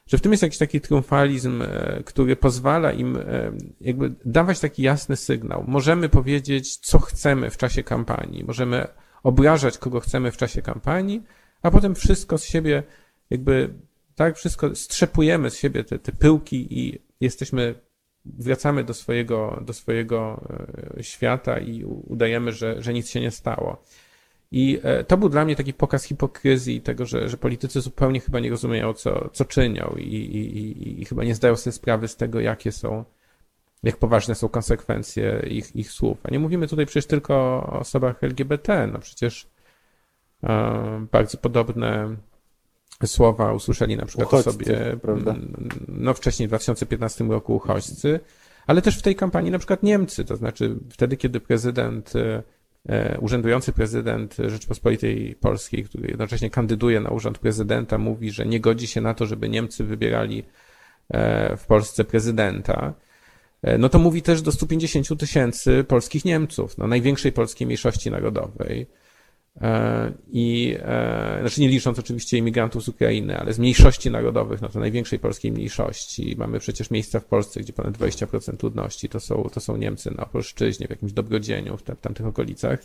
że 0.08 0.18
w 0.18 0.22
tym 0.22 0.32
jest 0.32 0.44
jakiś 0.44 0.58
taki 0.58 0.82
triumfalizm, 0.82 1.64
który 2.06 2.36
pozwala 2.36 2.92
im 2.92 3.18
jakby 3.82 4.14
dawać 4.26 4.60
taki 4.60 4.84
jasny 4.84 5.16
sygnał. 5.16 5.64
Możemy 5.68 6.10
powiedzieć, 6.10 6.78
co 6.78 7.00
chcemy 7.00 7.50
w 7.50 7.58
czasie 7.58 7.84
kampanii, 7.84 8.44
możemy 8.44 8.88
obrażać 9.26 9.78
kogo 9.78 10.00
chcemy 10.00 10.32
w 10.32 10.38
czasie 10.38 10.62
kampanii, 10.62 11.24
a 11.62 11.72
potem 11.72 11.96
wszystko 11.96 12.38
z 12.38 12.44
siebie 12.44 12.84
jakby, 13.30 13.74
tak, 14.16 14.38
wszystko 14.38 14.76
strzepujemy 14.76 15.50
z 15.50 15.58
siebie 15.58 15.84
te, 15.84 16.00
te 16.00 16.12
pyłki 16.12 16.80
i 16.80 17.00
jesteśmy, 17.22 17.76
wracamy 18.26 18.84
do 18.84 18.94
swojego, 18.94 19.64
do 19.66 19.74
swojego 19.74 20.48
e, 20.98 21.04
świata 21.04 21.60
i 21.60 21.84
udajemy, 21.84 22.52
że, 22.52 22.82
że 22.82 22.94
nic 22.94 23.10
się 23.10 23.22
nie 23.22 23.32
stało. 23.32 23.84
I 24.52 24.80
e, 24.84 25.04
to 25.04 25.18
był 25.18 25.30
dla 25.30 25.46
mnie 25.46 25.56
taki 25.56 25.74
pokaz 25.74 26.04
hipokryzji 26.04 26.82
tego, 26.82 27.06
że, 27.06 27.30
że 27.30 27.38
politycy 27.38 27.82
zupełnie 27.82 28.20
chyba 28.20 28.40
nie 28.40 28.50
rozumieją, 28.50 28.94
co, 28.94 29.30
co 29.34 29.46
czynią 29.46 29.96
i, 29.98 30.16
i, 30.16 30.58
i, 30.58 31.02
i 31.02 31.06
chyba 31.06 31.24
nie 31.24 31.36
zdają 31.36 31.56
sobie 31.56 31.72
sprawy 31.72 32.08
z 32.08 32.16
tego, 32.16 32.40
jakie 32.40 32.72
są 32.72 33.06
jak 33.84 33.98
poważne 33.98 34.36
są 34.36 34.50
konsekwencje 34.50 35.46
ich, 35.50 35.76
ich 35.76 35.92
słów. 35.92 36.18
A 36.24 36.32
nie 36.32 36.40
mówimy 36.40 36.68
tutaj 36.68 36.86
przecież 36.86 37.06
tylko 37.06 37.36
o 37.36 37.80
osobach 37.80 38.24
LGBT, 38.24 38.88
no 38.88 39.00
przecież 39.00 39.48
e, 40.44 41.06
bardzo 41.12 41.38
podobne 41.38 42.16
słowa 43.06 43.54
usłyszeli 43.54 43.98
na 43.98 44.06
przykład 44.06 44.28
Uchodźcy, 44.28 44.50
o 44.50 44.54
sobie, 44.54 44.98
prawda? 45.02 45.36
no 45.88 46.14
wcześniej 46.14 46.48
w 46.48 46.50
2015 46.50 47.24
roku 47.24 47.56
uchodźcy, 47.56 48.20
ale 48.68 48.82
też 48.82 49.00
w 49.00 49.02
tej 49.02 49.16
kampanii 49.16 49.52
na 49.52 49.58
przykład 49.58 49.84
Niemcy, 49.84 50.26
to 50.26 50.36
znaczy 50.36 50.76
wtedy, 50.90 51.18
kiedy 51.18 51.40
prezydent, 51.40 52.14
e, 52.16 52.44
e, 52.90 53.20
urzędujący 53.20 53.74
prezydent 53.74 54.38
Rzeczpospolitej 54.48 55.36
Polskiej, 55.36 55.84
który 55.84 56.08
jednocześnie 56.08 56.50
kandyduje 56.50 57.00
na 57.00 57.10
urząd 57.10 57.40
prezydenta, 57.40 57.98
mówi, 57.98 58.32
że 58.32 58.46
nie 58.46 58.60
godzi 58.60 58.88
się 58.88 59.02
na 59.02 59.14
to, 59.14 59.26
żeby 59.26 59.50
Niemcy 59.50 59.84
wybierali 59.84 60.44
w 61.58 61.66
Polsce 61.68 62.04
prezydenta, 62.04 62.94
no 63.80 63.90
to 63.90 64.00
mówi 64.00 64.22
też 64.22 64.42
do 64.42 64.52
150 64.52 65.20
tysięcy 65.20 65.84
polskich 65.84 66.26
Niemców, 66.26 66.78
no 66.78 66.88
największej 66.88 67.32
polskiej 67.32 67.66
mniejszości 67.68 68.12
narodowej. 68.12 68.88
E, 69.62 70.12
I, 70.32 70.78
e, 70.80 71.38
znaczy 71.42 71.62
nie 71.62 71.70
licząc 71.70 72.00
oczywiście 72.00 72.38
imigrantów 72.38 72.84
z 72.84 72.88
Ukrainy, 72.88 73.40
ale 73.40 73.54
z 73.54 73.60
mniejszości 73.60 74.12
narodowych, 74.12 74.62
no 74.62 74.70
to 74.70 74.80
największej 74.80 75.20
polskiej 75.20 75.52
mniejszości. 75.52 76.36
Mamy 76.38 76.60
przecież 76.60 76.92
miejsca 76.92 77.20
w 77.20 77.26
Polsce, 77.26 77.60
gdzie 77.60 77.74
ponad 77.74 77.98
20% 77.98 78.64
ludności 78.64 79.10
to 79.10 79.20
są, 79.20 79.50
to 79.54 79.60
są 79.60 79.78
Niemcy 79.78 80.12
na 80.18 80.26
Polszczyźnie, 80.26 80.88
w 80.88 80.90
jakimś 80.90 81.12
Dobrodzieniu, 81.12 81.78
w, 81.78 81.84
tam, 81.84 81.96
tamtych 81.96 82.26
okolicach. 82.26 82.80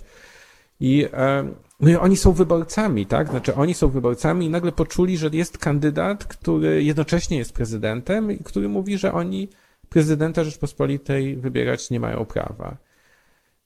I, 0.81 1.07
e, 1.13 1.53
no 1.81 1.91
i 1.91 1.97
oni 1.97 2.17
są 2.17 2.33
wyborcami, 2.33 3.07
tak? 3.07 3.29
Znaczy 3.29 3.55
oni 3.55 3.75
są 3.75 3.89
wyborcami 3.89 4.47
i 4.47 4.51
nagle 4.51 4.73
poczuli, 4.73 5.19
że 5.19 5.31
jest 5.33 5.59
kandydat, 5.59 6.25
który 6.25 6.85
jednocześnie 6.85 7.39
jest 7.39 7.53
prezydentem 7.53 8.33
i 8.33 8.39
który 8.39 8.69
mówi, 8.69 8.99
że 8.99 9.13
oni 9.13 9.49
prezydenta 9.91 10.45
Rzeczpospolitej 10.45 11.37
wybierać 11.37 11.91
nie 11.91 12.01
mają 12.01 12.25
prawa. 12.25 12.77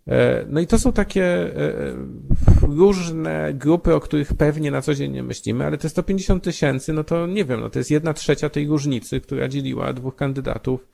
E, 0.08 0.44
No 0.48 0.60
i 0.60 0.66
to 0.66 0.78
są 0.78 0.92
takie 0.92 1.24
e, 1.24 1.94
różne 2.62 3.54
grupy, 3.54 3.94
o 3.94 4.00
których 4.00 4.34
pewnie 4.34 4.70
na 4.70 4.82
co 4.82 4.94
dzień 4.94 5.12
nie 5.12 5.22
myślimy, 5.22 5.64
ale 5.66 5.78
te 5.78 5.88
150 5.88 6.44
tysięcy, 6.44 6.92
no 6.92 7.04
to 7.04 7.26
nie 7.26 7.44
wiem, 7.44 7.60
no 7.60 7.70
to 7.70 7.78
jest 7.78 7.90
jedna 7.90 8.14
trzecia 8.14 8.48
tej 8.48 8.66
różnicy, 8.66 9.20
która 9.20 9.48
dzieliła 9.48 9.92
dwóch 9.92 10.16
kandydatów 10.16 10.88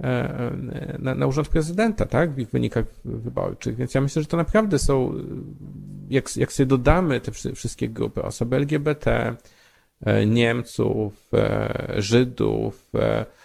e, 0.00 0.52
na, 0.98 1.14
na 1.14 1.26
urząd 1.26 1.48
prezydenta, 1.48 2.06
tak, 2.06 2.34
w 2.34 2.38
ich 2.38 2.48
wynikach 2.50 2.84
wyborczych. 3.04 3.76
Więc 3.76 3.94
ja 3.94 4.00
myślę, 4.00 4.22
że 4.22 4.28
to 4.28 4.36
naprawdę 4.36 4.78
są, 4.78 5.14
jak, 6.10 6.36
jak 6.36 6.52
sobie 6.52 6.66
dodamy 6.66 7.20
te 7.20 7.32
wszy- 7.32 7.54
wszystkie 7.54 7.88
grupy, 7.88 8.22
osoby 8.22 8.56
LGBT, 8.56 9.36
e, 10.00 10.26
Niemców, 10.26 11.28
e, 11.34 11.94
Żydów, 11.98 12.90
e, 12.94 13.26
E, 13.26 13.41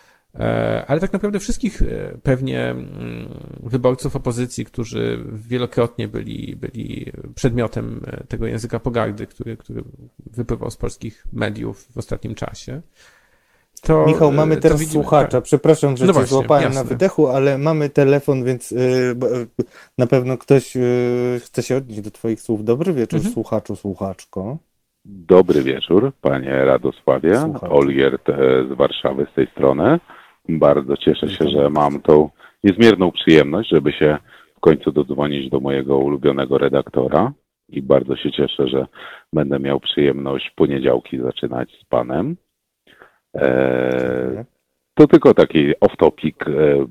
ale 0.88 1.00
tak 1.00 1.14
naprawdę 1.14 1.40
wszystkich 1.40 1.82
e, 1.82 1.86
pewnie 2.24 2.70
mm, 2.70 2.86
wyborców 3.64 4.16
opozycji, 4.16 4.66
którzy 4.66 5.24
wielokrotnie 5.34 6.08
byli, 6.08 6.56
byli 6.56 7.12
przedmiotem 7.36 8.02
e, 8.08 8.24
tego 8.28 8.48
języka 8.48 8.80
pogardy, 8.80 9.28
który, 9.28 9.58
który 9.58 9.84
wypływał 10.34 10.72
z 10.72 10.78
polskich 10.78 11.26
mediów 11.34 11.88
w 11.94 11.98
ostatnim 11.98 12.36
czasie. 12.36 12.82
To, 13.82 14.06
Michał, 14.08 14.32
mamy 14.32 14.58
teraz 14.58 14.80
widzimy, 14.80 15.04
słuchacza. 15.04 15.28
tak. 15.32 15.44
Przepraszam, 15.44 15.98
że 15.98 16.06
No 16.06 16.14
cię 16.14 16.20
właśnie, 16.20 16.30
złapałem 16.38 16.64
jasne. 16.64 16.84
na 16.84 16.90
wydechu, 16.90 17.28
ale 17.28 17.58
mamy 17.58 17.90
telefon, 17.90 18.44
więc 18.44 18.74
na 19.98 20.08
pewno 20.08 20.38
ktoś 20.38 20.74
chce 21.40 21.64
się 21.64 21.78
odnieść 21.78 22.02
do 22.02 22.12
Twoich 22.12 22.42
słów. 22.42 22.64
Dobry 22.64 22.94
wieczór, 22.94 23.18
Mhm. 23.18 23.34
słuchaczu, 23.34 23.76
słuchaczko. 23.76 24.58
Dobry 25.06 25.64
wieczór, 25.64 26.12
panie 26.22 26.66
Radosławie. 26.66 27.42
Olgierd 27.62 28.30
e, 28.30 28.34
z 28.74 28.78
Warszawy 28.78 29.28
z 29.32 29.36
tej 29.36 29.48
strony. 29.48 30.00
Bardzo 30.50 30.98
cieszę 30.98 31.30
się, 31.30 31.50
że 31.50 31.70
mam 31.70 32.02
tą 32.02 32.30
niezmierną 32.64 33.12
przyjemność, 33.12 33.70
żeby 33.70 33.92
się 33.92 34.18
w 34.58 34.60
końcu 34.60 34.92
dodzwonić 34.92 35.50
do 35.50 35.60
mojego 35.60 35.98
ulubionego 35.98 36.58
redaktora. 36.58 37.34
I 37.70 37.82
bardzo 37.82 38.16
się 38.16 38.32
cieszę, 38.32 38.68
że 38.68 38.88
będę 39.34 39.60
miał 39.60 39.80
przyjemność 39.80 40.52
poniedziałki 40.56 41.20
zaczynać 41.20 41.72
z 41.82 41.86
panem. 41.86 42.36
E, 43.36 44.46
to 44.94 45.08
tylko 45.08 45.34
taki 45.34 45.74
off-topic. 45.76 46.50
E, 46.50 46.86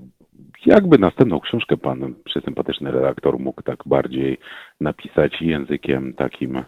jakby 0.67 0.99
następną 0.99 1.41
książkę 1.41 1.77
pan 1.77 2.15
przesympatyczny 2.25 2.91
redaktor 2.91 3.39
mógł 3.39 3.63
tak 3.63 3.79
bardziej 3.87 4.39
napisać 4.81 5.43
językiem 5.43 6.15
takim 6.15 6.63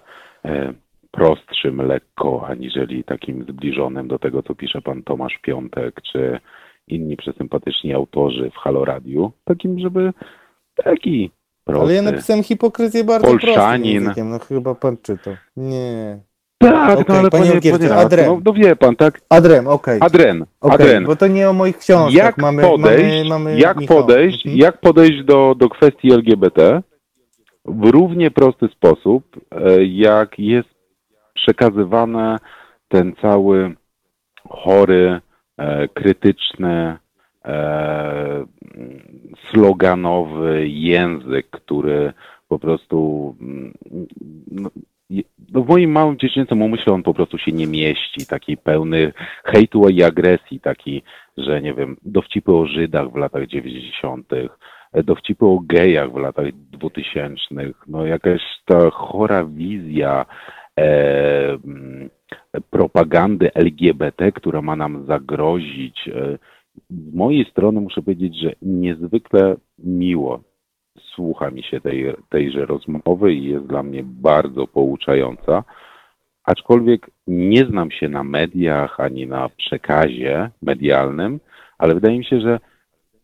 e, 0.44 0.74
prostszym 1.10 1.86
lekko, 1.86 2.47
aniżeli 2.47 3.05
takim 3.05 3.44
zbliżonym 3.44 4.09
do 4.09 4.19
tego, 4.19 4.43
co 4.43 4.55
pisze 4.55 4.82
pan 4.82 5.02
Tomasz 5.02 5.39
Piątek, 5.43 6.02
czy 6.12 6.40
inni 6.90 7.16
przesympatyczni 7.16 7.94
autorzy 7.94 8.51
w 8.51 8.55
Halo 8.56 8.85
Radiu. 8.85 9.32
Takim, 9.44 9.78
żeby 9.78 10.12
taki 10.85 11.31
prosty. 11.65 11.85
Ale 11.85 11.94
ja 11.94 12.02
napisałem 12.02 12.43
hipokryzję 12.43 13.05
bardzo 13.05 13.28
prostym 13.28 13.48
Polszanin. 13.48 13.94
językiem, 13.94 14.31
no 14.31 14.39
chyba 14.39 14.74
pan 14.74 14.97
czytał. 15.02 15.35
Nie. 15.56 16.19
Tak, 16.60 16.98
Okej, 16.98 17.05
no 17.09 17.15
ale 17.15 17.31
panie 17.31 17.43
panie, 17.44 17.55
Olgierdzie, 17.55 17.89
panie 17.89 18.01
Adrem. 18.01 18.27
no, 18.27 18.40
no 18.44 18.52
wie 18.52 18.77
pan, 18.77 18.97
tak? 18.97 19.20
Adrem, 19.28 19.66
okej. 19.66 19.98
Adren, 20.01 20.44
Okej, 20.60 20.74
Adren. 20.86 21.05
bo 21.05 21.16
to 21.16 21.27
nie 21.27 21.51
o 21.51 21.52
moich 21.52 21.78
książkach. 21.78 22.15
Jak 22.15 22.39
mamy, 22.39 22.62
podejść, 22.62 23.28
mamy, 23.28 23.44
mamy 23.44 23.59
jak 23.59 23.77
podejść, 23.89 24.47
Mhm. 24.47 24.59
jak 24.60 24.81
podejść 24.81 25.24
do, 25.24 25.55
do 25.59 25.69
kwestii 25.69 26.12
LGBT 26.12 26.82
w 27.65 27.85
równie 27.90 28.31
prosty 28.31 28.69
sposób, 28.69 29.24
e, 29.51 29.85
jak 29.85 30.39
jest 30.39 30.69
przekazywany 31.35 32.36
ten 32.89 33.12
cały 33.23 33.74
chory, 34.48 35.20
krytyczny, 35.94 36.97
e, 37.44 38.44
sloganowy 39.51 40.68
język, 40.68 41.51
który 41.51 42.12
po 42.48 42.59
prostu 42.59 43.36
mm, 43.40 43.74
no, 44.51 44.70
no 45.52 45.62
w 45.62 45.68
moim 45.68 45.90
małym 45.90 46.18
dziecięcym 46.18 46.62
umyśle 46.62 46.93
on 46.93 47.02
po 47.02 47.14
prostu 47.14 47.39
się 47.39 47.52
nie 47.52 47.66
mieści, 47.66 48.26
taki 48.26 48.56
pełny 48.56 49.12
hejtu 49.44 49.89
i 49.89 50.02
agresji, 50.02 50.60
taki, 50.60 51.02
że 51.36 51.62
nie 51.62 51.74
wiem, 51.74 51.97
dowcipy 52.02 52.52
o 52.52 52.66
Żydach 52.66 53.12
w 53.12 53.16
latach 53.16 53.47
90., 53.47 54.32
e, 54.93 55.02
dowcipy 55.02 55.47
o 55.47 55.59
gejach 55.60 56.12
w 56.12 56.16
latach 56.16 56.47
2000, 56.52 57.44
no 57.86 58.06
jakaś 58.06 58.43
ta 58.64 58.90
chora 58.90 59.44
wizja 59.44 60.26
e, 60.78 61.59
mm, 61.64 62.10
propagandy 62.70 63.55
LGBT, 63.55 64.33
która 64.33 64.62
ma 64.62 64.77
nam 64.77 65.07
zagrozić. 65.07 66.09
E, 66.09 66.39
z 66.91 67.15
mojej 67.15 67.45
strony 67.45 67.81
muszę 67.81 68.03
powiedzieć, 68.03 68.41
że 68.41 68.53
niezwykle 68.62 69.57
miło 69.79 70.41
słucha 71.15 71.51
mi 71.51 71.62
się 71.62 71.81
tej, 71.81 72.15
tejże 72.29 72.66
rozmowy 72.66 73.35
i 73.35 73.45
jest 73.45 73.66
dla 73.66 73.83
mnie 73.83 74.03
bardzo 74.05 74.66
pouczająca. 74.66 75.65
Aczkolwiek 76.45 77.11
nie 77.27 77.65
znam 77.65 77.91
się 77.91 78.09
na 78.09 78.25
mediach 78.25 79.01
ani 79.01 79.27
na 79.27 79.49
przekazie 79.49 80.51
medialnym, 80.62 81.41
ale 81.79 81.95
wydaje 81.95 82.19
mi 82.19 82.25
się, 82.25 82.41
że 82.41 82.61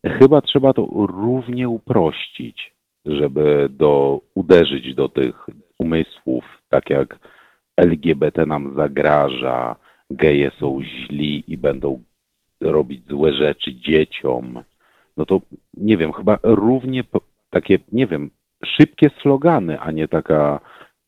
chyba 0.07 0.41
trzeba 0.41 0.73
to 0.73 0.89
równie 0.93 1.69
uprościć, 1.69 2.75
żeby 3.07 3.69
do, 3.71 4.21
uderzyć 4.35 4.95
do 4.95 5.09
tych 5.09 5.47
umysłów, 5.79 6.45
tak 6.69 6.91
jak 6.91 7.19
LGBT 7.77 8.47
nam 8.47 8.75
zagraża, 8.77 9.77
geje 10.11 10.51
są 10.61 10.81
źli 10.83 11.45
i 11.49 11.59
będą 11.59 12.03
robić 12.61 13.09
złe 13.09 13.33
rzeczy 13.33 13.75
dzieciom, 13.75 14.63
no 15.17 15.27
to 15.27 15.41
nie 15.75 15.97
wiem, 15.97 16.13
chyba 16.13 16.39
równie 16.43 17.05
takie, 17.51 17.79
nie 17.93 18.07
wiem, 18.07 18.31
szybkie 18.65 19.11
slogany, 19.23 19.81
a 19.81 19.91
nie 19.91 20.09
taka 20.09 20.61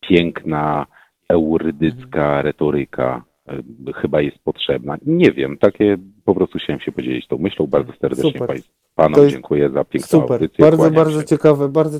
piękna, 0.08 0.86
eurydycka 1.28 2.42
retoryka 2.42 3.24
e, 3.48 3.62
chyba 3.92 4.20
jest 4.20 4.38
potrzebna. 4.38 4.96
Nie 5.06 5.32
wiem, 5.32 5.58
takie 5.58 5.96
po 6.24 6.34
prostu 6.34 6.58
chciałem 6.58 6.80
się 6.80 6.92
podzielić 6.92 7.26
tą 7.26 7.38
myślą. 7.38 7.66
Bardzo 7.66 7.92
serdecznie 8.00 8.32
Super. 8.32 8.60
panom 8.94 9.20
jest 9.20 9.32
dziękuję 9.32 9.70
za 9.70 9.84
piękną 9.84 10.20
Super, 10.20 10.32
audycję. 10.32 10.64
bardzo, 10.64 10.76
Kłaniam 10.76 10.94
bardzo 10.94 11.20
się. 11.20 11.26
ciekawe, 11.26 11.68
bardzo, 11.68 11.98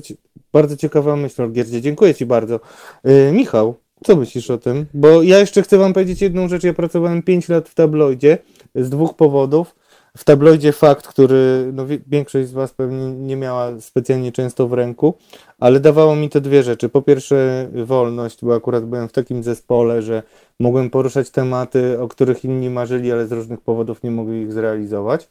bardzo 0.53 0.77
ciekawa 0.77 1.15
myśl, 1.15 1.41
Olgierdzie. 1.41 1.81
Dziękuję 1.81 2.13
Ci 2.13 2.25
bardzo. 2.25 2.59
Yy, 3.03 3.31
Michał, 3.31 3.75
co 4.03 4.15
myślisz 4.15 4.49
o 4.49 4.57
tym? 4.57 4.85
Bo 4.93 5.23
ja 5.23 5.39
jeszcze 5.39 5.61
chcę 5.61 5.77
Wam 5.77 5.93
powiedzieć 5.93 6.21
jedną 6.21 6.47
rzecz. 6.47 6.63
Ja 6.63 6.73
pracowałem 6.73 7.23
5 7.23 7.49
lat 7.49 7.69
w 7.69 7.75
tabloidzie 7.75 8.37
z 8.75 8.89
dwóch 8.89 9.15
powodów. 9.15 9.75
W 10.17 10.23
tabloidzie 10.23 10.71
Fakt, 10.71 11.07
który 11.07 11.71
no, 11.73 11.85
większość 12.07 12.47
z 12.47 12.51
Was 12.51 12.73
pewnie 12.73 13.11
nie 13.11 13.35
miała 13.35 13.81
specjalnie 13.81 14.31
często 14.31 14.67
w 14.67 14.73
ręku, 14.73 15.13
ale 15.59 15.79
dawało 15.79 16.15
mi 16.15 16.29
to 16.29 16.41
dwie 16.41 16.63
rzeczy. 16.63 16.89
Po 16.89 17.01
pierwsze 17.01 17.67
wolność, 17.85 18.45
bo 18.45 18.55
akurat 18.55 18.85
byłem 18.85 19.07
w 19.07 19.11
takim 19.11 19.43
zespole, 19.43 20.01
że 20.01 20.23
mogłem 20.59 20.89
poruszać 20.89 21.29
tematy, 21.29 22.01
o 22.01 22.07
których 22.07 22.45
inni 22.45 22.69
marzyli, 22.69 23.11
ale 23.11 23.27
z 23.27 23.31
różnych 23.31 23.61
powodów 23.61 24.03
nie 24.03 24.11
mogli 24.11 24.41
ich 24.41 24.53
zrealizować. 24.53 25.29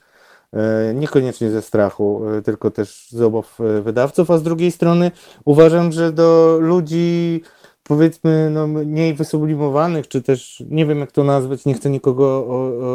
E, 0.52 0.94
Niekoniecznie 0.94 1.50
ze 1.50 1.62
strachu, 1.62 2.22
e, 2.28 2.42
tylko 2.42 2.70
też 2.70 3.08
z 3.10 3.20
obaw 3.20 3.60
e, 3.60 3.82
wydawców, 3.82 4.30
a 4.30 4.38
z 4.38 4.42
drugiej 4.42 4.70
strony 4.70 5.10
uważam, 5.44 5.92
że 5.92 6.12
do 6.12 6.58
ludzi 6.60 7.42
powiedzmy 7.88 8.50
no, 8.50 8.66
mniej 8.66 9.14
wysublimowanych, 9.14 10.08
czy 10.08 10.22
też 10.22 10.62
nie 10.70 10.86
wiem 10.86 11.00
jak 11.00 11.12
to 11.12 11.24
nazwać, 11.24 11.64
nie 11.64 11.74
chcę 11.74 11.90
nikogo 11.90 12.46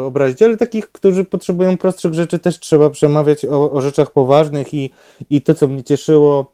obrazić, 0.06 0.42
ale 0.42 0.56
takich, 0.56 0.92
którzy 0.92 1.24
potrzebują 1.24 1.76
prostszych 1.76 2.14
rzeczy, 2.14 2.38
też 2.38 2.60
trzeba 2.60 2.90
przemawiać 2.90 3.44
o, 3.44 3.72
o 3.72 3.80
rzeczach 3.80 4.10
poważnych 4.10 4.74
i, 4.74 4.90
i 5.30 5.42
to, 5.42 5.54
co 5.54 5.68
mnie 5.68 5.84
cieszyło 5.84 6.52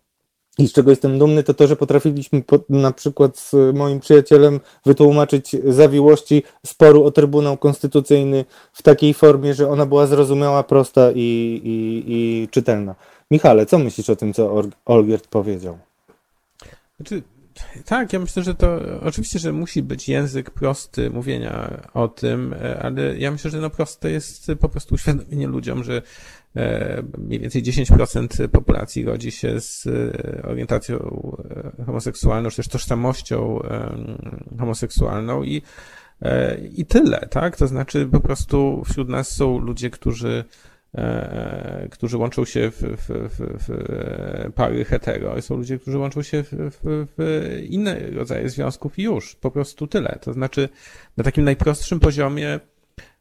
i 0.59 0.69
z 0.69 0.73
czego 0.73 0.91
jestem 0.91 1.19
dumny, 1.19 1.43
to 1.43 1.55
to, 1.55 1.67
że 1.67 1.77
potrafiliśmy 1.77 2.43
po, 2.43 2.59
na 2.69 2.93
przykład 2.93 3.39
z 3.39 3.77
moim 3.77 4.01
przyjacielem 4.01 4.61
wytłumaczyć 4.87 5.57
zawiłości 5.65 6.43
sporu 6.67 7.05
o 7.05 7.11
Trybunał 7.11 7.57
Konstytucyjny 7.57 8.45
w 8.73 8.83
takiej 8.83 9.15
formie, 9.15 9.55
że 9.55 9.71
ona 9.71 9.87
była 9.87 10.07
zrozumiała, 10.07 10.63
prosta 10.63 11.11
i, 11.15 11.61
i, 11.65 12.05
i 12.07 12.49
czytelna. 12.51 12.95
Michale, 13.31 13.67
co 13.67 13.79
myślisz 13.79 14.11
o 14.11 14.17
tym, 14.17 14.33
co 14.33 14.63
Olgierd 14.87 15.27
powiedział? 15.27 15.79
Znaczy, 16.97 17.23
tak, 17.85 18.13
ja 18.13 18.19
myślę, 18.19 18.43
że 18.43 18.55
to 18.55 18.79
oczywiście, 19.03 19.39
że 19.39 19.53
musi 19.53 19.83
być 19.83 20.09
język 20.09 20.51
prosty 20.51 21.11
mówienia 21.11 21.81
o 21.95 22.09
tym, 22.09 22.55
ale 22.81 23.19
ja 23.19 23.31
myślę, 23.31 23.51
że 23.51 23.61
no 23.61 23.71
proste 23.71 24.11
jest 24.11 24.53
po 24.61 24.69
prostu 24.69 24.95
uświadomienie 24.95 25.47
ludziom, 25.47 25.85
że 25.85 26.03
e, 26.57 27.03
mniej 27.19 27.41
więcej 27.41 27.63
10% 27.63 28.49
populacji 28.49 29.05
rodzi 29.05 29.31
się 29.31 29.61
z 29.61 29.87
e, 29.87 30.43
orientacją 30.43 30.99
e, 31.79 31.85
homoseksualną, 31.85 32.51
czy 32.51 32.57
też 32.57 32.69
tożsamością 32.69 33.59
homoseksualną 34.59 35.43
i, 35.43 35.63
i 36.77 36.87
tyle, 36.87 37.29
tak? 37.31 37.57
To 37.57 37.67
znaczy 37.67 38.09
po 38.13 38.21
prostu 38.21 38.83
wśród 38.85 39.09
nas 39.09 39.31
są 39.31 39.59
ludzie, 39.59 39.91
którzy 39.91 40.45
E, 40.45 40.45
którzy 41.91 42.17
łączą 42.17 42.45
się 42.45 42.71
w, 42.71 42.81
w, 42.81 43.09
w, 43.09 43.69
w, 43.69 44.53
pary 44.55 44.85
hetero. 44.85 45.43
Są 45.43 45.57
ludzie, 45.57 45.79
którzy 45.79 45.99
łączą 45.99 46.23
się 46.23 46.45
w, 46.51 47.09
inne 47.69 48.01
rodzaje 48.11 48.49
związków 48.49 48.99
i 48.99 49.03
już, 49.03 49.35
po 49.35 49.51
prostu 49.51 49.87
tyle. 49.87 50.19
To 50.23 50.33
znaczy 50.33 50.69
na 51.17 51.25
takim 51.25 51.45
najprostszym 51.45 52.01
poziomie 52.01 52.61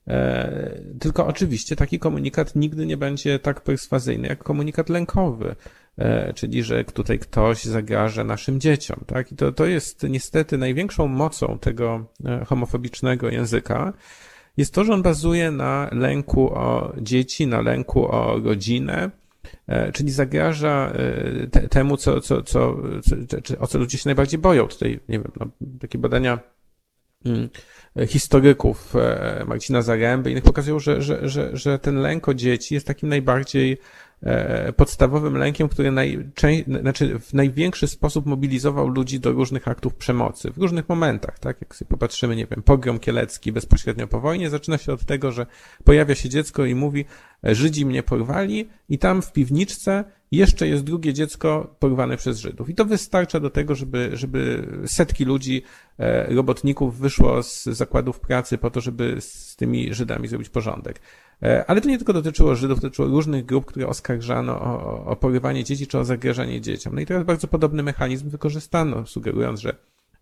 e, 0.07 0.81
tylko 0.99 1.27
oczywiście 1.27 1.75
taki 1.75 1.99
komunikat 1.99 2.55
nigdy 2.55 2.85
nie 2.85 2.97
będzie 2.97 3.39
tak 3.39 3.61
perswazyjny 3.61 4.27
jak 4.27 4.43
komunikat 4.43 4.89
lękowy, 4.89 5.55
e, 5.97 6.33
czyli 6.33 6.63
że 6.63 6.83
tutaj 6.83 7.19
ktoś 7.19 7.63
zagraża 7.63 8.23
naszym 8.23 8.59
dzieciom. 8.59 9.03
Tak? 9.07 9.31
I 9.31 9.35
to, 9.35 9.51
to 9.51 9.65
jest 9.65 10.03
niestety 10.03 10.57
największą 10.57 11.07
mocą 11.07 11.59
tego 11.59 12.05
homofobicznego 12.45 13.29
języka, 13.29 13.93
jest 14.57 14.73
to, 14.73 14.83
że 14.83 14.93
on 14.93 15.01
bazuje 15.01 15.51
na 15.51 15.89
lęku 15.91 16.53
o 16.53 16.93
dzieci, 17.01 17.47
na 17.47 17.61
lęku 17.61 18.11
o 18.11 18.39
rodzinę, 18.43 19.11
e, 19.67 19.91
czyli 19.91 20.11
zagraża 20.11 20.91
e, 20.91 21.47
te, 21.47 21.67
temu, 21.67 21.97
co, 21.97 22.21
co, 22.21 22.41
co, 22.41 22.77
co, 23.43 23.59
o 23.59 23.67
co 23.67 23.77
ludzie 23.77 23.97
się 23.97 24.09
najbardziej 24.09 24.39
boją. 24.39 24.67
Tutaj, 24.67 24.99
nie 25.09 25.19
wiem, 25.19 25.31
no, 25.39 25.47
takie 25.79 25.97
badania 25.97 26.39
mm, 27.25 27.49
historyków 28.07 28.95
e, 28.95 29.45
Marcina 29.47 29.81
Zaręby 29.81 30.29
i 30.29 30.31
innych 30.31 30.43
pokazują, 30.43 30.79
że, 30.79 31.01
że, 31.01 31.29
że, 31.29 31.57
że 31.57 31.79
ten 31.79 31.95
lęk 31.95 32.27
o 32.27 32.33
dzieci 32.33 32.73
jest 32.73 32.87
takim 32.87 33.09
najbardziej 33.09 33.77
podstawowym 34.75 35.37
lękiem, 35.37 35.69
który 35.69 35.91
najczę... 35.91 36.49
znaczy 36.81 37.19
w 37.19 37.33
największy 37.33 37.87
sposób 37.87 38.25
mobilizował 38.25 38.87
ludzi 38.87 39.19
do 39.19 39.31
różnych 39.31 39.67
aktów 39.67 39.95
przemocy 39.95 40.51
w 40.51 40.57
różnych 40.57 40.89
momentach, 40.89 41.39
tak? 41.39 41.61
Jak 41.61 41.75
sobie 41.75 41.89
popatrzymy, 41.89 42.35
nie 42.35 42.45
wiem, 42.45 42.63
pogrom 42.63 42.99
kielecki 42.99 43.51
bezpośrednio 43.51 44.07
po 44.07 44.19
wojnie 44.19 44.49
zaczyna 44.49 44.77
się 44.77 44.93
od 44.93 45.05
tego, 45.05 45.31
że 45.31 45.45
pojawia 45.83 46.15
się 46.15 46.29
dziecko 46.29 46.65
i 46.65 46.75
mówi, 46.75 47.05
e, 47.45 47.55
Żydzi 47.55 47.85
mnie 47.85 48.03
porwali 48.03 48.69
i 48.89 48.97
tam 48.99 49.21
w 49.21 49.31
piwniczce 49.31 50.03
jeszcze 50.31 50.67
jest 50.67 50.83
drugie 50.83 51.13
dziecko 51.13 51.75
porwane 51.79 52.17
przez 52.17 52.39
Żydów. 52.39 52.69
I 52.69 52.75
to 52.75 52.85
wystarcza 52.85 53.39
do 53.39 53.49
tego, 53.49 53.75
żeby, 53.75 54.09
żeby 54.13 54.67
setki 54.85 55.25
ludzi, 55.25 55.63
e, 55.99 56.35
robotników 56.35 56.99
wyszło 56.99 57.43
z 57.43 57.63
zakładów 57.63 58.19
pracy 58.19 58.57
po 58.57 58.71
to, 58.71 58.81
żeby 58.81 59.15
z 59.19 59.55
tymi 59.55 59.93
Żydami 59.93 60.27
zrobić 60.27 60.49
porządek. 60.49 60.99
E, 61.43 61.65
ale 61.67 61.81
to 61.81 61.89
nie 61.89 61.97
tylko 61.97 62.13
dotyczyło 62.13 62.55
Żydów, 62.55 62.81
dotyczyło 62.81 63.07
różnych 63.07 63.45
grup, 63.45 63.65
które 63.65 63.87
oskarżano 63.87 64.61
o, 64.61 65.05
o 65.05 65.15
porywanie 65.15 65.63
dzieci 65.63 65.87
czy 65.87 65.99
o 65.99 66.05
zagrażanie 66.05 66.61
dzieciom. 66.61 66.95
No 66.95 67.01
i 67.01 67.05
teraz 67.05 67.23
bardzo 67.23 67.47
podobny 67.47 67.83
mechanizm 67.83 68.29
wykorzystano, 68.29 69.05
sugerując, 69.05 69.59
że 69.59 69.75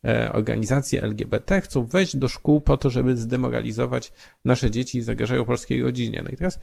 e, 0.06 0.34
organizacje 0.34 1.02
LGBT 1.03 1.61
chcą 1.61 1.86
wejść 1.86 2.18
do 2.18 2.27
szkół 2.27 2.61
po 2.61 2.77
to, 2.77 2.90
żeby 2.90 3.18
zdemoralizować 3.18 4.14
nasze 4.45 4.72
dzieci 4.72 4.98
i 4.98 5.02
zagrażają 5.02 5.45
polskiej 5.45 5.84
rodzinie. 5.84 6.22
No 6.23 6.30
i 6.30 6.36
teraz 6.36 6.60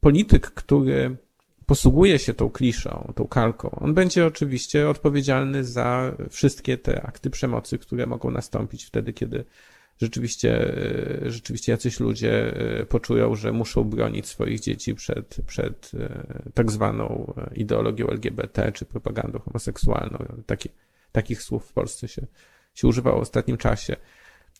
polityk, 0.00 0.50
który 0.50 1.16
posługuje 1.70 2.18
się 2.18 2.34
tą 2.34 2.50
kliszą, 2.50 3.12
tą 3.16 3.26
kalką, 3.26 3.70
on 3.70 3.94
będzie 3.94 4.26
oczywiście 4.26 4.88
odpowiedzialny 4.88 5.64
za 5.64 6.16
wszystkie 6.30 6.78
te 6.78 7.02
akty 7.02 7.30
przemocy, 7.30 7.78
które 7.78 8.06
mogą 8.06 8.30
nastąpić 8.30 8.84
wtedy, 8.84 9.12
kiedy 9.12 9.44
rzeczywiście, 10.00 10.74
e, 11.26 11.30
rzeczywiście 11.30 11.72
jacyś 11.72 12.00
ludzie 12.00 12.56
e, 12.80 12.86
poczują, 12.86 13.34
że 13.34 13.52
muszą 13.52 13.84
bronić 13.84 14.26
swoich 14.26 14.60
dzieci 14.60 14.94
przed, 14.94 15.36
przed 15.46 15.90
e, 15.94 16.50
tak 16.54 16.72
zwaną 16.72 17.34
ideologią 17.54 18.06
LGBT 18.08 18.72
czy 18.72 18.84
propagandą 18.84 19.38
homoseksualną. 19.38 20.18
Takie, 20.46 20.68
takich 21.12 21.42
słów 21.42 21.66
w 21.66 21.72
Polsce 21.72 22.08
się, 22.08 22.26
się 22.74 22.88
używało 22.88 23.18
w 23.18 23.22
ostatnim 23.22 23.56
czasie. 23.56 23.96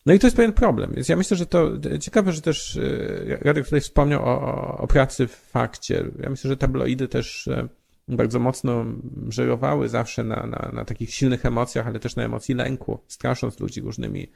No 0.05 0.13
i 0.13 0.19
to 0.19 0.27
jest 0.27 0.37
pewien 0.37 0.53
problem. 0.53 0.91
Więc 0.95 1.09
ja 1.09 1.15
myślę, 1.15 1.37
że 1.37 1.45
to 1.45 1.71
ciekawe, 1.99 2.31
że 2.31 2.41
też 2.41 2.79
Radek 3.41 3.65
tutaj 3.65 3.81
wspomniał 3.81 4.23
o, 4.23 4.77
o 4.77 4.87
pracy 4.87 5.27
w 5.27 5.35
fakcie. 5.35 6.05
Ja 6.19 6.29
myślę, 6.29 6.49
że 6.49 6.57
tabloidy 6.57 7.07
też 7.07 7.49
bardzo 8.07 8.39
mocno 8.39 8.85
żerowały 9.29 9.89
zawsze 9.89 10.23
na, 10.23 10.35
na, 10.35 10.71
na 10.73 10.85
takich 10.85 11.13
silnych 11.13 11.45
emocjach, 11.45 11.87
ale 11.87 11.99
też 11.99 12.15
na 12.15 12.23
emocji 12.23 12.55
lęku, 12.55 12.99
strasząc 13.07 13.59
ludzi 13.59 13.81
różnymi 13.81 14.27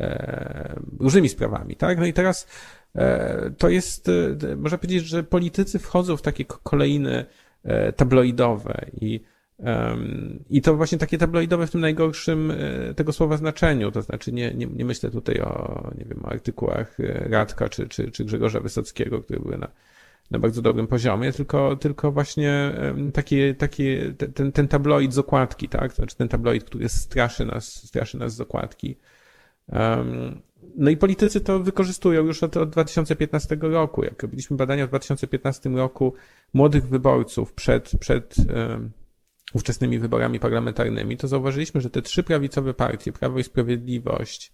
E, 0.00 0.80
różnymi 1.00 1.28
sprawami, 1.28 1.76
tak? 1.76 1.98
No 1.98 2.06
i 2.06 2.12
teraz 2.12 2.46
e, 2.94 3.50
to 3.58 3.68
jest, 3.68 4.08
e, 4.08 4.56
można 4.56 4.78
powiedzieć, 4.78 5.04
że 5.04 5.22
politycy 5.22 5.78
wchodzą 5.78 6.16
w 6.16 6.22
takie 6.22 6.44
kolejny 6.44 7.24
tabloidowe 7.96 8.86
i 9.00 9.20
i 10.50 10.62
to 10.62 10.76
właśnie 10.76 10.98
takie 10.98 11.18
tabloidowe 11.18 11.66
w 11.66 11.70
tym 11.70 11.80
najgorszym 11.80 12.52
tego 12.96 13.12
słowa 13.12 13.36
znaczeniu, 13.36 13.90
to 13.90 14.02
znaczy 14.02 14.32
nie, 14.32 14.54
nie, 14.54 14.66
nie 14.66 14.84
myślę 14.84 15.10
tutaj 15.10 15.40
o, 15.40 15.90
nie 15.98 16.04
wiem, 16.04 16.24
o 16.24 16.28
artykułach 16.28 16.96
Radka 17.30 17.68
czy, 17.68 17.88
czy, 17.88 18.10
czy 18.10 18.24
Grzegorza 18.24 18.60
Wysockiego, 18.60 19.22
które 19.22 19.40
były 19.40 19.58
na, 19.58 19.68
na 20.30 20.38
bardzo 20.38 20.62
dobrym 20.62 20.86
poziomie, 20.86 21.32
tylko, 21.32 21.76
tylko 21.76 22.12
właśnie 22.12 22.72
taki, 23.12 23.54
taki, 23.54 23.84
ten, 24.34 24.52
ten 24.52 24.68
tabloid 24.68 25.14
z 25.14 25.18
okładki, 25.18 25.68
tak? 25.68 25.90
To 25.90 25.96
znaczy 25.96 26.16
ten 26.16 26.28
tabloid, 26.28 26.64
który 26.64 26.88
straszy 26.88 27.44
nas, 27.44 27.86
straszy 27.86 28.18
nas 28.18 28.34
z 28.34 28.40
okładki. 28.40 28.96
No 30.76 30.90
i 30.90 30.96
politycy 30.96 31.40
to 31.40 31.60
wykorzystują 31.60 32.24
już 32.24 32.42
od, 32.42 32.56
od 32.56 32.70
2015 32.70 33.56
roku. 33.60 34.04
Jak 34.04 34.22
robiliśmy 34.22 34.56
badania 34.56 34.86
w 34.86 34.88
2015 34.88 35.70
roku 35.70 36.14
młodych 36.54 36.88
wyborców 36.88 37.52
przed, 37.52 37.92
przed 38.00 38.36
ówczesnymi 39.54 39.98
wyborami 39.98 40.40
parlamentarnymi, 40.40 41.16
to 41.16 41.28
zauważyliśmy, 41.28 41.80
że 41.80 41.90
te 41.90 42.02
trzy 42.02 42.22
prawicowe 42.22 42.74
partie, 42.74 43.12
Prawo 43.12 43.38
i 43.38 43.44
Sprawiedliwość, 43.44 44.52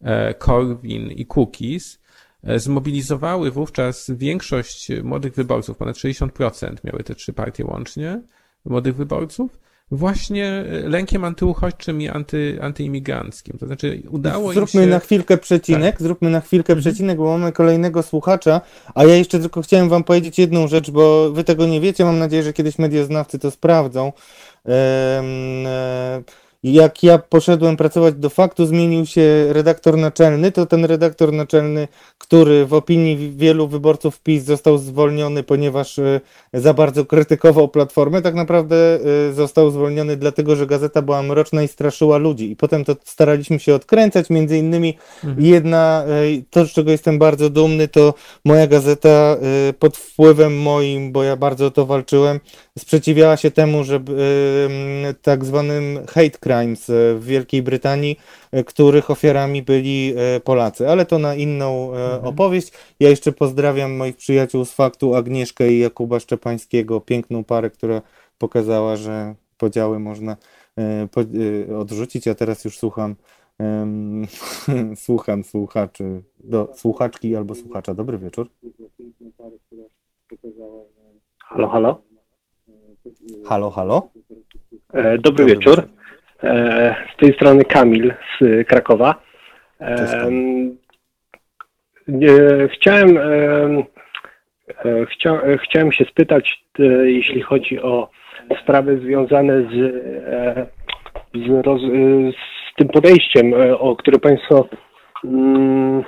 e, 0.00 0.34
Korwin 0.34 1.10
i 1.10 1.26
Kukiz, 1.26 2.00
e, 2.42 2.58
zmobilizowały 2.58 3.50
wówczas 3.50 4.10
większość 4.10 4.88
młodych 5.02 5.34
wyborców, 5.34 5.76
ponad 5.76 5.96
60% 5.96 6.84
miały 6.84 7.02
te 7.02 7.14
trzy 7.14 7.32
partie 7.32 7.64
łącznie, 7.64 8.22
młodych 8.64 8.96
wyborców, 8.96 9.58
właśnie 9.90 10.46
e, 10.46 10.88
lękiem 10.88 11.24
antyuchodźczym 11.24 12.00
i 12.00 12.08
anty, 12.08 12.58
antyimigranckim. 12.60 13.58
To 13.58 13.66
znaczy 13.66 14.02
udało 14.10 14.52
zróbmy 14.52 14.60
im 14.60 14.66
się... 14.66 14.70
Zróbmy 14.70 14.86
na 14.86 14.98
chwilkę 14.98 15.38
przecinek, 15.38 15.94
tak. 15.94 16.02
zróbmy 16.02 16.30
na 16.30 16.40
chwilkę 16.40 16.72
mhm. 16.72 16.80
przecinek, 16.80 17.18
bo 17.18 17.38
mamy 17.38 17.52
kolejnego 17.52 18.02
słuchacza, 18.02 18.60
a 18.94 19.04
ja 19.04 19.14
jeszcze 19.14 19.38
tylko 19.38 19.62
chciałem 19.62 19.88
wam 19.88 20.04
powiedzieć 20.04 20.38
jedną 20.38 20.68
rzecz, 20.68 20.90
bo 20.90 21.32
wy 21.32 21.44
tego 21.44 21.66
nie 21.66 21.80
wiecie, 21.80 22.04
mam 22.04 22.18
nadzieję, 22.18 22.42
że 22.42 22.52
kiedyś 22.52 22.78
medioznawcy 22.78 23.38
to 23.38 23.50
sprawdzą. 23.50 24.12
Ehm, 24.64 26.24
jak 26.72 27.02
ja 27.02 27.18
poszedłem 27.18 27.76
pracować 27.76 28.14
do 28.14 28.30
faktu, 28.30 28.66
zmienił 28.66 29.06
się 29.06 29.46
redaktor 29.48 29.96
naczelny, 29.96 30.52
to 30.52 30.66
ten 30.66 30.84
redaktor 30.84 31.32
naczelny, 31.32 31.88
który 32.18 32.66
w 32.66 32.74
opinii 32.74 33.32
wielu 33.36 33.68
wyborców 33.68 34.20
PiS 34.20 34.44
został 34.44 34.78
zwolniony, 34.78 35.42
ponieważ 35.42 35.98
e, 35.98 36.20
za 36.54 36.74
bardzo 36.74 37.04
krytykował 37.04 37.68
Platformę, 37.68 38.22
tak 38.22 38.34
naprawdę 38.34 38.76
e, 39.30 39.32
został 39.32 39.70
zwolniony 39.70 40.16
dlatego, 40.16 40.56
że 40.56 40.66
gazeta 40.66 41.02
była 41.02 41.22
mroczna 41.22 41.62
i 41.62 41.68
straszyła 41.68 42.16
ludzi. 42.16 42.50
I 42.50 42.56
potem 42.56 42.84
to 42.84 42.96
staraliśmy 43.04 43.58
się 43.58 43.74
odkręcać, 43.74 44.30
między 44.30 44.58
innymi 44.58 44.98
mhm. 45.24 45.46
jedna, 45.46 46.04
e, 46.06 46.42
to 46.50 46.66
z 46.66 46.70
czego 46.70 46.90
jestem 46.90 47.18
bardzo 47.18 47.50
dumny, 47.50 47.88
to 47.88 48.14
moja 48.44 48.66
gazeta 48.66 49.36
pod 49.78 49.96
wpływem 49.96 50.62
moim, 50.62 51.12
bo 51.12 51.22
ja 51.22 51.36
bardzo 51.36 51.66
o 51.66 51.70
to 51.70 51.86
walczyłem, 51.86 52.40
sprzeciwiała 52.78 53.36
się 53.36 53.50
temu, 53.50 53.84
że 53.84 54.00
tak 55.22 55.44
zwanym 55.44 55.98
hate 56.06 56.38
crimes 56.56 56.90
w 57.14 57.24
Wielkiej 57.24 57.62
Brytanii, 57.62 58.16
e, 58.52 58.64
których 58.64 59.10
ofiarami 59.10 59.62
byli 59.62 60.14
e, 60.16 60.40
Polacy. 60.40 60.88
Ale 60.88 61.06
to 61.06 61.18
na 61.18 61.34
inną 61.34 61.94
e, 61.94 62.04
mhm. 62.04 62.24
opowieść. 62.24 62.72
Ja 63.00 63.08
jeszcze 63.08 63.32
pozdrawiam 63.32 63.96
moich 63.96 64.16
przyjaciół 64.16 64.64
z 64.64 64.72
faktu 64.72 65.14
Agnieszkę 65.14 65.72
i 65.72 65.78
Jakuba 65.78 66.20
Szczepańskiego, 66.20 67.00
piękną 67.00 67.44
parę, 67.44 67.70
która 67.70 68.02
pokazała, 68.38 68.96
że 68.96 69.34
podziały 69.58 69.98
można 69.98 70.36
e, 70.78 71.08
e, 71.70 71.76
odrzucić, 71.76 72.28
a 72.28 72.34
teraz 72.34 72.64
już 72.64 72.78
słucham 72.78 73.16
słucham 75.06 75.44
słuchaczy, 75.44 76.22
do 76.40 76.72
słuchaczki 76.74 77.36
albo 77.36 77.54
słuchacza. 77.54 77.94
Dobry 77.94 78.18
wieczór. 78.18 78.48
Halo, 81.38 81.68
halo. 81.68 82.02
Halo, 83.44 83.70
halo. 83.70 84.10
E, 84.92 85.18
dobry, 85.18 85.44
wieczór. 85.44 85.78
E, 85.78 85.88
z 87.14 87.16
tej 87.16 87.34
strony 87.34 87.64
Kamil 87.64 88.14
z 88.40 88.68
Krakowa. 88.68 89.14
E, 89.80 90.28
chciałem, 92.68 93.18
e, 93.18 93.22
e, 94.84 95.06
chcia, 95.06 95.42
e, 95.42 95.58
chciałem 95.58 95.92
się 95.92 96.04
spytać, 96.04 96.64
e, 96.78 96.82
jeśli 97.10 97.42
chodzi 97.42 97.82
o 97.82 98.10
sprawy 98.62 98.98
związane 98.98 99.62
z, 99.62 99.74
e, 100.26 100.66
z, 101.34 101.66
roz, 101.66 101.82
e, 101.82 101.86
z 102.32 102.74
tym 102.76 102.88
podejściem, 102.88 103.54
e, 103.54 103.78
o 103.78 103.96
które 103.96 104.18
Państwo. 104.18 104.68
Mm, 105.24 106.04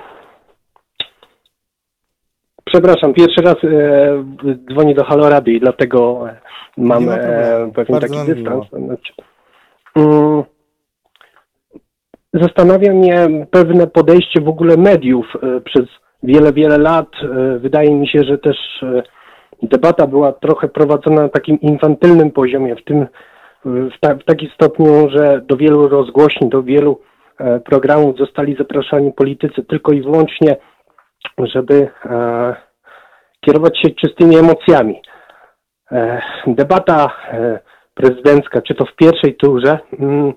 przepraszam, 2.64 3.14
pierwszy 3.14 3.42
raz 3.42 3.56
e, 3.64 3.68
dzwonię 4.72 4.94
do 4.94 5.04
Halo 5.04 5.28
Radio 5.28 5.54
i 5.54 5.60
dlatego 5.60 6.30
e, 6.30 6.40
mam 6.76 7.08
e, 7.08 7.70
pewien 7.74 8.00
taki 8.00 8.26
dystans. 8.26 8.68
Znaczy, 8.68 9.12
mm, 9.18 9.37
Zastanawia 12.32 12.92
mnie 12.92 13.46
pewne 13.50 13.86
podejście 13.86 14.40
w 14.40 14.48
ogóle 14.48 14.76
mediów 14.76 15.26
e, 15.42 15.60
przez 15.60 15.84
wiele, 16.22 16.52
wiele 16.52 16.78
lat. 16.78 17.08
E, 17.22 17.58
Wydaje 17.58 17.94
mi 17.94 18.08
się, 18.08 18.24
że 18.24 18.38
też 18.38 18.56
e, 18.82 19.02
debata 19.62 20.06
była 20.06 20.32
trochę 20.32 20.68
prowadzona 20.68 21.22
na 21.22 21.28
takim 21.28 21.60
infantylnym 21.60 22.30
poziomie, 22.30 22.76
w 22.76 22.84
tym 22.84 23.06
w, 23.64 24.00
ta, 24.00 24.14
w 24.14 24.24
takim 24.24 24.50
stopniu, 24.50 25.10
że 25.10 25.40
do 25.48 25.56
wielu 25.56 25.88
rozgłośni, 25.88 26.48
do 26.48 26.62
wielu 26.62 27.00
programów 27.64 28.16
zostali 28.18 28.56
zapraszani 28.56 29.12
politycy 29.12 29.64
tylko 29.64 29.92
i 29.92 30.02
wyłącznie, 30.02 30.56
żeby 31.38 31.88
kierować 33.40 33.78
się 33.78 33.90
czystymi 33.90 34.38
emocjami. 34.38 35.02
Debata 36.46 37.10
prezydencka, 37.98 38.62
czy 38.62 38.74
to 38.74 38.84
w 38.84 38.96
pierwszej 38.96 39.34
turze, 39.36 39.78
mm, 39.98 40.32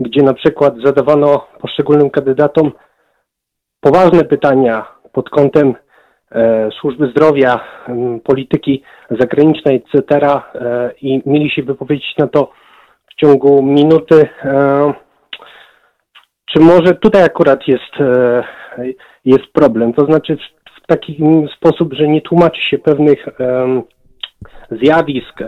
gdzie 0.00 0.22
na 0.22 0.34
przykład 0.34 0.74
zadawano 0.84 1.46
poszczególnym 1.60 2.10
kandydatom 2.10 2.72
poważne 3.80 4.24
pytania 4.24 4.86
pod 5.12 5.30
kątem 5.30 5.74
e, 6.32 6.68
służby 6.80 7.10
zdrowia, 7.10 7.60
m, 7.88 8.20
polityki 8.20 8.82
zagranicznej, 9.10 9.76
etc. 9.76 10.26
E, 10.26 10.92
i 11.02 11.22
mieli 11.26 11.50
się 11.50 11.62
wypowiedzieć 11.62 12.14
na 12.18 12.26
to 12.26 12.52
w 13.10 13.14
ciągu 13.20 13.62
minuty. 13.62 14.28
E, 14.44 14.92
czy 16.52 16.60
może 16.60 16.94
tutaj 16.94 17.22
akurat 17.22 17.68
jest, 17.68 17.92
jest 19.24 19.44
problem? 19.52 19.92
To 19.92 20.04
znaczy 20.04 20.36
w, 20.36 20.86
taki 20.86 21.24
sposób, 21.56 21.94
że 21.94 22.08
nie 22.08 22.20
tłumaczy 22.20 22.62
się 22.62 22.78
pewnych 22.78 23.26
zjawisk, 24.70 25.42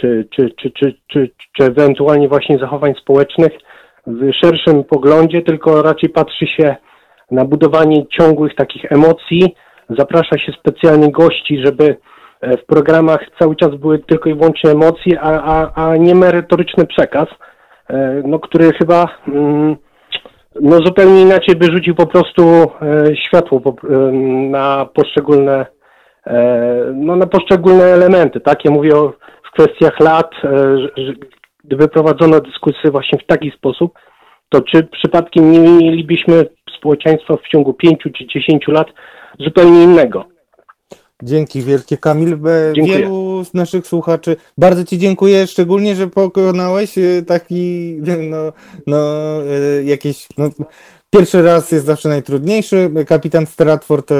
czy, 0.00 0.28
czy, 0.30 0.50
czy, 0.50 0.70
czy, 0.70 0.94
czy, 1.06 1.30
czy 1.52 1.64
ewentualnie 1.64 2.28
właśnie 2.28 2.58
zachowań 2.58 2.94
społecznych 3.02 3.52
w 4.06 4.32
szerszym 4.32 4.84
poglądzie, 4.84 5.42
tylko 5.42 5.82
raczej 5.82 6.08
patrzy 6.08 6.46
się 6.46 6.76
na 7.30 7.44
budowanie 7.44 8.06
ciągłych 8.06 8.54
takich 8.54 8.92
emocji, 8.92 9.54
zaprasza 9.98 10.38
się 10.38 10.52
specjalnych 10.52 11.10
gości, 11.10 11.62
żeby 11.64 11.96
e, 12.40 12.56
w 12.56 12.64
programach 12.64 13.20
cały 13.38 13.56
czas 13.56 13.74
były 13.74 13.98
tylko 13.98 14.30
i 14.30 14.34
wyłącznie 14.34 14.70
emocje, 14.70 15.20
a, 15.20 15.42
a, 15.42 15.86
a 15.86 15.96
nie 15.96 16.14
merytoryczny 16.14 16.86
przekaz, 16.86 17.28
e, 17.90 18.22
no, 18.24 18.38
który 18.38 18.72
chyba 18.72 19.08
mm, 19.28 19.76
no, 20.60 20.76
zupełnie 20.76 21.22
inaczej 21.22 21.56
by 21.56 21.66
rzucił 21.66 21.94
po 21.94 22.06
prostu 22.06 22.42
e, 22.42 23.16
światło 23.16 23.62
na 24.50 24.86
poszczególne 24.94 25.66
no, 26.94 27.16
na 27.16 27.26
poszczególne 27.26 27.84
elementy, 27.84 28.40
tak? 28.40 28.64
Ja 28.64 28.70
mówię 28.70 28.96
o, 28.96 29.12
kwestiach 29.56 30.00
lat, 30.00 30.30
e, 30.44 30.76
gdyby 31.64 31.88
prowadzono 31.88 32.40
dyskusję 32.40 32.90
właśnie 32.90 33.18
w 33.18 33.26
taki 33.26 33.50
sposób, 33.50 33.98
to 34.48 34.60
czy 34.60 34.82
przypadkiem 34.82 35.52
nie 35.52 35.60
mielibyśmy 35.60 36.46
społeczeństwa 36.78 37.36
w 37.36 37.48
ciągu 37.48 37.74
5 37.74 38.02
czy 38.02 38.26
10 38.26 38.68
lat 38.68 38.88
zupełnie 39.40 39.82
innego? 39.82 40.24
Dzięki 41.22 41.62
wielkie 41.62 41.96
Kamil. 41.96 42.32
E, 42.32 42.72
Dziękuję. 42.74 42.98
Wielu 42.98 43.44
z 43.44 43.54
naszych 43.54 43.86
słuchaczy, 43.86 44.36
bardzo 44.58 44.84
Ci 44.84 44.98
dziękuję, 44.98 45.46
szczególnie, 45.46 45.94
że 45.94 46.06
pokonałeś 46.06 46.98
e, 46.98 47.22
taki, 47.22 47.96
no, 48.30 48.52
no 48.86 48.96
jakieś, 49.84 50.28
no, 50.38 50.50
pierwszy 51.18 51.42
raz 51.42 51.72
jest 51.72 51.86
zawsze 51.86 52.08
najtrudniejszy. 52.08 52.90
Kapitan 53.06 53.46
Stratford 53.46 54.12
e, 54.12 54.14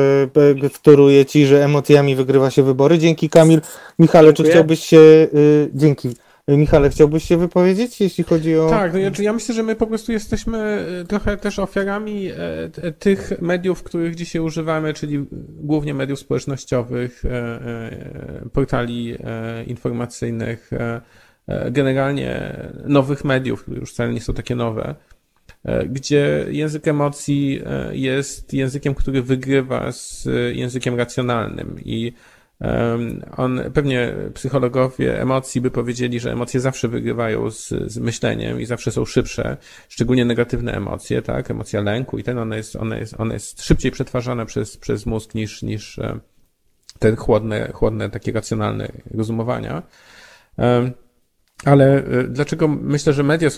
e, 0.63 0.69
wtóruje 0.69 1.27
Ci, 1.27 1.47
że 1.47 1.65
emocjami 1.65 2.17
wygrywa 2.17 2.51
się 2.51 2.63
wybory. 2.63 2.99
Dzięki 2.99 3.29
Kamil. 3.29 3.61
Michale, 3.99 4.33
czy 4.33 4.37
Dziękuję. 4.37 4.53
chciałbyś 4.53 4.81
się, 4.85 4.99
e, 4.99 5.29
dzięki. 5.75 6.09
Michale, 6.49 6.91
chciałbyś 6.91 7.25
się 7.25 7.37
wypowiedzieć, 7.37 8.01
jeśli 8.01 8.25
chodzi 8.25 8.57
o... 8.57 8.71
Tak, 8.71 8.95
no 8.95 9.01
znaczy 9.01 9.23
ja 9.23 9.33
myślę, 9.33 9.55
że 9.55 9.63
my 9.63 9.77
po 9.77 9.87
prostu 9.87 10.13
jesteśmy 10.13 10.59
e, 10.59 11.05
trochę 11.05 11.37
też 11.37 11.59
ofiarami 11.59 12.31
tych 12.99 13.33
mediów, 13.41 13.83
których 13.83 14.15
dzisiaj 14.15 14.43
używamy, 14.43 14.95
czyli 14.95 15.27
głównie 15.49 15.95
mediów 15.95 16.19
społecznościowych, 16.19 17.23
portali 18.53 19.17
informacyjnych, 19.67 20.71
generalnie 21.71 22.57
nowych 22.85 23.25
mediów, 23.25 23.63
które 23.63 23.81
już 23.81 23.93
wcale 23.93 24.13
nie 24.13 24.21
są 24.21 24.35
takie 24.35 24.55
nowe, 24.55 24.95
gdzie 25.89 26.47
język 26.51 26.89
emocji 26.89 27.61
e, 27.67 27.97
jest 27.97 28.55
językiem, 28.55 28.95
który 28.95 29.23
wygrywa 29.23 29.93
z 29.93 30.29
językiem 30.53 30.95
racjonalnym 30.95 31.77
i 31.85 32.13
On, 33.37 33.61
pewnie 33.75 34.15
psychologowie 34.35 35.21
emocji 35.21 35.61
by 35.61 35.71
powiedzieli, 35.71 36.21
że 36.21 36.33
emocje 36.33 36.61
zawsze 36.61 36.89
wygrywają 36.89 37.51
z, 37.51 37.69
z 37.87 37.99
myśleniem 37.99 38.61
i 38.61 38.67
zawsze 38.67 38.93
są 38.93 39.05
szybsze, 39.05 39.57
szczególnie 39.89 40.25
negatywne 40.25 40.73
emocje, 40.73 41.23
tak? 41.23 41.51
Emocja 41.51 41.81
lęku 41.81 42.19
i 42.19 42.23
ten, 42.23 42.39
ona 42.39 42.57
jest, 42.57 42.77
ona 42.77 42.97
jest, 42.99 43.21
ona 43.21 43.35
jest 43.35 43.63
szybciej 43.63 43.91
przetwarzana 43.91 44.45
przez, 44.45 44.77
przez 44.77 45.07
mózg 45.07 45.35
niż, 45.35 45.63
niż 45.63 45.99
e, 45.99 46.19
te 46.99 47.17
chłodne, 47.17 47.73
chłodne, 47.73 48.11
takie 48.11 48.33
racjonalne 48.33 48.89
rozumowania. 49.15 49.83
Ale 51.65 52.05
e, 52.05 52.25
dlaczego 52.25 52.69
myślę, 52.69 53.13
że 53.13 53.23
media 53.23 53.49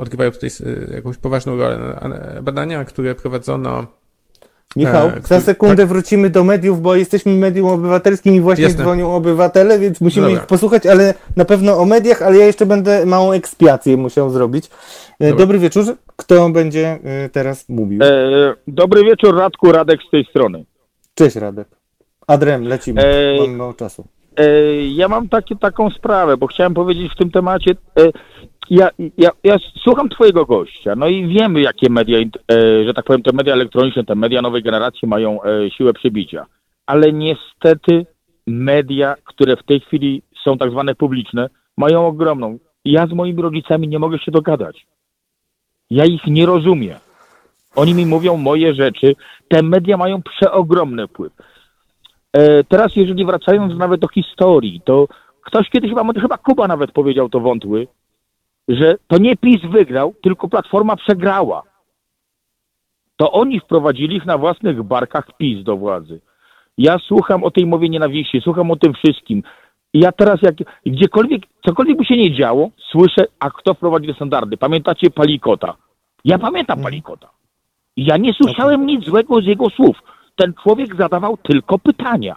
odgrywają 0.00 0.30
tutaj 0.30 0.50
e, 0.90 0.94
jakąś 0.94 1.16
poważną 1.16 1.56
rolę? 1.56 1.98
A- 2.00 2.42
Badania, 2.42 2.84
które 2.84 3.14
prowadzono 3.14 3.86
Michał, 4.76 5.08
e, 5.08 5.20
za 5.24 5.40
sekundę 5.40 5.86
wrócimy 5.86 6.30
do 6.30 6.44
mediów, 6.44 6.82
bo 6.82 6.94
jesteśmy 6.94 7.32
medium 7.32 7.68
obywatelskim 7.68 8.34
i 8.34 8.40
właśnie 8.40 8.64
Jasne. 8.64 8.78
dzwonią 8.84 9.14
obywatele, 9.14 9.78
więc 9.78 10.00
musimy 10.00 10.26
Dobra. 10.26 10.40
ich 10.40 10.46
posłuchać, 10.46 10.86
ale 10.86 11.14
na 11.36 11.44
pewno 11.44 11.78
o 11.78 11.84
mediach, 11.84 12.22
ale 12.22 12.38
ja 12.38 12.46
jeszcze 12.46 12.66
będę 12.66 13.06
małą 13.06 13.32
ekspiację 13.32 13.96
musiał 13.96 14.30
zrobić. 14.30 14.66
E, 15.20 15.28
Dobra. 15.28 15.38
Dobry 15.38 15.58
wieczór. 15.58 15.84
Kto 16.16 16.50
będzie 16.50 16.98
e, 17.04 17.28
teraz 17.28 17.68
mówił? 17.68 18.02
E, 18.02 18.54
dobry 18.68 19.04
wieczór, 19.04 19.36
Radku, 19.36 19.72
Radek 19.72 20.00
z 20.08 20.10
tej 20.10 20.24
strony. 20.24 20.64
Cześć 21.14 21.36
Radek. 21.36 21.68
Adrem, 22.26 22.64
lecimy. 22.64 23.02
E, 23.02 23.40
Mamy 23.40 23.56
mało 23.56 23.74
czasu. 23.74 24.04
E, 24.36 24.46
ja 24.86 25.08
mam 25.08 25.28
taką 25.60 25.90
sprawę, 25.90 26.36
bo 26.36 26.46
chciałem 26.46 26.74
powiedzieć 26.74 27.12
w 27.12 27.16
tym 27.16 27.30
temacie. 27.30 27.70
E, 27.70 28.10
ja, 28.70 28.90
ja, 29.18 29.30
ja 29.44 29.56
słucham 29.82 30.08
twojego 30.08 30.46
gościa, 30.46 30.96
no 30.96 31.08
i 31.08 31.26
wiemy, 31.26 31.60
jakie 31.60 31.90
media, 31.90 32.18
e, 32.18 32.84
że 32.84 32.94
tak 32.94 33.04
powiem, 33.04 33.22
te 33.22 33.32
media 33.32 33.52
elektroniczne, 33.52 34.04
te 34.04 34.14
media 34.14 34.42
nowej 34.42 34.62
generacji 34.62 35.08
mają 35.08 35.38
siłę 35.76 35.92
przebicia. 35.92 36.46
Ale 36.86 37.12
niestety 37.12 38.06
media, 38.46 39.14
które 39.24 39.56
w 39.56 39.62
tej 39.62 39.80
chwili 39.80 40.22
są 40.44 40.58
tak 40.58 40.70
zwane 40.70 40.94
publiczne, 40.94 41.48
mają 41.76 42.06
ogromną. 42.06 42.58
Ja 42.84 43.06
z 43.06 43.12
moimi 43.12 43.42
rodzicami 43.42 43.88
nie 43.88 43.98
mogę 43.98 44.18
się 44.18 44.32
dogadać. 44.32 44.86
Ja 45.90 46.04
ich 46.04 46.26
nie 46.26 46.46
rozumiem. 46.46 46.98
Oni 47.76 47.94
mi 47.94 48.06
mówią 48.06 48.36
moje 48.36 48.74
rzeczy. 48.74 49.14
Te 49.48 49.62
media 49.62 49.96
mają 49.96 50.22
przeogromny 50.22 51.06
wpływ. 51.08 51.32
E, 52.34 52.64
teraz, 52.64 52.96
jeżeli 52.96 53.24
wracając 53.24 53.78
nawet 53.78 54.00
do 54.00 54.08
historii, 54.08 54.80
to 54.84 55.06
ktoś 55.42 55.70
kiedyś, 55.70 55.90
chyba, 55.90 56.12
chyba 56.20 56.38
Kuba 56.38 56.68
nawet 56.68 56.92
powiedział 56.92 57.28
to 57.28 57.40
wątły, 57.40 57.86
że 58.68 58.94
to 59.08 59.18
nie 59.18 59.36
PiS 59.36 59.62
wygrał, 59.70 60.14
tylko 60.22 60.48
Platforma 60.48 60.96
przegrała. 60.96 61.62
To 63.16 63.32
oni 63.32 63.60
wprowadzili 63.60 64.16
ich 64.16 64.26
na 64.26 64.38
własnych 64.38 64.82
barkach 64.82 65.36
PiS 65.36 65.64
do 65.64 65.76
władzy. 65.76 66.20
Ja 66.78 66.98
słucham 66.98 67.44
o 67.44 67.50
tej 67.50 67.66
mowie 67.66 67.88
nienawiści, 67.88 68.40
słucham 68.40 68.70
o 68.70 68.76
tym 68.76 68.94
wszystkim. 68.94 69.42
I 69.92 69.98
ja 70.00 70.12
teraz, 70.12 70.42
jak 70.42 70.54
gdziekolwiek, 70.86 71.42
cokolwiek 71.66 71.98
by 71.98 72.04
się 72.04 72.16
nie 72.16 72.34
działo, 72.34 72.70
słyszę, 72.90 73.26
a 73.40 73.50
kto 73.50 73.74
wprowadził 73.74 74.10
te 74.10 74.16
standardy? 74.16 74.56
Pamiętacie 74.56 75.10
Palikota? 75.10 75.76
Ja 76.24 76.38
pamiętam 76.38 76.82
Palikota. 76.82 77.30
I 77.96 78.04
Ja 78.04 78.16
nie 78.16 78.32
słyszałem 78.32 78.86
nic 78.86 79.04
złego 79.04 79.40
z 79.40 79.46
jego 79.46 79.70
słów. 79.70 79.96
Ten 80.36 80.54
człowiek 80.62 80.96
zadawał 80.96 81.36
tylko 81.36 81.78
pytania. 81.78 82.36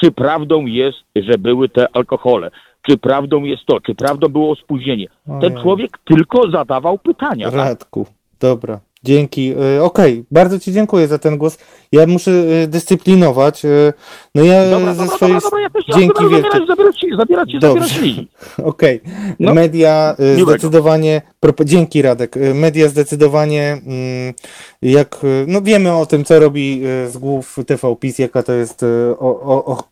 Czy 0.00 0.12
prawdą 0.12 0.66
jest, 0.66 0.98
że 1.16 1.38
były 1.38 1.68
te 1.68 1.96
alkohole? 1.96 2.50
czy 2.82 2.98
prawdą 2.98 3.44
jest 3.44 3.66
to, 3.66 3.80
czy 3.80 3.94
prawdą 3.94 4.28
było 4.28 4.56
spóźnienie. 4.56 5.06
Ten 5.26 5.52
Ojej. 5.52 5.62
człowiek 5.62 5.98
tylko 6.04 6.50
zadawał 6.50 6.98
pytania. 6.98 7.50
tak? 7.50 7.54
Radku, 7.54 8.06
dobra. 8.40 8.80
Dzięki. 9.04 9.54
E, 9.76 9.82
Okej, 9.82 10.24
bardzo 10.30 10.58
Ci 10.60 10.72
dziękuję 10.72 11.08
za 11.08 11.18
ten 11.18 11.38
głos. 11.38 11.58
Ja 11.92 12.06
muszę 12.06 12.30
e, 12.30 12.66
dyscyplinować. 12.66 13.64
e, 13.64 13.92
No 14.34 14.44
ja 14.44 14.70
Dobra, 14.70 14.94
ze 14.94 15.06
swojej 15.06 15.34
dobra, 15.34 15.50
dobra, 15.50 15.80
ja 15.88 15.98
dzięki 15.98 16.28
wielkie. 16.28 16.66
zabierać, 16.68 16.96
ci, 17.00 17.06
zabierać 17.16 17.50
ci, 17.50 17.58
Dobrze. 17.58 17.88
zabierać. 17.88 18.26
Okej. 18.64 19.00
No. 19.40 19.54
Media 19.54 20.16
Miłego. 20.18 20.50
zdecydowanie. 20.50 21.22
Dzięki 21.64 22.02
Radek. 22.02 22.34
Media 22.54 22.88
zdecydowanie 22.88 23.72
mm, 23.86 24.34
jak 24.82 25.18
no 25.46 25.62
wiemy 25.62 25.92
o 25.92 26.06
tym, 26.06 26.24
co 26.24 26.40
robi 26.40 26.82
z 27.08 27.16
głów 27.18 27.56
TV 27.66 27.96
PiS, 27.96 28.18
jaka 28.18 28.42
to 28.42 28.52
jest 28.52 28.82
o, 29.18 29.40
o, 29.40 29.82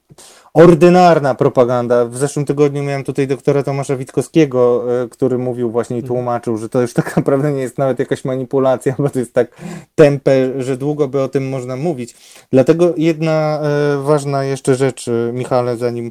ordynarna 0.55 1.35
propaganda. 1.35 2.05
W 2.05 2.17
zeszłym 2.17 2.45
tygodniu 2.45 2.83
miałem 2.83 3.05
tutaj 3.05 3.27
doktora 3.27 3.63
Tomasza 3.63 3.97
Witkowskiego, 3.97 4.85
e, 5.03 5.09
który 5.09 5.39
mówił 5.39 5.71
właśnie 5.71 5.99
i 5.99 6.03
tłumaczył, 6.03 6.57
że 6.57 6.69
to 6.69 6.81
już 6.81 6.93
tak 6.93 7.17
naprawdę 7.17 7.53
nie 7.53 7.63
jest 7.63 7.79
nawet 7.79 7.99
jakaś 7.99 8.25
manipulacja, 8.25 8.95
bo 8.99 9.11
to 9.11 9.19
jest 9.19 9.35
tak 9.35 9.57
tempe, 9.95 10.63
że 10.63 10.77
długo 10.77 11.09
by 11.09 11.23
o 11.23 11.29
tym 11.29 11.49
można 11.49 11.77
mówić. 11.77 12.15
Dlatego 12.53 12.95
jedna 12.97 13.61
e, 13.63 14.03
ważna 14.03 14.45
jeszcze 14.45 14.75
rzecz, 14.75 15.09
e, 15.09 15.33
Michale, 15.33 15.77
zanim 15.77 16.11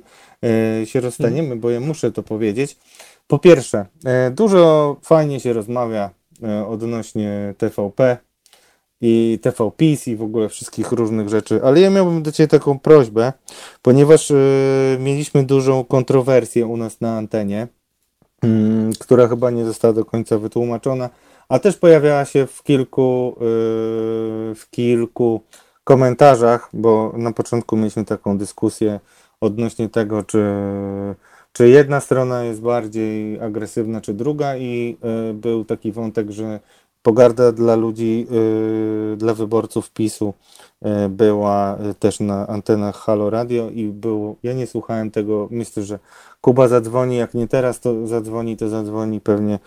się 0.86 0.99
rozstaniemy, 1.02 1.56
bo 1.56 1.69
ja 1.69 1.80
muszę 1.80 2.11
to 2.11 2.23
powiedzieć. 2.23 2.77
Po 3.27 3.40
pierwsze, 3.40 3.86
dużo 4.31 4.95
fajnie 5.03 5.40
się 5.40 5.53
rozmawia 5.53 6.10
odnośnie 6.68 7.53
TVP 7.57 8.18
i 9.01 9.39
TV 9.41 9.71
i 10.07 10.15
w 10.15 10.21
ogóle 10.21 10.49
wszystkich 10.49 10.91
różnych 10.91 11.30
rzeczy, 11.30 11.63
ale 11.63 11.81
ja 11.81 11.89
miałbym 11.89 12.23
do 12.23 12.31
Ciebie 12.31 12.47
taką 12.47 12.80
prośbę, 12.80 13.34
ponieważ 13.81 14.31
e, 14.31 14.35
mieliśmy 14.99 15.43
dużą 15.43 15.84
kontrowersję 15.84 16.67
u 16.67 16.77
nas 16.77 17.01
na 17.01 17.17
antenie, 17.17 17.67
mm, 18.41 18.93
która 18.99 19.27
chyba 19.27 19.51
nie 19.51 19.65
została 19.65 19.93
do 19.93 20.05
końca 20.05 20.38
wytłumaczona, 20.38 21.09
a 21.49 21.59
też 21.59 21.77
pojawiała 21.77 22.26
się 22.26 22.47
w 22.47 22.63
kilku, 22.63 23.35
e, 23.35 23.39
w 24.55 24.65
kilku 24.71 25.41
komentarzach, 25.84 26.69
bo 26.73 27.13
na 27.17 27.31
początku 27.31 27.77
mieliśmy 27.77 28.05
taką 28.05 28.38
dyskusję 28.38 28.99
odnośnie 29.41 29.89
tego, 29.89 30.23
czy, 30.23 30.45
czy 31.53 31.69
jedna 31.69 31.99
strona 31.99 32.43
jest 32.43 32.61
bardziej 32.61 33.39
agresywna, 33.39 34.01
czy 34.01 34.13
druga, 34.13 34.57
i 34.57 34.97
e, 35.01 35.34
był 35.34 35.65
taki 35.65 35.91
wątek, 35.91 36.31
że 36.31 36.59
pogarda 37.01 37.51
dla 37.51 37.76
ludzi, 37.76 38.27
e, 39.13 39.17
dla 39.17 39.34
wyborców 39.34 39.91
PiSu 39.91 40.34
e, 40.81 41.09
była 41.09 41.77
e, 41.77 41.93
też 41.93 42.19
na 42.19 42.47
antenach 42.47 42.95
Halo 42.95 43.30
Radio 43.30 43.69
i 43.69 43.88
było, 43.88 44.35
ja 44.43 44.53
nie 44.53 44.67
słuchałem 44.67 45.11
tego, 45.11 45.47
myślę, 45.51 45.84
że 45.84 45.99
Kuba 46.41 46.67
zadzwoni, 46.67 47.17
jak 47.17 47.34
nie 47.34 47.47
teraz, 47.47 47.80
to 47.80 48.07
zadzwoni, 48.07 48.57
to 48.57 48.69
zadzwoni 48.69 49.21
pewnie, 49.21 49.59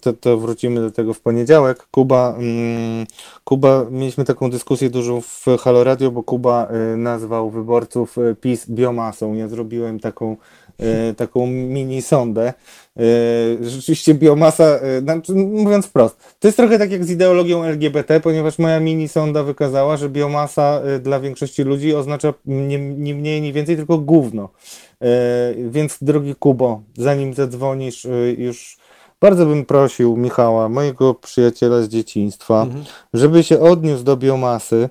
to, 0.00 0.12
to 0.12 0.38
wrócimy 0.38 0.80
do 0.80 0.90
tego 0.90 1.14
w 1.14 1.20
poniedziałek. 1.20 1.86
Kuba, 1.90 2.34
mm, 2.38 3.06
Kuba, 3.44 3.86
mieliśmy 3.90 4.24
taką 4.24 4.50
dyskusję 4.50 4.90
dużą 4.90 5.20
w 5.20 5.44
Halo 5.60 5.84
Radio, 5.84 6.10
bo 6.10 6.22
Kuba 6.22 6.68
nazwał 6.96 7.50
wyborców 7.50 8.16
PiS 8.40 8.70
biomasą. 8.70 9.34
Ja 9.34 9.48
zrobiłem 9.48 10.00
taką, 10.00 10.36
taką 11.16 11.46
mini 11.46 12.02
sondę. 12.02 12.52
E, 12.98 13.02
Rzeczywiście 13.68 14.14
biomasa, 14.14 14.64
e, 14.64 15.00
znaczy, 15.00 15.34
mówiąc 15.34 15.86
wprost, 15.86 16.16
to 16.38 16.48
jest 16.48 16.56
trochę 16.56 16.78
tak 16.78 16.92
jak 16.92 17.04
z 17.04 17.10
ideologią 17.10 17.64
LGBT, 17.64 18.20
ponieważ 18.20 18.58
moja 18.58 18.80
mini 18.80 19.08
sonda 19.08 19.42
wykazała, 19.42 19.96
że 19.96 20.08
biomasa 20.08 20.80
e, 20.84 20.98
dla 20.98 21.20
większości 21.20 21.62
ludzi 21.62 21.94
oznacza 21.94 22.34
nie, 22.46 22.78
nie 22.78 23.14
mniej, 23.14 23.42
nie 23.42 23.52
więcej, 23.52 23.76
tylko 23.76 23.98
gówno. 23.98 24.48
Więc 25.70 25.98
drogi 26.02 26.34
Kubo, 26.34 26.82
zanim 26.96 27.34
zadzwonisz, 27.34 28.06
już 28.38 28.76
bardzo 29.20 29.46
bym 29.46 29.64
prosił 29.64 30.16
Michała, 30.16 30.68
mojego 30.68 31.14
przyjaciela 31.14 31.82
z 31.82 31.88
dzieciństwa, 31.88 32.66
żeby 33.12 33.42
się 33.42 33.60
odniósł 33.60 34.04
do 34.04 34.16
biomasy, 34.16 34.88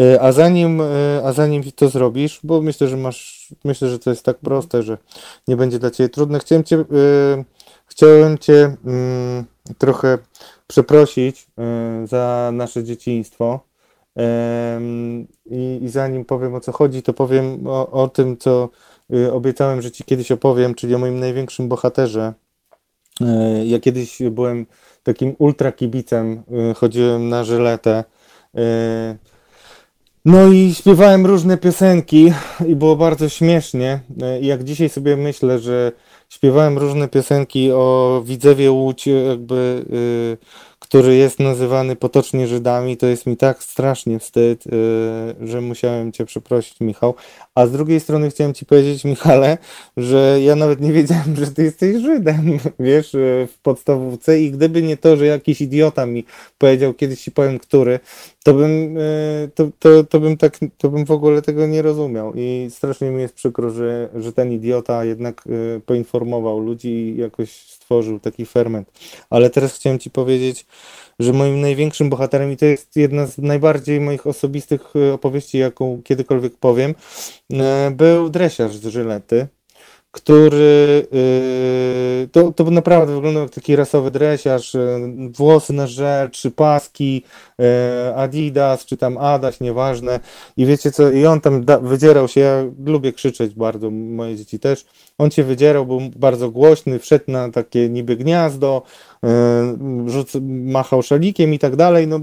e, 0.00 0.22
a 0.22 0.32
zanim, 0.32 0.80
e, 0.80 0.84
a 1.24 1.32
zanim 1.32 1.62
to 1.72 1.88
zrobisz, 1.88 2.40
bo 2.42 2.62
myślę, 2.62 2.88
że 2.88 2.96
masz, 2.96 3.48
myślę, 3.64 3.88
że 3.88 3.98
to 3.98 4.10
jest 4.10 4.24
tak 4.24 4.38
proste, 4.38 4.82
że 4.82 4.98
nie 5.48 5.56
będzie 5.56 5.78
dla 5.78 5.90
Ciebie 5.90 6.08
trudne. 6.08 6.38
Chciałem 6.38 6.64
Cię, 6.64 6.76
e, 6.76 6.84
chciałem 7.86 8.38
cię 8.38 8.76
mm, 8.84 9.44
trochę 9.78 10.18
przeprosić 10.66 11.46
za 12.04 12.50
nasze 12.52 12.84
dzieciństwo. 12.84 13.60
I, 15.46 15.78
I 15.82 15.88
zanim 15.88 16.24
powiem 16.24 16.54
o 16.54 16.60
co 16.60 16.72
chodzi, 16.72 17.02
to 17.02 17.12
powiem 17.12 17.66
o, 17.66 17.90
o 17.90 18.08
tym, 18.08 18.36
co 18.36 18.68
y, 19.14 19.32
obiecałem, 19.32 19.82
że 19.82 19.90
Ci 19.90 20.04
kiedyś 20.04 20.32
opowiem, 20.32 20.74
czyli 20.74 20.94
o 20.94 20.98
moim 20.98 21.20
największym 21.20 21.68
bohaterze. 21.68 22.32
E, 23.20 23.66
Ja 23.66 23.78
kiedyś 23.80 24.18
byłem 24.30 24.66
takim 25.02 25.34
ultra 25.38 25.72
kibicem, 25.72 26.42
e, 26.70 26.74
chodziłem 26.74 27.28
na 27.28 27.44
żyletę. 27.44 28.04
e, 28.56 29.16
No 30.24 30.48
i 30.48 30.74
śpiewałem 30.74 31.26
różne 31.26 31.58
piosenki 31.58 32.32
i 32.66 32.76
było 32.76 32.96
bardzo 32.96 33.28
śmiesznie. 33.28 34.00
Jak 34.40 34.64
dzisiaj 34.64 34.88
sobie 34.88 35.16
myślę, 35.16 35.58
że 35.58 35.92
śpiewałem 36.28 36.78
różne 36.78 37.08
piosenki 37.08 37.72
o 37.72 38.22
Widzewie 38.26 38.70
Łódź, 38.70 39.06
jakby, 39.06 39.84
który 40.78 41.16
jest 41.16 41.38
nazywany 41.40 41.96
potocznie 41.96 42.46
Żydami, 42.48 42.96
to 42.96 43.06
jest 43.06 43.26
mi 43.26 43.36
tak 43.36 43.62
strasznie 43.62 44.18
wstyd, 44.18 44.64
że 45.40 45.60
musiałem 45.60 46.12
Cię 46.12 46.24
przeprosić, 46.24 46.80
Michał. 46.80 47.14
A 47.54 47.66
z 47.66 47.72
drugiej 47.72 48.00
strony 48.00 48.30
chciałem 48.30 48.54
Ci 48.54 48.66
powiedzieć, 48.66 49.04
Michale, 49.04 49.58
że 49.96 50.38
ja 50.42 50.56
nawet 50.56 50.80
nie 50.80 50.92
wiedziałem, 50.92 51.36
że 51.36 51.46
Ty 51.46 51.62
jesteś 51.62 51.96
Żydem, 52.02 52.58
wiesz, 52.78 53.14
y, 53.14 53.48
w 53.52 53.58
podstawówce 53.58 54.40
i 54.40 54.50
gdyby 54.50 54.82
nie 54.82 54.96
to, 54.96 55.16
że 55.16 55.26
jakiś 55.26 55.60
idiota 55.60 56.06
mi 56.06 56.24
powiedział, 56.58 56.94
kiedyś 56.94 57.22
Ci 57.22 57.30
powiem, 57.30 57.58
który, 57.58 58.00
to 58.44 58.54
bym, 58.54 58.98
y, 58.98 59.50
to, 59.54 59.68
to, 59.78 60.04
to 60.04 60.20
bym 60.20 60.36
tak, 60.36 60.58
to 60.78 60.88
bym 60.88 61.04
w 61.04 61.10
ogóle 61.10 61.42
tego 61.42 61.66
nie 61.66 61.82
rozumiał 61.82 62.32
i 62.36 62.68
strasznie 62.70 63.10
mi 63.10 63.22
jest 63.22 63.34
przykro, 63.34 63.70
że, 63.70 64.08
że 64.14 64.32
ten 64.32 64.52
idiota 64.52 65.04
jednak 65.04 65.44
y, 65.46 65.80
poinformował 65.86 66.60
ludzi 66.60 66.88
i 66.88 67.16
jakoś 67.16 67.50
stworzył 67.50 68.20
taki 68.20 68.46
ferment. 68.46 68.90
Ale 69.30 69.50
teraz 69.50 69.74
chciałem 69.74 69.98
Ci 69.98 70.10
powiedzieć, 70.10 70.66
że 71.18 71.32
moim 71.32 71.60
największym 71.60 72.10
bohaterem, 72.10 72.52
i 72.52 72.56
to 72.56 72.64
jest 72.64 72.96
jedna 72.96 73.26
z 73.26 73.38
najbardziej 73.38 74.00
moich 74.00 74.26
osobistych 74.26 74.80
opowieści, 75.14 75.58
jaką 75.58 76.02
kiedykolwiek 76.04 76.52
powiem, 76.56 76.94
był 77.90 78.30
dresiarz 78.30 78.76
z 78.76 78.86
Żylety, 78.86 79.48
który 80.10 81.06
y, 81.14 82.28
to, 82.32 82.52
to 82.52 82.64
naprawdę 82.64 83.14
wyglądał 83.14 83.42
jak 83.42 83.52
taki 83.52 83.76
rasowy 83.76 84.10
dresiarz, 84.10 84.74
y, 84.74 84.98
włosy 85.36 85.72
na 85.72 85.86
trzy 86.32 86.50
paski, 86.50 87.24
y, 87.60 88.14
Adidas, 88.16 88.84
czy 88.84 88.96
tam 88.96 89.18
Adaś, 89.18 89.60
nieważne. 89.60 90.20
I 90.56 90.66
wiecie 90.66 90.90
co, 90.90 91.10
i 91.10 91.26
on 91.26 91.40
tam 91.40 91.64
wydzierał 91.82 92.28
się, 92.28 92.40
ja 92.40 92.64
lubię 92.86 93.12
krzyczeć 93.12 93.54
bardzo, 93.54 93.90
moje 93.90 94.36
dzieci 94.36 94.58
też. 94.58 94.84
On 95.18 95.30
się 95.30 95.44
wydzierał, 95.44 95.86
był 95.86 96.00
bardzo 96.16 96.50
głośny, 96.50 96.98
wszedł 96.98 97.24
na 97.28 97.50
takie 97.50 97.88
niby 97.88 98.16
gniazdo, 98.16 98.82
rzuc, 100.06 100.32
machał 100.50 101.02
szalikiem 101.02 101.54
i 101.54 101.58
tak 101.58 101.76
dalej, 101.76 102.06
no 102.06 102.20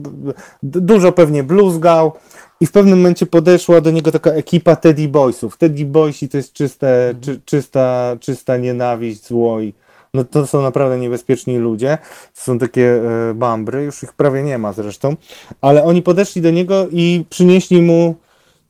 dużo 0.64 1.12
pewnie 1.12 1.44
bluzgał. 1.44 2.12
I 2.62 2.66
w 2.66 2.72
pewnym 2.72 3.00
momencie 3.00 3.26
podeszła 3.26 3.82
do 3.82 3.92
niego 3.92 4.12
taka 4.12 4.32
ekipa 4.32 4.76
Teddy 4.76 5.08
Boysów. 5.08 5.58
Teddy 5.58 5.86
Boysi 5.86 6.30
to 6.30 6.38
jest 6.38 6.54
czyste, 6.54 7.16
czy, 7.22 7.42
czysta, 7.46 8.18
czysta 8.20 8.58
nienawiść, 8.58 9.28
zło 9.28 9.62
i 9.62 9.74
no 10.14 10.24
to 10.24 10.48
są 10.48 10.62
naprawdę 10.62 11.00
niebezpieczni 11.00 11.58
ludzie. 11.58 11.98
To 12.36 12.42
są 12.42 12.60
takie 12.60 13.02
e, 13.30 13.34
bambry, 13.34 13.84
już 13.84 14.04
ich 14.04 14.14
prawie 14.14 14.44
nie 14.44 14.58
ma 14.58 14.74
zresztą. 14.74 15.16
Ale 15.62 15.84
oni 15.84 16.02
podeszli 16.02 16.42
do 16.42 16.52
niego 16.52 16.88
i 16.92 17.26
przynieśli 17.30 17.82
mu 17.82 18.16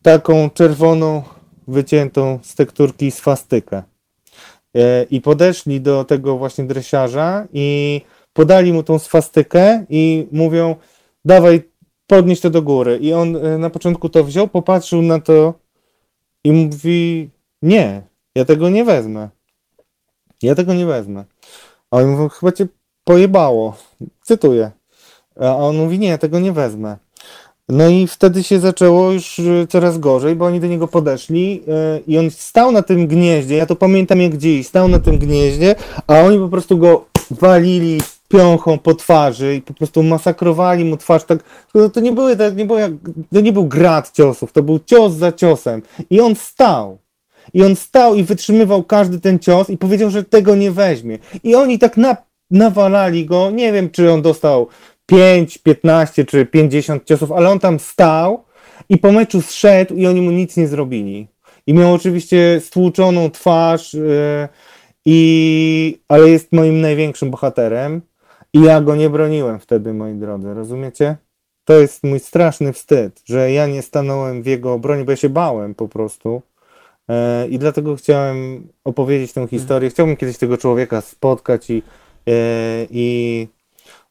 taką 0.02 0.50
czerwoną, 0.50 1.24
wyciętą 1.68 2.40
z 2.44 2.56
tekturki 2.56 3.12
swastykę. 3.12 3.84
E, 4.76 5.04
I 5.04 5.22
podeszli 5.22 5.82
do 5.82 6.04
tego 6.04 6.38
właśnie 6.38 6.64
dresiarza 6.64 7.48
i 7.54 8.02
podali 8.34 8.74
mu 8.74 8.84
tą 8.84 9.00
swastykę 9.00 9.86
i 9.90 10.28
mówią, 10.32 10.76
dawaj, 11.26 11.62
podnieś 12.08 12.40
to 12.40 12.50
do 12.50 12.62
góry. 12.62 12.98
I 12.98 13.14
on 13.14 13.36
e, 13.36 13.58
na 13.58 13.70
początku 13.70 14.10
to 14.10 14.24
wziął, 14.24 14.48
popatrzył 14.48 15.02
na 15.02 15.20
to 15.20 15.54
i 16.44 16.52
mówi, 16.52 17.30
nie, 17.62 18.02
ja 18.36 18.46
tego 18.46 18.70
nie 18.70 18.86
wezmę. 18.86 19.30
Ja 20.42 20.56
tego 20.56 20.74
nie 20.74 20.86
wezmę. 20.86 21.26
A 21.92 21.98
oni 21.98 22.06
mówią, 22.06 22.30
chyba 22.30 22.52
cię 22.52 22.68
pojebało. 23.04 23.78
Cytuję. 24.24 24.72
A 25.40 25.58
on 25.58 25.78
mówi, 25.78 26.00
nie, 26.00 26.08
ja 26.08 26.18
tego 26.18 26.40
nie 26.40 26.52
wezmę. 26.52 26.98
No 27.70 27.88
i 27.88 28.08
wtedy 28.08 28.44
się 28.44 28.60
zaczęło 28.60 29.12
już 29.12 29.40
e, 29.40 29.68
coraz 29.68 29.98
gorzej, 29.98 30.36
bo 30.36 30.46
oni 30.46 30.60
do 30.60 30.68
niego 30.68 30.88
podeszli 30.88 31.64
e, 31.68 32.00
i 32.08 32.18
on 32.18 32.32
stał 32.32 32.72
na 32.72 32.82
tym 32.82 33.08
gnieździe, 33.08 33.56
ja 33.56 33.66
to 33.66 33.76
pamiętam 33.76 34.22
jak 34.22 34.38
dziś, 34.38 34.68
stał 34.68 34.88
na 34.88 35.00
tym 35.00 35.18
gnieździe, 35.18 35.76
a 36.08 36.20
oni 36.20 36.40
po 36.40 36.50
prostu 36.50 36.78
go 36.78 37.06
walili 37.32 38.02
piąchą 38.28 38.80
po 38.80 38.96
twarzy 38.96 39.56
i 39.56 39.62
po 39.62 39.74
prostu 39.74 40.04
masakrowali 40.04 40.86
mu 40.86 40.98
twarz 40.98 41.24
tak, 41.24 41.40
to 41.94 42.00
nie 42.00 42.12
były, 42.12 42.38
tak 42.38 42.58
nie 42.58 42.66
było 42.66 42.80
jak, 42.80 42.92
to 43.34 43.42
nie 43.42 43.54
był 43.54 43.68
grad 43.68 44.12
ciosów, 44.12 44.54
to 44.54 44.64
był 44.64 44.80
cios 44.80 45.14
za 45.14 45.32
ciosem 45.32 45.82
i 46.10 46.22
on 46.22 46.36
stał. 46.36 46.98
I 47.54 47.64
on 47.64 47.76
stał 47.76 48.16
i 48.16 48.24
wytrzymywał 48.24 48.84
każdy 48.84 49.20
ten 49.20 49.40
cios 49.40 49.70
i 49.70 49.78
powiedział, 49.78 50.10
że 50.10 50.24
tego 50.24 50.56
nie 50.56 50.72
weźmie. 50.72 51.20
I 51.44 51.56
oni 51.56 51.80
tak 51.80 51.98
na, 51.98 52.18
nawalali 52.52 53.26
go, 53.26 53.52
nie 53.52 53.74
wiem 53.74 53.90
czy 53.90 54.12
on 54.12 54.22
dostał 54.22 54.68
5, 55.06 55.58
15 55.58 56.26
czy 56.26 56.46
50 56.46 57.06
ciosów, 57.06 57.32
ale 57.32 57.50
on 57.50 57.60
tam 57.60 57.80
stał 57.80 58.44
i 58.90 58.98
po 58.98 59.12
meczu 59.12 59.42
zszedł 59.42 59.96
i 59.96 60.08
oni 60.08 60.22
mu 60.22 60.32
nic 60.32 60.58
nie 60.58 60.68
zrobili. 60.68 61.28
I 61.68 61.74
miał 61.74 61.94
oczywiście 61.94 62.62
stłuczoną 62.64 63.32
twarz, 63.32 63.94
yy, 63.94 64.48
i, 65.10 66.00
ale 66.08 66.30
jest 66.30 66.52
moim 66.52 66.82
największym 66.82 67.32
bohaterem 67.32 68.02
i 68.58 68.62
ja 68.62 68.82
go 68.82 68.96
nie 68.96 69.10
broniłem 69.10 69.60
wtedy, 69.60 69.94
moi 69.94 70.14
drodzy, 70.14 70.54
rozumiecie? 70.54 71.18
To 71.66 71.74
jest 71.74 72.04
mój 72.04 72.20
straszny 72.20 72.74
wstyd, 72.74 73.22
że 73.26 73.52
ja 73.52 73.68
nie 73.68 73.82
stanąłem 73.82 74.44
w 74.44 74.46
jego 74.46 74.74
obronie, 74.74 75.06
bo 75.06 75.12
ja 75.12 75.16
się 75.18 75.30
bałem 75.30 75.76
po 75.76 75.88
prostu. 75.88 76.42
E, 77.10 77.48
I 77.48 77.60
dlatego 77.60 77.96
chciałem 77.96 78.68
opowiedzieć 78.84 79.34
tę 79.34 79.48
historię. 79.48 79.90
Chciałbym 79.90 80.18
kiedyś 80.18 80.38
tego 80.38 80.58
człowieka 80.58 81.02
spotkać 81.02 81.70
i, 81.70 81.84
e, 82.28 82.34
i 82.90 83.48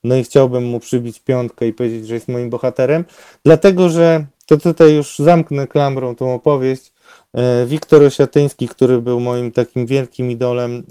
no 0.05 0.17
i 0.17 0.25
chciałbym 0.25 0.65
mu 0.65 0.81
przybić 0.81 1.21
piątkę 1.21 1.67
i 1.67 1.73
powiedzieć, 1.73 2.07
że 2.07 2.15
jest 2.15 2.29
moim 2.29 2.51
bohaterem, 2.51 3.05
dlatego 3.45 3.89
że 3.89 4.27
to 4.47 4.57
tutaj 4.57 4.95
już 4.95 5.19
zamknę 5.19 5.67
klamrą 5.67 6.17
tą 6.17 6.35
opowieść. 6.35 6.93
E, 7.35 7.67
Wiktor 7.67 8.03
Osiatyński, 8.03 8.69
który 8.69 9.03
był 9.03 9.21
moim 9.21 9.53
takim 9.53 9.87
wielkim 9.87 10.31
idolem, 10.31 10.83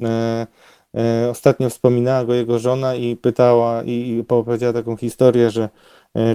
ostatnio 1.32 1.70
wspominała 1.70 2.26
go 2.26 2.34
jego 2.34 2.60
żona 2.60 2.96
i 2.96 3.16
pytała 3.16 3.84
i 3.84 4.24
opowiedziała 4.30 4.74
taką 4.74 4.98
historię, 4.98 5.52
że 5.52 5.70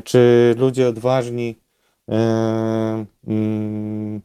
czy 0.04 0.54
ludzie 0.58 0.88
odważni 0.88 1.58
mm, 3.26 4.20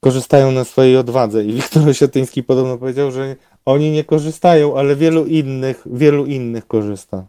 korzystają 0.00 0.52
na 0.52 0.64
swojej 0.64 0.96
odwadze. 0.96 1.44
I 1.44 1.52
Wiktor 1.52 1.88
Osiatyński 1.88 2.42
podobno 2.42 2.78
powiedział, 2.78 3.10
że 3.10 3.36
oni 3.64 3.90
nie 3.90 4.04
korzystają, 4.04 4.76
ale 4.76 4.96
wielu 4.96 5.26
innych, 5.26 5.82
wielu 5.86 6.26
innych 6.26 6.66
korzysta. 6.66 7.26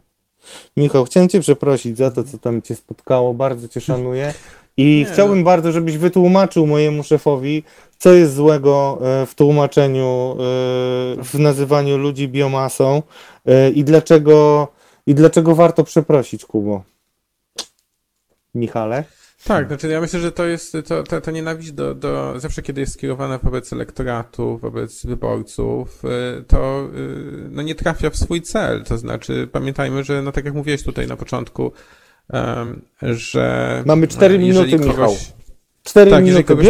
Michał, 0.76 1.04
chciałem 1.04 1.28
Cię 1.28 1.40
przeprosić 1.40 1.98
za 1.98 2.10
to, 2.10 2.24
co 2.24 2.38
tam 2.38 2.62
Cię 2.62 2.74
spotkało. 2.74 3.34
Bardzo 3.34 3.68
Cię 3.68 3.80
szanuję. 3.80 4.34
I 4.76 5.04
nie, 5.08 5.12
chciałbym 5.12 5.44
bardzo, 5.44 5.72
żebyś 5.72 5.98
wytłumaczył 5.98 6.66
mojemu 6.66 7.02
szefowi, 7.02 7.62
co 7.98 8.12
jest 8.12 8.34
złego 8.34 8.98
e, 9.02 9.26
w 9.26 9.34
tłumaczeniu, 9.34 10.32
e, 10.32 10.34
w 11.22 11.34
nazywaniu 11.38 11.98
ludzi 11.98 12.28
biomasą 12.28 13.02
e, 13.46 13.70
i 13.70 13.84
dlaczego, 13.84 14.68
i 15.06 15.14
dlaczego 15.14 15.54
warto 15.54 15.84
przeprosić, 15.84 16.44
Kubo. 16.44 16.82
Michale? 18.54 19.04
Tak, 19.44 19.66
znaczy 19.66 19.88
ja 19.88 20.00
myślę, 20.00 20.20
że 20.20 20.32
to 20.32 20.44
jest, 20.44 20.76
to, 20.88 21.02
to, 21.02 21.20
to 21.20 21.30
nienawiść 21.30 21.72
do, 21.72 21.94
do, 21.94 22.40
zawsze 22.40 22.62
kiedy 22.62 22.80
jest 22.80 22.92
skierowana 22.92 23.38
wobec 23.38 23.72
elektoratu, 23.72 24.58
wobec 24.58 25.06
wyborców, 25.06 26.02
to 26.46 26.88
no 27.50 27.62
nie 27.62 27.74
trafia 27.74 28.10
w 28.10 28.16
swój 28.16 28.42
cel. 28.42 28.84
To 28.84 28.98
znaczy 28.98 29.48
pamiętajmy, 29.52 30.04
że 30.04 30.22
no 30.22 30.32
tak 30.32 30.44
jak 30.44 30.54
mówiłeś 30.54 30.82
tutaj 30.82 31.06
na 31.06 31.16
początku, 31.16 31.72
że... 33.02 33.82
Mamy 33.86 34.08
cztery 34.08 34.38
minuty, 34.38 34.70
kogoś, 34.70 34.86
Michał. 34.86 35.16
Cztery 35.82 36.10
tak, 36.10 36.24
minuty. 36.24 36.44
Kogoś 36.44 36.66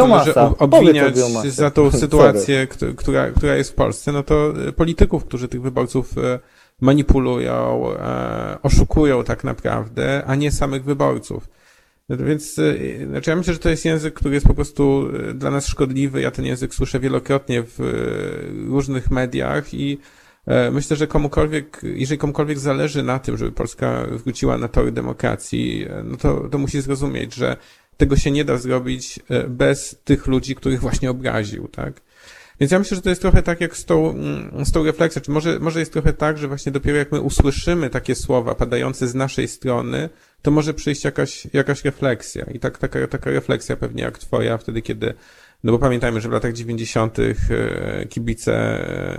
obwiniać 0.58 1.16
za 1.44 1.70
tą 1.70 1.90
sytuację, 1.90 2.66
która, 2.96 3.30
która 3.30 3.56
jest 3.56 3.70
w 3.70 3.74
Polsce, 3.74 4.12
no 4.12 4.22
to 4.22 4.54
y, 4.68 4.72
polityków, 4.72 5.24
którzy 5.24 5.48
tych 5.48 5.62
wyborców 5.62 6.14
manipulują, 6.80 7.88
e, 7.98 8.58
oszukują 8.62 9.24
tak 9.24 9.44
naprawdę, 9.44 10.22
a 10.26 10.34
nie 10.34 10.52
samych 10.52 10.84
wyborców. 10.84 11.48
Więc 12.10 12.58
y, 12.58 13.06
znaczy 13.10 13.30
ja 13.30 13.36
myślę, 13.36 13.52
że 13.52 13.58
to 13.58 13.68
jest 13.68 13.84
język, 13.84 14.14
który 14.14 14.34
jest 14.34 14.46
po 14.46 14.54
prostu 14.54 15.08
dla 15.34 15.50
nas 15.50 15.66
szkodliwy. 15.66 16.20
Ja 16.20 16.30
ten 16.30 16.44
język 16.44 16.74
słyszę 16.74 17.00
wielokrotnie 17.00 17.62
w 17.62 17.78
różnych 18.68 19.10
mediach 19.10 19.74
i 19.74 19.92
e, 19.92 20.21
myślę, 20.72 20.96
że 20.96 21.06
komukolwiek, 21.06 21.80
jeżeli 21.82 22.18
komukolwiek 22.18 22.58
zależy 22.58 23.02
na 23.02 23.18
tym, 23.18 23.36
żeby 23.36 23.52
Polska 23.52 24.06
wróciła 24.24 24.58
na 24.58 24.68
tory 24.68 24.92
demokracji, 24.92 25.86
e, 25.90 26.02
no 26.04 26.16
to, 26.16 26.48
to 26.48 26.58
musi 26.58 26.80
zrozumieć, 26.80 27.34
że 27.34 27.56
tego 27.96 28.16
się 28.16 28.30
nie 28.30 28.44
da 28.44 28.56
zrobić 28.56 29.20
e, 29.28 29.48
bez 29.48 30.00
tych 30.04 30.26
ludzi, 30.26 30.54
których 30.54 30.80
właśnie 30.80 31.10
obraził, 31.10 31.68
tak? 31.68 32.00
Więc 32.60 32.72
ja 32.72 32.78
myślę, 32.78 32.94
że 32.96 33.02
to 33.02 33.08
jest 33.08 33.20
trochę 33.22 33.42
tak 33.42 33.60
jak 33.60 33.76
z 33.76 33.84
tą, 33.84 34.10
mm, 34.10 34.64
z 34.64 34.72
tą 34.72 34.84
refleksją, 34.84 35.22
czy 35.22 35.30
może, 35.30 35.58
może 35.58 35.80
jest 35.80 35.92
trochę 35.92 36.12
tak, 36.12 36.38
że 36.38 36.48
właśnie 36.48 36.72
dopiero 36.72 36.98
jak 36.98 37.12
my 37.12 37.20
usłyszymy 37.20 37.90
takie 37.90 38.14
słowa 38.14 38.54
padające 38.54 39.08
z 39.08 39.14
naszej 39.14 39.48
strony, 39.48 40.08
to 40.42 40.50
może 40.50 40.74
przyjść 40.74 41.04
jakaś, 41.04 41.46
jakaś 41.52 41.84
refleksja. 41.84 42.44
I 42.44 42.58
tak, 42.58 42.78
taka, 42.78 43.06
taka 43.06 43.30
refleksja 43.30 43.76
pewnie 43.76 44.02
jak 44.02 44.18
twoja, 44.18 44.58
wtedy 44.58 44.82
kiedy, 44.82 45.14
no 45.64 45.72
bo 45.72 45.78
pamiętajmy, 45.78 46.20
że 46.20 46.28
w 46.28 46.32
latach 46.32 46.52
90. 46.52 47.18
E, 47.18 47.34
kibice 48.06 48.54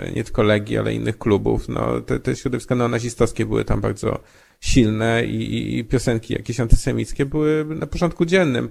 e, 0.07 0.11
nie 0.11 0.24
tylko 0.24 0.44
Legii, 0.44 0.78
ale 0.78 0.94
innych 0.94 1.18
klubów, 1.18 1.70
no 1.70 2.02
te, 2.02 2.20
te 2.20 2.36
środowiska 2.36 2.76
neonazistowskie 2.76 3.45
były 3.45 3.65
tam 3.65 3.82
bardzo 3.82 4.20
silne 4.60 5.26
i, 5.26 5.78
i 5.80 5.86
piosenki 5.86 6.34
jakieś 6.34 6.60
antysemickie 6.60 7.26
były 7.26 7.65
na 7.65 7.88
porządku 7.88 8.26
dziennym. 8.26 8.70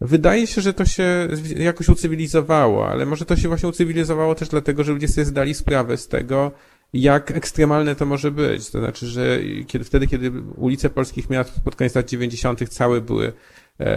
Wydaje 0.00 0.46
się, 0.46 0.60
że 0.60 0.72
to 0.72 0.84
się 0.84 1.28
jakoś 1.56 1.88
ucywilizowało, 1.88 2.88
ale 2.88 3.06
może 3.06 3.24
to 3.24 3.36
się 3.36 3.48
właśnie 3.48 3.68
ucywilizowało 3.68 4.34
też 4.34 4.48
dlatego, 4.48 4.84
że 4.84 4.92
ludzie 4.92 5.08
sobie 5.08 5.24
zdali 5.24 5.54
sprawę 5.54 5.96
z 5.96 6.08
tego, 6.08 6.52
jak 6.92 7.30
ekstremalne 7.30 7.94
to 7.94 8.06
może 8.06 8.30
być. 8.30 8.70
To 8.70 8.78
znaczy, 8.78 9.06
że 9.06 9.40
kiedy, 9.66 9.84
wtedy, 9.84 10.06
kiedy 10.06 10.32
ulice 10.56 10.90
polskich 10.90 11.30
miast 11.30 11.60
pod 11.64 11.76
koniec 11.76 11.94
lat 11.94 12.08
90. 12.08 12.68
całe 12.68 13.00
były 13.00 13.32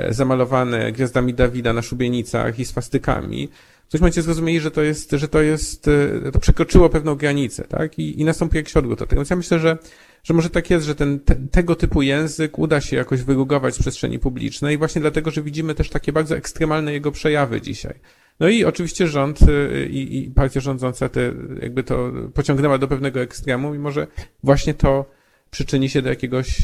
zamalowane 0.10 0.92
gwiazdami 0.92 1.34
Dawida 1.34 1.74
na 1.74 1.82
szubienicach 1.82 2.60
i 2.60 2.66
swastykami, 2.66 3.50
w 3.86 3.88
którymś 3.88 4.02
momencie 4.02 4.22
zrozumieli, 4.22 4.60
że 4.60 4.72
to 4.72 4.82
jest, 4.82 5.12
że 5.12 5.28
to 5.28 5.42
jest, 5.42 5.88
e, 6.26 6.32
to 6.32 6.40
przekroczyło 6.40 6.90
pewną 6.90 7.16
granicę, 7.16 7.64
tak? 7.64 8.00
I, 8.00 8.22
i 8.22 8.26
nastąpił 8.26 8.58
jakiś 8.58 8.78
odwrót 8.78 9.02
od 9.02 9.10
tego. 9.10 9.20
Więc 9.20 9.30
ja 9.30 9.36
myślę, 9.36 9.60
że, 9.60 9.78
że 10.24 10.34
może 10.34 10.50
tak 10.50 10.70
jest, 10.70 10.86
że 10.86 10.96
ten, 10.96 11.20
te, 11.20 11.36
tego 11.36 11.76
typu 11.76 12.02
język 12.02 12.60
uda 12.60 12.82
się 12.82 12.96
jakoś 12.96 13.22
wyrugować 13.22 13.76
z 13.76 13.80
przestrzeni 13.80 14.20
publicznej 14.20 14.78
właśnie 14.78 15.02
dlatego, 15.02 15.32
że 15.32 15.42
widzimy 15.42 15.76
też 15.76 15.90
takie 15.90 16.12
bardzo 16.12 16.38
ekstremalne 16.38 16.94
jego 16.94 17.12
przejawy 17.12 17.62
dzisiaj. 17.62 18.00
No 18.40 18.48
i 18.48 18.66
oczywiście 18.66 19.08
rząd 19.08 19.42
y, 19.42 19.88
i, 19.90 20.18
i 20.18 20.32
partia 20.32 20.60
rządząca 20.60 21.10
te, 21.10 21.34
jakby 21.62 21.84
to 21.84 22.12
pociągnęła 22.34 22.78
do 22.78 22.88
pewnego 22.88 23.22
ekstremu 23.22 23.76
i 23.76 23.80
może 23.80 24.08
właśnie 24.44 24.74
to 24.74 25.06
przyczyni 25.52 25.90
się 25.90 26.02
do 26.02 26.10
jakiegoś 26.10 26.62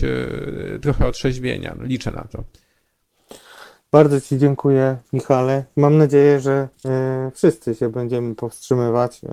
trochę 0.81 1.07
otrzeźwienia. 1.07 1.75
No, 1.77 1.85
liczę 1.85 2.11
na 2.11 2.23
to. 2.23 2.43
Bardzo 3.93 4.21
Ci 4.21 4.37
dziękuję, 4.37 4.97
Michale. 5.13 5.63
Mam 5.75 5.97
nadzieję, 5.97 6.39
że 6.39 6.67
y, 7.27 7.31
wszyscy 7.31 7.75
się 7.75 7.89
będziemy 7.89 8.35
powstrzymywać. 8.35 9.23
Y, 9.23 9.27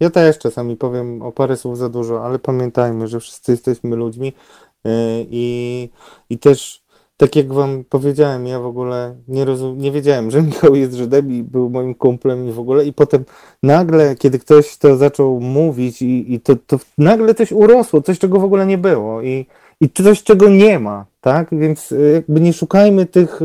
ja 0.00 0.10
też 0.10 0.38
czasami 0.38 0.76
powiem 0.76 1.22
o 1.22 1.32
parę 1.32 1.56
słów 1.56 1.78
za 1.78 1.88
dużo, 1.88 2.24
ale 2.24 2.38
pamiętajmy, 2.38 3.08
że 3.08 3.20
wszyscy 3.20 3.52
jesteśmy 3.52 3.96
ludźmi 3.96 4.28
y, 4.28 4.90
i, 5.30 5.88
i 6.30 6.38
też 6.38 6.82
tak 7.16 7.36
jak 7.36 7.52
wam 7.52 7.84
powiedziałem, 7.88 8.46
ja 8.46 8.60
w 8.60 8.66
ogóle 8.66 9.14
nie, 9.28 9.44
rozum, 9.44 9.78
nie 9.78 9.92
wiedziałem, 9.92 10.30
że 10.30 10.42
Michał 10.52 10.74
jest 10.74 10.94
Żydem 10.94 11.32
i 11.32 11.42
był 11.42 11.70
moim 11.70 11.94
kumplem 11.94 12.48
i 12.48 12.52
w 12.52 12.58
ogóle 12.58 12.84
i 12.84 12.92
potem 12.92 13.24
nagle, 13.62 14.16
kiedy 14.16 14.38
ktoś 14.38 14.76
to 14.76 14.96
zaczął 14.96 15.40
mówić 15.40 16.02
i, 16.02 16.34
i 16.34 16.40
to, 16.40 16.56
to 16.66 16.78
nagle 16.98 17.34
coś 17.34 17.52
urosło, 17.52 18.02
coś 18.02 18.18
czego 18.18 18.40
w 18.40 18.44
ogóle 18.44 18.66
nie 18.66 18.78
było 18.78 19.22
i, 19.22 19.46
i 19.80 19.90
coś 19.90 20.22
czego 20.22 20.48
nie 20.48 20.78
ma, 20.78 21.06
tak? 21.20 21.48
Więc 21.52 21.94
jakby 22.14 22.40
nie 22.40 22.52
szukajmy 22.52 23.06
tych, 23.06 23.40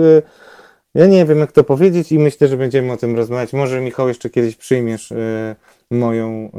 ja 1.00 1.08
nie 1.08 1.26
wiem 1.26 1.40
jak 1.40 1.52
to 1.52 1.64
powiedzieć 1.64 2.12
i 2.12 2.20
myślę, 2.20 2.48
że 2.48 2.58
będziemy 2.58 2.92
o 2.92 2.98
tym 2.98 3.16
rozmawiać. 3.16 3.54
Może 3.54 3.82
Michał 3.82 4.08
jeszcze 4.08 4.30
kiedyś 4.30 4.56
przyjmiesz 4.56 5.12
e, 5.12 5.56
moją, 5.92 6.50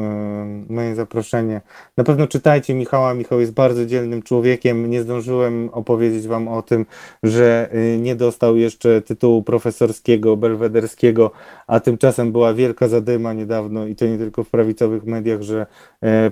moje 0.69 0.95
zaproszenie. 0.95 1.61
Na 1.97 2.05
pewno 2.05 2.27
czytajcie 2.27 2.75
Michała. 2.75 3.15
Michał 3.15 3.41
jest 3.41 3.53
bardzo 3.53 3.87
dzielnym 3.87 4.23
człowiekiem. 4.23 4.91
Nie 4.91 5.03
zdążyłem 5.03 5.71
opowiedzieć 5.73 6.27
Wam 6.29 6.49
o 6.49 6.63
tym, 6.63 6.87
że 7.23 7.69
y, 7.75 7.99
nie 7.99 8.17
dostał 8.17 8.57
jeszcze 8.57 9.03
tytułu 9.03 9.43
profesorskiego, 9.43 10.37
belwederskiego, 10.37 11.31
a 11.67 11.81
tymczasem 11.81 12.33
była 12.33 12.55
wielka 12.55 12.89
zadyma 12.89 13.33
niedawno 13.33 13.87
i 13.87 13.97
to 13.97 14.07
nie 14.07 14.19
tylko 14.19 14.45
w 14.45 14.51
prawicowych 14.51 15.05
mediach, 15.05 15.43
że 15.43 15.67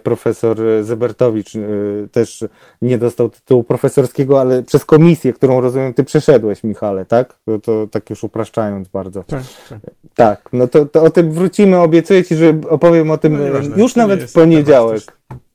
profesor 0.02 0.58
Zebertowicz 0.82 1.54
y, 1.54 2.08
też 2.12 2.44
nie 2.82 2.98
dostał 2.98 3.30
tytułu 3.30 3.64
profesorskiego, 3.64 4.40
ale 4.40 4.62
przez 4.62 4.84
komisję, 4.84 5.32
którą 5.32 5.60
rozumiem, 5.60 5.94
Ty 5.94 6.04
przeszedłeś, 6.04 6.64
Michale, 6.64 7.04
tak? 7.04 7.38
To, 7.44 7.58
to 7.58 7.86
tak 7.90 8.10
już 8.10 8.24
upraszczając 8.24 8.88
bardzo. 8.88 9.24
Tak, 9.24 9.42
tak. 9.68 9.78
tak 10.14 10.48
no 10.52 10.68
to, 10.68 10.86
to 10.86 11.02
o 11.02 11.10
tym 11.10 11.32
wrócimy. 11.32 11.78
Obiecuję 11.78 12.24
Ci, 12.24 12.36
że 12.36 12.60
opowiem 12.68 13.10
o 13.10 13.18
tym 13.18 13.38
no 13.68 13.76
już 13.76 13.96
nawet 13.96 14.22
w 14.22 14.32
poniedziałek. 14.32 15.02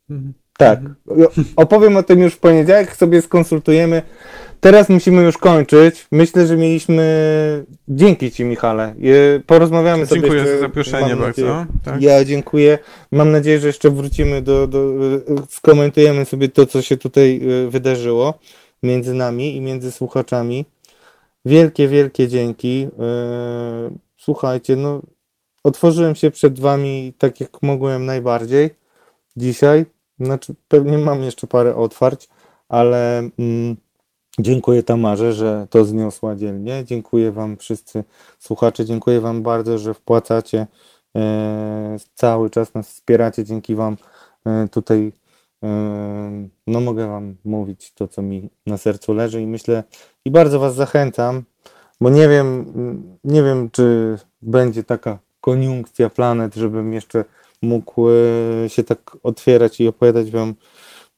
Mhm. 0.10 0.34
Tak, 0.57 0.80
opowiem 1.56 1.98
o 1.98 2.03
tym 2.03 2.19
już 2.19 2.34
w 2.34 2.40
poniedziałek, 2.40 2.95
sobie 2.95 3.22
skonsultujemy. 3.22 4.02
Teraz 4.64 4.90
musimy 4.90 5.22
już 5.22 5.38
kończyć. 5.38 6.07
Myślę, 6.11 6.48
że 6.48 6.57
mieliśmy. 6.57 7.65
Dzięki 7.88 8.31
Ci, 8.31 8.45
Michale. 8.45 8.95
Porozmawiamy 9.45 10.07
dziękuję 10.07 10.22
sobie. 10.22 10.31
Dziękuję 10.31 10.56
za 10.56 10.60
zaproszenie 10.60 11.15
bardzo. 11.15 11.65
Tak. 11.84 12.02
Ja 12.02 12.26
dziękuję. 12.26 12.77
Mam 13.11 13.31
nadzieję, 13.31 13.60
że 13.60 13.68
jeszcze 13.68 13.90
wrócimy 13.90 14.41
do, 14.41 14.68
do. 14.68 14.94
Skomentujemy 15.49 16.26
sobie 16.26 16.49
to, 16.49 16.65
co 16.65 16.81
się 16.81 16.98
tutaj 16.98 17.41
e, 17.65 17.69
wydarzyło 17.69 18.40
między 18.84 19.14
nami 19.14 19.56
i 19.56 19.61
między 19.61 19.91
słuchaczami. 19.91 20.65
Wielkie, 21.45 21.88
wielkie 21.88 22.27
dzięki. 22.27 22.88
E, 22.99 23.90
słuchajcie, 24.18 24.76
no 24.76 25.02
otworzyłem 25.64 26.15
się 26.15 26.31
przed 26.31 26.60
Wami 26.60 27.14
tak, 27.18 27.41
jak 27.41 27.61
mogłem 27.61 28.06
najbardziej 28.06 28.69
dzisiaj. 29.38 29.85
Znaczy, 30.19 30.53
pewnie 30.68 30.98
mam 30.98 31.23
jeszcze 31.23 31.48
parę 31.48 31.76
otwarć, 31.76 32.30
ale 32.69 33.30
mm, 33.40 33.76
dziękuję 34.39 34.84
Tamarze, 34.84 35.34
że 35.34 35.68
to 35.69 35.85
zniosła 35.85 36.35
dzielnie. 36.35 36.84
Dziękuję 36.85 37.31
Wam 37.31 37.57
wszyscy 37.57 38.03
słuchacze. 38.39 38.85
Dziękuję 38.85 39.22
Wam 39.22 39.43
bardzo, 39.43 39.77
że 39.77 39.93
wpłacacie 39.93 40.68
e, 41.15 41.97
cały 42.15 42.49
czas 42.49 42.73
nas 42.73 42.89
wspieracie. 42.89 43.43
Dzięki 43.43 43.76
Wam 43.76 43.97
e, 44.45 44.68
tutaj 44.72 45.11
e, 45.64 46.47
no 46.68 46.81
mogę 46.81 47.07
Wam 47.07 47.35
mówić 47.45 47.93
to, 47.93 48.07
co 48.07 48.22
mi 48.22 48.49
na 48.65 48.77
sercu 48.77 49.14
leży 49.14 49.41
i 49.41 49.47
myślę 49.47 49.84
i 50.26 50.31
bardzo 50.31 50.60
Was 50.60 50.76
zachęcam, 50.76 51.43
bo 52.01 52.10
nie 52.10 52.30
wiem, 52.30 52.73
nie 53.23 53.43
wiem, 53.43 53.69
czy 53.72 54.18
będzie 54.41 54.84
taka 54.84 55.19
koniunkcja 55.41 56.10
planet, 56.10 56.55
żebym 56.55 56.93
jeszcze 56.93 57.26
mógł 57.61 58.07
się 58.68 58.84
tak 58.84 59.18
otwierać 59.23 59.80
i 59.80 59.88
opowiadać 59.88 60.31
Wam, 60.31 60.55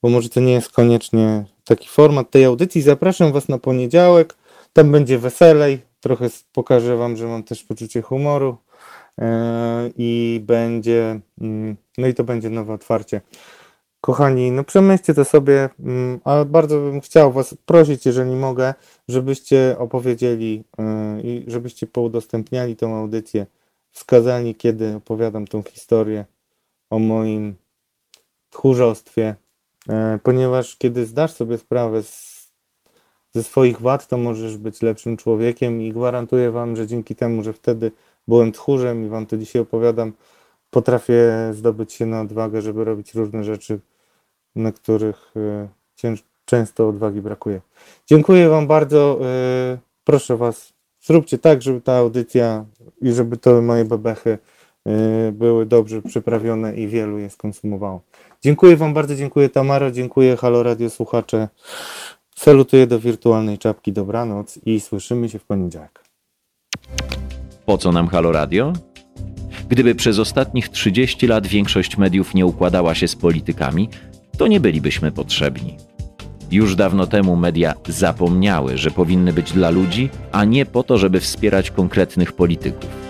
bo 0.01 0.09
może 0.09 0.29
to 0.29 0.39
nie 0.39 0.53
jest 0.53 0.71
koniecznie 0.71 1.45
taki 1.65 1.89
format 1.89 2.31
tej 2.31 2.45
audycji. 2.45 2.81
Zapraszam 2.81 3.31
Was 3.31 3.49
na 3.49 3.57
poniedziałek, 3.57 4.35
tam 4.73 4.91
będzie 4.91 5.17
weselej, 5.17 5.81
trochę 5.99 6.29
pokażę 6.53 6.97
Wam, 6.97 7.17
że 7.17 7.27
mam 7.27 7.43
też 7.43 7.63
poczucie 7.63 8.01
humoru 8.01 8.57
e, 9.21 9.89
i 9.97 10.41
będzie, 10.43 11.19
mm, 11.41 11.75
no 11.97 12.07
i 12.07 12.13
to 12.13 12.23
będzie 12.23 12.49
nowe 12.49 12.73
otwarcie. 12.73 13.21
Kochani, 14.01 14.51
no 14.51 14.63
przemyślcie 14.63 15.13
to 15.13 15.25
sobie, 15.25 15.69
mm, 15.79 16.19
ale 16.23 16.45
bardzo 16.45 16.79
bym 16.79 17.01
chciał 17.01 17.31
Was 17.31 17.55
prosić, 17.65 18.05
jeżeli 18.05 18.35
mogę, 18.35 18.73
żebyście 19.07 19.75
opowiedzieli 19.79 20.63
e, 20.79 21.21
i 21.21 21.45
żebyście 21.47 21.87
poudostępniali 21.87 22.75
tą 22.75 22.95
audycję, 22.95 23.45
wskazali, 23.91 24.55
kiedy 24.55 24.95
opowiadam 24.95 25.47
tą 25.47 25.63
historię 25.63 26.25
o 26.89 26.99
moim 26.99 27.55
tchórzostwie, 28.49 29.35
ponieważ 30.23 30.77
kiedy 30.77 31.05
zdasz 31.05 31.33
sobie 31.33 31.57
sprawę 31.57 32.03
z, 32.03 32.35
ze 33.33 33.43
swoich 33.43 33.81
wad, 33.81 34.07
to 34.07 34.17
możesz 34.17 34.57
być 34.57 34.81
lepszym 34.81 35.17
człowiekiem 35.17 35.81
i 35.81 35.91
gwarantuję 35.91 36.51
Wam, 36.51 36.75
że 36.75 36.87
dzięki 36.87 37.15
temu, 37.15 37.43
że 37.43 37.53
wtedy 37.53 37.91
byłem 38.27 38.51
tchórzem 38.51 39.05
i 39.05 39.09
Wam 39.09 39.25
to 39.25 39.37
dzisiaj 39.37 39.61
opowiadam, 39.61 40.13
potrafię 40.69 41.33
zdobyć 41.53 41.93
się 41.93 42.05
na 42.05 42.21
odwagę, 42.21 42.61
żeby 42.61 42.83
robić 42.83 43.13
różne 43.13 43.43
rzeczy, 43.43 43.79
na 44.55 44.71
których 44.71 45.33
e, 45.35 46.15
często 46.45 46.89
odwagi 46.89 47.21
brakuje. 47.21 47.61
Dziękuję 48.07 48.49
Wam 48.49 48.67
bardzo. 48.67 49.19
E, 49.21 49.77
proszę 50.03 50.37
Was, 50.37 50.73
zróbcie 51.01 51.37
tak, 51.37 51.61
żeby 51.61 51.81
ta 51.81 51.97
audycja 51.97 52.65
i 53.01 53.11
żeby 53.11 53.37
to 53.37 53.61
moje 53.61 53.85
bebechy 53.85 54.29
e, 54.31 54.37
były 55.31 55.65
dobrze 55.65 56.01
przyprawione 56.01 56.75
i 56.75 56.87
wielu 56.87 57.17
je 57.17 57.29
skonsumowało. 57.29 58.01
Dziękuję 58.41 58.77
Wam 58.77 58.93
bardzo, 58.93 59.15
dziękuję 59.15 59.49
Tamaro, 59.49 59.91
dziękuję 59.91 60.37
Halo 60.37 60.63
Radio 60.63 60.89
Słuchacze. 60.89 61.47
Salutuję 62.35 62.87
do 62.87 62.99
wirtualnej 62.99 63.57
czapki, 63.57 63.91
dobranoc 63.91 64.59
i 64.65 64.79
słyszymy 64.79 65.29
się 65.29 65.39
w 65.39 65.43
poniedziałek. 65.43 66.03
Po 67.65 67.77
co 67.77 67.91
nam 67.91 68.07
Halo 68.07 68.31
Radio? 68.31 68.73
Gdyby 69.69 69.95
przez 69.95 70.19
ostatnich 70.19 70.69
30 70.69 71.27
lat 71.27 71.47
większość 71.47 71.97
mediów 71.97 72.33
nie 72.33 72.45
układała 72.45 72.95
się 72.95 73.07
z 73.07 73.15
politykami, 73.15 73.89
to 74.37 74.47
nie 74.47 74.59
bylibyśmy 74.59 75.11
potrzebni. 75.11 75.77
Już 76.51 76.75
dawno 76.75 77.07
temu 77.07 77.35
media 77.35 77.73
zapomniały, 77.87 78.77
że 78.77 78.91
powinny 78.91 79.33
być 79.33 79.51
dla 79.51 79.69
ludzi, 79.69 80.09
a 80.31 80.45
nie 80.45 80.65
po 80.65 80.83
to, 80.83 80.97
żeby 80.97 81.19
wspierać 81.19 81.71
konkretnych 81.71 82.33
polityków. 82.33 83.04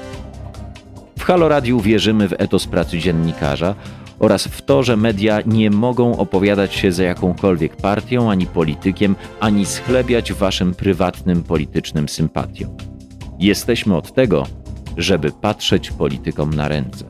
Halo 1.26 1.50
Radiu 1.50 1.80
wierzymy 1.80 2.28
w 2.28 2.34
etos 2.38 2.68
pracy 2.68 3.00
dziennikarza 3.00 3.76
oraz 4.20 4.48
w 4.48 4.62
to, 4.62 4.84
że 4.84 4.98
media 4.98 5.40
nie 5.46 5.70
mogą 5.70 6.18
opowiadać 6.18 6.74
się 6.74 6.92
za 6.92 7.04
jakąkolwiek 7.04 7.76
partią 7.76 8.32
ani 8.32 8.46
politykiem, 8.46 9.16
ani 9.40 9.66
schlebiać 9.66 10.34
waszym 10.34 10.74
prywatnym 10.74 11.44
politycznym 11.44 12.10
sympatiom. 12.10 12.78
Jesteśmy 13.40 13.96
od 13.96 14.14
tego, 14.14 14.48
żeby 14.98 15.32
patrzeć 15.32 15.92
politykom 15.92 16.54
na 16.54 16.68
ręce. 16.68 17.06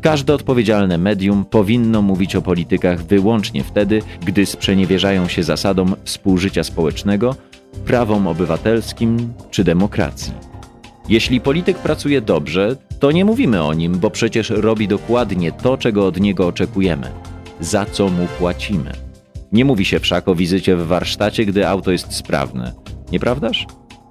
Każde 0.00 0.34
odpowiedzialne 0.34 0.98
medium 0.98 1.44
powinno 1.44 2.02
mówić 2.02 2.36
o 2.36 2.42
politykach 2.42 3.04
wyłącznie 3.04 3.64
wtedy, 3.64 4.02
gdy 4.26 4.46
sprzeniewierzają 4.46 5.28
się 5.28 5.42
zasadom 5.42 5.96
współżycia 6.04 6.64
społecznego, 6.64 7.34
prawom 7.86 8.26
obywatelskim 8.26 9.32
czy 9.50 9.64
demokracji. 9.64 10.55
Jeśli 11.08 11.40
polityk 11.40 11.78
pracuje 11.78 12.20
dobrze, 12.20 12.76
to 13.00 13.10
nie 13.10 13.24
mówimy 13.24 13.64
o 13.64 13.74
nim, 13.74 13.98
bo 13.98 14.10
przecież 14.10 14.50
robi 14.50 14.88
dokładnie 14.88 15.52
to, 15.52 15.78
czego 15.78 16.06
od 16.06 16.20
niego 16.20 16.46
oczekujemy, 16.46 17.10
za 17.60 17.84
co 17.84 18.08
mu 18.08 18.26
płacimy. 18.38 18.92
Nie 19.52 19.64
mówi 19.64 19.84
się 19.84 20.00
wszak 20.00 20.28
o 20.28 20.34
wizycie 20.34 20.76
w 20.76 20.86
warsztacie, 20.86 21.44
gdy 21.44 21.68
auto 21.68 21.92
jest 21.92 22.12
sprawne, 22.12 22.72
nieprawdaż? 23.12 23.66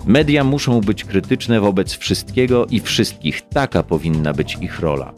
Media 0.06 0.44
muszą 0.44 0.82
być 0.82 1.04
krytyczne 1.04 1.60
wobec 1.60 1.94
wszystkiego 1.94 2.66
i 2.66 2.80
wszystkich, 2.80 3.42
taka 3.42 3.84
powinna 3.84 4.34
być 4.34 4.58
ich 4.62 4.80
rola. 4.80 5.14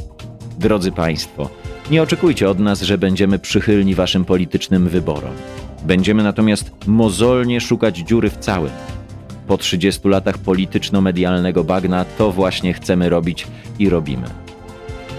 Drodzy 0.60 0.91
Państwo, 0.91 1.49
nie 1.91 2.02
oczekujcie 2.02 2.49
od 2.49 2.60
nas, 2.60 2.82
że 2.82 2.98
będziemy 2.98 3.40
przychylni 3.40 3.95
Waszym 3.95 4.26
politycznym 4.26 4.90
wyborom. 4.90 5.34
Będziemy 5.84 6.24
natomiast 6.24 6.72
mozolnie 6.88 7.62
szukać 7.62 7.98
dziury 7.98 8.30
w 8.30 8.38
całym. 8.38 8.72
Po 9.48 9.57
30 9.57 10.07
latach 10.07 10.38
polityczno-medialnego 10.38 11.64
bagna 11.64 12.06
to 12.06 12.32
właśnie 12.32 12.74
chcemy 12.74 13.10
robić 13.10 13.48
i 13.80 13.90
robimy. 13.90 14.28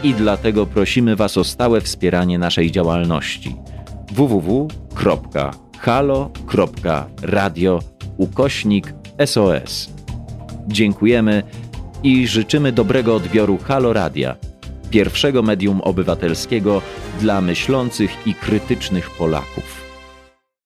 I 0.03 0.15
dlatego 0.15 0.67
prosimy 0.67 1.17
Was 1.17 1.37
o 1.39 1.45
stałe 1.45 1.81
wspieranie 1.81 2.39
naszej 2.39 2.71
działalności 2.71 3.57
www.halo.radio 4.13 4.61
ukośnik 8.17 8.95
SOS. 9.27 9.91
Dziękujemy 10.69 11.43
i 12.03 12.27
życzymy 12.27 12.73
dobrego 12.73 13.15
odbioru 13.17 13.59
Halo 13.59 13.93
Radia– 13.93 14.37
pierwszego 14.91 15.43
medium 15.43 15.81
obywatelskiego 15.81 16.83
dla 17.21 17.41
myślących 17.41 18.27
i 18.27 18.35
krytycznych 18.35 19.11
Polaków. 19.11 19.78